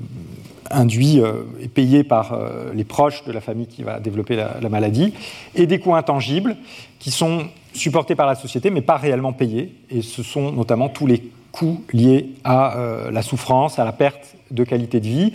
induits 0.71 1.21
euh, 1.21 1.43
et 1.61 1.69
payés 1.69 2.03
par 2.03 2.33
euh, 2.33 2.73
les 2.75 2.85
proches 2.85 3.25
de 3.25 3.33
la 3.33 3.41
famille 3.41 3.67
qui 3.67 3.83
va 3.83 4.01
développer 4.01 4.37
la, 4.37 4.57
la, 4.61 4.69
maladie, 4.69 5.13
et 5.55 5.67
des 5.67 5.79
coûts 5.79 5.95
intangibles 5.95 6.57
qui 6.99 7.11
sont 7.11 7.47
supportés 7.75 8.15
par 8.15 8.27
la 8.27 8.35
société 8.35 8.71
mais 8.71 8.83
pas 8.83 8.97
réellement 8.97 9.33
payés. 9.33 9.75
Et 9.91 10.03
ce 10.03 10.23
sont 10.23 10.51
notamment 10.51 10.89
tous 10.89 11.07
les 11.07 11.23
coûts 11.59 11.83
liés 11.93 12.31
à 12.45 12.77
la 13.11 13.23
souffrance, 13.23 13.79
à 13.79 13.85
la 13.85 13.93
perte 13.93 14.37
de 14.51 14.65
qualité 14.65 15.01
de 15.01 15.07
vie. 15.07 15.33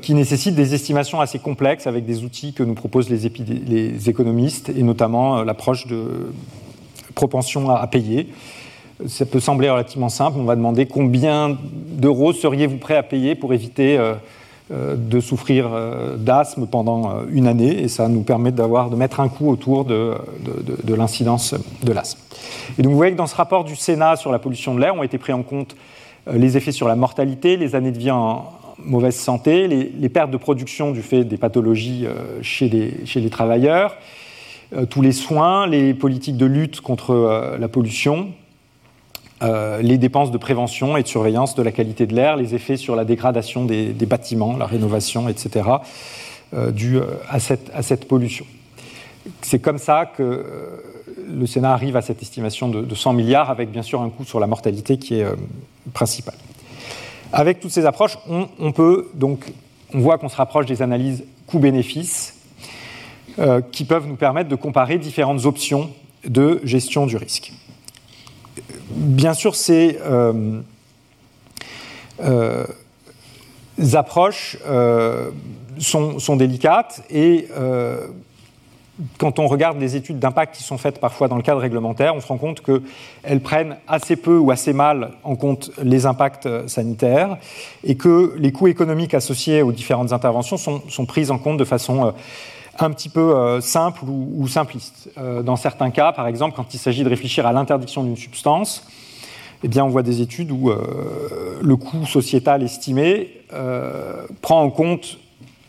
qui 0.00 0.14
nécessitent 0.14 0.54
des 0.54 0.72
estimations 0.74 1.20
assez 1.20 1.38
complexes 1.38 1.86
avec 1.86 2.06
des 2.06 2.24
outils 2.24 2.54
que 2.54 2.62
nous 2.62 2.74
proposent 2.74 3.10
les, 3.10 4.08
économistes 4.08 4.70
et 4.70 4.82
notamment 4.82 5.42
l'approche 5.42 5.86
de, 5.86 6.32
propension 7.16 7.70
à, 7.70 7.84
payer. 7.88 8.28
Ça 9.08 9.26
peut 9.26 9.40
sembler 9.40 9.68
relativement 9.68 10.08
simple. 10.08 10.38
On 10.38 10.44
va 10.44 10.54
demander 10.54 10.86
combien 10.86 11.58
d'euros 11.60 12.32
seriez-vous 12.32 12.76
prêt 12.76 12.96
à 12.96 13.02
payer 13.02 13.34
pour 13.34 13.52
éviter 13.52 13.98
euh, 13.98 14.12
euh, 14.12 14.14
de 14.70 15.20
souffrir 15.20 15.70
euh, 15.72 16.16
d'asthme 16.16 16.66
pendant 16.66 17.24
une 17.30 17.46
année. 17.46 17.82
Et 17.82 17.88
ça 17.88 18.08
nous 18.08 18.22
permet 18.22 18.52
d'avoir, 18.52 18.90
de 18.90 18.96
mettre 18.96 19.20
un 19.20 19.28
coup 19.28 19.50
autour 19.50 19.84
de, 19.84 20.14
de, 20.84 20.94
l'incidence 20.94 21.54
de 21.82 21.92
l'asthme. 21.92 22.20
Et 22.78 22.82
donc 22.82 22.90
vous 22.90 22.96
voyez 22.96 23.12
que 23.12 23.18
dans 23.18 23.26
ce 23.26 23.36
rapport 23.36 23.64
du 23.64 23.76
Sénat 23.76 24.16
sur 24.16 24.32
la 24.32 24.38
pollution 24.38 24.74
de 24.74 24.80
l'air 24.80 24.94
ont 24.94 25.02
été 25.02 25.18
pris 25.18 25.32
en 25.32 25.42
compte 25.42 25.76
les 26.32 26.56
effets 26.56 26.72
sur 26.72 26.88
la 26.88 26.96
mortalité, 26.96 27.56
les 27.56 27.74
années 27.76 27.92
de 27.92 27.98
vie 27.98 28.10
en 28.10 28.46
mauvaise 28.78 29.14
santé, 29.14 29.68
les, 29.68 30.08
pertes 30.08 30.30
de 30.30 30.36
production 30.36 30.90
du 30.90 31.02
fait 31.02 31.24
des 31.24 31.36
pathologies 31.36 32.06
chez 32.42 32.68
les, 32.68 33.30
travailleurs, 33.30 33.96
euh, 34.74 34.84
tous 34.84 35.00
les 35.00 35.12
soins, 35.12 35.66
les 35.66 35.94
politiques 35.94 36.36
de 36.36 36.46
lutte 36.46 36.80
contre 36.80 37.10
euh, 37.10 37.56
la 37.56 37.68
pollution, 37.68 38.30
euh, 39.42 39.82
les 39.82 39.98
dépenses 39.98 40.30
de 40.30 40.38
prévention 40.38 40.96
et 40.96 41.02
de 41.02 41.08
surveillance 41.08 41.54
de 41.54 41.62
la 41.62 41.72
qualité 41.72 42.06
de 42.06 42.14
l'air, 42.14 42.36
les 42.36 42.54
effets 42.54 42.76
sur 42.76 42.96
la 42.96 43.04
dégradation 43.04 43.64
des, 43.64 43.92
bâtiments, 44.06 44.56
la 44.56 44.66
rénovation, 44.66 45.28
etc., 45.28 45.68
euh, 46.54 46.70
dû 46.70 46.98
à 47.28 47.38
cette, 47.40 48.08
pollution. 48.08 48.46
C'est 49.42 49.58
comme 49.58 49.78
ça 49.78 50.06
que 50.06 50.44
le 51.28 51.46
Sénat 51.46 51.72
arrive 51.72 51.96
à 51.96 52.02
cette 52.02 52.22
estimation 52.22 52.68
de, 52.68 52.94
100 52.94 53.12
milliards, 53.12 53.50
avec 53.50 53.70
bien 53.70 53.82
sûr 53.82 54.00
un 54.00 54.08
coût 54.08 54.24
sur 54.24 54.38
la 54.40 54.46
mortalité 54.46 54.96
qui 54.96 55.20
est 55.20 55.26
principal. 55.92 56.34
Avec 57.32 57.60
toutes 57.60 57.72
ces 57.72 57.86
approches, 57.86 58.16
on, 58.28 58.72
peut 58.72 59.08
donc, 59.14 59.52
on 59.92 59.98
voit 59.98 60.18
qu'on 60.18 60.28
se 60.28 60.36
rapproche 60.36 60.66
des 60.66 60.80
analyses 60.80 61.24
coût-bénéfice 61.46 62.34
euh, 63.38 63.60
qui 63.60 63.84
peuvent 63.84 64.06
nous 64.06 64.16
permettre 64.16 64.48
de 64.48 64.56
comparer 64.56 64.98
différentes 64.98 65.44
options 65.44 65.90
de 66.24 66.60
gestion 66.64 67.06
du 67.06 67.16
risque. 67.16 67.52
Bien 68.88 69.34
sûr, 69.34 69.56
ces 69.56 69.98
euh, 70.02 70.60
euh, 72.22 72.64
approches 73.94 74.56
sont, 75.78 76.18
sont, 76.18 76.36
délicates 76.36 77.02
et 77.10 77.48
quand 79.18 79.38
on 79.38 79.46
regarde 79.46 79.78
les 79.78 79.94
études 79.94 80.18
d'impact 80.18 80.56
qui 80.56 80.62
sont 80.62 80.78
faites 80.78 81.00
parfois 81.00 81.28
dans 81.28 81.36
le 81.36 81.42
cadre 81.42 81.60
réglementaire, 81.60 82.14
on 82.14 82.20
se 82.20 82.26
rend 82.28 82.38
compte 82.38 82.62
qu'elles 82.62 83.40
prennent 83.40 83.76
assez 83.88 84.16
peu 84.16 84.38
ou 84.38 84.50
assez 84.50 84.72
mal 84.72 85.10
en 85.22 85.36
compte 85.36 85.70
les 85.82 86.06
impacts 86.06 86.48
sanitaires 86.66 87.36
et 87.84 87.96
que 87.96 88.34
les 88.38 88.52
coûts 88.52 88.68
économiques 88.68 89.12
associés 89.12 89.60
aux 89.62 89.72
différentes 89.72 90.12
interventions 90.12 90.56
sont, 90.56 90.82
sont 90.88 91.04
pris 91.04 91.30
en 91.30 91.38
compte 91.38 91.58
de 91.58 91.64
façon 91.64 92.14
un 92.78 92.90
petit 92.90 93.08
peu 93.08 93.34
euh, 93.36 93.60
simple 93.60 94.04
ou, 94.04 94.46
simpliste. 94.48 95.10
Euh, 95.18 95.42
dans 95.42 95.56
certains 95.56 95.90
cas, 95.90 96.12
par 96.12 96.26
exemple, 96.26 96.54
quand 96.56 96.74
il 96.74 96.78
s'agit 96.78 97.04
de 97.04 97.08
réfléchir 97.08 97.46
à 97.46 97.52
l'interdiction 97.52 98.02
d'une 98.04 98.16
substance, 98.16 98.86
eh 99.62 99.68
bien, 99.68 99.84
on 99.84 99.88
voit 99.88 100.02
des 100.02 100.20
études 100.20 100.50
où 100.50 100.70
euh, 100.70 101.58
le 101.62 101.76
coût 101.76 102.06
sociétal 102.06 102.62
estimé 102.62 103.32
prend 104.42 104.62
en 104.62 104.70
compte 104.70 105.18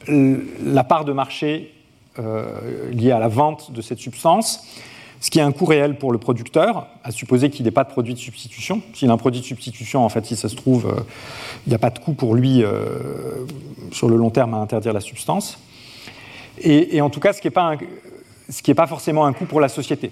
la 0.08 0.84
part 0.84 1.06
de 1.06 1.14
marché 1.14 1.74
liée 2.92 3.12
à 3.12 3.20
la 3.20 3.28
vente 3.28 3.72
de 3.72 3.82
cette 3.82 4.00
substance, 4.00 4.64
ce 5.22 5.30
qui 5.30 5.38
est 5.38 5.44
un 5.44 5.52
coût 5.52 5.66
réel 5.66 5.98
pour 5.98 6.12
le 6.12 6.18
producteur, 6.18 6.88
à 7.04 7.12
supposer 7.12 7.52
qu'il 7.52 7.66
n'ait 7.66 7.72
pas 7.72 7.84
de 7.84 7.90
produit 7.90 8.16
de 8.16 8.20
substitution. 8.20 8.82
S'il 8.94 9.12
a 9.12 9.14
un 9.14 9.18
produit 9.18 9.42
de 9.42 9.46
substitution, 9.46 10.04
en 10.04 10.10
fait, 10.10 10.26
si 10.26 10.36
ça 10.36 10.50
se 10.50 10.56
trouve, 10.56 10.92
il 11.66 11.70
n'y 11.70 11.76
a 11.76 11.80
pas 11.80 11.92
de 11.92 12.00
coût 12.00 12.14
pour 12.14 12.34
lui 12.34 12.64
sur 13.92 14.10
le 14.10 14.16
long 14.16 14.32
terme 14.32 14.56
à 14.56 14.58
interdire 14.58 14.94
la 14.94 15.02
substance. 15.02 15.60
Et, 16.62 17.02
en 17.02 17.10
tout 17.10 17.20
cas, 17.20 17.34
ce 17.34 17.42
qui 17.42 17.50
n'est 17.50 18.76
pas 18.76 18.88
forcément 18.88 19.26
un 19.26 19.34
coût 19.34 19.46
pour 19.46 19.62
la 19.62 19.70
société. 19.70 20.12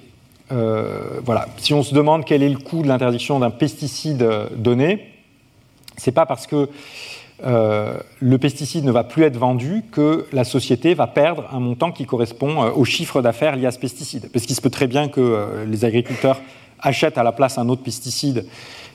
voilà. 0.50 1.48
Si 1.58 1.74
on 1.74 1.84
se 1.84 1.94
demande 1.94 2.26
quel 2.26 2.44
est 2.44 2.50
le 2.50 2.58
coût 2.58 2.84
de 2.84 2.88
l'interdiction 2.88 3.40
d'un 3.40 3.52
pesticide 3.52 4.28
donné, 4.56 5.12
c'est 5.98 6.12
pas 6.12 6.26
parce 6.26 6.48
que 6.48 6.70
euh, 7.44 7.98
le 8.20 8.38
pesticide 8.38 8.86
ne 8.86 8.92
va 8.92 9.04
plus 9.04 9.24
être 9.24 9.38
vendu 9.38 9.84
que 9.92 10.26
la 10.32 10.46
société 10.46 10.94
va 10.94 11.08
perdre 11.08 11.44
un 11.52 11.60
montant 11.60 11.92
qui 11.92 12.06
correspond 12.06 12.64
euh, 12.64 12.72
au 12.72 12.86
chiffre 12.86 13.22
d'affaires 13.22 13.58
lié 13.58 13.66
à 13.66 13.72
ce 13.72 13.80
pesticide. 13.80 14.30
Parce 14.32 14.46
qu'il 14.46 14.56
se 14.56 14.62
peut 14.62 14.70
très 14.70 14.88
bien 14.88 15.10
que 15.10 15.20
euh, 15.20 15.66
les 15.66 15.84
agriculteurs 15.84 16.42
achètent 16.80 17.18
à 17.18 17.24
la 17.24 17.34
place 17.34 17.58
un 17.58 17.68
autre 17.68 17.84
pesticide 17.84 18.46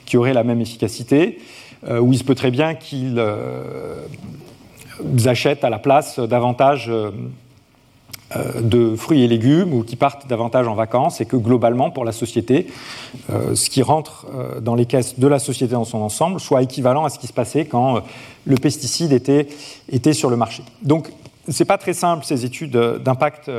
qui 0.06 0.16
aurait 0.16 0.32
la 0.32 0.44
même 0.44 0.60
efficacité, 0.60 1.38
ou 1.88 2.12
il 2.12 2.18
se 2.18 2.24
peut 2.24 2.34
très 2.34 2.50
bien 2.50 2.74
qu'ils 2.74 3.22
achètent 5.26 5.64
à 5.64 5.70
la 5.70 5.78
place 5.78 6.18
davantage 6.18 6.90
euh, 8.36 8.60
de 8.60 8.94
fruits 8.94 9.24
et 9.24 9.26
légumes 9.26 9.74
ou 9.74 9.82
qui 9.82 9.96
partent 9.96 10.28
davantage 10.28 10.68
en 10.68 10.76
vacances 10.76 11.20
et 11.20 11.26
que 11.26 11.34
globalement 11.34 11.90
pour 11.90 12.04
la 12.04 12.12
société, 12.12 12.68
euh, 13.28 13.56
ce 13.56 13.68
qui 13.68 13.82
rentre 13.82 14.28
euh, 14.32 14.60
dans 14.60 14.76
les 14.76 14.86
caisses 14.86 15.18
de 15.18 15.26
la 15.26 15.40
société 15.40 15.72
dans 15.72 15.84
son 15.84 15.98
ensemble 15.98 16.38
soit 16.38 16.62
équivalent 16.62 17.04
à 17.04 17.08
ce 17.08 17.18
qui 17.18 17.26
se 17.26 17.32
passait 17.32 17.64
quand 17.64 18.04
le 18.44 18.54
pesticide 18.54 19.12
était, 19.12 19.48
était 19.90 20.12
sur 20.12 20.30
le 20.30 20.36
marché. 20.36 20.62
Donc 20.82 21.10
ce 21.48 21.60
n'est 21.60 21.66
pas 21.66 21.76
très 21.76 21.92
simple 21.92 22.24
ces 22.24 22.44
études 22.44 22.76
d'impact 23.02 23.50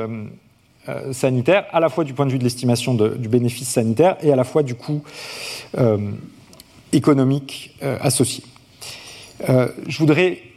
sanitaire, 1.10 1.66
à 1.72 1.78
la 1.78 1.90
fois 1.90 2.04
du 2.04 2.14
point 2.14 2.24
de 2.24 2.30
vue 2.30 2.38
de 2.38 2.44
l'estimation 2.44 2.94
du 2.94 3.28
bénéfice 3.28 3.68
sanitaire 3.68 4.16
et 4.22 4.32
à 4.32 4.36
la 4.36 4.44
fois 4.44 4.62
du 4.62 4.74
coût 4.74 5.02
économique 6.92 7.76
associé. 8.00 8.42
je 9.48 9.98
voudrais 9.98 10.51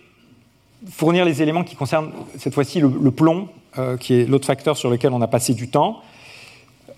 fournir 0.89 1.25
les 1.25 1.41
éléments 1.41 1.63
qui 1.63 1.75
concernent 1.75 2.11
cette 2.37 2.53
fois-ci 2.53 2.79
le, 2.79 3.11
plomb, 3.11 3.47
euh, 3.77 3.97
qui 3.97 4.13
est 4.13 4.25
l'autre 4.25 4.45
facteur 4.45 4.77
sur 4.77 4.89
lequel 4.89 5.13
on 5.13 5.21
a 5.21 5.27
passé 5.27 5.53
du 5.53 5.69
temps. 5.69 6.01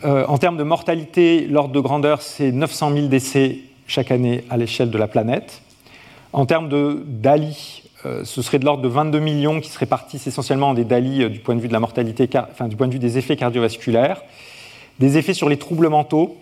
Euh, 0.05 0.25
en 0.27 0.37
termes 0.37 0.57
de 0.57 0.63
mortalité, 0.63 1.47
l'ordre 1.47 1.73
de 1.73 1.79
grandeur, 1.79 2.21
c'est 2.21 2.51
900 2.51 2.93
000 2.93 3.07
décès 3.07 3.59
chaque 3.87 4.11
année 4.11 4.43
à 4.49 4.57
l'échelle 4.57 4.91
de 4.91 4.97
la 4.97 5.07
planète. 5.07 5.61
En 6.33 6.45
termes 6.45 6.69
de 6.69 7.03
DALI, 7.07 7.83
euh, 8.05 8.23
ce 8.23 8.41
serait 8.41 8.59
de 8.59 8.65
l'ordre 8.65 8.83
de 8.83 8.87
22 8.87 9.19
millions 9.19 9.59
qui 9.59 9.69
se 9.69 9.79
répartissent 9.79 10.27
essentiellement 10.27 10.69
en 10.69 10.73
des 10.73 10.83
DALI 10.83 11.29
du 11.29 11.39
point 11.39 11.55
de 11.55 11.61
vue 11.61 11.67
de 11.67 11.73
la 11.73 11.79
mortalité, 11.79 12.29
enfin, 12.51 12.67
du 12.67 12.75
point 12.75 12.87
de 12.87 12.93
vue 12.93 12.99
des 12.99 13.17
effets 13.17 13.37
cardiovasculaires, 13.37 14.21
des 14.99 15.17
effets 15.17 15.33
sur 15.33 15.49
les 15.49 15.57
troubles 15.57 15.89
mentaux, 15.89 16.37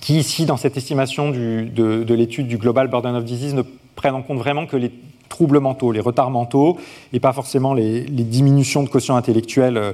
qui 0.00 0.18
ici, 0.18 0.46
dans 0.46 0.56
cette 0.56 0.76
estimation 0.76 1.30
de, 1.30 1.66
de 2.04 2.14
l'étude 2.14 2.46
du 2.46 2.58
Global 2.58 2.86
Burden 2.88 3.16
of 3.16 3.24
Disease, 3.24 3.54
ne 3.54 3.62
prennent 3.96 4.14
en 4.14 4.22
compte 4.22 4.38
vraiment 4.38 4.66
que 4.66 4.76
les 4.76 4.92
troubles 5.30 5.60
mentaux, 5.60 5.92
les 5.92 6.00
retards 6.00 6.28
mentaux, 6.28 6.76
et 7.14 7.20
pas 7.20 7.32
forcément 7.32 7.72
les, 7.72 8.02
diminutions 8.02 8.82
de 8.82 8.90
quotient 8.90 9.16
intellectuel 9.16 9.78
euh, 9.78 9.92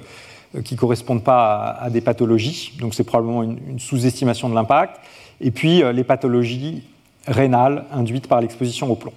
qui 0.65 0.75
ne 0.75 0.81
correspondent 0.81 1.23
pas 1.23 1.77
à, 1.81 1.91
des 1.91 2.01
pathologies. 2.01 2.73
Donc 2.81 2.95
c'est 2.95 3.05
probablement 3.05 3.45
une, 3.45 3.79
sous-estimation 3.79 4.49
de 4.49 4.55
l'impact. 4.55 4.97
Et 5.41 5.53
puis 5.53 5.85
euh, 5.85 5.93
les 5.93 6.03
pathologies 6.03 6.83
rénales 7.29 7.85
induites 7.93 8.27
par 8.27 8.41
l'exposition 8.41 8.91
au 8.91 8.97
plomb. 8.97 9.13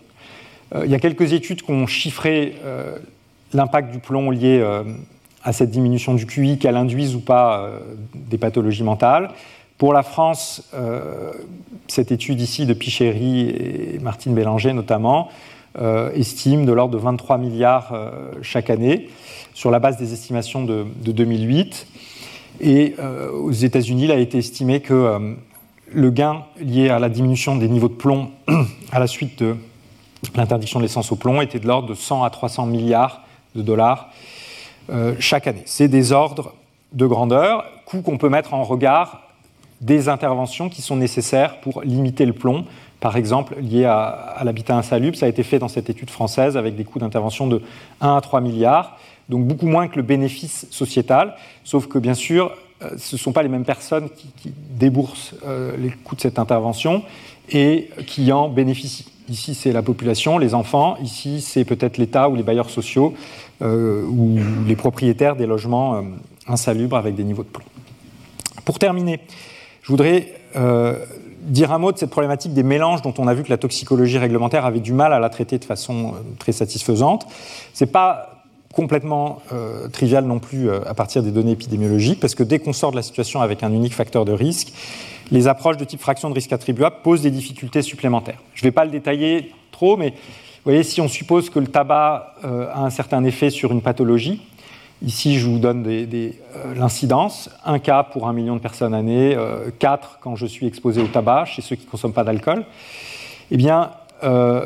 Euh, 0.75 0.85
il 0.85 0.91
y 0.91 0.95
a 0.95 0.99
quelques 0.99 1.33
études 1.33 1.63
qui 1.63 1.71
ont 1.71 1.87
chiffré 1.87 2.55
l'impact 3.53 3.91
du 3.91 3.99
plomb 3.99 4.29
lié 4.29 4.63
à 5.43 5.53
cette 5.53 5.71
diminution 5.71 6.13
du 6.13 6.27
QI, 6.27 6.59
qu'elle 6.59 6.75
induise 6.75 7.15
ou 7.15 7.21
pas 7.21 7.71
des 8.13 8.37
pathologies 8.37 8.83
mentales. 8.83 9.31
Pour 9.79 9.93
la 9.93 10.03
France, 10.03 10.69
cette 11.87 12.11
étude 12.11 12.41
ici 12.41 12.67
de 12.67 12.73
Pichéry 12.73 13.49
et 13.49 13.99
Martine 13.99 14.35
Bélanger 14.35 14.73
notamment, 14.73 15.29
estime 15.77 16.65
de 16.65 16.71
l'ordre 16.71 16.93
de 16.93 16.97
23 16.97 17.37
milliards 17.37 17.91
euh, 17.93 18.31
chaque 18.41 18.69
année, 18.69 19.09
sur 19.53 19.71
la 19.71 19.79
base 19.79 19.97
des 19.97 20.13
estimations 20.13 20.63
de, 20.63 20.85
2008. 21.03 21.87
Et 22.61 22.95
euh, 22.99 23.31
aux 23.31 23.51
États-Unis, 23.51 24.05
il 24.05 24.11
a 24.11 24.17
été 24.17 24.37
estimé 24.37 24.81
que 24.81 25.35
le 25.91 26.11
gain 26.11 26.43
lié 26.59 26.89
à 26.89 26.99
la 26.99 27.09
diminution 27.09 27.55
des 27.55 27.67
niveaux 27.67 27.87
de 27.87 27.93
plomb 27.93 28.31
à 28.91 28.99
la 28.99 29.07
suite 29.07 29.39
de 29.41 29.55
l'interdiction 30.35 30.79
de 30.79 30.83
l'essence 30.83 31.11
au 31.11 31.15
plomb 31.15 31.41
était 31.41 31.59
de 31.59 31.67
l'ordre 31.67 31.87
de 31.87 31.93
100 31.93 32.23
à 32.23 32.29
300 32.29 32.65
milliards 32.65 33.23
de 33.55 33.61
dollars 33.61 34.09
chaque 35.19 35.47
année. 35.47 35.63
C'est 35.65 35.87
des 35.87 36.11
ordres 36.11 36.53
de 36.93 37.05
grandeur, 37.05 37.63
coûts 37.85 38.01
qu'on 38.01 38.17
peut 38.17 38.29
mettre 38.29 38.53
en 38.53 38.63
regard 38.63 39.21
des 39.81 40.09
interventions 40.09 40.69
qui 40.69 40.81
sont 40.81 40.95
nécessaires 40.95 41.59
pour 41.61 41.81
limiter 41.81 42.25
le 42.25 42.33
plomb, 42.33 42.65
par 42.99 43.15
exemple, 43.15 43.55
lié 43.59 43.85
à, 43.85 44.41
l'habitat 44.43 44.75
insalubre. 44.75 45.17
Ça 45.17 45.25
a 45.25 45.29
été 45.29 45.43
fait 45.43 45.59
dans 45.59 45.67
cette 45.67 45.89
étude 45.89 46.09
française 46.09 46.57
avec 46.57 46.75
des 46.75 46.83
coûts 46.83 46.99
d'intervention 46.99 47.47
de 47.47 47.61
1 48.01 48.15
à 48.15 48.21
3 48.21 48.41
milliards, 48.41 48.97
donc 49.29 49.45
beaucoup 49.45 49.67
moins 49.67 49.87
que 49.87 49.95
le 49.95 50.01
bénéfice 50.01 50.67
sociétal, 50.69 51.35
sauf 51.63 51.87
que 51.87 51.99
bien 51.99 52.13
sûr, 52.13 52.51
euh, 52.81 52.91
ce 52.97 53.15
ne 53.15 53.19
sont 53.19 53.31
pas 53.31 53.43
les 53.43 53.49
mêmes 53.49 53.65
personnes 53.65 54.09
qui, 54.09 54.53
déboursent 54.71 55.35
euh, 55.45 55.75
les 55.77 55.89
coûts 55.89 56.15
de 56.15 56.21
cette 56.21 56.39
intervention 56.39 57.03
et 57.49 57.89
qui 58.07 58.31
en 58.31 58.49
bénéficient. 58.49 59.11
Ici, 59.27 59.53
c'est 59.53 59.71
la 59.71 59.81
population, 59.81 60.37
les 60.37 60.53
enfants. 60.53 60.95
Ici, 61.01 61.41
c'est 61.41 61.65
peut-être 61.65 61.97
l'État 61.97 62.29
ou 62.29 62.35
les 62.35 62.43
bailleurs 62.43 62.69
sociaux 62.69 63.13
euh, 63.61 64.05
ou 64.05 64.39
les 64.65 64.75
propriétaires 64.75 65.35
des 65.35 65.45
logements 65.45 66.03
insalubres 66.47 66.95
avec 66.95 67.15
des 67.15 67.23
niveaux 67.23 67.43
de 67.43 67.49
plomb. 67.49 67.65
Pour 68.65 68.79
terminer, 68.79 69.19
je 69.81 69.89
voudrais 69.89 70.33
dire 71.49 71.71
un 71.71 71.79
mot 71.79 71.91
de 71.91 71.97
cette 71.97 72.09
problématique 72.09 72.53
des 72.53 72.63
mélanges 72.63 73.01
dont 73.01 73.13
on 73.17 73.27
a 73.27 73.33
vu 73.33 73.43
que 73.43 73.49
la 73.49 73.57
toxicologie 73.57 74.17
réglementaire 74.17 74.65
avait 74.65 74.79
du 74.79 74.93
mal 74.93 75.13
à 75.13 75.19
la 75.19 75.29
traiter 75.29 75.57
de 75.57 75.65
façon 75.65 76.13
euh, 76.13 76.19
très 76.37 76.51
satisfaisante. 76.51 77.27
Ce 77.73 77.83
n'est 77.83 77.91
pas 77.91 78.43
complètement 78.73 79.41
euh, 79.51 79.87
trivial 79.87 80.25
non 80.25 80.39
plus 80.39 80.69
euh, 80.69 80.81
à 80.85 80.93
partir 80.93 81.23
des 81.23 81.31
données 81.31 81.51
épidémiologiques, 81.51 82.19
parce 82.19 82.35
que 82.35 82.43
dès 82.43 82.59
qu'on 82.59 82.73
sort 82.73 82.91
de 82.91 82.95
la 82.95 83.01
situation 83.01 83.41
avec 83.41 83.63
un 83.63 83.73
unique 83.73 83.95
facteur 83.95 84.25
de 84.25 84.31
risque, 84.31 84.71
les 85.31 85.47
approches 85.47 85.77
de 85.77 85.85
type 85.85 85.99
fraction 85.99 86.29
de 86.29 86.35
risque 86.35 86.53
attribuable 86.53 86.97
posent 87.03 87.21
des 87.21 87.31
difficultés 87.31 87.81
supplémentaires. 87.81 88.39
Je 88.53 88.61
ne 88.63 88.67
vais 88.67 88.71
pas 88.71 88.85
le 88.85 88.91
détailler 88.91 89.51
trop, 89.71 89.97
mais 89.97 90.09
vous 90.11 90.71
voyez, 90.71 90.83
si 90.83 91.01
on 91.01 91.07
suppose 91.07 91.49
que 91.49 91.59
le 91.59 91.67
tabac 91.67 92.35
a 92.43 92.83
un 92.83 92.89
certain 92.89 93.23
effet 93.23 93.49
sur 93.49 93.71
une 93.71 93.81
pathologie, 93.81 94.41
Ici, 95.01 95.39
je 95.39 95.47
vous 95.47 95.59
donne 95.59 95.85
euh, 95.87 96.31
l'incidence. 96.75 97.49
Un 97.63 97.79
cas 97.79 98.03
pour 98.03 98.27
un 98.27 98.33
million 98.33 98.55
de 98.55 98.59
personnes 98.59 98.93
année, 98.93 99.33
euh, 99.33 99.69
quatre 99.79 100.19
quand 100.19 100.35
je 100.35 100.45
suis 100.45 100.67
exposé 100.67 101.01
au 101.01 101.07
tabac 101.07 101.45
chez 101.45 101.61
ceux 101.61 101.77
qui 101.77 101.85
ne 101.85 101.89
consomment 101.89 102.13
pas 102.13 102.25
d'alcool. 102.25 102.65
Eh 103.49 103.55
bien, 103.55 103.91
euh, 104.25 104.65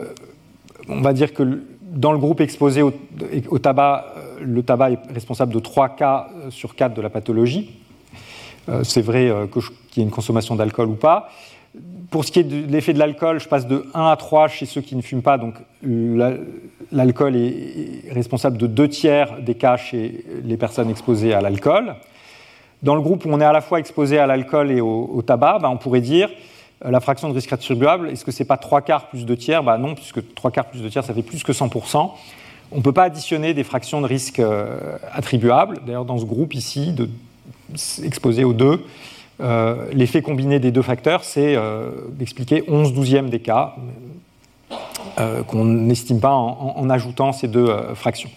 on 0.90 1.02
va 1.02 1.14
dire 1.14 1.34
que 1.34 1.62
dans 1.84 2.12
le 2.12 2.18
groupe 2.18 2.42
exposé 2.42 2.82
au, 2.82 3.60
tabac, 3.60 4.06
le 4.42 4.64
tabac 4.64 4.92
est 4.92 5.00
responsable 5.14 5.54
de 5.54 5.60
trois 5.60 5.90
cas 5.90 6.30
sur 6.50 6.74
quatre 6.74 6.96
de 6.96 7.02
la 7.02 7.12
pathologie. 7.12 7.70
C'est 8.82 9.02
vrai 9.02 9.32
qu'il 9.52 9.62
y 9.98 10.00
ait 10.00 10.04
une 10.04 10.10
consommation 10.10 10.56
d'alcool 10.56 10.88
ou 10.88 10.96
pas. 10.96 11.30
Pour 12.10 12.26
ce 12.26 12.32
qui 12.32 12.40
est 12.40 12.44
de 12.44 12.72
l'effet 12.72 12.94
de 12.94 13.00
l'alcool, 13.00 13.40
je 13.40 13.48
passe 13.48 13.68
de 13.68 13.86
1 13.94 14.08
à 14.08 14.16
3 14.16 14.48
chez 14.48 14.66
ceux 14.66 14.82
qui 14.82 14.96
ne 14.96 15.02
fument 15.02 15.22
pas. 15.22 15.38
Donc 15.38 15.56
l'alcool 16.94 17.36
est 17.36 18.12
responsable 18.12 18.58
de 18.58 18.68
deux 18.68 18.88
tiers 18.88 19.42
des 19.42 19.56
cas 19.56 19.78
chez 19.78 20.24
les 20.44 20.58
personnes 20.58 20.90
exposées 20.90 21.34
à 21.34 21.42
l'alcool. 21.42 21.96
Dans 22.84 22.96
le 22.96 23.02
groupe 23.02 23.26
où 23.26 23.30
on 23.32 23.42
est 23.42 23.46
à 23.46 23.52
la 23.52 23.62
fois 23.62 23.80
exposé 23.80 24.20
à 24.20 24.28
l'alcool 24.28 24.72
et 24.72 24.82
au, 24.82 25.22
tabac, 25.26 25.60
ben, 25.60 25.70
on 25.70 25.78
pourrait 25.78 26.02
dire 26.02 26.30
euh, 26.86 26.92
la 26.92 27.00
fraction 27.00 27.30
de 27.30 27.34
risque 27.34 27.52
attribuable, 27.52 28.10
est-ce 28.10 28.24
que 28.24 28.32
ce 28.32 28.44
n'est 28.44 28.48
pas 28.48 28.58
3 28.58 28.82
quarts 28.82 29.08
plus 29.08 29.26
2 29.26 29.36
tiers? 29.36 29.64
Ben 29.64 29.78
Non, 29.78 29.96
puisque 29.96 30.34
3 30.36 30.52
quarts 30.52 30.66
plus 30.66 30.82
2 30.82 30.90
tiers, 30.90 31.04
ça 31.04 31.14
fait 31.14 31.24
plus 31.24 31.44
que 31.44 31.52
100%. 31.52 32.12
On 32.72 32.78
ne 32.78 32.82
peut 32.82 32.92
pas 32.92 33.04
additionner 33.04 33.54
des 33.54 33.64
fractions 33.64 34.02
de 34.02 34.08
risque 34.08 34.40
euh, 34.40 34.98
attribuables. 35.12 35.80
D'ailleurs, 35.86 36.06
dans 36.06 36.18
ce 36.18 36.26
groupe 36.26 36.54
ici, 36.54 36.94
exposé 38.04 38.44
aux 38.44 38.54
deux, 38.54 38.84
euh, 39.42 39.86
l'effet 39.94 40.22
combiné 40.22 40.60
des 40.60 40.72
deux 40.72 40.82
facteurs, 40.82 41.24
c'est 41.24 41.58
d'expliquer 42.10 42.64
11 42.68 42.94
douzièmes 42.94 43.30
des 43.30 43.40
cas 43.40 43.76
euh, 45.20 45.44
qu'on 45.44 45.66
n'estime 45.66 46.20
pas 46.20 46.34
en, 46.34 46.90
ajoutant 46.90 47.32
ces 47.32 47.48
deux 47.48 47.68
fractions. 47.96 48.30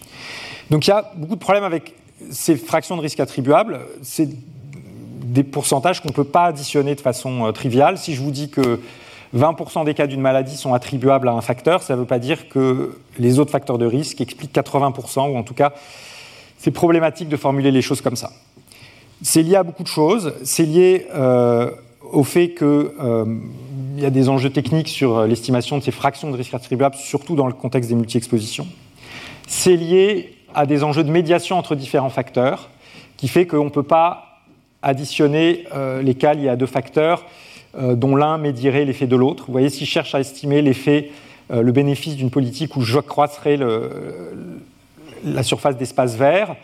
Donc 0.69 0.87
il 0.87 0.89
y 0.89 0.93
a 0.93 1.11
beaucoup 1.15 1.35
de 1.35 1.39
problèmes 1.39 1.63
avec 1.63 1.93
ces 2.31 2.55
fractions 2.55 2.97
de 2.97 3.01
risque 3.01 3.19
attribuables. 3.19 3.79
C'est 4.01 4.29
des 5.23 5.43
pourcentages 5.43 6.01
qu'on 6.01 6.09
ne 6.09 6.13
peut 6.13 6.23
pas 6.23 6.45
additionner 6.45 6.95
de 6.95 7.01
façon 7.01 7.51
triviale. 7.53 7.97
Si 7.97 8.15
je 8.15 8.21
vous 8.21 8.31
dis 8.31 8.49
que 8.49 8.79
20% 9.35 9.85
des 9.85 9.93
cas 9.93 10.07
d'une 10.07 10.21
maladie 10.21 10.55
sont 10.55 10.73
attribuables 10.73 11.27
à 11.27 11.33
un 11.33 11.41
facteur, 11.41 11.81
ça 11.83 11.95
ne 11.95 11.99
veut 11.99 12.05
pas 12.05 12.19
dire 12.19 12.49
que 12.49 12.97
les 13.19 13.39
autres 13.39 13.51
facteurs 13.51 13.77
de 13.77 13.85
risque 13.85 14.21
expliquent 14.21 14.55
80%, 14.55 15.31
ou 15.31 15.37
en 15.37 15.43
tout 15.43 15.53
cas, 15.53 15.73
c'est 16.57 16.71
problématique 16.71 17.29
de 17.29 17.37
formuler 17.37 17.71
les 17.71 17.81
choses 17.81 18.01
comme 18.01 18.15
ça. 18.15 18.31
C'est 19.21 19.41
lié 19.41 19.55
à 19.55 19.63
beaucoup 19.63 19.83
de 19.83 19.87
choses. 19.87 20.33
C'est 20.43 20.63
lié 20.63 21.07
euh, 21.13 21.71
au 22.11 22.23
fait 22.23 22.53
qu'il 22.53 22.89
euh, 23.97 24.01
y 24.01 24.05
a 24.05 24.09
des 24.09 24.29
enjeux 24.29 24.49
techniques 24.49 24.87
sur 24.87 25.25
l'estimation 25.25 25.77
de 25.77 25.83
ces 25.83 25.91
fractions 25.91 26.31
de 26.31 26.37
risque 26.37 26.53
attribuables, 26.53 26.95
surtout 26.95 27.35
dans 27.35 27.47
le 27.47 27.53
contexte 27.53 27.89
des 27.89 27.95
multi-expositions. 27.95 28.67
C'est 29.47 29.75
lié 29.75 30.35
à 30.53 30.65
des 30.65 30.83
enjeux 30.83 31.03
de 31.03 31.11
médiation 31.11 31.57
entre 31.57 31.75
différents 31.75 32.09
facteurs, 32.09 32.69
qui 33.17 33.27
fait 33.27 33.47
qu'on 33.47 33.65
ne 33.65 33.69
peut 33.69 33.83
pas 33.83 34.41
additionner 34.81 35.65
euh, 35.73 36.01
les 36.01 36.15
cas 36.15 36.33
liés 36.33 36.49
à 36.49 36.55
deux 36.55 36.65
facteurs 36.65 37.25
dont 37.77 38.15
l'un 38.15 38.39
médierait 38.39 38.85
l'effet 38.85 39.05
de 39.05 39.15
l'autre. 39.15 39.43
Vous 39.45 39.51
voyez, 39.51 39.69
si 39.69 39.85
je 39.85 39.91
cherche 39.91 40.15
à 40.15 40.19
estimer 40.19 40.63
l'effet, 40.63 41.11
le 41.51 41.71
bénéfice 41.71 42.15
d'une 42.15 42.31
politique 42.31 42.75
où 42.75 42.81
je 42.81 42.97
croisserais 42.97 43.59
la 45.23 45.43
surface 45.43 45.77
d'espace 45.77 46.15
vert, 46.15 46.55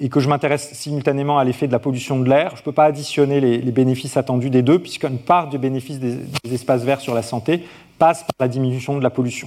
et 0.00 0.08
que 0.08 0.18
je 0.18 0.28
m'intéresse 0.28 0.72
simultanément 0.72 1.38
à 1.38 1.44
l'effet 1.44 1.66
de 1.66 1.72
la 1.72 1.78
pollution 1.78 2.18
de 2.18 2.28
l'air, 2.28 2.52
je 2.54 2.62
ne 2.62 2.64
peux 2.64 2.72
pas 2.72 2.86
additionner 2.86 3.40
les, 3.40 3.58
bénéfices 3.70 4.16
attendus 4.16 4.48
des 4.48 4.62
deux, 4.62 4.78
puisqu'une 4.78 5.18
part 5.18 5.48
du 5.48 5.58
bénéfice 5.58 6.00
des, 6.00 6.16
espaces 6.52 6.82
verts 6.84 7.00
sur 7.00 7.14
la 7.14 7.22
santé 7.22 7.64
passe 7.98 8.22
par 8.22 8.34
la 8.40 8.48
diminution 8.48 8.96
de 8.96 9.02
la 9.02 9.10
pollution. 9.10 9.46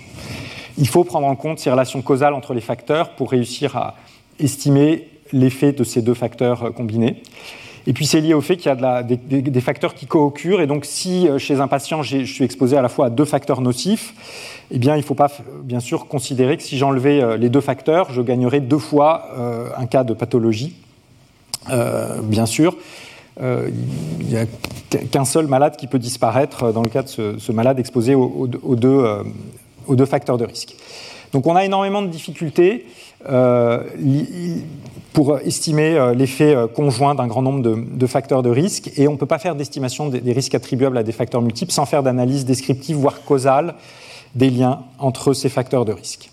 Il 0.77 0.87
faut 0.87 1.03
prendre 1.03 1.25
en 1.25 1.35
compte 1.35 1.57
ces 1.57 1.71
relations 1.71 2.03
causales 2.03 2.33
entre 2.33 2.53
les 2.53 2.61
facteurs 2.61 3.09
pour 3.15 3.31
réussir 3.31 3.75
à 3.75 3.95
estimer 4.39 5.07
l'effet 5.31 5.71
de 5.71 5.83
ces 5.83 6.03
deux 6.03 6.13
facteurs 6.13 6.63
euh, 6.63 6.71
combinés. 6.71 7.23
Et 7.85 7.93
puis 7.93 8.05
c'est 8.05 8.21
lié 8.21 8.33
au 8.33 8.41
fait 8.41 8.55
qu'il 8.55 8.67
y 8.67 8.69
a 8.69 9.03
des, 9.03 9.61
facteurs 9.61 9.93
qui 9.93 10.05
co-occurrent. 10.05 10.61
Et 10.61 10.67
donc 10.67 10.85
si 10.85 11.27
euh, 11.27 11.37
chez 11.37 11.59
un 11.59 11.67
patient 11.67 12.03
je 12.03 12.23
suis 12.23 12.43
exposé 12.43 12.77
à 12.77 12.81
la 12.81 12.89
fois 12.89 13.07
à 13.07 13.09
deux 13.09 13.25
facteurs 13.25 13.61
nocifs, 13.61 14.13
eh 14.71 14.79
bien 14.79 14.95
il 14.95 14.99
ne 14.99 15.03
faut 15.03 15.15
pas 15.15 15.31
bien 15.63 15.79
sûr 15.79 16.07
considérer 16.07 16.57
que 16.57 16.63
si 16.63 16.77
j'enlevais 16.77 17.21
euh, 17.21 17.37
les 17.37 17.49
deux 17.49 17.61
facteurs, 17.61 18.11
je 18.11 18.21
gagnerais 18.21 18.59
deux 18.59 18.77
fois 18.77 19.29
un 19.77 19.85
cas 19.85 20.03
de 20.03 20.13
pathologie. 20.13 20.75
bien 22.23 22.45
sûr, 22.45 22.75
il 23.39 24.27
n'y 24.27 24.37
a 24.37 24.45
qu'un 25.11 25.25
seul 25.25 25.47
malade 25.47 25.75
qui 25.75 25.87
peut 25.87 25.99
disparaître 25.99 26.71
dans 26.71 26.83
le 26.83 26.89
cas 26.89 27.03
de 27.03 27.07
ce, 27.07 27.51
malade 27.51 27.79
exposé 27.79 28.15
aux, 28.15 28.47
deux, 28.75 30.05
facteurs 30.05 30.37
de 30.37 30.45
risque. 30.45 30.75
Donc 31.33 31.47
on 31.47 31.55
a 31.55 31.65
énormément 31.65 32.01
de 32.01 32.07
difficultés 32.07 32.85
pour 35.13 35.39
estimer 35.39 35.95
euh, 35.95 36.13
l'effet 36.13 36.55
euh, 36.55 36.67
conjoint 36.67 37.15
d'un 37.15 37.27
grand 37.27 37.41
nombre 37.41 37.61
de, 37.61 38.07
facteurs 38.07 38.43
de 38.43 38.49
risque 38.49 38.91
et 38.97 39.07
on 39.07 39.13
ne 39.13 39.17
peut 39.17 39.27
pas 39.27 39.39
faire 39.39 39.55
d'estimation 39.55 40.09
des, 40.09 40.33
risques 40.33 40.55
attribuables 40.55 40.97
à 40.97 41.03
des 41.03 41.11
facteurs 41.11 41.41
multiples 41.41 41.71
sans 41.71 41.85
faire 41.85 42.03
d'analyse 42.03 42.45
descriptive, 42.45 42.97
voire 42.97 43.23
causale, 43.23 43.75
des 44.35 44.49
liens 44.49 44.81
entre 44.99 45.33
ces 45.33 45.49
facteurs 45.49 45.85
de 45.85 45.91
risque. 45.91 46.29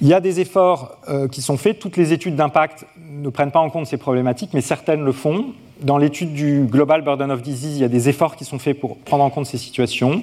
Il 0.00 0.08
y 0.08 0.14
a 0.14 0.20
des 0.20 0.40
efforts 0.40 0.96
euh, 1.08 1.28
qui 1.28 1.42
sont 1.42 1.56
faits. 1.56 1.78
Toutes 1.78 1.96
les 1.96 2.12
études 2.12 2.34
d'impact 2.34 2.86
ne 3.10 3.28
prennent 3.28 3.50
pas 3.50 3.60
en 3.60 3.68
compte 3.68 3.86
ces 3.86 3.98
problématiques, 3.98 4.50
mais 4.54 4.62
certaines 4.62 5.04
le 5.04 5.12
font. 5.12 5.46
Dans 5.82 5.98
l'étude 5.98 6.32
du 6.32 6.64
Global 6.64 7.02
Burden 7.02 7.30
of 7.30 7.42
Disease, 7.42 7.76
il 7.76 7.80
y 7.80 7.84
a 7.84 7.88
des 7.88 8.08
efforts 8.08 8.36
qui 8.36 8.44
sont 8.44 8.58
faits 8.58 8.78
pour 8.78 8.96
prendre 8.98 9.24
en 9.24 9.30
compte 9.30 9.46
ces 9.46 9.58
situations. 9.58 10.22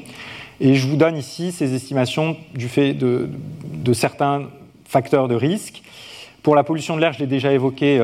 Et 0.59 0.73
je 0.73 0.87
vous 0.87 0.95
donne 0.95 1.17
ici 1.17 1.51
ces 1.51 1.75
estimations 1.75 2.35
du 2.55 2.67
fait 2.67 2.93
de 2.93 3.29
certains 3.93 4.43
facteurs 4.85 5.27
de 5.27 5.35
risque. 5.35 5.83
Pour 6.41 6.55
la 6.55 6.63
pollution 6.63 6.95
de 6.95 7.01
l'air, 7.01 7.13
je 7.13 7.19
l'ai 7.19 7.27
déjà 7.27 7.51
évoqué, 7.51 7.99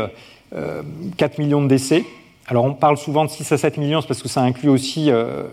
4 0.52 1.40
euh, 1.40 1.42
millions 1.42 1.62
de 1.62 1.68
décès. 1.68 2.04
Alors 2.48 2.66
on 2.66 2.74
parle 2.74 2.98
souvent 2.98 3.24
de 3.24 3.30
6 3.30 3.52
à 3.54 3.58
7 3.58 3.78
millions 3.78 4.02
parce 4.02 4.22
que 4.22 4.28
ça 4.28 4.42
inclut 4.42 4.70
aussi 4.70 5.10
euh, 5.10 5.44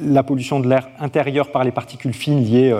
la 0.00 0.22
pollution 0.22 0.60
de 0.60 0.68
l'air 0.68 0.88
intérieur 1.00 1.50
par 1.50 1.64
les 1.64 1.70
particules 1.70 2.12
fines 2.12 2.42
liées 2.42 2.76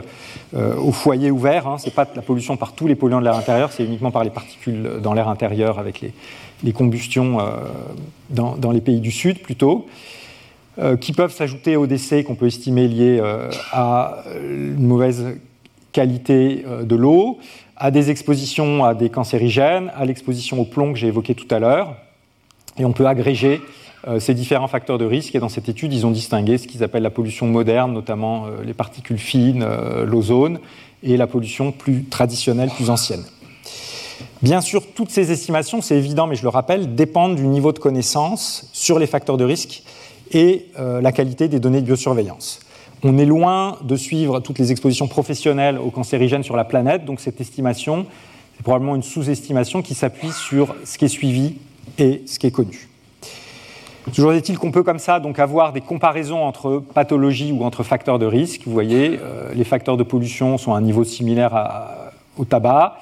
euh, 0.54 0.76
au 0.76 0.92
foyer 0.92 1.30
ouvert. 1.30 1.66
Hein. 1.66 1.78
Ce 1.78 1.86
n'est 1.86 1.92
pas 1.92 2.06
la 2.14 2.22
pollution 2.22 2.56
par 2.56 2.72
tous 2.72 2.86
les 2.86 2.94
polluants 2.94 3.20
de 3.20 3.24
l'air 3.24 3.36
intérieur, 3.36 3.72
c'est 3.72 3.84
uniquement 3.84 4.10
par 4.10 4.24
les 4.24 4.30
particules 4.30 5.00
dans 5.02 5.14
l'air 5.14 5.28
intérieur 5.28 5.78
avec 5.78 6.00
les, 6.62 6.72
combustions 6.72 7.38
dans, 8.30 8.56
dans, 8.56 8.70
les 8.70 8.80
pays 8.80 9.00
du 9.00 9.10
Sud 9.10 9.40
plutôt, 9.40 9.86
qui 11.00 11.12
peuvent 11.12 11.32
s'ajouter 11.32 11.76
aux 11.76 11.86
décès 11.86 12.24
qu'on 12.24 12.34
peut 12.34 12.46
estimer 12.46 12.88
liés 12.88 13.22
à 13.72 14.24
une 14.42 14.86
mauvaise 14.86 15.36
qualité 15.92 16.64
de 16.82 16.96
l'eau, 16.96 17.38
à 17.76 17.90
des 17.90 18.10
expositions 18.10 18.84
à 18.84 18.94
des 18.94 19.08
cancérigènes, 19.08 19.92
à 19.96 20.04
l'exposition 20.04 20.60
au 20.60 20.64
plomb 20.64 20.92
que 20.92 20.98
j'ai 20.98 21.08
évoqué 21.08 21.34
tout 21.34 21.52
à 21.54 21.58
l'heure. 21.58 21.96
Et 22.78 22.84
on 22.84 22.92
peut 22.92 23.06
agréger 23.06 23.54
euh, 23.54 23.87
ces 24.18 24.34
différents 24.34 24.68
facteurs 24.68 24.98
de 24.98 25.04
risque. 25.04 25.34
Et 25.34 25.38
dans 25.38 25.48
cette 25.48 25.68
étude, 25.68 25.92
ils 25.92 26.06
ont 26.06 26.10
distingué 26.10 26.58
ce 26.58 26.66
qu'ils 26.66 26.84
appellent 26.84 27.02
la 27.02 27.10
pollution 27.10 27.46
moderne, 27.46 27.92
notamment 27.92 28.46
euh, 28.46 28.62
les 28.64 28.74
particules 28.74 29.18
fines, 29.18 29.62
euh, 29.62 30.04
l'ozone, 30.04 30.60
et 31.02 31.16
la 31.16 31.26
pollution 31.26 31.72
plus 31.72 32.04
traditionnelle, 32.04 32.70
plus 32.70 32.90
ancienne. 32.90 33.24
Bien 34.42 34.60
sûr, 34.60 34.82
toutes 34.94 35.10
ces 35.10 35.30
estimations, 35.30 35.80
c'est 35.80 35.96
évident, 35.96 36.26
mais 36.26 36.34
je 36.36 36.42
le 36.42 36.48
rappelle, 36.48 36.94
dépendent 36.94 37.36
du 37.36 37.46
niveau 37.46 37.72
de 37.72 37.78
connaissance 37.78 38.68
sur 38.72 38.98
les 38.98 39.06
facteurs 39.06 39.36
de 39.36 39.44
risque 39.44 39.84
et 40.32 40.66
la 40.76 41.12
qualité 41.12 41.48
des 41.48 41.60
données 41.60 41.80
de 41.80 41.86
biosurveillance. 41.86 42.60
On 43.04 43.16
est 43.16 43.24
loin 43.24 43.78
de 43.82 43.94
suivre 43.94 44.40
toutes 44.40 44.58
les 44.58 44.72
expositions 44.72 45.06
professionnelles 45.06 45.78
aux 45.78 45.90
cancérigènes 45.90 46.42
sur 46.42 46.56
la 46.56 46.64
planète, 46.64 47.04
donc 47.04 47.20
cette 47.20 47.40
estimation, 47.40 48.06
c'est 48.56 48.64
probablement 48.64 48.96
une 48.96 49.04
sous-estimation 49.04 49.82
qui 49.82 49.94
s'appuie 49.94 50.32
sur 50.32 50.74
ce 50.84 50.98
qui 50.98 51.04
est 51.04 51.08
suivi 51.08 51.54
et 51.98 52.22
ce 52.26 52.40
qui 52.40 52.48
est 52.48 52.50
connu. 52.50 52.88
Toujours 54.14 54.32
est-il 54.32 54.58
qu'on 54.58 54.70
peut 54.70 54.82
comme 54.82 54.98
ça 54.98 55.20
donc 55.20 55.38
avoir 55.38 55.72
des 55.72 55.80
comparaisons 55.80 56.42
entre 56.42 56.82
pathologies 56.94 57.52
ou 57.52 57.64
entre 57.64 57.82
facteurs 57.82 58.18
de 58.18 58.26
risque. 58.26 58.62
Vous 58.64 58.72
voyez, 58.72 59.18
euh, 59.22 59.52
les 59.54 59.64
facteurs 59.64 59.96
de 59.96 60.02
pollution 60.02 60.56
sont 60.56 60.72
à 60.72 60.78
un 60.78 60.80
niveau 60.80 61.04
similaire 61.04 61.52
au 62.38 62.44
tabac, 62.44 62.98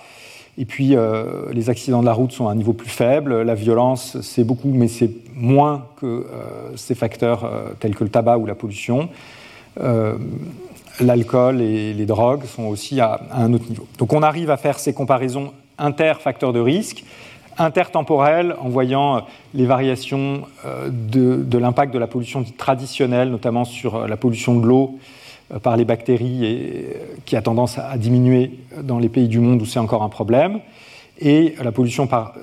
et 0.59 0.65
puis 0.65 0.97
euh, 0.97 1.53
les 1.53 1.71
accidents 1.71 2.01
de 2.01 2.07
la 2.07 2.13
route 2.13 2.33
sont 2.33 2.49
à 2.49 2.53
un 2.53 2.55
niveau 2.55 2.73
plus 2.73 2.89
faible. 2.89 3.43
La 3.43 3.55
violence, 3.55 4.21
c'est 4.23 4.45
beaucoup, 4.45 4.71
mais 4.71 4.89
c'est 4.89 5.11
moins 5.35 5.87
que 6.01 6.07
euh, 6.07 6.25
ces 6.77 6.95
facteurs 6.95 7.51
tels 7.79 7.95
que 7.95 8.05
le 8.05 8.11
tabac 8.11 8.39
ou 8.39 8.47
la 8.47 8.55
pollution. 8.55 9.09
L'alcool 10.99 11.61
et 11.61 11.93
les 11.93 12.07
drogues 12.07 12.47
sont 12.47 12.65
aussi 12.65 13.01
à, 13.01 13.21
un 13.31 13.53
autre 13.53 13.69
niveau. 13.69 13.87
Donc 13.99 14.15
on 14.15 14.23
arrive 14.23 14.51
à 14.51 14.57
faire 14.57 14.79
ces 14.79 14.95
comparaisons 14.95 15.53
inter-facteurs 15.79 16.55
de 16.55 16.61
risque, 16.61 17.05
intertemporelles, 17.59 18.55
en 18.61 18.69
voyant 18.69 19.17
euh, 19.17 19.21
les 19.55 19.67
variations 19.67 20.43
euh, 20.65 20.89
de, 20.91 21.59
l'impact 21.59 21.93
de 21.93 21.99
la 21.99 22.07
pollution 22.07 22.45
traditionnelle, 22.57 23.31
notamment 23.31 23.65
sur 23.65 24.07
la 24.07 24.17
pollution 24.17 24.59
de 24.59 24.67
l'eau 24.67 24.99
par 25.63 25.77
les 25.77 25.85
bactéries, 25.85 26.87
qui 27.25 27.37
a 27.37 27.43
tendance 27.43 27.79
à 27.79 27.97
diminuer 27.97 28.59
dans 28.83 28.99
les 28.99 29.09
pays 29.09 29.29
du 29.29 29.39
monde 29.39 29.63
où 29.63 29.65
c'est 29.65 29.79
encore 29.79 30.03
un 30.03 30.09
problème, 30.09 30.59
et 31.21 31.55
la 31.63 31.71
pollution 31.71 32.09
par 32.09 32.35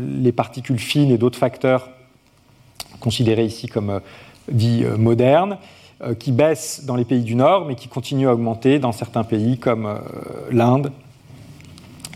les 0.00 0.32
particules 0.32 0.80
fines 0.80 1.12
et 1.12 1.18
d'autres 1.18 1.38
facteurs 1.38 1.88
considérés 2.98 3.44
ici 3.44 3.68
comme 3.68 4.00
dits 4.50 4.84
modernes, 4.98 5.56
euh, 6.00 6.14
qui 6.14 6.30
baisse 6.30 6.84
dans 6.84 6.94
les 6.94 7.04
pays 7.04 7.22
du 7.22 7.34
Nord, 7.34 7.64
mais 7.66 7.74
qui 7.74 7.88
continue 7.88 8.28
à 8.28 8.32
augmenter 8.32 8.78
dans 8.78 8.92
certains 8.92 9.24
pays 9.24 9.58
comme 9.58 9.84
euh, 9.84 9.98
l'Inde 10.52 10.92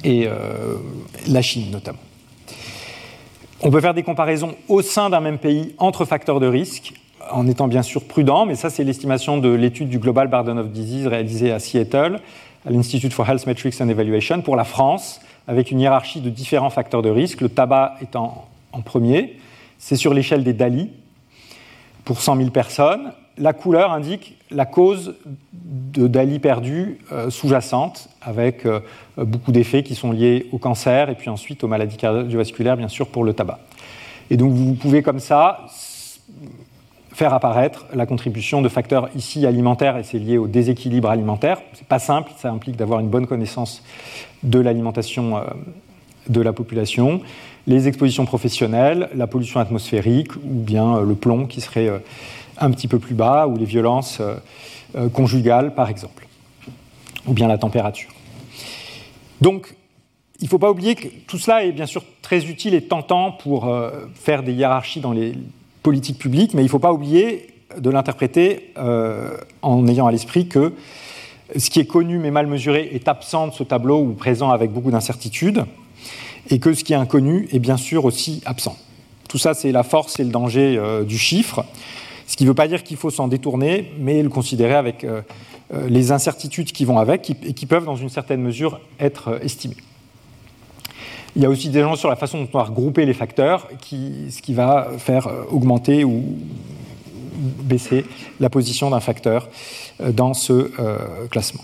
et 0.05 0.29
euh, 0.29 0.77
la 1.27 1.43
Chine 1.43 1.73
notamment. 1.73 1.99
On 3.65 3.71
peut 3.71 3.81
faire 3.81 3.95
des 3.95 4.03
comparaisons 4.03 4.57
au 4.67 4.83
sein 4.83 5.09
d'un 5.09 5.21
même 5.21 5.39
pays 5.39 5.77
entre 5.79 6.05
facteurs 6.05 6.41
de 6.41 6.49
risque, 6.49 6.95
en 7.31 7.47
étant 7.47 7.69
bien 7.69 7.83
sûr 7.83 8.03
prudent, 8.03 8.45
mais 8.45 8.57
ça 8.57 8.71
c'est 8.71 8.83
l'estimation 8.83 9.39
de 9.39 9.51
l'étude 9.51 9.89
du 9.89 10.01
Global 10.01 10.27
Burden 10.27 10.59
of 10.59 10.71
Disease 10.71 11.07
réalisée 11.07 11.53
à 11.53 11.61
Seattle, 11.61 12.19
à 12.67 12.71
l'Institute 12.71 13.13
for 13.13 13.29
Health 13.29 13.47
Metrics 13.47 13.81
and 13.81 13.89
Evaluation, 13.89 14.43
pour 14.43 14.57
la 14.57 14.65
France, 14.65 15.21
avec 15.47 15.71
une 15.71 15.79
hiérarchie 15.79 16.21
de 16.21 16.29
différents 16.29 16.71
facteurs 16.71 17.03
de 17.03 17.11
risque, 17.11 17.41
le 17.41 17.49
tabac 17.49 17.95
étant 18.03 18.49
en 18.73 18.81
premier. 18.81 19.39
C'est 19.79 19.95
sur 19.95 20.13
l'échelle 20.13 20.43
des 20.43 20.55
DALI, 20.55 20.91
pour 22.05 22.21
100 22.21 22.39
000 22.39 22.51
personnes, 22.51 23.13
la 23.39 23.53
couleur 23.53 23.93
indique 23.93 24.37
la 24.55 24.67
cause 24.67 25.15
DALI 25.55 26.39
perdu 26.39 26.99
euh, 27.13 27.31
sous-jacente, 27.31 28.09
avec 28.21 28.67
euh, 28.67 28.81
beaucoup 29.17 29.53
d'effets 29.53 29.83
qui 29.83 29.95
sont 29.95 30.13
liés 30.13 30.47
au 30.53 30.59
cancer 30.59 31.11
et 31.11 31.15
puis 31.15 31.29
ensuite 31.29 31.65
aux 31.65 31.69
maladies 31.69 31.97
cardiovasculaires, 31.97 32.77
bien 32.77 32.89
sûr, 32.89 33.09
pour 33.09 33.25
le 33.25 33.33
tabac. 33.33 33.59
Et 34.31 34.37
donc 34.37 34.53
vous 34.53 34.75
pouvez 34.75 35.03
comme 35.03 35.21
ça 35.21 35.67
faire 37.13 37.35
apparaître 37.35 37.87
la 37.93 38.07
contribution 38.07 38.63
de 38.63 38.69
facteurs 38.69 39.11
ici 39.15 39.47
alimentaires, 39.47 39.99
et 39.99 40.03
c'est 40.03 40.19
lié 40.19 40.39
au 40.39 40.47
déséquilibre 40.47 41.11
alimentaire. 41.11 41.59
C'est 41.75 41.87
pas 41.87 41.99
simple, 41.99 42.33
ça 42.39 42.51
implique 42.51 42.77
d'avoir 42.77 43.01
une 43.01 43.09
bonne 43.09 43.27
connaissance 43.27 43.83
de 44.43 44.59
l'alimentation 44.59 45.37
euh, 45.37 45.43
de 46.29 46.41
la 46.41 46.53
population, 46.53 47.21
les 47.67 47.89
expositions 47.89 48.25
professionnelles, 48.25 49.09
la 49.15 49.27
pollution 49.27 49.61
atmosphérique 49.61 50.35
ou 50.37 50.41
bien 50.55 51.01
le 51.01 51.15
plomb 51.15 51.47
qui 51.47 51.61
serait 51.61 51.91
un 52.59 52.71
petit 52.71 52.89
peu 52.89 52.99
plus 52.99 53.15
bas, 53.15 53.47
ou 53.47 53.57
les 53.57 53.65
violences 53.65 54.19
euh, 54.21 54.37
euh, 54.97 55.09
conjugales, 55.09 55.75
par 55.75 55.89
exemple, 55.89 56.27
ou 57.27 57.33
bien 57.33 57.49
la 57.49 57.59
température. 57.59 58.11
Donc, 59.41 59.75
il 60.41 60.45
ne 60.45 60.49
faut 60.49 60.59
pas 60.59 60.71
oublier 60.71 60.95
que 60.95 61.09
tout 61.27 61.39
cela 61.39 61.65
est 61.65 61.73
bien 61.73 61.87
sûr 61.87 62.05
très 62.21 62.47
utile 62.47 62.75
et 62.75 62.83
tentant 62.83 63.33
pour 63.33 63.69
euh, 63.69 63.91
faire 64.15 64.43
des 64.43 64.53
hiérarchies 64.53 65.01
dans 65.01 65.13
les 65.13 65.35
politiques 65.83 66.19
publiques, 66.19 66.55
mais 66.55 66.63
il 66.63 66.67
ne 66.67 66.71
faut 66.71 66.79
pas 66.79 66.93
oublier 66.93 67.49
de 67.79 67.91
l'interpréter 67.91 68.75
en 69.63 69.89
ayant 69.89 70.07
à 70.07 70.13
l'esprit 70.13 70.47
que 70.47 70.75
ce 71.57 71.71
qui 71.71 71.81
est 71.81 71.87
connu 71.87 72.19
mais 72.19 72.31
mal 72.31 72.47
mesuré 72.47 72.91
est 72.93 73.09
absent 73.09 73.49
de 73.49 73.53
ce 73.53 73.63
tableau 73.63 73.99
ou 73.99 74.13
présent 74.13 74.51
avec 74.51 74.71
beaucoup 74.71 74.91
d'incertitudes, 74.91 75.65
et 76.51 76.59
que 76.59 76.75
ce 76.75 76.85
qui 76.85 76.93
est 76.93 76.97
inconnu 76.97 77.49
est 77.51 77.59
bien 77.59 77.79
sûr 77.79 78.05
aussi 78.05 78.43
absent. 78.45 78.77
Tout 79.29 79.39
ça, 79.39 79.55
c'est 79.55 79.73
la 79.73 79.85
force 79.85 80.21
et 80.21 80.25
le 80.25 80.31
danger 80.31 80.79
du 81.09 81.17
chiffre. 81.17 81.65
Ce 82.33 82.37
qui 82.39 82.45
ne 82.45 82.49
veut 82.49 82.55
pas 82.55 82.67
dire 82.67 82.83
qu'il 82.83 82.97
faut 82.97 83.11
s'en 83.11 83.29
détourner, 83.29 83.93
mais 83.99 84.23
le 84.23 84.31
considérer 84.31 84.73
avec 84.73 85.05
euh, 85.05 85.21
euh, 85.75 85.87
les 85.91 86.13
incertitudes 86.13 86.73
qui 86.73 86.87
vont 86.87 86.97
avec 86.99 87.29
et 87.29 87.53
qui 87.53 87.67
peuvent, 87.67 87.85
dans 87.85 87.95
une 87.95 88.09
certaine 88.09 88.41
mesure, 88.41 88.81
être 88.99 89.29
euh, 89.29 89.39
estimées. 89.41 89.77
Il 91.37 91.43
y 91.43 91.45
a 91.45 91.51
aussi 91.51 91.69
des 91.69 91.83
gens 91.83 91.95
sur 91.95 92.09
la 92.09 92.17
façon 92.17 92.41
dont 92.41 92.49
on 92.55 92.57
va 92.57 92.65
regrouper 92.65 93.05
les 93.05 93.13
facteurs, 93.13 93.69
ce 93.83 94.41
qui 94.41 94.55
va 94.55 94.89
faire 94.97 95.29
augmenter 95.51 96.05
ou 96.05 96.39
baisser 97.35 98.07
la 98.41 98.49
position 98.49 98.89
d'un 98.89 99.01
facteur 99.01 99.51
dans 100.01 100.33
ce 100.33 100.71
classement. 101.29 101.63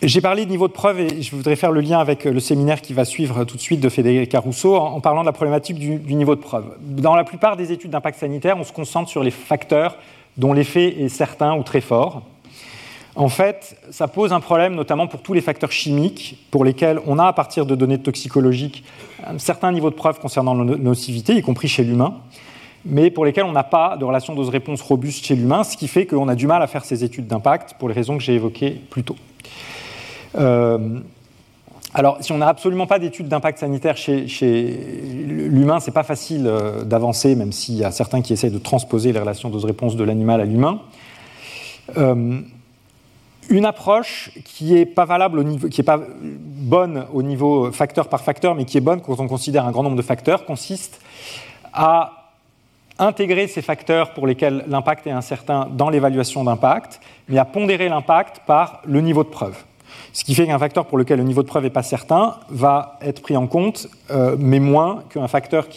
J'ai 0.00 0.20
parlé 0.20 0.44
de 0.44 0.50
niveau 0.50 0.68
de 0.68 0.72
preuve 0.72 1.00
et 1.00 1.22
je 1.22 1.34
voudrais 1.34 1.56
faire 1.56 1.72
le 1.72 1.80
lien 1.80 1.98
avec 1.98 2.22
le 2.22 2.38
séminaire 2.38 2.80
qui 2.80 2.92
va 2.92 3.04
suivre 3.04 3.42
tout 3.42 3.56
de 3.56 3.60
suite 3.60 3.80
de 3.80 3.88
Frédéric 3.88 4.30
Caruso 4.30 4.76
en 4.76 5.00
parlant 5.00 5.22
de 5.22 5.26
la 5.26 5.32
problématique 5.32 5.76
du, 5.76 5.96
du 5.96 6.14
niveau 6.14 6.36
de 6.36 6.40
preuve. 6.40 6.76
Dans 6.80 7.16
la 7.16 7.24
plupart 7.24 7.56
des 7.56 7.72
études 7.72 7.90
d'impact 7.90 8.20
sanitaire, 8.20 8.56
on 8.56 8.62
se 8.62 8.72
concentre 8.72 9.10
sur 9.10 9.24
les 9.24 9.32
facteurs 9.32 9.96
dont 10.36 10.52
l'effet 10.52 11.02
est 11.02 11.08
certain 11.08 11.56
ou 11.56 11.64
très 11.64 11.80
fort. 11.80 12.22
En 13.16 13.28
fait, 13.28 13.76
ça 13.90 14.06
pose 14.06 14.32
un 14.32 14.38
problème 14.38 14.76
notamment 14.76 15.08
pour 15.08 15.20
tous 15.20 15.32
les 15.32 15.40
facteurs 15.40 15.72
chimiques 15.72 16.38
pour 16.52 16.64
lesquels 16.64 17.00
on 17.04 17.18
a, 17.18 17.24
à 17.24 17.32
partir 17.32 17.66
de 17.66 17.74
données 17.74 17.98
toxicologiques, 17.98 18.84
un 19.26 19.40
certain 19.40 19.72
niveau 19.72 19.90
de 19.90 19.96
preuve 19.96 20.20
concernant 20.20 20.54
la 20.54 20.76
nocivité, 20.76 21.34
y 21.34 21.42
compris 21.42 21.66
chez 21.66 21.82
l'humain, 21.82 22.14
mais 22.84 23.10
pour 23.10 23.24
lesquels 23.24 23.46
on 23.46 23.52
n'a 23.52 23.64
pas 23.64 23.96
de 23.96 24.04
relation 24.04 24.36
dose-réponse 24.36 24.80
robuste 24.80 25.26
chez 25.26 25.34
l'humain, 25.34 25.64
ce 25.64 25.76
qui 25.76 25.88
fait 25.88 26.06
qu'on 26.06 26.28
a 26.28 26.36
du 26.36 26.46
mal 26.46 26.62
à 26.62 26.68
faire 26.68 26.84
ces 26.84 27.02
études 27.02 27.26
d'impact 27.26 27.74
pour 27.80 27.88
les 27.88 27.96
raisons 27.96 28.16
que 28.16 28.22
j'ai 28.22 28.34
évoquées 28.34 28.80
plus 28.90 29.02
tôt. 29.02 29.16
Euh, 30.36 31.00
alors, 31.94 32.18
si 32.20 32.32
on 32.32 32.38
n'a 32.38 32.48
absolument 32.48 32.86
pas 32.86 32.98
d'études 32.98 33.28
d'impact 33.28 33.58
sanitaire 33.58 33.96
chez, 33.96 34.28
chez 34.28 34.62
l'humain, 35.26 35.80
c'est 35.80 35.90
pas 35.90 36.02
facile 36.02 36.46
euh, 36.46 36.84
d'avancer, 36.84 37.34
même 37.34 37.52
s'il 37.52 37.76
y 37.76 37.84
a 37.84 37.90
certains 37.90 38.20
qui 38.20 38.32
essayent 38.32 38.50
de 38.50 38.58
transposer 38.58 39.12
les 39.12 39.18
relations 39.18 39.48
dose-réponse 39.48 39.96
de 39.96 40.04
l'animal 40.04 40.40
à 40.40 40.44
l'humain. 40.44 40.80
Euh, 41.96 42.40
une 43.48 43.64
approche 43.64 44.30
qui 44.44 44.76
est 44.76 44.84
pas 44.84 45.06
valable 45.06 45.38
au 45.38 45.42
niveau, 45.42 45.68
qui 45.68 45.82
pas 45.82 45.98
bonne 46.20 47.06
au 47.14 47.22
niveau 47.22 47.72
facteur 47.72 48.08
par 48.08 48.20
facteur, 48.20 48.54
mais 48.54 48.66
qui 48.66 48.76
est 48.76 48.82
bonne 48.82 49.00
quand 49.00 49.18
on 49.20 49.26
considère 49.26 49.66
un 49.66 49.70
grand 49.70 49.82
nombre 49.82 49.96
de 49.96 50.02
facteurs, 50.02 50.44
consiste 50.44 51.00
à 51.72 52.18
intégrer 52.98 53.46
ces 53.46 53.62
facteurs 53.62 54.12
pour 54.12 54.26
lesquels 54.26 54.64
l'impact 54.68 55.06
est 55.06 55.12
incertain 55.12 55.68
dans 55.72 55.88
l'évaluation 55.88 56.44
d'impact, 56.44 57.00
mais 57.28 57.38
à 57.38 57.46
pondérer 57.46 57.88
l'impact 57.88 58.42
par 58.46 58.82
le 58.84 59.00
niveau 59.00 59.24
de 59.24 59.28
preuve. 59.28 59.56
Ce 60.12 60.24
qui 60.24 60.34
fait 60.34 60.46
qu'un 60.46 60.58
facteur 60.58 60.86
pour 60.86 60.98
lequel 60.98 61.18
le 61.18 61.24
niveau 61.24 61.42
de 61.42 61.48
preuve 61.48 61.64
n'est 61.64 61.70
pas 61.70 61.82
certain 61.82 62.36
va 62.48 62.98
être 63.02 63.22
pris 63.22 63.36
en 63.36 63.46
compte, 63.46 63.88
euh, 64.10 64.36
mais 64.38 64.58
moins 64.58 65.02
qu'un 65.10 65.28
facteur 65.28 65.68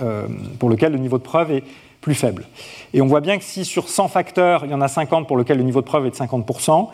euh, 0.00 0.26
pour 0.58 0.68
lequel 0.68 0.92
le 0.92 0.98
niveau 0.98 1.18
de 1.18 1.22
preuve 1.22 1.50
est 1.52 1.64
plus 2.00 2.14
faible. 2.14 2.46
Et 2.94 3.02
on 3.02 3.06
voit 3.06 3.20
bien 3.20 3.38
que 3.38 3.44
si 3.44 3.64
sur 3.64 3.88
100 3.88 4.08
facteurs, 4.08 4.64
il 4.64 4.70
y 4.70 4.74
en 4.74 4.80
a 4.80 4.88
50 4.88 5.26
pour 5.26 5.36
lesquels 5.36 5.58
le 5.58 5.64
niveau 5.64 5.80
de 5.80 5.86
preuve 5.86 6.06
est 6.06 6.10
de 6.10 6.16
50%, 6.16 6.88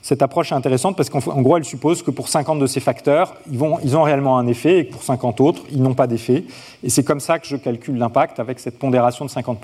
cette 0.00 0.22
approche 0.22 0.52
est 0.52 0.54
intéressante 0.54 0.96
parce 0.96 1.10
qu'en 1.10 1.42
gros, 1.42 1.56
elle 1.56 1.64
suppose 1.64 2.02
que 2.02 2.10
pour 2.10 2.28
50 2.28 2.58
de 2.58 2.66
ces 2.66 2.80
facteurs, 2.80 3.34
ils, 3.50 3.60
ils 3.82 3.96
ont 3.96 4.02
réellement 4.02 4.38
un 4.38 4.46
effet 4.46 4.78
et 4.78 4.86
que 4.86 4.92
pour 4.92 5.02
50 5.02 5.40
autres, 5.40 5.62
ils 5.70 5.82
n'ont 5.82 5.94
pas 5.94 6.06
d'effet. 6.06 6.44
Et 6.82 6.88
c'est 6.88 7.02
comme 7.02 7.20
ça 7.20 7.38
que 7.38 7.46
je 7.46 7.56
calcule 7.56 7.98
l'impact 7.98 8.38
avec 8.38 8.60
cette 8.60 8.78
pondération 8.78 9.24
de 9.24 9.30
50%. 9.30 9.56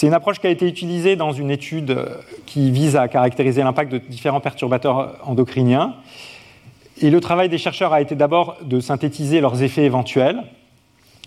C'est 0.00 0.06
une 0.06 0.14
approche 0.14 0.38
qui 0.38 0.46
a 0.46 0.50
été 0.50 0.66
utilisée 0.66 1.14
dans 1.14 1.32
une 1.32 1.50
étude 1.50 1.94
qui 2.46 2.70
vise 2.70 2.96
à 2.96 3.06
caractériser 3.06 3.62
l'impact 3.62 3.92
de 3.92 3.98
différents 3.98 4.40
perturbateurs 4.40 5.18
endocriniens. 5.26 5.94
Et 7.02 7.10
le 7.10 7.20
travail 7.20 7.50
des 7.50 7.58
chercheurs 7.58 7.92
a 7.92 8.00
été 8.00 8.14
d'abord 8.14 8.56
de 8.62 8.80
synthétiser 8.80 9.42
leurs 9.42 9.62
effets 9.62 9.84
éventuels. 9.84 10.42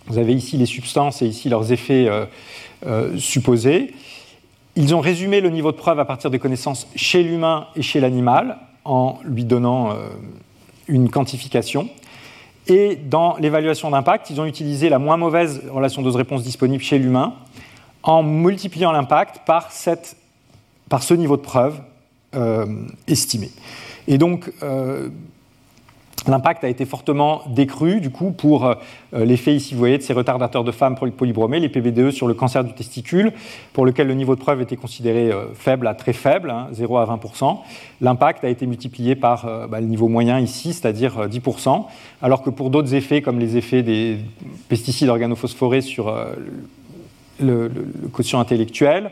Vous 0.08 0.18
avez 0.18 0.34
ici 0.34 0.58
les 0.58 0.66
substances 0.66 1.22
et 1.22 1.28
ici 1.28 1.50
leurs 1.50 1.72
effets 1.72 2.08
euh, 2.08 2.26
euh, 2.88 3.16
supposés. 3.20 3.94
Ils 4.76 4.96
ont 4.96 5.02
résumé 5.02 5.40
le 5.40 5.52
niveau 5.52 5.72
de 5.72 5.78
preuve 5.78 6.00
à 6.00 6.06
partir 6.06 6.32
des 6.32 6.40
connaissances 6.40 6.88
chez 6.96 7.22
l'humain 7.22 7.68
et 7.76 7.84
chez 7.84 8.00
l'animal 8.00 8.58
en 8.86 9.20
lui 9.24 9.46
donnant 9.46 9.92
euh, 9.92 10.08
une 10.88 11.12
quantification. 11.12 11.90
Et 12.66 12.96
dans 12.96 13.38
l'évaluation 13.38 13.92
d'impact, 13.92 14.32
ils 14.32 14.42
ont 14.42 14.46
utilisé 14.46 14.90
la 14.90 14.98
moins 14.98 15.18
mauvaise 15.18 15.62
relation 15.70 16.02
dose-réponse 16.02 16.42
disponible 16.42 16.82
chez 16.82 16.98
l'humain 16.98 17.36
en 18.04 18.24
multipliant 18.24 18.92
l'impact 18.92 19.42
par, 19.46 19.72
ce 19.72 21.14
niveau 21.14 21.38
de 21.38 21.42
preuve 21.42 21.80
estimé. 23.08 23.50
Et 24.08 24.18
donc, 24.18 24.52
L'impact 26.26 26.64
a 26.64 26.70
été 26.70 26.86
fortement 26.86 27.42
décru, 27.50 28.00
du 28.00 28.10
coup, 28.10 28.32
pour 28.32 28.66
euh, 28.66 28.76
l'effet 29.14 29.54
ici, 29.54 29.74
vous 29.74 29.80
voyez, 29.80 29.98
de 29.98 30.04
ces 30.04 30.14
retardateurs 30.14 30.64
de 30.64 30.72
femmes 30.72 30.96
polybromés, 30.96 31.60
les 31.60 31.68
PBDE 31.68 32.12
sur 32.12 32.28
le 32.28 32.34
cancer 32.34 32.64
du 32.64 32.74
testicule, 32.74 33.34
pour 33.74 33.86
lequel 33.86 34.08
le 34.08 34.14
niveau 34.14 34.36
de 34.36 34.40
preuve 34.40 34.62
était 34.62 34.78
considéré 34.78 35.32
euh, 35.32 35.48
faible 35.54 35.86
à 35.86 35.96
très 35.96 36.14
faible, 36.14 36.54
0 36.72 36.98
hein, 36.98 37.06
à 37.10 37.18
20%. 37.18 37.58
L'impact 38.00 38.46
a 38.46 38.50
été 38.50 38.66
multiplié 38.66 39.16
par 39.16 39.46
euh, 39.46 39.68
bah, 39.68 39.82
le 39.82 39.88
niveau 39.88 40.08
moyen 40.08 40.40
ici, 40.40 40.72
c'est-à-dire 40.72 41.28
10%, 41.28 41.86
alors 42.22 42.42
que 42.42 42.50
pour 42.50 42.70
d'autres 42.70 42.94
effets, 42.96 43.22
comme 43.22 43.40
les 43.40 43.58
effets 43.58 43.84
des 43.84 44.20
pesticides 44.70 45.10
organophosphorés 45.10 45.82
sur 45.82 46.14
le, 47.44 47.72
quotient 48.12 48.40
intellectuel, 48.40 49.12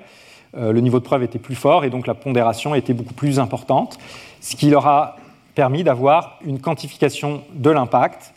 le 0.54 0.80
niveau 0.82 1.00
de 1.00 1.06
preuve 1.06 1.24
était 1.24 1.40
plus 1.40 1.56
fort 1.56 1.86
et 1.86 1.90
donc 1.90 2.08
la 2.08 2.14
pondération 2.14 2.76
était 2.76 2.94
beaucoup 2.94 3.14
plus 3.14 3.40
importante, 3.40 3.98
ce 4.42 4.56
qui 4.56 4.70
leur 4.70 4.86
a 4.86 5.16
permis 5.56 5.84
d'avoir 5.84 6.40
une 6.46 6.60
quantification 6.60 7.44
de 7.54 7.70
l'impact 7.70 8.34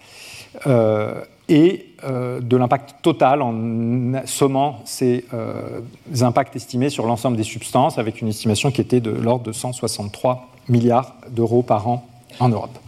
euh, 0.67 1.25
et 1.49 1.87
euh, 2.05 2.41
de 2.41 2.57
l'impact 2.57 2.97
total 3.03 3.43
en 3.43 4.23
sommant 4.25 4.81
ces 4.85 5.25
euh, 5.35 5.81
impacts 6.21 6.57
estimés 6.57 6.89
sur 6.89 7.07
l'ensemble 7.07 7.37
des 7.37 7.45
substances, 7.45 7.99
avec 7.99 8.21
une 8.21 8.29
estimation 8.29 8.71
qui 8.71 8.81
était 8.81 9.01
de 9.01 9.11
l'ordre 9.11 9.45
de 9.45 9.53
163 9.53 10.49
milliards 10.69 11.15
d'euros 11.31 11.63
par 11.63 11.87
an 11.89 12.07
en 12.41 12.49
Europe. 12.49 12.79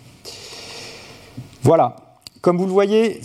Voilà. 1.62 1.96
Comme 2.40 2.58
vous 2.58 2.66
le 2.66 2.72
voyez, 2.72 3.20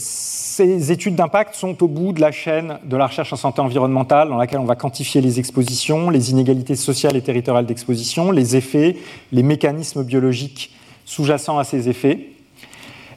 ces 0.52 0.92
études 0.92 1.16
d'impact 1.16 1.56
sont 1.56 1.82
au 1.82 1.88
bout 1.88 2.12
de 2.12 2.20
la 2.20 2.34
chaîne 2.34 2.78
de 2.84 2.98
la 2.98 3.08
recherche 3.08 3.32
en 3.32 3.38
santé 3.38 3.62
environnementale, 3.62 4.28
dans 4.28 4.36
laquelle 4.36 4.60
on 4.60 4.66
va 4.66 4.76
quantifier 4.76 5.22
les 5.22 5.40
expositions, 5.40 6.10
les 6.10 6.32
inégalités 6.32 6.76
sociales 6.76 7.16
et 7.16 7.22
territoriales 7.22 7.66
d'exposition, 7.66 8.32
les 8.32 8.58
effets, 8.58 8.98
les 9.32 9.44
mécanismes 9.44 10.04
biologiques 10.04 10.76
sous-jacents 11.06 11.58
à 11.58 11.64
ces 11.64 11.88
effets. 11.88 12.32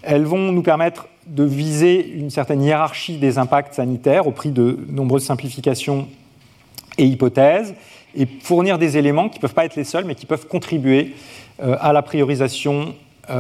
Elles 0.03 0.23
vont 0.23 0.53
nous 0.53 0.63
permettre 0.63 1.09
de 1.27 1.43
viser 1.43 2.09
une 2.09 2.31
certaine 2.31 2.63
hiérarchie 2.63 3.17
des 3.17 3.37
impacts 3.37 3.75
sanitaires 3.75 4.29
au 4.29 4.31
prix 4.31 4.53
de 4.53 4.79
nombreuses 4.89 5.25
simplifications 5.25 6.07
et 6.99 7.05
hypothèses, 7.05 7.75
et 8.15 8.29
fournir 8.43 8.79
des 8.79 8.97
éléments 8.97 9.29
qui 9.29 9.39
ne 9.39 9.41
peuvent 9.41 9.55
pas 9.55 9.65
être 9.65 9.75
les 9.75 9.83
seuls, 9.83 10.05
mais 10.05 10.15
qui 10.15 10.27
peuvent 10.27 10.47
contribuer 10.47 11.17
euh, 11.61 11.77
à 11.81 11.93
la 11.93 12.03
priorisation 12.03 12.95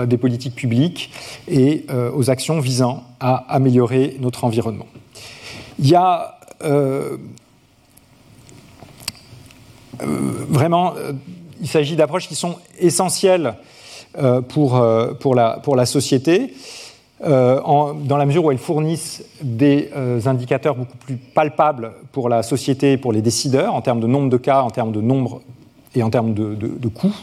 des 0.06 0.16
politiques 0.16 0.54
publiques 0.54 1.10
et 1.48 1.84
euh, 1.90 2.10
aux 2.14 2.30
actions 2.30 2.60
visant 2.60 3.04
à 3.20 3.44
améliorer 3.48 4.16
notre 4.20 4.44
environnement. 4.44 4.86
Il 5.78 5.88
y 5.88 5.94
a 5.94 6.38
vraiment, 10.48 10.94
il 11.60 11.68
s'agit 11.68 11.96
d'approches 11.96 12.28
qui 12.28 12.34
sont 12.34 12.56
essentielles 12.78 13.54
euh, 14.16 14.42
pour, 14.42 14.76
euh, 14.76 15.12
pour, 15.12 15.34
la, 15.34 15.58
pour 15.60 15.74
la 15.74 15.86
société, 15.86 16.54
euh, 17.24 17.60
dans 18.04 18.16
la 18.16 18.26
mesure 18.26 18.44
où 18.44 18.52
elles 18.52 18.58
fournissent 18.58 19.24
des 19.42 19.90
indicateurs 20.24 20.76
beaucoup 20.76 20.96
plus 20.98 21.16
palpables 21.16 21.90
pour 22.12 22.28
la 22.28 22.44
société 22.44 22.92
et 22.92 22.96
pour 22.96 23.12
les 23.12 23.22
décideurs, 23.22 23.74
en 23.74 23.80
termes 23.80 23.98
de 23.98 24.06
nombre 24.06 24.30
de 24.30 24.36
cas, 24.36 24.62
en 24.62 24.70
termes 24.70 24.92
de 24.92 25.00
nombre 25.00 25.42
et 25.96 26.04
en 26.04 26.10
termes 26.10 26.32
de, 26.32 26.54
de, 26.54 26.88
coûts. 26.88 27.14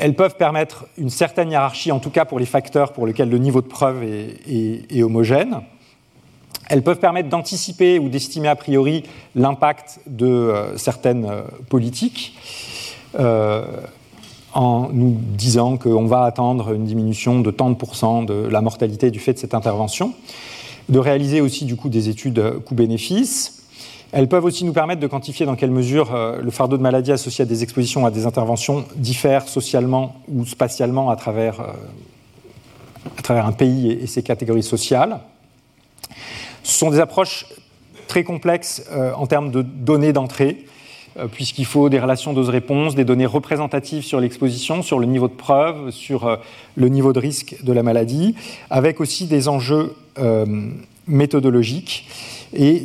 Elles 0.00 0.14
peuvent 0.14 0.36
permettre 0.36 0.86
une 0.96 1.10
certaine 1.10 1.50
hiérarchie, 1.50 1.92
en 1.92 1.98
tout 1.98 2.10
cas 2.10 2.24
pour 2.24 2.38
les 2.38 2.46
facteurs 2.46 2.92
pour 2.92 3.06
lesquels 3.06 3.28
le 3.28 3.38
niveau 3.38 3.60
de 3.60 3.66
preuve 3.66 4.02
est, 4.02 5.02
homogène. 5.02 5.60
Elles 6.68 6.82
peuvent 6.82 6.98
permettre 6.98 7.28
d'anticiper 7.28 7.98
ou 7.98 8.08
d'estimer 8.08 8.48
a 8.48 8.56
priori 8.56 9.04
l'impact 9.34 10.00
de 10.06 10.54
certaines 10.76 11.30
politiques. 11.68 12.36
Euh, 13.18 13.64
en 14.52 14.88
nous 14.92 15.16
disant 15.20 15.76
qu'on 15.76 16.06
va 16.06 16.24
attendre 16.24 16.72
une 16.72 16.84
diminution 16.84 17.38
de 17.40 17.52
tant 17.52 17.70
de 17.70 18.24
de 18.24 18.48
la 18.48 18.60
mortalité 18.60 19.12
du 19.12 19.20
fait 19.20 19.34
de 19.34 19.38
cette 19.38 19.54
intervention, 19.54 20.12
de 20.88 20.98
réaliser 20.98 21.40
aussi 21.40 21.66
du 21.66 21.76
coup 21.76 21.88
des 21.88 22.08
études 22.08 22.58
coût-bénéfice. 22.64 23.59
Elles 24.12 24.28
peuvent 24.28 24.44
aussi 24.44 24.64
nous 24.64 24.72
permettre 24.72 25.00
de 25.00 25.06
quantifier 25.06 25.46
dans 25.46 25.54
quelle 25.54 25.70
mesure 25.70 26.14
euh, 26.14 26.40
le 26.40 26.50
fardeau 26.50 26.76
de 26.76 26.82
maladie 26.82 27.12
associé 27.12 27.42
à 27.42 27.46
des 27.46 27.62
expositions 27.62 28.06
à 28.06 28.10
des 28.10 28.26
interventions 28.26 28.84
diffère 28.96 29.46
socialement 29.48 30.16
ou 30.28 30.44
spatialement 30.44 31.10
à 31.10 31.16
travers, 31.16 31.60
euh, 31.60 31.72
un 33.28 33.52
pays 33.52 33.92
et 33.92 34.08
ses 34.08 34.24
catégories 34.24 34.64
sociales. 34.64 35.20
Ce 36.64 36.76
sont 36.78 36.90
des 36.90 36.98
approches 36.98 37.46
très 38.08 38.24
complexes 38.24 38.84
euh, 38.90 39.12
en 39.14 39.28
termes 39.28 39.52
de 39.52 39.62
données 39.62 40.12
d'entrée 40.12 40.66
puisqu'il 41.32 41.66
faut 41.66 41.88
des 41.88 41.98
relations 41.98 42.32
dose-réponse, 42.32 42.94
des 42.94 43.04
données 43.04 43.26
représentatives 43.26 44.04
sur 44.04 44.20
l'exposition, 44.20 44.80
sur 44.80 45.00
le 45.00 45.06
niveau 45.06 45.26
de 45.26 45.34
preuve, 45.34 45.90
sur 45.90 46.38
le 46.76 46.88
niveau 46.88 47.12
de 47.12 47.18
risque 47.18 47.56
de 47.64 47.72
la 47.72 47.82
maladie, 47.82 48.36
avec 48.70 49.00
aussi 49.00 49.26
des 49.26 49.48
enjeux 49.48 49.96
méthodologiques. 51.08 52.08
Et 52.52 52.84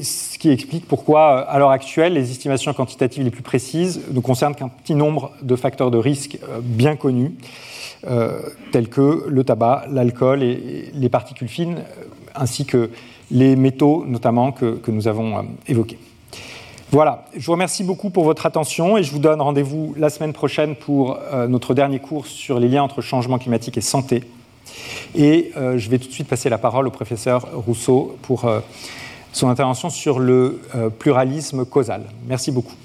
explique 0.52 0.88
pourquoi, 0.88 1.40
euh, 1.40 1.46
à 1.48 1.60
l'heure 1.60 1.72
actuelle, 1.72 2.14
les 2.14 2.32
estimations 2.32 2.74
quantitatives 2.74 3.24
les 3.24 3.32
plus 3.32 3.42
précises 3.42 4.02
ne 4.12 4.20
concernent 4.20 4.56
qu'un 4.56 4.68
petit 4.68 4.96
nombre 4.96 5.32
de 5.42 5.56
facteurs 5.56 5.92
de 5.92 5.98
risque 5.98 6.38
euh, 6.44 6.60
bien 6.62 6.96
connus, 6.96 7.34
euh, 8.08 8.42
tels 8.72 8.90
que 8.90 9.26
le 9.28 9.44
tabac, 9.44 9.86
l'alcool 9.92 10.44
et 10.44 10.92
les 10.94 11.10
particules 11.10 11.48
fines, 11.48 11.78
ainsi 12.36 12.66
que 12.66 12.90
les 13.32 13.56
métaux 13.56 14.06
notamment 14.08 14.52
que, 14.52 14.80
nous 14.88 15.08
avons 15.08 15.46
évoqués. 15.68 15.98
Voilà, 16.92 17.26
je 17.36 17.46
vous 17.46 17.54
remercie 17.54 17.84
beaucoup 17.84 18.10
pour 18.10 18.24
votre 18.24 18.46
attention 18.46 18.98
et 18.98 19.04
je 19.04 19.12
vous 19.12 19.20
donne 19.20 19.42
rendez-vous 19.42 19.96
la 19.98 20.10
semaine 20.10 20.34
prochaine 20.34 20.76
pour 20.76 21.18
notre 21.50 21.74
dernier 21.74 21.98
cours 21.98 22.28
sur 22.28 22.60
les 22.60 22.70
liens 22.70 22.84
entre 22.84 23.02
changement 23.02 23.40
climatique 23.40 23.78
et 23.78 23.82
santé. 23.82 24.24
Et 25.16 25.52
je 25.56 25.90
vais 25.90 25.98
tout 25.98 26.08
de 26.08 26.14
suite 26.14 26.28
passer 26.28 26.48
la 26.48 26.60
parole 26.60 26.88
au 26.88 26.92
professeur 26.92 27.48
Rousseau 27.54 28.16
pour 28.22 28.48
son 29.36 29.50
intervention 29.50 29.90
sur 29.90 30.20
le 30.20 30.62
euh, 30.76 30.90
pluralisme 30.90 31.66
causal. 31.66 32.06
Merci 32.26 32.52
beaucoup. 32.52 32.76